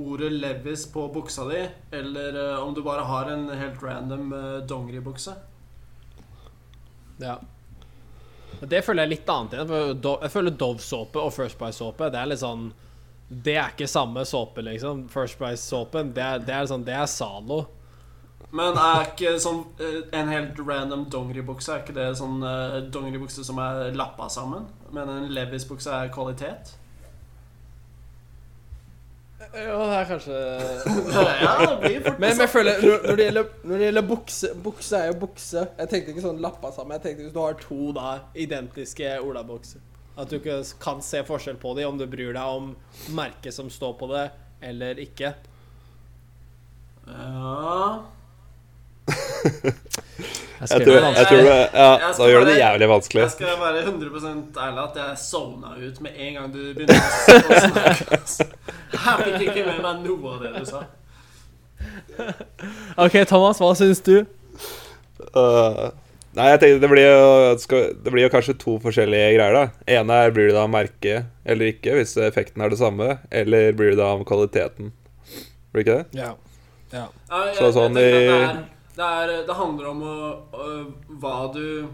ordet 0.00 0.32
Levis 0.32 0.84
på 0.90 1.06
buksa 1.14 1.46
di, 1.48 1.62
eller 1.94 2.36
om 2.60 2.74
du 2.74 2.82
bare 2.86 3.06
har 3.06 3.30
en 3.30 3.48
helt 3.54 3.82
random 3.82 4.34
uh, 4.34 4.58
dongeribukse? 4.66 5.34
Ja. 7.22 7.38
Det 8.60 8.82
føler 8.84 9.06
jeg 9.06 9.14
litt 9.14 9.32
annet 9.32 9.56
igjen. 9.56 9.74
Jeg 10.04 10.32
føler 10.34 10.56
Dove-såpe 10.62 11.20
og 11.22 11.34
First 11.34 11.58
Price-såpe 11.60 12.10
Det 12.12 12.20
er 12.20 12.30
litt 12.30 12.42
sånn 12.42 12.70
Det 13.28 13.56
er 13.56 13.72
ikke 13.72 13.88
samme 13.90 14.24
såpe, 14.28 14.64
liksom. 14.66 15.06
First 15.12 15.38
Price-såpen, 15.40 16.14
det, 16.16 16.26
det 16.48 16.56
er 16.56 16.68
sånn 16.70 16.86
Det 16.86 16.96
er 16.96 17.08
Zalo. 17.10 17.62
Men 18.56 18.78
er 18.80 19.04
ikke 19.06 19.36
sånn 19.42 19.62
eh, 19.78 20.00
en 20.18 20.30
helt 20.32 20.58
random 20.58 21.06
dongeribukse 21.12 21.74
Er 21.74 21.84
ikke 21.84 21.94
det 21.94 22.08
sånn 22.18 22.40
uh, 22.42 22.80
dongeribukse 22.90 23.44
som 23.46 23.60
er 23.62 23.94
lappa 23.94 24.26
sammen? 24.32 24.66
Men 24.94 25.10
en 25.12 25.28
Levis-bukse 25.34 25.92
er 25.94 26.10
kvalitet? 26.14 26.74
Jo, 29.40 29.76
det 29.88 29.94
er 29.96 30.04
kanskje 30.04 30.38
Ja, 31.40 31.52
det 31.64 31.76
blir 31.80 32.02
fort 32.04 32.18
Men, 32.20 32.26
men 32.26 32.42
jeg 32.44 32.50
føler 32.52 32.82
når, 32.84 33.16
det 33.16 33.24
gjelder, 33.24 33.46
når 33.64 33.80
det 33.80 33.86
gjelder 33.86 34.04
bukse 34.10 34.50
Bukse 34.66 34.98
er 34.98 35.06
jo 35.08 35.14
bukse. 35.22 35.62
Jeg 35.78 35.90
tenkte 35.92 36.12
ikke 36.12 36.24
sånn 36.26 36.42
lappa 36.44 36.72
sammen. 36.76 36.92
Jeg 36.98 37.04
tenkte 37.06 37.24
hvis 37.24 37.32
du 37.34 37.40
har 37.40 37.56
to 37.62 37.92
da 37.96 38.10
identiske 38.36 39.14
olabukser 39.24 39.80
At 40.20 40.28
du 40.28 40.36
ikke 40.36 40.58
kan 40.82 41.00
se 41.04 41.22
forskjell 41.24 41.56
på 41.62 41.72
dem, 41.78 41.88
om 41.94 41.98
du 42.00 42.04
bryr 42.10 42.34
deg 42.36 42.60
om 42.60 42.74
merket 43.16 43.56
som 43.56 43.70
står 43.72 43.96
på 44.00 44.10
det, 44.12 44.26
eller 44.60 45.00
ikke. 45.00 45.32
Ja 47.08 48.04
Jeg 50.60 50.84
tror, 50.84 50.96
jeg 51.16 51.26
tror 51.26 51.38
det, 51.40 51.52
ja, 51.72 51.84
Jeg 51.96 52.16
Da 52.18 52.26
gjør 52.28 52.42
du 52.44 52.48
det 52.50 52.56
jævlig 52.58 52.88
vanskelig. 52.90 53.22
Jeg 53.22 53.32
skal 53.32 53.60
være 53.62 53.84
100% 53.86 54.58
ærlig 54.60 54.82
at 54.82 54.98
jeg 55.00 55.20
sovna 55.22 55.70
ut 55.78 56.00
med 56.04 56.18
en 56.26 56.34
gang 56.36 56.50
du 56.52 56.58
begynte 56.76 56.96
å 57.00 57.60
snakke. 57.64 58.56
Jeg 58.90 59.22
fikk 59.24 59.44
ikke 59.46 59.62
med 59.68 59.78
meg 59.84 60.00
noe 60.04 60.32
av 60.34 60.42
det 60.42 60.50
du 60.58 60.64
sa. 60.68 60.80
OK, 63.00 63.16
Thomas, 63.30 63.60
hva 63.62 63.70
syns 63.78 64.02
du? 64.04 64.16
Uh, 65.36 65.88
nei, 66.36 66.48
jeg 66.50 66.60
tenkte 66.62 66.82
det 66.82 66.90
blir, 66.90 67.06
jo, 67.06 67.54
skal, 67.62 67.86
det 68.02 68.12
blir 68.12 68.26
jo 68.26 68.32
kanskje 68.32 68.56
to 68.60 68.74
forskjellige 68.82 69.30
greier, 69.36 69.56
da. 69.56 69.64
ene 70.00 70.18
er 70.24 70.34
blir 70.34 70.50
det 70.50 70.56
da 70.58 70.66
merke 70.70 71.22
eller 71.44 71.70
ikke, 71.72 71.94
hvis 71.96 72.16
effekten 72.26 72.64
er 72.66 72.72
det 72.74 72.80
samme. 72.82 73.20
Eller 73.30 73.72
blir 73.78 73.94
det 73.94 74.00
da 74.02 74.10
om 74.18 74.26
kvaliteten. 74.28 74.92
Blir 75.70 75.80
det 75.80 75.86
ikke 75.86 75.98
det? 76.02 76.20
Ja. 76.20 76.34
ja. 76.92 77.06
Så 77.56 77.72
sånn 77.78 77.96
i- 78.00 78.79
det, 78.96 79.04
er, 79.06 79.26
det, 79.26 79.48
er, 79.48 79.54
handler 79.58 79.90
om 79.92 80.02
å, 80.02 80.14
å, 80.52 80.68
hva 81.22 81.34
du 81.54 81.86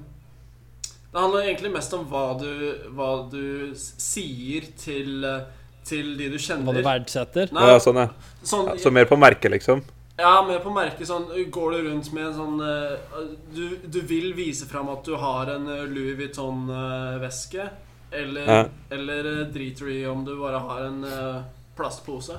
Det 1.13 1.19
handler 1.21 1.47
egentlig 1.47 1.73
mest 1.75 1.93
om 1.97 2.07
hva 2.11 2.25
du, 2.41 2.49
hva 2.97 3.11
du 3.33 3.73
sier 3.77 4.67
til, 4.81 5.25
eh, 5.25 5.45
til 5.87 6.15
de 6.19 6.31
du 6.35 6.39
kjenner. 6.39 6.67
Hva 6.67 6.75
du 6.77 6.83
verdsetter? 6.87 7.53
Nei, 7.57 7.69
Ja, 7.71 7.79
sånn, 7.81 8.01
ja. 8.03 8.09
sånn, 8.43 8.73
ja. 8.73 8.79
Så 8.83 8.93
mer 8.93 9.09
på 9.09 9.17
merket, 9.21 9.53
liksom. 9.55 9.85
Ja, 10.17 10.41
mer 10.49 10.63
på 10.65 10.71
merket 10.73 11.05
sånn 11.11 11.27
Går 11.53 11.75
du 11.77 11.89
rundt 11.91 12.07
med 12.17 12.31
en 12.31 12.37
sånn 12.39 12.61
eh, 12.65 13.17
du, 13.53 13.65
du 13.85 13.99
vil 14.09 14.31
vise 14.37 14.65
fram 14.69 14.89
at 14.95 15.05
du 15.05 15.13
har 15.21 15.51
en 15.53 15.69
eh, 15.69 15.85
Louis 15.93 16.17
Vuitton-veske. 16.21 17.69
Eller, 18.17 18.47
Ja. 18.47 18.61
eller 18.97 19.31
eh, 19.33 19.47
driter 19.53 19.87
du 19.89 19.93
i 19.93 20.07
om 20.09 20.25
du 20.25 20.33
bare 20.41 20.61
har 20.65 20.85
en 20.89 21.05
eh, 21.05 21.43
plastpose. 21.77 22.39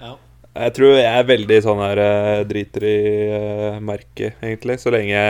Ja. 0.00 0.16
Jeg 0.56 0.74
tror 0.74 0.96
jeg 0.96 1.06
er 1.06 1.28
veldig 1.28 1.58
sånn 1.62 1.82
her 1.84 2.00
eh, 2.02 2.44
driter 2.48 2.86
i 2.88 2.96
uh, 3.30 3.76
merket, 3.84 4.40
egentlig. 4.42 4.78
Så 4.82 4.90
lenge 4.94 5.20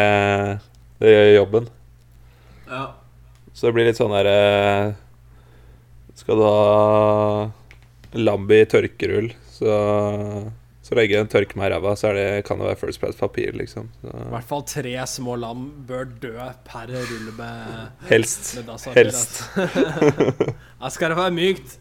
det 1.03 1.13
gjør 1.13 1.35
jobben. 1.35 1.69
Ja. 2.69 2.85
Så 3.53 3.69
det 3.69 3.75
blir 3.77 3.89
litt 3.89 3.99
sånn 3.99 4.15
her 4.15 4.29
eh, 4.29 4.95
Skal 6.19 6.39
du 6.39 6.45
ha 6.45 7.51
Lambi 8.19 8.63
tørkerull, 8.71 9.33
så 9.53 9.75
så 10.89 10.97
lenge 10.97 11.19
den 11.19 11.29
tørker 11.29 11.59
meg 11.61 11.69
i 11.69 11.73
ræva, 11.75 11.91
så 12.01 12.07
er 12.09 12.15
det, 12.17 12.29
kan 12.49 12.57
det 12.57 12.65
være 12.65 12.79
First 12.81 13.03
Price 13.03 13.19
papir, 13.21 13.53
liksom. 13.59 13.91
I 14.09 14.31
hvert 14.33 14.47
fall 14.49 14.63
tre 14.65 14.95
små 15.13 15.35
lam 15.37 15.67
bør 15.85 16.09
dø 16.23 16.33
per 16.65 16.89
rulle 16.95 17.35
med, 17.37 17.91
helst. 18.09 18.55
med. 18.65 18.73
Helst. 18.97 19.43
Her 20.81 20.95
skal 20.95 21.13
det 21.13 21.21
være 21.21 21.37
mykt. 21.37 21.77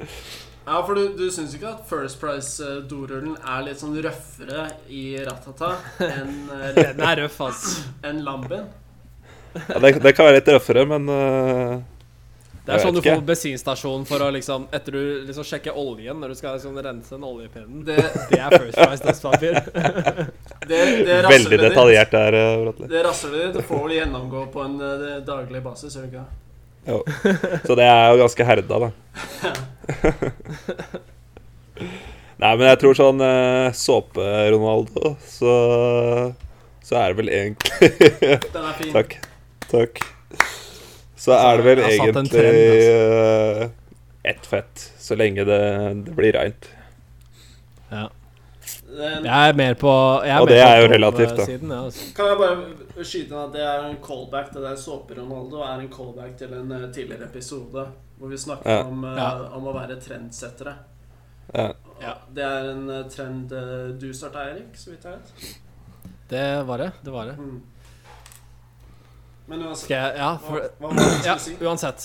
Ja, 0.68 0.82
for 0.84 0.94
du, 0.94 1.08
du 1.16 1.30
syns 1.32 1.54
ikke 1.56 1.70
at 1.70 1.84
First 1.88 2.18
Price-dorullen 2.20 3.38
er 3.40 3.62
litt 3.64 3.80
sånn 3.80 3.94
røffere 4.04 4.66
i 4.92 5.16
Ratata 5.24 5.70
enn 6.04 6.34
eh, 6.58 6.74
Den 6.76 7.00
er 7.00 7.22
røff, 7.22 7.38
altså. 7.46 7.86
enn 8.04 8.20
Lambien? 8.26 8.66
Ja, 9.54 9.78
det, 9.80 9.94
det 10.04 10.12
kan 10.12 10.28
være 10.28 10.42
litt 10.42 10.50
røffere, 10.52 10.82
men 10.90 11.08
uh, 11.08 11.78
Det 12.66 12.74
er 12.74 12.82
sånn 12.82 12.98
du 12.98 13.00
ikke. 13.00 13.14
får 13.16 13.24
bensinstasjon 13.30 14.04
for 14.10 14.26
å 14.26 14.28
liksom 14.34 14.66
Etter 14.76 14.98
du 14.98 15.00
liksom 15.30 15.46
sjekker 15.48 15.78
oljen 15.80 16.20
når 16.20 16.34
du 16.34 16.40
skal 16.42 16.58
liksom 16.58 16.76
rense 16.84 17.16
en 17.16 17.24
oljepinnen. 17.30 17.80
Det, 17.88 17.96
Det 18.28 18.42
er 18.42 18.58
First 18.58 18.76
Price 18.82 19.08
dasspapir. 19.08 19.56
det, 20.68 20.82
det 21.08 21.16
veldig 21.30 21.62
detaljert 21.64 22.12
der, 22.12 22.38
eh, 22.42 22.58
Bratli. 22.66 22.90
Det 22.92 23.06
rasshølet 23.08 23.56
ditt 23.56 23.70
får 23.72 23.82
vel 23.86 23.96
gjennomgå 24.02 24.44
på 24.52 24.68
en 24.68 24.76
eh, 24.84 25.16
daglig 25.32 25.64
basis, 25.64 25.96
gjør 25.96 26.04
det 26.04 26.12
ikke 26.12 26.28
det? 26.28 26.44
Jo. 26.92 27.00
Så 27.64 27.80
det 27.80 27.88
er 27.88 28.06
jo 28.12 28.22
ganske 28.26 28.50
herda, 28.52 28.84
da. 28.84 28.92
Nei, 32.38 32.54
men 32.54 32.68
jeg 32.68 32.78
tror 32.82 32.94
sånn 32.98 33.20
uh, 33.22 33.70
såpe-Ronaldo, 33.74 35.16
så 35.26 35.52
Så 36.84 36.94
er 37.00 37.06
det 37.10 37.16
vel 37.18 37.30
egentlig 37.34 37.88
Den 38.54 38.62
er 38.62 38.74
fin. 38.78 38.92
Takk. 38.94 39.10
Takk. 39.68 39.94
Så 41.18 41.32
er 41.34 41.58
det 41.58 41.64
vel 41.66 41.78
egentlig 41.82 42.14
trend, 42.30 42.34
eh, 42.38 43.66
ett 44.30 44.46
fett, 44.46 44.94
så 45.02 45.18
lenge 45.18 45.42
det, 45.44 45.58
det 46.06 46.12
blir 46.14 46.32
reint. 46.38 46.70
Ja. 47.90 48.06
Jeg 48.98 49.50
er 49.50 49.54
mer 49.58 49.74
på 49.78 49.90
er 49.90 50.40
Og 50.40 50.46
mer 50.46 50.54
det 50.54 50.60
er 50.62 50.80
jo 50.80 50.86
relativt, 50.94 51.36
da. 51.36 51.44
Siden, 51.44 51.70
ja, 51.74 51.84
altså. 51.88 52.04
Kan 52.16 52.26
jeg 52.30 52.36
bare 52.40 52.56
skyte 53.04 53.34
inn 53.34 53.42
at 53.42 53.52
det 53.56 53.64
er 53.66 53.78
en 53.88 53.98
callback 54.04 54.52
til 54.54 54.62
det 54.64 54.78
såpe-Ronaldo 54.80 55.56
er 55.66 55.78
en 55.82 55.92
callback 55.92 56.32
til 56.38 56.50
en 56.54 56.72
eh, 56.78 56.92
tidligere 56.94 57.24
episode 57.28 57.82
hvor 58.18 58.28
vi 58.32 58.38
snakket 58.38 58.66
Ja. 58.66 58.84
om, 58.84 59.04
uh, 59.04 59.56
om 59.56 59.66
å 59.70 59.72
være 59.74 59.96
trendsettere. 60.02 60.74
Ja. 61.54 61.72
Ja. 62.02 62.14
Det 62.34 62.44
er 62.44 62.70
en 62.74 62.90
eh, 62.90 63.04
trend 63.10 63.52
uh, 63.52 63.88
du 63.98 64.12
starta, 64.14 64.42
Eirik, 64.50 64.74
så 64.76 64.90
vidt 64.92 65.04
jeg 65.08 65.16
vet. 65.16 65.58
Det 66.28 66.42
var 66.68 66.78
det. 66.78 66.90
Det 67.02 67.12
var 67.14 67.24
det. 67.30 67.36
Mm. 67.38 67.62
Men 69.48 69.62
uansett 69.64 69.84
Skal 69.86 69.96
jeg 70.02 70.18
Ja, 70.20 70.32
for 70.44 70.60
hva 70.60 70.90
var 70.90 70.98
det 70.98 71.06
du 71.08 71.28
Ja, 71.28 71.36
skulle 71.38 71.56
si? 71.56 71.64
uansett. 71.64 72.04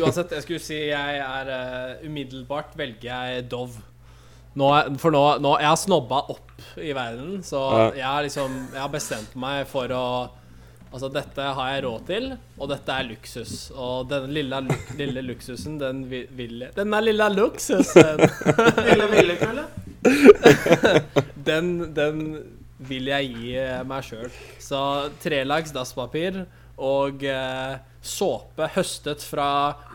Uansett, 0.00 0.32
jeg 0.34 0.42
skulle 0.42 0.64
si 0.64 0.80
jeg 0.88 1.20
er 1.22 1.52
uh, 1.54 2.02
Umiddelbart 2.06 2.74
velger 2.78 3.06
jeg 3.30 3.44
Dove. 3.52 3.78
Nå, 4.58 4.66
for 4.98 5.14
nå, 5.14 5.22
nå 5.38 5.52
Jeg 5.62 5.70
har 5.70 5.78
snobba 5.78 6.24
opp 6.34 6.50
i 6.82 6.90
verden, 6.96 7.38
så 7.46 7.60
Ja. 7.70 7.84
jeg 7.94 8.04
har 8.08 8.22
liksom 8.26 8.56
Jeg 8.74 8.80
har 8.82 8.90
bestemt 8.90 9.36
meg 9.38 9.68
for 9.70 9.86
å 9.94 10.04
Altså, 10.90 11.06
dette 11.14 11.44
har 11.54 11.68
jeg 11.70 11.82
råd 11.84 12.06
til, 12.08 12.24
og 12.58 12.70
dette 12.72 12.94
er 12.98 13.04
luksus. 13.06 13.52
Og 13.78 14.08
denne 14.10 14.32
lille, 14.34 14.58
luk- 14.66 14.94
lille 14.98 15.22
luksusen, 15.22 15.76
den 15.78 16.00
vil, 16.10 16.56
jeg 16.64 16.74
Denne 16.74 16.98
lille 17.04 17.28
luksusen, 17.36 18.24
Ville 18.88 19.06
Villekulle? 19.12 19.68
den, 21.50 21.68
den 21.94 22.24
vil 22.90 23.10
jeg 23.12 23.30
gi 23.36 23.52
eh, 23.60 23.82
meg 23.86 24.02
sjøl. 24.06 24.30
Så 24.62 24.80
trelags 25.22 25.70
dasspapir 25.76 26.42
og 26.80 27.22
eh, 27.28 27.76
såpe 28.02 28.70
høstet 28.74 29.22
fra 29.26 29.48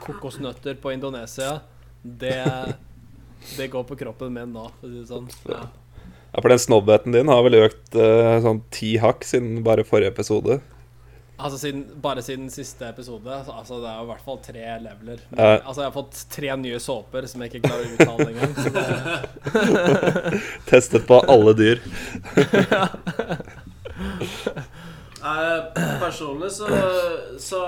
kokosnøtter 0.06 0.78
på 0.80 0.94
Indonesia, 0.94 1.58
det, 2.06 2.38
det 3.58 3.68
går 3.74 3.84
på 3.90 3.98
kroppen 4.00 4.32
min 4.36 4.54
nå, 4.54 4.68
for 4.80 4.88
å 4.88 4.92
si 4.94 5.02
det 5.02 5.10
sånn. 5.10 5.28
Ja. 5.50 5.64
Ja, 6.36 6.42
for 6.44 6.52
den 6.52 6.60
snobbheten 6.60 7.14
din 7.16 7.30
har 7.32 7.44
vel 7.46 7.56
økt 7.64 7.96
eh, 8.00 8.38
sånn 8.44 8.60
ti 8.76 8.96
hakk 9.02 9.24
siden 9.28 9.62
bare 9.66 9.86
forrige 9.88 10.12
episode. 10.14 10.58
Altså 11.38 11.58
siden, 11.60 11.82
Bare 12.02 12.22
siden 12.24 12.50
siste 12.50 12.88
episode. 12.88 13.28
Altså, 13.58 13.80
Det 13.82 13.90
er 13.90 13.98
jo 13.98 14.04
i 14.04 14.12
hvert 14.14 14.26
fall 14.26 14.38
tre 14.46 14.54
leveler. 14.80 15.20
Men, 15.32 15.40
Ja. 15.40 15.58
Altså 15.68 15.82
Jeg 15.82 15.92
har 15.92 15.96
fått 16.02 16.26
tre 16.32 16.56
nye 16.58 16.80
såper 16.80 17.28
som 17.28 17.42
jeg 17.42 17.52
ikke 17.54 17.68
klarer 17.68 17.86
å 17.86 17.94
uttale 17.96 18.30
engang. 18.32 18.54
det- 18.76 20.42
Testet 20.70 21.08
på 21.08 21.20
alle 21.28 21.54
dyr. 21.54 21.80
Eh, 25.26 25.64
personlig 26.00 26.52
så, 26.52 26.68
så 27.40 27.62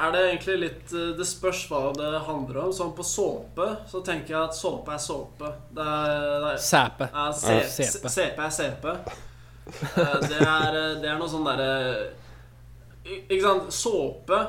er 0.00 0.10
det 0.12 0.20
egentlig 0.26 0.56
litt 0.60 0.92
eh, 0.92 1.12
Det 1.16 1.24
spørs 1.28 1.62
hva 1.70 1.78
det 1.96 2.10
handler 2.26 2.58
om. 2.66 2.72
Sånn 2.76 2.90
på 2.96 3.04
såpe 3.06 3.68
så 3.88 4.02
tenker 4.04 4.34
jeg 4.34 4.42
at 4.50 4.58
såpe 4.58 4.92
er 4.92 5.00
såpe. 5.00 5.52
Det 5.72 5.86
er, 5.86 6.24
det 6.44 6.50
er 6.52 6.60
Sæpe. 6.60 7.08
Ja, 7.14 7.30
sepe. 7.32 8.12
Sepe 8.12 8.44
er 8.44 8.52
sepe. 8.52 8.96
Eh, 9.70 10.18
Det 10.26 10.40
er, 10.42 10.76
det 11.00 11.08
er 11.08 11.16
noe 11.20 11.30
sånn 11.32 11.46
derre 11.48 11.70
Ikke 13.10 13.42
sant? 13.44 13.70
Såpe 13.74 14.40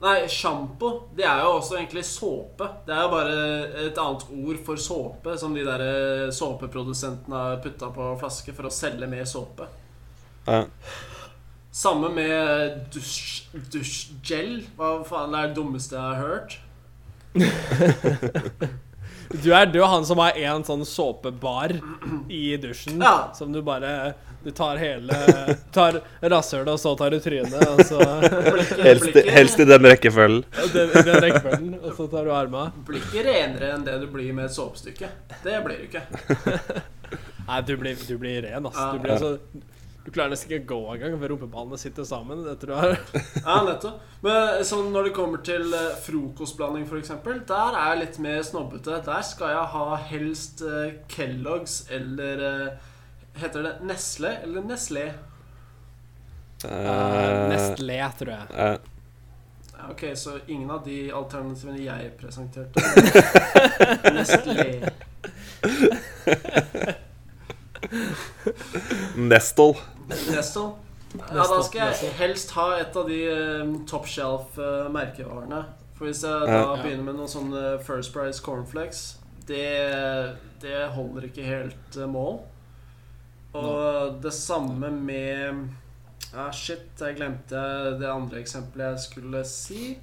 Nei, 0.00 0.22
sjampo, 0.32 0.88
det 1.12 1.26
er 1.28 1.42
jo 1.44 1.50
også 1.58 1.74
egentlig 1.76 2.00
såpe. 2.08 2.64
Det 2.86 2.94
er 2.96 3.02
jo 3.04 3.10
bare 3.12 3.34
et 3.82 3.98
annet 4.00 4.22
ord 4.32 4.60
for 4.64 4.80
såpe, 4.80 5.34
som 5.36 5.52
de 5.52 5.60
der 5.66 5.82
eh, 5.84 6.30
såpeprodusentene 6.32 7.36
har 7.36 7.58
putta 7.60 7.90
på 7.92 8.06
flaske 8.22 8.54
for 8.56 8.64
å 8.64 8.72
selge 8.72 9.04
mer 9.12 9.28
såpe. 9.28 9.66
Ja. 10.46 10.62
Samme 11.82 12.08
med 12.16 12.78
dusj, 12.96 13.50
dusjgel. 13.74 14.62
Hva 14.78 14.94
faen 15.04 15.36
er 15.36 15.50
det 15.52 15.58
dummeste 15.60 16.00
jeg 16.00 16.06
har 16.08 16.24
hørt? 16.24 16.56
Du 19.30 19.52
er, 19.54 19.68
du 19.70 19.76
er 19.78 19.86
han 19.86 20.02
som 20.02 20.18
har 20.18 20.34
en 20.34 20.64
sånn 20.66 20.80
såpebar 20.82 21.76
i 22.26 22.56
dusjen, 22.58 22.98
Ja. 22.98 23.30
som 23.36 23.52
du 23.54 23.60
bare 23.62 24.16
Du 24.44 24.50
tar 24.56 24.78
hele 24.80 25.16
Tar 25.76 25.98
rasshølet, 26.32 26.70
og 26.72 26.80
så 26.80 26.94
tar 26.96 27.12
du 27.12 27.18
trynet, 27.20 27.56
og 27.68 27.82
så 27.84 27.98
Blikket, 28.00 28.80
Helst, 28.86 29.04
blikket, 29.04 29.32
helst 29.34 29.60
i 29.60 29.66
den 29.68 29.88
rekkefølgen. 29.92 30.44
den, 30.72 30.94
den 30.96 31.18
rekkefølgen, 31.26 31.74
og 31.82 31.90
så 31.98 32.06
tar 32.12 32.24
du 32.24 32.32
armene. 32.34 32.72
Blir 32.88 33.02
ikke 33.04 33.26
renere 33.26 33.74
enn 33.76 33.84
det 33.86 33.98
du 34.00 34.06
blir 34.12 34.32
med 34.36 34.48
et 34.48 34.56
såpestykke. 34.56 35.10
Det 35.44 35.58
blir 35.66 35.82
du 35.82 35.90
ikke. 35.90 36.06
Nei, 37.50 37.60
du 37.66 37.74
blir, 37.80 38.00
du 38.08 38.16
blir 38.22 38.42
ren, 38.46 38.64
altså. 38.64 38.80
Ja. 38.80 38.92
Du 38.94 39.04
blir 39.04 39.16
altså 39.16 39.36
Du 40.00 40.08
klarer 40.14 40.32
nesten 40.32 40.48
ikke 40.54 40.62
å 40.62 40.68
gå 40.70 40.94
engang, 40.94 41.16
for 41.20 41.32
rumpeballene 41.34 41.78
sitter 41.80 42.06
sammen. 42.08 42.40
Det 42.46 42.54
tror 42.62 42.86
jeg 42.86 43.00
Ja, 43.44 43.58
nettopp. 43.66 43.98
Men 44.24 44.62
sånn 44.64 44.88
når 44.94 45.10
det 45.10 45.16
kommer 45.16 45.42
til 45.44 45.74
eh, 45.76 45.90
frokostblanding, 46.06 46.86
f.eks., 46.88 47.12
der 47.50 47.76
er 47.76 47.90
jeg 47.92 48.00
litt 48.06 48.16
mer 48.24 48.40
snobbete. 48.46 49.02
Der 49.04 49.26
skal 49.28 49.52
jeg 49.52 49.66
ha 49.74 49.98
helst 50.14 50.64
eh, 50.64 50.94
Kellogg's 51.12 51.82
eller 51.92 52.46
eh, 52.48 52.88
Heter 53.38 53.62
det 53.62 53.74
Nesle 53.86 54.36
eller 54.42 54.64
Nestlé? 54.66 55.10
uh, 56.64 57.48
Nestlé, 57.48 58.00
tror 58.18 58.32
jeg. 58.34 58.46
Uh. 58.50 58.90
Ok, 59.90 60.04
så 60.14 60.38
ingen 60.46 60.70
av 60.70 60.82
de 60.84 61.12
alternativene 61.12 61.80
jeg 61.84 62.10
presenterte. 62.20 62.82
Nestlé. 64.16 64.90
Nestle. 69.16 69.74
Nestle. 70.08 70.68
Ja, 71.18 71.42
da 71.42 71.62
skal 71.66 71.80
jeg 71.90 72.12
helst 72.20 72.52
ha 72.54 72.68
et 72.78 72.94
av 72.96 73.08
de 73.08 73.18
eh, 73.26 73.72
top 73.90 74.06
shelf 74.06 74.58
eh, 74.60 74.86
merkevarene. 74.92 75.64
For 75.98 76.08
hvis 76.08 76.22
jeg 76.24 76.46
da 76.46 76.76
begynner 76.78 77.02
med 77.08 77.18
noen 77.18 77.30
sånne 77.30 77.64
First 77.84 78.14
Price 78.14 78.42
cornflakes, 78.44 79.18
det, 79.48 79.66
det 80.62 80.84
holder 80.94 81.26
ikke 81.26 81.48
helt 81.48 81.98
eh, 81.98 82.06
mål. 82.08 82.38
Og 83.58 84.18
det 84.22 84.32
samme 84.36 84.90
med 84.94 85.62
Ja, 86.30 86.50
shit, 86.54 86.92
jeg 87.00 87.16
glemte 87.18 87.60
det 87.98 88.06
andre 88.06 88.38
eksempelet 88.38 88.92
jeg 88.92 89.06
skulle 89.08 89.40
si. 89.48 89.94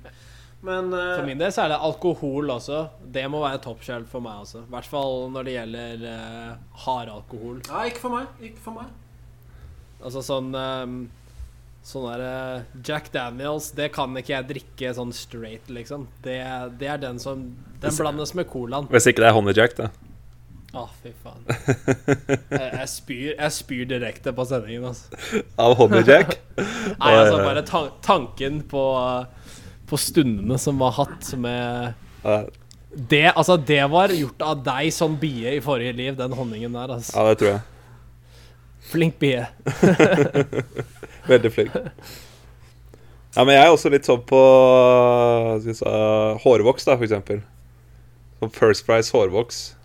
Men 0.65 0.89
uh, 0.91 1.13
For 1.15 1.27
min 1.27 1.39
del 1.39 1.53
så 1.53 1.63
er 1.63 1.71
det 1.71 1.77
alkohol 1.85 2.49
også. 2.57 2.81
Det 3.13 3.23
må 3.31 3.43
være 3.43 3.61
toppshelf 3.63 4.09
for 4.11 4.25
meg 4.25 4.41
også. 4.43 4.65
I 4.65 4.73
hvert 4.73 4.89
fall 4.89 5.29
når 5.31 5.47
det 5.47 5.53
gjelder 5.53 6.03
uh, 6.09 6.81
hardalkohol. 6.87 7.61
Ja, 7.69 7.85
ikke 7.87 8.03
for 8.07 8.17
meg. 8.17 8.33
Ikke 8.43 8.65
for 8.65 8.81
meg. 8.81 8.91
Altså 10.01 10.25
sånn 10.25 10.51
um, 10.53 10.99
Sånn 11.87 12.03
der 12.03 12.21
eh, 12.25 12.63
Jack 12.83 13.05
Daniels, 13.13 13.69
det 13.77 13.93
kan 13.95 14.11
ikke 14.19 14.33
jeg 14.33 14.47
drikke 14.49 14.89
sånn 14.97 15.13
straight, 15.15 15.69
liksom. 15.71 16.03
Det, 16.25 16.35
det 16.81 16.89
er 16.91 16.99
den 16.99 17.21
som 17.23 17.45
Den 17.79 17.95
blandes 17.95 18.33
med 18.35 18.49
colaen. 18.51 18.89
Hvis 18.91 19.07
ikke 19.07 19.23
det 19.23 19.29
er 19.29 19.35
Honey 19.37 19.55
Jack, 19.55 19.77
da. 19.77 19.87
Å, 20.75 20.83
fy 21.01 21.13
faen. 21.23 21.45
Jeg, 21.47 22.39
jeg, 22.51 22.87
spyr, 22.91 23.29
jeg 23.31 23.53
spyr 23.55 23.85
direkte 23.87 24.33
på 24.35 24.45
sendingen, 24.49 24.89
altså. 24.89 25.43
Av 25.55 25.79
Jack. 26.03 26.35
Nei, 26.99 27.13
altså 27.13 27.39
bare 27.39 27.63
ta 27.65 27.85
tanken 28.03 28.59
på, 28.67 28.83
på 29.87 29.99
stundene 30.01 30.59
som 30.59 30.83
var 30.83 30.97
hatt 30.99 31.31
med 31.39 31.95
det, 32.97 33.31
altså, 33.35 33.57
det 33.57 33.83
var 33.91 34.09
gjort 34.09 34.41
av 34.41 34.61
deg 34.65 34.91
som 34.95 35.17
bie 35.21 35.57
i 35.57 35.61
forrige 35.61 35.93
liv, 35.93 36.15
den 36.17 36.33
honningen 36.33 36.73
der. 36.73 36.95
Altså. 36.97 37.13
ja, 37.13 37.27
det 37.29 37.39
tror 37.41 37.51
jeg. 37.51 37.61
Flink 38.87 39.19
bie. 39.19 39.43
Veldig 41.31 41.51
flink. 41.51 41.75
Ja, 43.35 43.43
men 43.43 43.53
jeg 43.53 43.67
er 43.67 43.69
også 43.69 43.91
litt 43.93 44.07
sånn 44.07 44.23
på 44.25 44.39
skal 45.59 45.67
vi 45.67 45.75
si, 45.77 45.91
hårvoks, 46.41 46.87
da, 46.87 46.95
for 46.95 47.05
eksempel. 47.05 47.43
Som 48.39 48.53
First 48.55 48.87
Price 48.87 49.13
hårvoks. 49.13 49.76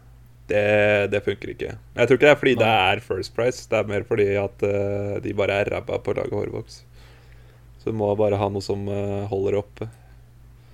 Det, 0.47 1.06
det 1.12 1.23
funker 1.24 1.52
ikke. 1.52 1.74
Jeg 1.94 2.09
tror 2.09 2.19
ikke 2.19 2.27
det 2.27 2.32
er 2.32 2.40
fordi 2.40 2.55
det 2.59 2.69
er 2.69 3.02
First 3.05 3.35
Price, 3.36 3.64
det 3.70 3.78
er 3.78 3.89
mer 3.89 4.05
fordi 4.06 4.28
at 4.40 4.64
uh, 4.66 5.16
de 5.23 5.35
bare 5.39 5.60
er 5.62 5.70
ræva 5.77 6.01
på 6.02 6.12
å 6.12 6.19
lage 6.19 6.35
hårvoks. 6.35 6.82
Så 7.82 7.90
du 7.90 7.98
må 7.98 8.10
bare 8.19 8.39
ha 8.40 8.48
noe 8.51 8.64
som 8.64 8.85
uh, 8.90 9.24
holder 9.31 9.60
oppe. 9.62 9.89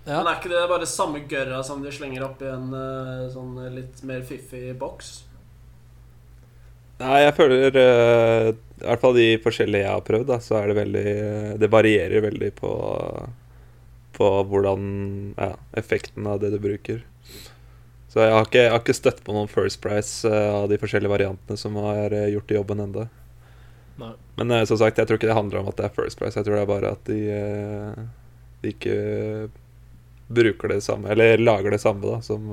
Ja. 0.09 0.23
Men 0.23 0.31
er 0.31 0.39
ikke 0.39 0.53
det 0.55 0.65
bare 0.71 0.89
samme 0.89 1.21
gørra 1.29 1.61
som 1.67 1.83
de 1.85 1.93
slenger 1.93 2.25
opp 2.25 2.41
i 2.43 2.49
en 2.49 2.71
uh, 2.73 3.27
sånn 3.33 3.59
litt 3.75 4.01
mer 4.09 4.25
fiffig 4.29 4.73
boks? 4.81 5.19
Nei, 6.99 7.21
jeg 7.23 7.35
føler 7.37 7.77
I 7.79 8.55
hvert 8.81 9.03
fall 9.05 9.13
de 9.15 9.27
forskjellige 9.39 9.85
jeg 9.85 9.93
har 9.93 10.01
prøvd, 10.03 10.25
da, 10.33 10.39
så 10.43 10.57
er 10.59 10.65
det 10.67 10.75
veldig 10.81 11.11
Det 11.63 11.69
varierer 11.71 12.25
veldig 12.25 12.49
på 12.59 12.73
På 14.17 14.31
hvordan 14.51 14.89
Ja, 15.37 15.53
effekten 15.79 16.27
av 16.27 16.41
det 16.43 16.51
du 16.57 16.59
bruker. 16.59 17.05
Så 18.19 18.25
jeg 18.27 18.35
har 18.35 18.47
ikke, 18.49 18.63
jeg 18.65 18.71
har 18.73 18.81
ikke 18.83 18.95
støtt 18.99 19.19
på 19.23 19.31
noen 19.31 19.47
First 19.47 19.79
Price 19.79 20.27
eh, 20.27 20.51
av 20.51 20.65
de 20.67 20.75
forskjellige 20.83 21.13
variantene 21.13 21.55
som 21.61 21.77
har 21.79 22.11
eh, 22.11 22.33
gjort 22.33 22.51
jobben 22.51 22.81
ennå. 22.83 23.05
Nei. 24.01 24.09
Men 24.41 24.55
eh, 24.57 24.63
som 24.67 24.81
sagt, 24.81 24.99
jeg 24.99 25.07
tror 25.07 25.21
ikke 25.21 25.29
det 25.31 25.37
handler 25.37 25.61
om 25.61 25.69
at 25.71 25.77
det 25.79 25.85
er 25.87 25.93
First 25.95 26.19
Price. 26.19 26.35
Jeg 26.35 26.49
tror 26.49 26.57
det 26.57 26.65
er 26.65 26.67
bare 26.67 26.91
at 26.97 27.07
de, 27.07 27.21
de 28.65 28.73
ikke 28.75 28.97
bruker 30.35 30.73
det 30.75 30.81
samme, 30.83 31.13
eller 31.15 31.39
lager 31.39 31.77
det 31.77 31.79
samme, 31.79 32.03
da, 32.03 32.19
som 32.27 32.51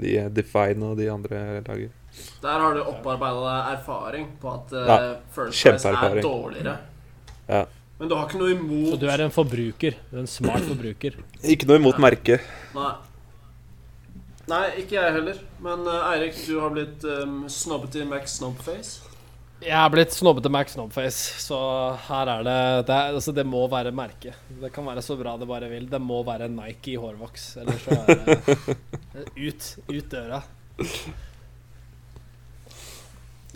de 0.00 0.14
Define 0.32 0.88
og 0.88 0.96
de 0.96 1.10
andre 1.12 1.42
lager. 1.66 1.92
Der 2.40 2.64
har 2.64 2.72
du 2.72 2.80
opparbeida 2.88 3.56
erfaring 3.74 4.30
på 4.40 4.54
at 4.54 4.72
Ja, 4.78 4.96
First 5.34 5.60
Price 5.60 5.92
er 5.92 6.22
dårligere. 6.24 6.78
Ja. 7.50 7.66
Men 8.00 8.08
du 8.08 8.16
har 8.16 8.30
ikke 8.30 8.40
noe 8.40 8.48
Så 8.48 8.62
imot 8.62 9.04
du 9.04 9.06
er 9.12 9.26
en 9.26 9.36
forbruker. 9.42 10.00
Du 10.08 10.16
er 10.16 10.24
en 10.24 10.32
smart 10.40 10.64
forbruker. 10.64 11.20
Ikke 11.44 11.68
noe 11.68 11.84
imot 11.84 12.00
merket. 12.00 12.48
Nei. 12.72 12.94
Nei, 14.46 14.64
ikke 14.82 14.94
jeg 15.00 15.14
heller. 15.16 15.38
Men 15.64 15.82
uh, 15.88 16.06
Eirik, 16.12 16.36
du 16.46 16.60
har 16.62 16.70
blitt 16.74 17.02
um, 17.08 17.44
snobbet 17.50 17.96
i 17.98 18.04
Max 18.06 18.36
Snobface. 18.38 19.02
Jeg 19.64 19.72
er 19.72 19.88
blitt 19.90 20.12
snobbete 20.12 20.50
Max 20.52 20.74
Snobface, 20.76 21.40
så 21.40 21.58
her 22.10 22.28
er 22.28 22.42
det 22.44 22.56
det, 22.90 22.92
er, 22.94 23.14
altså 23.16 23.32
det 23.34 23.46
må 23.48 23.62
være 23.72 23.90
merke. 23.96 24.34
Det 24.60 24.68
kan 24.74 24.84
være 24.86 25.02
så 25.02 25.16
bra 25.18 25.32
det 25.40 25.48
bare 25.48 25.70
vil. 25.72 25.88
Det 25.90 25.98
må 26.04 26.20
være 26.28 26.50
Nike 26.52 26.92
i 26.92 26.98
hårvoks. 27.00 27.46
Eller 27.62 27.80
så 27.80 27.96
er 27.96 28.20
det 28.20 28.76
ut, 29.48 29.70
ut 29.88 30.10
døra. 30.12 30.42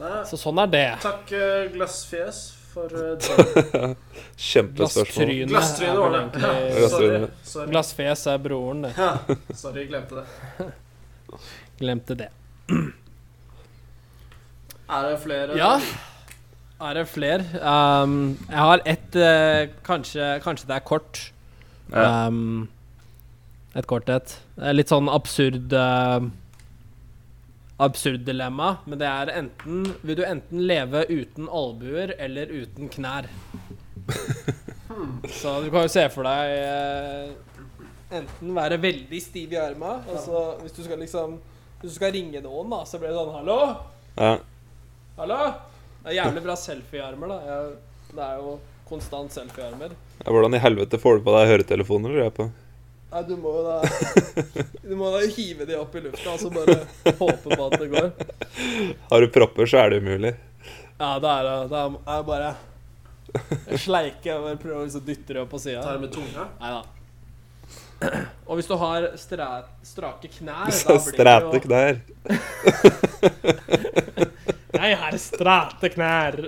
Nei, 0.01 0.15
Så 0.31 0.39
sånn 0.41 0.59
er 0.63 0.71
det. 0.73 0.87
takk, 1.05 1.29
eh, 1.37 1.67
Glassfjes, 1.75 2.39
for 2.73 2.89
uh. 2.95 3.95
Kjempespørsmål. 4.51 5.47
Glasstryne 5.51 5.97
var 5.99 6.15
det. 6.15 6.43
Ja, 6.43 6.53
egentlig 6.53 6.91
sorry. 6.91 7.27
Sorry. 7.45 7.71
Glassfjes 7.73 8.27
er 8.31 8.39
broren, 8.45 8.85
det. 8.87 8.93
Ja, 8.99 9.11
sorry, 9.55 9.87
glemte 9.91 10.21
det. 10.21 10.71
Glemte 11.81 12.19
det. 12.25 12.31
Er 14.91 15.05
det 15.07 15.19
flere? 15.23 15.55
Ja. 15.55 15.77
Er 16.83 16.97
det 16.99 17.05
flere? 17.07 17.45
Um, 17.63 18.39
jeg 18.49 18.59
har 18.59 18.81
ett 18.91 19.15
uh, 19.15 19.69
kanskje, 19.87 20.41
kanskje 20.43 20.67
det 20.67 20.75
er 20.75 20.83
kort. 20.83 21.21
Ja. 21.93 22.27
Um, 22.27 22.65
et 23.79 23.87
kort 23.87 24.11
et. 24.11 24.35
Litt 24.75 24.91
sånn 24.91 25.07
absurd 25.13 25.71
uh, 25.71 26.19
Absurd 27.81 28.27
dilemma. 28.27 28.75
Men 28.85 29.01
det 29.01 29.09
er 29.09 29.31
enten 29.41 29.85
Vil 30.05 30.19
du 30.19 30.25
enten 30.27 30.65
leve 30.69 31.05
uten 31.09 31.49
albuer 31.49 32.13
eller 32.19 32.53
uten 32.53 32.91
knær? 32.93 33.31
Så 35.31 35.61
du 35.65 35.71
kan 35.71 35.87
jo 35.87 35.93
se 35.93 36.03
for 36.13 36.27
deg 36.27 36.55
eh, 36.59 37.31
enten 38.19 38.55
være 38.57 38.81
veldig 38.83 39.21
stiv 39.23 39.55
i 39.55 39.59
arma, 39.61 40.01
og 40.11 40.19
så 40.19 40.41
hvis 40.65 40.75
du 40.77 40.83
skal 40.85 40.99
liksom 41.01 41.37
Hvis 41.81 41.93
du 41.95 41.97
skal 41.97 42.13
ringe 42.17 42.43
noen, 42.45 42.73
da, 42.73 42.83
så 42.85 42.99
blir 43.01 43.13
det 43.13 43.21
sånn 43.21 43.37
Hallo? 43.39 43.59
Ja. 44.19 44.33
Hallo? 45.21 45.39
Det 46.01 46.11
er 46.11 46.19
jævlig 46.19 46.43
bra 46.45 46.57
selfie-armer, 46.57 47.31
da. 47.31 47.39
Jeg, 47.47 48.11
det 48.17 48.27
er 48.27 48.43
jo 48.43 48.57
konstant 48.89 49.33
selfie-armer. 49.33 49.95
Ja, 50.21 50.27
Hvordan 50.33 50.57
i 50.57 50.61
helvete 50.61 50.99
får 51.01 51.21
du 51.21 51.27
på 51.29 51.35
deg 51.37 51.51
høretelefoner? 51.53 52.17
Eller? 52.17 52.51
Nei, 53.11 53.23
du 53.27 53.33
må 53.43 53.51
jo 53.57 53.63
da 53.67 53.77
Du 54.91 54.95
må 54.99 55.07
da 55.15 55.21
hive 55.35 55.65
de 55.67 55.75
opp 55.79 55.95
i 55.99 56.03
lufta 56.05 56.29
og 56.35 56.41
så 56.43 56.49
bare 56.55 56.77
håpe 57.19 57.49
på 57.51 57.63
at 57.67 57.73
det 57.81 57.89
går. 57.91 58.09
Har 59.11 59.19
du 59.25 59.29
propper, 59.35 59.65
så 59.71 59.77
er 59.83 59.87
det 59.95 59.99
umulig. 60.05 60.33
Ja, 61.01 61.11
det 61.23 61.31
er 61.33 61.43
det 61.49 61.57
Da 61.73 61.81
er 61.89 62.23
bare 62.29 62.29
bare 62.29 62.51
sleike 63.79 64.35
og 64.35 64.41
prøver 64.47 64.57
prøve 64.63 64.81
å 64.81 64.87
liksom 64.89 65.05
dytte 65.07 65.31
det 65.37 65.43
opp 65.43 65.53
på 65.53 65.59
sida. 65.63 65.83
Tar 65.85 65.95
det 65.99 66.03
med 66.07 66.13
tunga? 66.15 66.43
Nei 66.63 66.71
da. 66.75 66.83
Og 68.49 68.55
hvis 68.59 68.69
du 68.71 68.75
har 68.81 69.01
stra 69.21 69.49
strake 69.87 70.29
knær, 70.39 70.71
Så 70.73 70.97
Stræte 71.05 71.59
knær. 71.67 71.95
Jeg 74.81 74.97
har 75.03 75.13
strate 75.21 75.87
knær. 75.95 76.33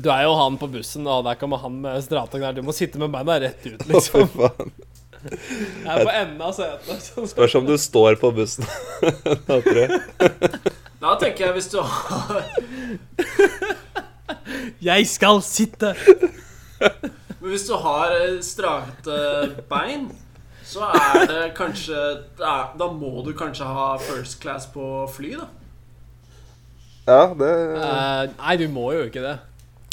Du 0.00 0.08
er 0.12 0.24
jo 0.24 0.36
han 0.38 0.56
på 0.60 0.68
bussen, 0.72 1.06
og 1.10 1.24
der 1.26 1.36
kommer 1.40 1.60
han 1.60 1.76
med 1.82 2.00
stratang 2.04 2.44
der. 2.44 2.56
Du 2.56 2.64
må 2.64 2.72
sitte 2.76 3.00
med 3.00 3.12
beina 3.12 3.36
rett 3.42 3.66
ut, 3.66 3.80
Å, 3.80 3.84
fy 3.84 3.92
liksom. 3.92 4.30
faen. 4.36 4.72
Jeg 5.20 5.90
er 5.92 6.00
på 6.06 6.12
enden 6.16 6.44
av 6.46 6.54
setet. 6.56 7.02
sånn. 7.04 7.26
Spørs 7.28 7.56
om 7.58 7.66
du 7.68 7.74
står 7.80 8.16
på 8.22 8.30
bussen. 8.36 8.64
Da 9.48 9.58
tror 9.60 9.80
jeg. 9.82 10.00
Da 11.00 11.16
tenker 11.20 11.46
jeg 11.46 11.56
hvis 11.56 11.68
du 11.72 11.78
har 11.80 12.42
Jeg 14.84 15.06
skal 15.08 15.40
sitte! 15.44 15.94
Men 16.80 17.52
hvis 17.52 17.66
du 17.68 17.74
har 17.80 18.16
strate 18.44 19.20
bein, 19.68 20.08
så 20.64 20.88
er 20.88 21.24
det 21.28 21.44
kanskje 21.56 22.00
da, 22.40 22.72
da 22.78 22.88
må 22.92 23.20
du 23.26 23.32
kanskje 23.36 23.68
ha 23.68 23.94
first 24.00 24.38
class 24.42 24.68
på 24.72 24.84
fly, 25.12 25.34
da. 25.40 25.48
Ja, 27.08 27.22
det 27.34 27.52
uh, 27.74 28.28
nei, 28.36 28.56
du 28.60 28.66
må 28.72 28.90
jo 28.94 29.06
ikke 29.08 29.24
det. 29.24 29.38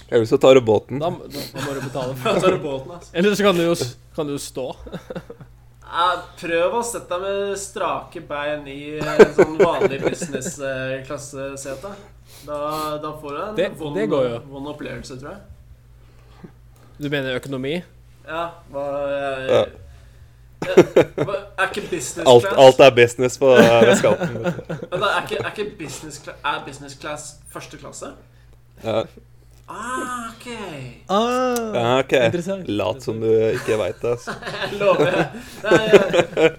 Eller 0.09 0.25
så 0.25 0.38
tar 0.39 0.55
du 0.55 0.61
båten. 0.61 0.99
Da, 1.03 1.09
da, 1.09 1.41
da 1.53 1.61
må 1.65 1.73
du 1.75 1.81
betale 1.84 2.15
for 2.15 2.51
du 2.51 2.57
båten, 2.69 2.91
altså. 2.95 3.09
Eller 3.13 3.35
så 3.35 3.43
kan 3.43 3.55
du 3.57 3.63
jo, 3.65 3.75
kan 4.15 4.27
du 4.29 4.38
stå. 4.39 4.67
Ja, 5.88 6.05
prøv 6.39 6.73
å 6.79 6.84
sette 6.84 7.07
deg 7.15 7.21
med 7.23 7.57
strake 7.59 8.21
bein 8.27 8.65
i 8.71 8.97
en 8.99 9.34
sånn 9.35 9.57
vanlig 9.59 10.01
business-klassesete. 10.03 11.91
Da, 12.47 12.57
da 13.03 13.11
får 13.21 13.35
du 13.35 13.41
en 13.43 13.55
Det- 13.55 13.69
vond, 13.79 13.95
det 13.95 14.07
vond 14.51 14.67
opplevelse, 14.67 15.15
tror 15.19 15.31
jeg. 15.31 16.49
Du 16.99 17.09
mener 17.13 17.35
økonomi? 17.39 17.75
Ja, 18.27 18.49
hva 18.71 18.85
jeg, 19.11 19.49
Ja. 19.51 19.65
Ja, 20.65 20.73
Er 20.73 21.67
ikke 21.69 21.84
business 21.91 22.25
class 22.25 22.45
alt 22.57 22.79
er 22.81 22.91
business 22.97 23.38
på. 23.38 23.51
Men 23.55 24.99
da, 24.99 25.07
er, 25.19 25.21
ikke, 25.27 25.38
er 25.38 25.51
ikke 25.53 25.65
business 25.77 26.17
class 26.23 26.38
Er 26.43 26.63
business 26.65 26.95
class 26.97 27.27
første 27.53 27.77
klasse? 27.77 28.09
Ja. 28.84 29.03
Ah, 29.68 30.30
ok. 30.31 30.48
Ah, 31.10 31.99
okay. 31.99 32.26
Interessant. 32.30 32.68
Lat 32.72 33.02
som 33.03 33.19
du 33.19 33.27
ikke 33.52 33.76
veit 33.81 33.99
det. 34.02 34.14
altså. 34.15 34.35
Jeg 34.72 34.80
lover. 34.80 35.18
Nei, 35.64 35.81
jeg- 35.91 36.56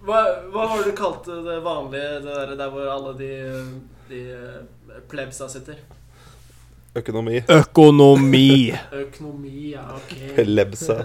Hva, 0.00 0.20
hva 0.52 0.62
var 0.66 0.78
det 0.80 0.90
du 0.90 0.96
kalte 0.96 1.34
det 1.44 1.58
vanlige, 1.64 2.20
det 2.24 2.34
der, 2.34 2.52
der 2.56 2.70
hvor 2.72 2.86
alle 2.88 3.10
de, 3.18 3.26
de 4.08 4.20
eh, 4.32 5.00
plebsa 5.12 5.48
sitter? 5.52 5.76
Økonomi. 6.96 7.42
Økonomi. 7.52 8.72
Økonomi, 8.96 9.74
ja, 9.74 9.84
ok. 9.98 10.14
Plebsa. 10.38 10.96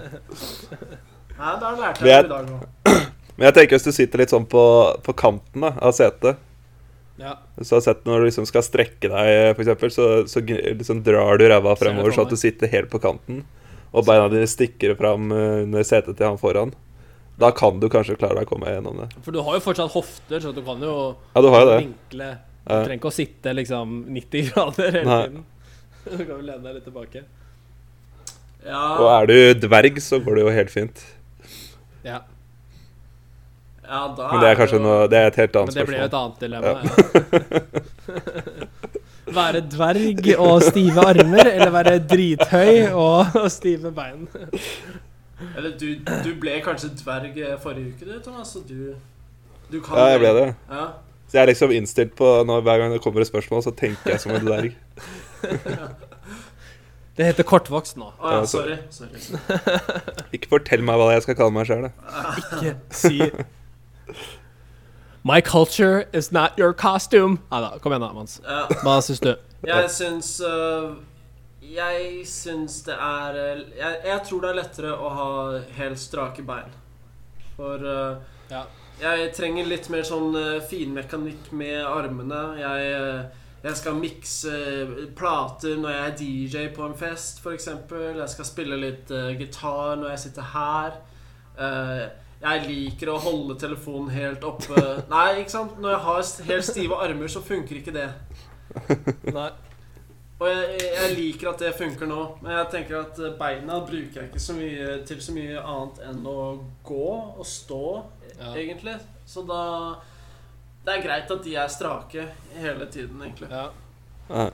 Nei, 1.36 1.52
da 1.60 1.74
lærte 1.76 2.08
jeg 2.08 2.24
det 2.24 2.24
i 2.24 2.32
dag 2.32 2.48
òg. 2.56 3.04
Men 3.36 3.50
jeg 3.50 3.54
tenker 3.58 3.76
hvis 3.76 3.84
du 3.84 3.92
sitter 3.92 4.22
litt 4.24 4.32
sånn 4.32 4.46
på, 4.48 4.62
på 5.04 5.12
kanten 5.20 5.66
da, 5.68 5.74
av 5.84 5.92
setet 5.94 6.40
Ja. 7.16 7.34
Så 7.62 7.76
har 7.76 7.80
jeg 7.80 7.86
sett 7.86 8.02
når 8.08 8.20
du 8.20 8.26
liksom 8.28 8.46
skal 8.48 8.64
strekke 8.66 9.08
deg, 9.08 9.28
eksempel, 9.56 9.92
så, 9.94 10.08
så 10.28 10.42
liksom 10.44 11.00
drar 11.06 11.38
du 11.40 11.46
ræva 11.48 11.72
fremover 11.80 12.12
sånn 12.12 12.26
at 12.28 12.34
du 12.34 12.40
sitter 12.40 12.68
helt 12.74 12.90
på 12.92 13.00
kanten, 13.00 13.44
og 13.96 14.04
beina 14.04 14.26
dine 14.32 14.48
stikker 14.50 14.92
fram 14.98 15.30
eh, 15.32 15.62
under 15.64 15.86
setet 15.88 16.18
til 16.18 16.28
han 16.28 16.36
foran. 16.40 16.74
Da 17.40 17.50
kan 17.56 17.80
du 17.80 17.88
kanskje 17.92 18.16
klare 18.20 18.38
deg 18.40 18.48
å 18.48 18.50
komme 18.52 18.68
gjennom 18.72 19.00
det. 19.02 19.08
For 19.24 19.32
du 19.32 19.40
har 19.44 19.56
jo 19.58 19.64
fortsatt 19.64 19.92
hofter, 19.92 20.40
så 20.40 20.52
du 20.56 20.62
kan 20.64 20.80
jo 20.84 20.92
Ja, 21.34 21.40
du 21.44 21.48
har 21.52 21.64
jo 21.64 21.70
det. 21.72 21.80
vinkle 21.84 22.28
Du 22.66 22.72
trenger 22.72 22.96
ikke 22.98 23.10
å 23.12 23.14
sitte 23.14 23.52
liksom 23.54 23.96
90 24.12 24.48
grader 24.52 24.96
hele 25.00 25.10
Nei. 25.10 25.20
tiden. 25.28 25.44
Du 26.06 26.20
kan 26.22 26.36
jo 26.36 26.44
lene 26.46 26.62
deg 26.62 26.76
litt 26.78 26.84
tilbake. 26.86 27.24
Ja, 28.66 28.82
Og 29.02 29.08
er 29.10 29.28
du 29.30 29.66
dverg, 29.66 29.98
så 30.02 30.18
går 30.22 30.38
det 30.38 30.44
jo 30.44 30.52
helt 30.54 30.72
fint. 30.72 31.02
Ja. 32.06 32.20
Ja, 33.88 34.00
da 34.16 34.28
Men 34.32 34.40
det 34.42 34.48
er 34.50 34.58
kanskje 34.58 34.78
noe 34.82 35.06
Det 35.10 35.18
er 35.20 35.26
et 35.30 35.38
helt 35.40 35.54
Men 35.54 35.60
annet 35.62 35.72
spørsmål. 35.74 35.86
blir 35.86 35.98
jo 35.98 36.04
spørsmål. 36.04 36.06
et 36.06 36.14
annet 36.20 36.38
dilemma. 36.42 36.72
Ja. 36.76 37.76
være 39.36 39.60
dverg 39.72 40.28
og 40.38 40.62
stive 40.62 41.02
armer, 41.10 41.50
eller 41.50 41.70
være 41.74 41.98
drithøy 42.12 42.92
og, 42.92 43.26
og 43.42 43.50
stive 43.50 43.90
bein. 43.96 44.28
Eller 45.56 45.74
du, 45.80 45.88
du 46.24 46.30
ble 46.40 46.60
kanskje 46.64 46.92
dverg 47.02 47.34
eh, 47.42 47.56
forrige 47.60 47.92
uke, 47.92 48.06
du, 48.08 48.14
Thomas, 48.24 48.54
så 48.54 48.62
du, 48.68 48.94
du 49.72 49.80
kan 49.84 49.98
Ja, 49.98 50.06
jeg 50.14 50.22
ble 50.22 50.30
det. 50.38 50.46
Ja. 50.70 50.86
Så 51.26 51.36
jeg 51.36 51.42
er 51.42 51.50
liksom 51.50 51.74
innstilt 51.74 52.14
på 52.16 52.28
når 52.46 52.62
hver 52.62 52.78
gang 52.84 52.94
det 52.94 53.02
kommer 53.04 53.20
et 53.20 53.28
spørsmål, 53.28 53.62
så 53.66 53.72
tenker 53.76 54.14
jeg 54.14 54.22
som 54.22 54.32
en 54.36 54.46
dverg. 54.46 54.76
Det 57.16 57.24
heter 57.24 57.46
kortvokst 57.48 57.96
nå. 57.96 58.10
Å 58.12 58.26
oh, 58.28 58.32
Ja, 58.34 58.40
sorry. 58.44 58.74
sorry. 58.92 59.16
Ikke 60.36 60.50
fortell 60.50 60.82
meg 60.84 60.98
hva 61.00 61.06
jeg 61.14 61.22
skal 61.24 61.38
kalle 61.38 61.54
meg 61.56 61.64
sjøl, 61.64 61.86
Ikke 62.42 62.74
si 62.92 63.14
My 65.24 65.40
culture 65.40 66.04
is 66.12 66.30
not 66.32 66.56
your 66.58 66.72
costume. 66.72 67.40
Nei 67.50 67.60
da, 67.64 67.78
kom 67.82 67.92
igjen 67.92 68.04
da, 68.04 68.12
Mans. 68.14 68.38
Ja, 68.44 68.66
Hva 68.84 69.00
syns 69.02 69.20
du? 69.24 69.32
jeg 69.66 69.88
syns 69.90 70.28
uh, 70.46 70.92
Jeg 71.66 72.20
syns 72.30 72.76
det 72.86 72.94
er 72.94 73.34
øh, 73.40 73.62
jeg, 73.74 73.96
jeg 74.06 74.20
tror 74.28 74.44
det 74.44 74.50
er 74.52 74.58
lettere 74.60 74.92
å 74.94 75.08
ha 75.10 75.30
helt 75.80 75.98
strake 75.98 76.44
bein. 76.46 76.70
For 77.56 77.82
uh, 77.82 78.20
Ja. 78.52 78.60
jeg 79.00 79.32
trenger 79.34 79.66
litt 79.66 79.88
mer 79.90 80.06
sånn 80.06 80.36
uh, 80.36 80.60
finmekanikk 80.70 81.50
med 81.58 81.80
armene. 81.82 82.44
Jeg, 82.60 83.26
jeg 83.66 83.80
skal 83.80 83.98
mikse 83.98 84.52
plater 85.18 85.74
når 85.82 85.90
jeg 85.96 86.04
er 86.06 86.14
DJ 86.20 86.68
på 86.76 86.86
en 86.86 86.94
fest, 86.94 87.40
f.eks. 87.42 87.66
Jeg 87.90 88.30
skal 88.36 88.46
spille 88.46 88.78
litt 88.78 89.10
gitar 89.40 89.96
når 89.98 90.12
jeg 90.14 90.22
sitter 90.28 90.52
her. 90.54 91.00
Eh, 91.58 92.04
jeg 92.46 92.62
liker 92.68 93.10
å 93.10 93.18
holde 93.20 93.56
telefonen 93.58 94.10
helt 94.14 94.44
oppe 94.46 94.80
Nei, 95.10 95.40
ikke 95.42 95.50
sant? 95.54 95.78
Når 95.82 95.94
jeg 95.96 96.02
har 96.06 96.26
helt 96.50 96.66
stive 96.68 96.98
armer, 97.02 97.28
så 97.32 97.40
funker 97.42 97.80
ikke 97.80 97.94
det. 97.96 98.08
Nei. 99.34 99.48
Og 100.36 100.44
jeg, 100.50 100.80
jeg 100.84 101.12
liker 101.16 101.48
at 101.48 101.62
det 101.64 101.70
funker 101.78 102.08
nå, 102.10 102.18
men 102.44 102.52
jeg 102.58 102.68
tenker 102.74 102.98
at 103.00 103.18
eh, 103.24 103.32
beina 103.40 103.78
bruker 103.88 104.20
jeg 104.20 104.28
ikke 104.28 104.42
så 104.44 104.52
mye 104.58 104.98
til 105.08 105.22
så 105.24 105.32
mye 105.32 105.62
annet 105.62 106.02
enn 106.10 106.26
å 106.28 106.34
gå 106.84 107.06
og 107.40 107.46
stå, 107.48 107.80
Ja. 108.36 108.50
egentlig. 108.52 108.98
Så 109.24 109.46
da 109.48 109.62
Det 110.84 110.92
er 110.98 111.02
greit 111.06 111.30
at 111.32 111.42
de 111.42 111.54
er 111.56 111.68
strake 111.72 112.26
hele 112.60 112.86
tiden, 112.92 113.22
egentlig. 113.24 113.48
Ja. 113.50 113.70
Ja. 114.28 114.50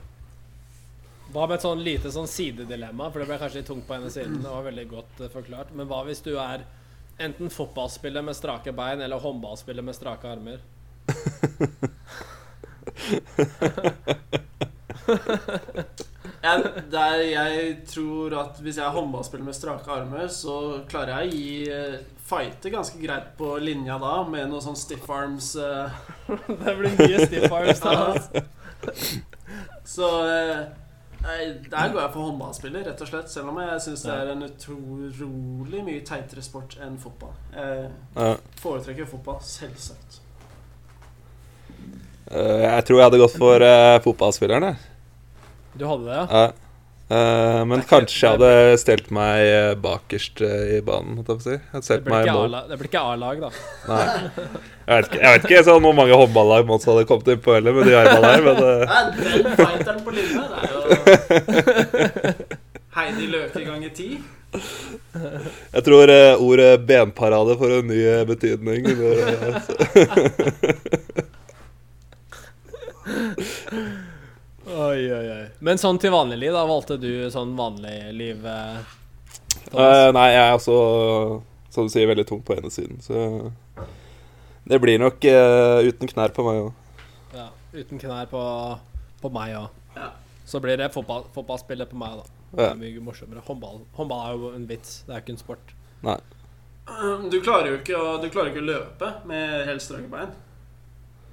Hva 1.33 1.47
med 1.49 1.57
et 1.59 1.65
sånn 1.65 1.83
lite 1.83 2.09
sånn 2.13 2.29
sidedilemma? 2.31 3.11
For 3.11 3.19
det 3.21 3.27
ble 3.29 3.37
kanskje 3.41 3.59
litt 3.59 3.67
tungt 3.69 3.85
på 3.89 3.95
ene 3.97 4.09
siden. 4.13 4.39
Det 4.41 4.49
var 4.55 4.63
veldig 4.65 4.87
godt 4.91 5.21
eh, 5.25 5.29
forklart. 5.33 5.75
Men 5.75 5.87
hva 5.91 5.99
hvis 6.07 6.23
du 6.25 6.31
er 6.39 6.63
enten 7.19 7.49
fotballspiller 7.53 8.21
med 8.25 8.35
strake 8.35 8.71
bein 8.75 9.01
eller 9.01 9.19
håndballspiller 9.19 9.83
med 9.85 9.95
strake 9.95 10.27
armer? 10.27 10.59
Jeg, 16.43 16.63
jeg 17.31 17.75
tror 17.87 18.33
at 18.41 18.57
hvis 18.59 18.75
jeg 18.77 18.83
er 18.83 18.91
håndballspiller 18.91 19.45
med 19.47 19.55
strake 19.55 19.91
armer, 19.91 20.27
så 20.27 20.81
klarer 20.91 21.21
jeg 21.21 21.29
å 21.29 21.37
gi 21.37 21.69
eh, 21.71 21.93
fighte 22.27 22.71
ganske 22.73 22.99
greit 22.99 23.29
på 23.39 23.53
linja 23.63 23.95
da, 24.01 24.17
med 24.27 24.49
noe 24.51 24.59
sånn 24.63 24.75
stiff 24.79 25.07
arms. 25.11 25.53
eh. 25.55 25.87
det 26.65 26.75
blir 26.79 26.97
mye 26.99 27.27
stiff 27.27 27.47
arms 27.51 27.83
da. 27.83 28.43
Så 29.95 30.09
eh, 30.27 30.59
der 31.23 31.93
går 31.93 32.01
jeg 32.01 32.11
for 32.13 32.27
håndballspiller, 32.27 32.83
rett 32.89 33.03
og 33.05 33.07
slett. 33.07 33.31
Selv 33.31 33.53
om 33.53 33.61
jeg 33.63 33.83
syns 33.85 34.03
det 34.03 34.15
er 34.15 34.33
en 34.33 34.43
utrolig 34.47 35.85
mye 35.85 36.01
teitere 36.07 36.43
sport 36.43 36.75
enn 36.83 36.97
fotball. 36.99 37.31
Jeg 37.55 38.35
foretrekker 38.59 39.07
fotball, 39.07 39.39
selvsagt. 39.47 40.19
Eh, 42.33 42.63
jeg 42.65 42.85
tror 42.87 42.99
jeg 42.99 43.07
hadde 43.09 43.21
gått 43.21 43.37
for 43.37 43.63
uh, 43.67 44.01
fotballspilleren, 44.03 44.69
jeg. 44.71 44.75
Du 45.79 45.87
hadde 45.89 46.05
det, 46.07 46.19
ja? 46.19 46.43
Eh, 47.11 47.61
men 47.67 47.81
kanskje 47.83 48.21
jeg 48.23 48.37
hadde 48.37 48.77
stelt 48.79 49.09
meg 49.13 49.41
eh, 49.43 49.73
bakerst 49.83 50.39
eh, 50.45 50.77
i 50.77 50.81
banen. 50.85 51.17
Måtte 51.19 51.35
jeg 51.35 51.43
si. 51.43 51.55
Jeg 51.73 51.83
stelt 51.85 52.05
det 52.07 52.77
blir 52.79 52.87
ikke 52.87 53.01
A-lag, 53.03 53.41
da. 53.43 53.49
Nei. 53.89 54.05
Jeg 54.87 54.93
vet 54.95 55.09
ikke, 55.09 55.19
jeg 55.19 55.31
vet 55.35 55.43
ikke 55.49 55.65
sånn 55.67 55.83
hvor 55.83 55.95
mange 55.97 56.15
håndballag 56.19 56.65
Mons 56.67 56.87
hadde 56.87 57.03
kommet 57.09 57.27
inn 57.33 57.43
på 57.43 57.53
heller, 57.55 57.75
med 57.75 57.83
de 57.87 57.97
armene 57.99 58.23
der, 58.27 58.41
men 58.47 58.55
uh. 58.63 58.67
Nei, 58.87 59.03
den 59.17 59.55
fighteren 59.59 60.01
på 60.03 60.11
linja, 60.15 60.43
det 60.47 60.57
er 60.59 60.67
jo 60.73 60.79
Heidi 62.93 63.25
Løke 63.31 63.61
ganger 63.65 63.91
ti. 63.97 64.09
jeg 64.53 65.81
tror 65.87 66.11
uh, 66.13 66.43
ordet 66.45 66.73
benparade 66.87 67.55
får 67.57 67.77
en 67.79 67.87
ny 67.89 68.01
betydning. 68.29 68.79
Det, 68.85 68.95
altså. 69.49 69.73
så- 69.73 71.27
Oi, 74.93 75.01
oi, 75.09 75.23
oi. 75.33 75.45
Men 75.65 75.79
sånn 75.81 75.97
til 76.01 76.11
vanlig 76.13 76.37
liv, 76.43 76.53
da 76.53 76.63
valgte 76.69 76.99
du 77.01 77.09
sånn 77.33 77.55
vanlig 77.57 77.97
liv? 78.17 78.45
Eh, 78.45 78.99
Eh, 79.73 80.09
nei, 80.13 80.25
jeg 80.33 80.41
er 80.43 80.53
også, 80.57 80.73
som 81.73 81.87
du 81.87 81.91
sier, 81.93 82.05
veldig 82.09 82.25
tung 82.29 82.41
på 82.45 82.53
ene 82.57 82.69
siden, 82.73 82.99
så 83.01 83.21
det 84.69 84.79
blir 84.83 84.99
nok 85.01 85.23
eh, 85.29 85.87
uten 85.87 86.09
knær 86.11 86.33
på 86.35 86.43
meg 86.45 86.59
òg. 86.65 86.99
ja, 87.33 87.45
uten 87.73 88.01
knær 88.01 88.27
på, 88.29 88.41
på 89.21 89.31
meg 89.33 89.55
òg. 89.57 89.69
Ja. 89.95 90.09
Så 90.45 90.59
blir 90.61 90.77
det 90.77 90.91
fotball, 90.93 91.25
fotballspillet 91.33 91.89
på 91.89 91.97
meg, 92.01 92.19
da. 92.19 92.25
Det 92.53 92.67
er 92.67 92.77
mye 92.81 93.01
morsommere. 93.05 93.41
Håndball, 93.47 93.79
håndball 93.97 94.25
er 94.27 94.35
jo 94.37 94.51
en 94.57 94.67
vits, 94.69 94.99
det 95.07 95.15
er 95.15 95.23
ikke 95.23 95.33
en 95.37 95.41
sport. 95.41 95.73
Nei. 96.05 96.19
Du 97.31 97.39
klarer 97.41 97.71
jo 97.71 97.79
ikke 97.79 97.97
å, 97.97 98.11
du 98.21 98.27
klarer 98.29 98.51
ikke 98.51 98.61
å 98.65 98.67
løpe 98.67 99.09
med 99.31 99.63
helt 99.69 99.81
strake 99.85 100.11
bein. 100.11 100.35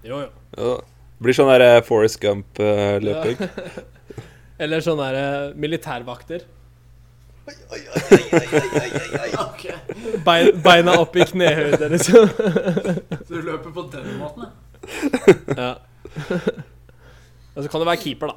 Jo, 0.06 0.22
jo. 0.22 0.30
Ja. 0.56 0.78
Blir 1.20 1.36
sånn 1.36 1.50
der 1.52 1.82
Forest 1.84 1.88
Forrest 1.88 2.20
Gump-løping. 2.22 3.36
Eller 4.60 4.82
sånn 4.84 5.00
der, 5.00 5.16
oi, 5.20 5.52
militærvakter. 5.60 6.46
Ok, 9.40 9.64
Bein, 10.22 10.50
beina 10.62 10.92
opp 11.00 11.16
i 11.18 11.24
knehøyde, 11.26 11.88
liksom. 11.90 12.28
Så 13.26 13.32
du 13.32 13.40
løper 13.42 13.72
på 13.74 13.82
den 13.90 14.06
måten, 14.20 14.46
ja. 14.46 14.52
ja. 15.56 15.70
Og 17.56 17.64
så 17.64 17.72
kan 17.72 17.82
du 17.82 17.86
være 17.88 18.00
keeper, 18.04 18.30
da. 18.30 18.36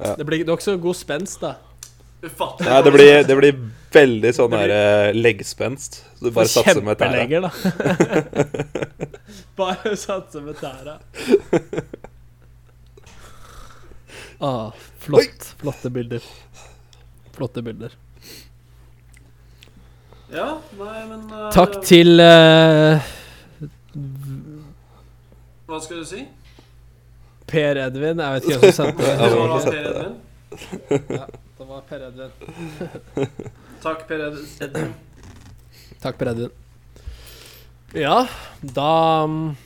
Ja. 0.00 0.14
Det 0.18 0.26
blir, 0.28 0.42
ikke 0.44 0.66
så 0.66 0.76
god 0.80 0.98
spenst, 0.98 1.40
da. 1.44 1.54
Ufattelig. 2.20 2.68
Nei, 2.68 2.82
det 2.84 2.92
blir, 2.94 3.12
det 3.30 3.38
blir 3.38 3.62
veldig 3.94 4.34
sånn 4.36 4.52
der 4.52 4.74
eh, 4.76 5.08
leggspenst. 5.16 6.02
Så 6.18 6.28
du 6.28 6.30
bare 6.36 6.52
satser 6.52 6.82
med 6.84 7.00
tæra. 7.00 7.24
kjempelegger, 7.24 7.40
da. 7.48 7.50
Bare 9.60 9.96
satse 9.98 10.44
med 10.44 10.60
tæra. 10.60 10.98
Ah, 14.40 14.72
flott. 14.98 15.54
Flotte 15.60 15.90
bilder. 15.90 16.22
Flotte 17.32 17.62
bilder. 17.62 17.96
Ja, 20.30 20.60
nei, 20.78 21.00
men 21.10 21.24
uh, 21.34 21.48
Takk 21.50 21.80
til 21.82 22.22
uh, 22.22 23.02
Hva 25.66 25.80
skal 25.82 26.00
du 26.00 26.06
si? 26.06 26.22
Per 27.50 27.80
Edvin. 27.82 28.22
Jeg 28.22 28.36
vet 28.36 28.46
ikke 28.46 28.60
hvem 28.62 28.74
som 28.76 28.92
sendte 28.94 29.02
Det 29.18 29.30
det 29.30 29.38
var 29.40 29.60
Per 29.66 29.86
Edvin. 29.90 30.14
Det 31.58 31.66
var 31.68 31.82
Per 31.88 32.06
Edvin. 32.06 32.30
Takk, 33.84 34.06
Per 34.08 34.26
Edvin. 34.28 34.94
Takk, 36.00 36.18
Per 36.20 36.30
Edvin. 36.32 36.54
Ja, 37.98 38.22
da 38.62 38.92
um, 39.26 39.56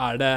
er 0.00 0.18
det, 0.22 0.32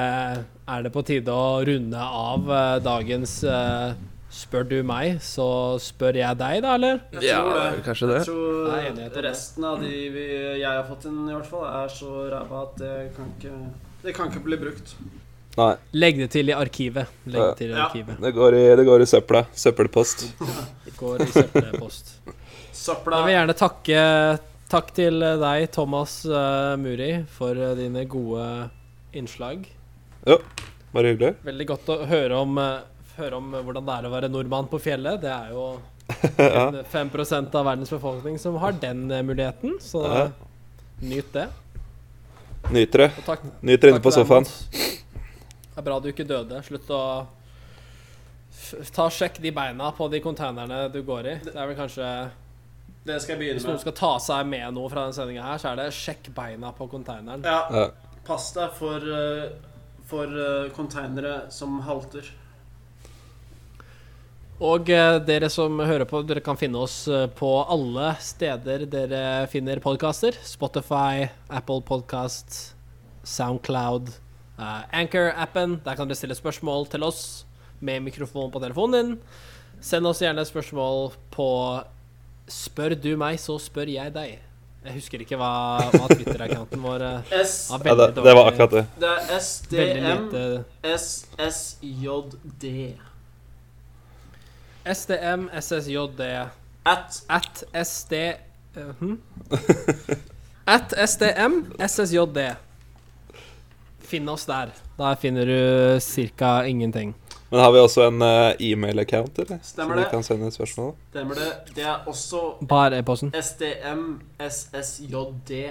er 0.68 0.86
det 0.86 0.92
på 0.94 1.04
tide 1.06 1.32
å 1.32 1.62
runde 1.68 2.02
av 2.02 2.50
uh, 2.50 2.60
dagens 2.84 3.40
uh, 3.46 3.96
Spør 4.36 4.66
du 4.68 4.80
meg, 4.84 5.22
så 5.24 5.46
spør 5.80 6.18
jeg 6.20 6.36
deg, 6.36 6.58
da, 6.66 6.74
eller? 6.76 6.98
Ja, 7.24 7.38
kanskje 7.86 8.10
det. 8.10 8.18
Jeg 8.20 8.28
tror 8.28 9.14
er 9.14 9.22
resten 9.24 9.64
av 9.64 9.78
de 9.80 9.92
vi, 10.12 10.26
jeg 10.60 10.66
har 10.68 10.82
fått 10.90 11.06
inn, 11.08 11.22
i 11.30 11.32
hvert 11.32 11.48
fall, 11.48 11.64
er 11.70 11.94
så 11.94 12.26
ræva 12.34 12.66
at 12.66 12.74
det 12.82 12.96
kan 13.16 13.30
ikke 13.38 13.54
Det 14.04 14.16
kan 14.18 14.34
ikke 14.34 14.42
bli 14.44 14.58
brukt. 14.60 14.92
Nei, 15.56 15.70
Legg 15.96 16.20
det 16.20 16.28
til 16.34 16.52
i 16.52 16.58
arkivet. 16.58 17.14
Legg 17.32 17.46
det 17.46 17.56
til 17.62 17.72
i 17.72 17.78
Ja. 17.78 17.86
arkivet. 17.86 18.20
det 18.26 18.34
går 18.36 18.58
i, 18.60 18.66
det 18.76 18.86
går 18.90 19.06
i 19.06 19.08
søpla. 19.08 19.46
Søppelpost. 19.56 20.26
Det 20.86 20.98
går 21.00 21.24
i 21.24 21.30
søppelpost. 21.32 22.12
Søpla 22.76 23.22
Jeg 23.22 23.30
vil 23.30 23.36
gjerne 23.38 23.56
takke 23.62 24.04
Takk 24.68 24.92
til 24.98 25.22
deg, 25.22 25.70
Thomas 25.72 26.26
uh, 26.26 26.76
Muri, 26.82 27.24
for 27.38 27.56
dine 27.78 28.04
gode 28.10 28.46
innslag. 29.16 29.64
Bare 30.26 31.12
hyggelig. 31.12 31.34
Veldig 31.46 31.68
godt 31.68 31.90
å 31.92 31.98
høre 32.10 32.38
om, 32.40 32.58
eh, 32.58 32.80
høre 33.18 33.38
om 33.38 33.52
hvordan 33.52 33.86
det 33.86 33.96
er 33.98 34.08
å 34.08 34.14
være 34.14 34.30
nordmann 34.32 34.70
på 34.72 34.80
fjellet. 34.82 35.22
Det 35.22 35.32
er 35.32 35.52
jo 35.52 35.66
Ja. 36.38 36.72
5 36.92 37.10
av 37.56 37.66
verdens 37.66 37.90
befolkning 37.90 38.38
som 38.40 38.56
har 38.62 38.72
den 38.72 39.10
eh, 39.12 39.22
muligheten, 39.26 39.78
så 39.82 40.04
Ja. 40.06 40.28
nyt 41.02 41.32
det. 41.34 41.48
Nyter 42.72 42.98
det. 43.06 43.10
Nyt 43.18 43.26
takk, 43.26 43.42
Nyter 43.62 43.90
inne 43.92 44.02
på 44.02 44.12
sofaen. 44.14 44.46
Det 44.46 45.78
er 45.78 45.86
bra 45.86 46.00
du 46.00 46.08
ikke 46.10 46.26
døde. 46.26 46.62
Slutt 46.66 46.90
å 46.90 47.02
Ta 48.96 49.10
Sjekk 49.14 49.38
de 49.44 49.52
beina 49.54 49.92
på 49.94 50.08
de 50.10 50.20
konteinerne 50.24 50.88
du 50.92 51.02
går 51.06 51.28
i. 51.28 51.36
Det 51.44 51.54
er 51.56 51.68
vel 51.70 51.76
kanskje 51.78 52.08
Det 53.06 53.20
skal 53.22 53.36
jeg 53.36 53.40
begynne 53.44 53.54
med. 53.54 53.62
Hvis 53.62 53.68
noen 53.70 53.82
skal 53.84 53.94
ta 54.00 54.14
seg 54.24 54.48
med 54.50 54.74
noe 54.74 54.90
fra 54.90 55.04
denne 55.04 55.14
sendinga 55.14 55.44
her, 55.46 55.60
så 55.62 55.70
er 55.74 55.76
det 55.84 55.92
sjekk 55.94 56.32
beina 56.34 56.72
på 56.74 56.88
konteineren. 56.90 57.44
Ja, 57.46 57.60
Ja. 57.70 57.90
pass 58.26 58.52
deg 58.56 58.72
for, 58.74 58.98
eh, 58.98 59.50
for 60.10 60.30
konteinere 60.76 61.46
som 61.54 61.80
halter. 61.86 62.28
Og 64.64 64.88
eh, 64.88 65.18
dere 65.28 65.50
som 65.52 65.82
hører 65.84 66.08
på, 66.08 66.22
dere 66.24 66.40
kan 66.44 66.56
finne 66.56 66.80
oss 66.80 67.10
eh, 67.12 67.26
på 67.28 67.50
alle 67.68 68.14
steder 68.24 68.86
dere 68.88 69.50
finner 69.52 69.82
podkaster. 69.84 70.38
Spotify, 70.48 71.28
Apple 71.52 71.84
Podcast, 71.84 72.78
Soundcloud, 73.28 74.14
eh, 74.56 74.86
Anchor-appen. 74.96 75.82
Der 75.84 76.00
kan 76.00 76.08
dere 76.08 76.16
stille 76.16 76.40
spørsmål 76.40 76.88
til 76.88 77.04
oss 77.04 77.44
med 77.84 78.08
mikrofon 78.08 78.48
på 78.54 78.64
telefonen 78.64 78.96
din. 78.96 79.20
Send 79.84 80.08
oss 80.08 80.24
gjerne 80.24 80.48
spørsmål 80.48 81.12
på 81.36 81.50
Spør 82.48 82.96
du 82.96 83.16
meg, 83.20 83.42
så 83.42 83.58
spør 83.60 83.92
jeg 83.92 84.16
deg. 84.16 84.45
Jeg 84.86 84.94
husker 85.00 85.22
ikke 85.24 85.38
hva, 85.40 85.52
hva 85.96 86.08
Twitter-accounten 86.12 86.82
vår 86.84 87.04
var 87.06 87.24
S 87.46 87.70
har 87.74 87.82
Ja, 87.90 87.96
det, 87.98 88.08
det 88.22 88.34
var 88.38 88.52
akkurat 88.52 88.72
det. 88.76 88.86
Det 89.02 89.10
er 89.10 89.20
SDMSSJD. 89.42 90.36
SDM 90.96 91.36
SSJD. 91.50 92.66
SDM, 94.86 95.48
SSJD 95.50 96.22
At 96.86 97.24
At 97.34 97.64
SD 97.82 98.14
Uh, 98.76 98.92
hm? 99.00 99.22
At 100.68 100.94
SDM, 101.10 101.54
SSJD. 101.80 102.56
Finn 104.00 104.30
oss 104.30 104.46
der. 104.46 104.74
Der 104.98 105.16
finner 105.16 105.46
du 105.46 106.00
ca. 106.00 106.66
ingenting. 106.66 107.16
Men 107.56 107.64
har 107.64 107.72
vi 107.72 107.80
også 107.80 108.02
en 108.04 108.20
uh, 108.22 108.52
e-mail-account, 108.60 109.38
eller? 109.40 109.60
Stemmer 109.64 109.96
Så 109.96 110.00
vi 110.02 110.06
kan 110.12 110.24
sende 110.28 110.52
spørsmål? 110.52 110.90
Stemmer 111.10 111.36
det. 111.40 111.52
Det 111.76 111.84
er 111.88 112.04
også 112.06 112.42
Bare 112.68 112.98
e-posten. 113.00 113.32
stmssjd 113.42 115.16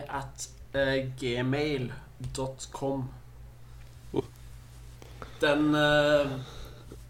at 0.09 0.49
uh, 0.75 0.97
gmail.com. 1.21 3.05
Oh. 4.15 4.25
Den 5.41 5.75
eh, 5.75 6.27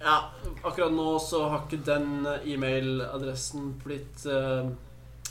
Ja, 0.00 0.16
akkurat 0.64 0.92
nå 0.92 1.18
så 1.22 1.48
har 1.48 1.62
ikke 1.68 1.84
den 1.86 2.26
eh, 2.26 2.52
e-mailadressen 2.52 3.80
blitt 3.84 4.26
eh, 4.26 4.66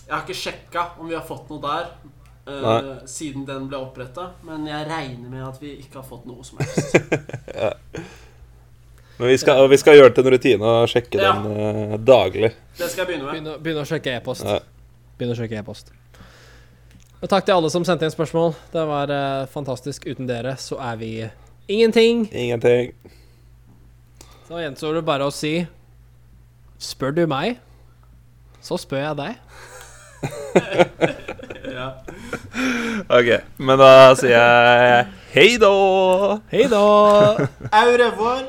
Jeg 0.07 0.13
har 0.15 0.23
ikke 0.23 0.39
sjekka 0.39 0.85
om 0.99 1.11
vi 1.11 1.19
har 1.19 1.27
fått 1.27 1.49
noe 1.51 1.61
der 1.67 1.85
Uh, 2.43 2.97
siden 3.07 3.45
den 3.47 3.69
ble 3.71 3.77
oppretta, 3.79 4.25
men 4.43 4.65
jeg 4.67 4.83
regner 4.89 5.29
med 5.31 5.45
at 5.47 5.61
vi 5.61 5.77
ikke 5.79 6.01
har 6.01 6.03
fått 6.03 6.25
noe 6.27 6.43
som 6.43 6.59
helst. 6.59 6.91
Men 9.18 9.27
vi 9.30 9.38
skal, 9.38 9.68
vi 9.69 9.77
skal 9.77 9.98
gjøre 9.99 10.10
det 10.10 10.15
til 10.18 10.26
en 10.26 10.34
rutine 10.34 10.69
og 10.69 10.88
sjekke 10.90 11.19
Ja. 11.22 11.34
den 11.38 11.94
uh, 11.94 11.98
daglig. 12.02 12.53
Det 12.77 12.90
skal 12.90 13.03
jeg 13.03 13.07
begynne 13.11 13.26
med. 13.30 13.52
Begynne, 13.61 13.84
å, 13.84 13.85
å 13.85 13.90
sjekke 13.90 14.15
e-post. 14.18 14.45
Ja. 14.48 14.60
Begynne 15.19 15.35
å 15.35 15.38
sjekke 15.38 15.60
e-post. 15.61 15.94
Og 17.22 17.30
takk 17.31 17.45
til 17.48 17.56
alle 17.56 17.69
som 17.72 17.85
sendte 17.88 18.07
inn 18.10 18.11
spørsmål. 18.14 18.56
Det 18.73 18.85
var 18.90 19.14
uh, 19.14 19.45
fantastisk. 19.53 20.07
Uten 20.10 20.27
dere 20.27 20.57
så 20.60 20.80
er 20.81 20.98
vi 20.99 21.11
ingenting. 21.69 22.26
Ingenting. 22.34 22.91
Så 24.48 24.60
gjenstår 24.60 24.99
det 24.99 25.06
bare 25.07 25.30
å 25.30 25.31
si 25.34 25.61
Spør 26.84 27.14
du 27.15 27.22
meg, 27.31 27.61
så 28.60 28.76
spør 28.81 29.06
jeg 29.06 29.15
deg. 29.22 29.34
Ja. 31.73 31.88
OK. 33.10 33.30
Men 33.57 33.80
da 33.81 33.88
sier 34.19 34.35
jeg 34.35 35.06
hei 35.34 35.56
da! 35.61 35.72
Hei 36.52 36.68
da! 36.69 36.84
Au 37.72 37.95
revoir. 37.98 38.44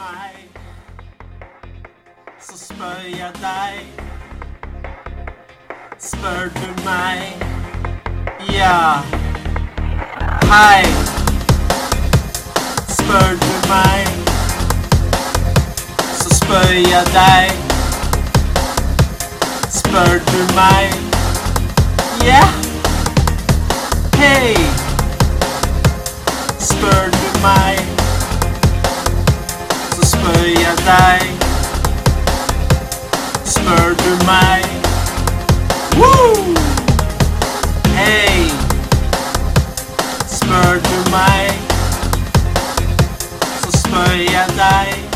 Meg, 0.00 0.48
så 2.40 2.58
spør 2.58 3.00
jeg 3.18 3.32
deg. 3.42 3.74
Spør 5.98 6.48
du 6.54 6.68
meg, 6.84 7.18
ja. 8.52 9.02
Hei. 10.52 10.84
Spør 12.88 13.30
du 13.44 13.52
meg, 13.68 14.06
så 16.22 16.34
spør 16.34 16.72
jeg 16.72 17.06
deg. 17.18 17.50
Spør 19.70 20.18
du 20.32 20.40
meg, 20.54 20.94
ja. 22.24 22.44
Hei. 24.16 24.56
Spør 26.58 27.10
du 27.12 27.40
meg, 27.42 27.99
så 30.20 30.26
spør 30.26 30.44
jeg 30.44 30.76
deg. 30.86 31.20
Spør 33.44 33.94
du 34.02 34.24
meg 34.26 34.64
Woo! 35.96 36.54
Hei! 37.94 38.50
Spør 40.26 40.80
du 40.88 41.10
meg, 41.10 41.50
så 43.62 43.78
spør 43.78 44.12
jeg 44.32 45.09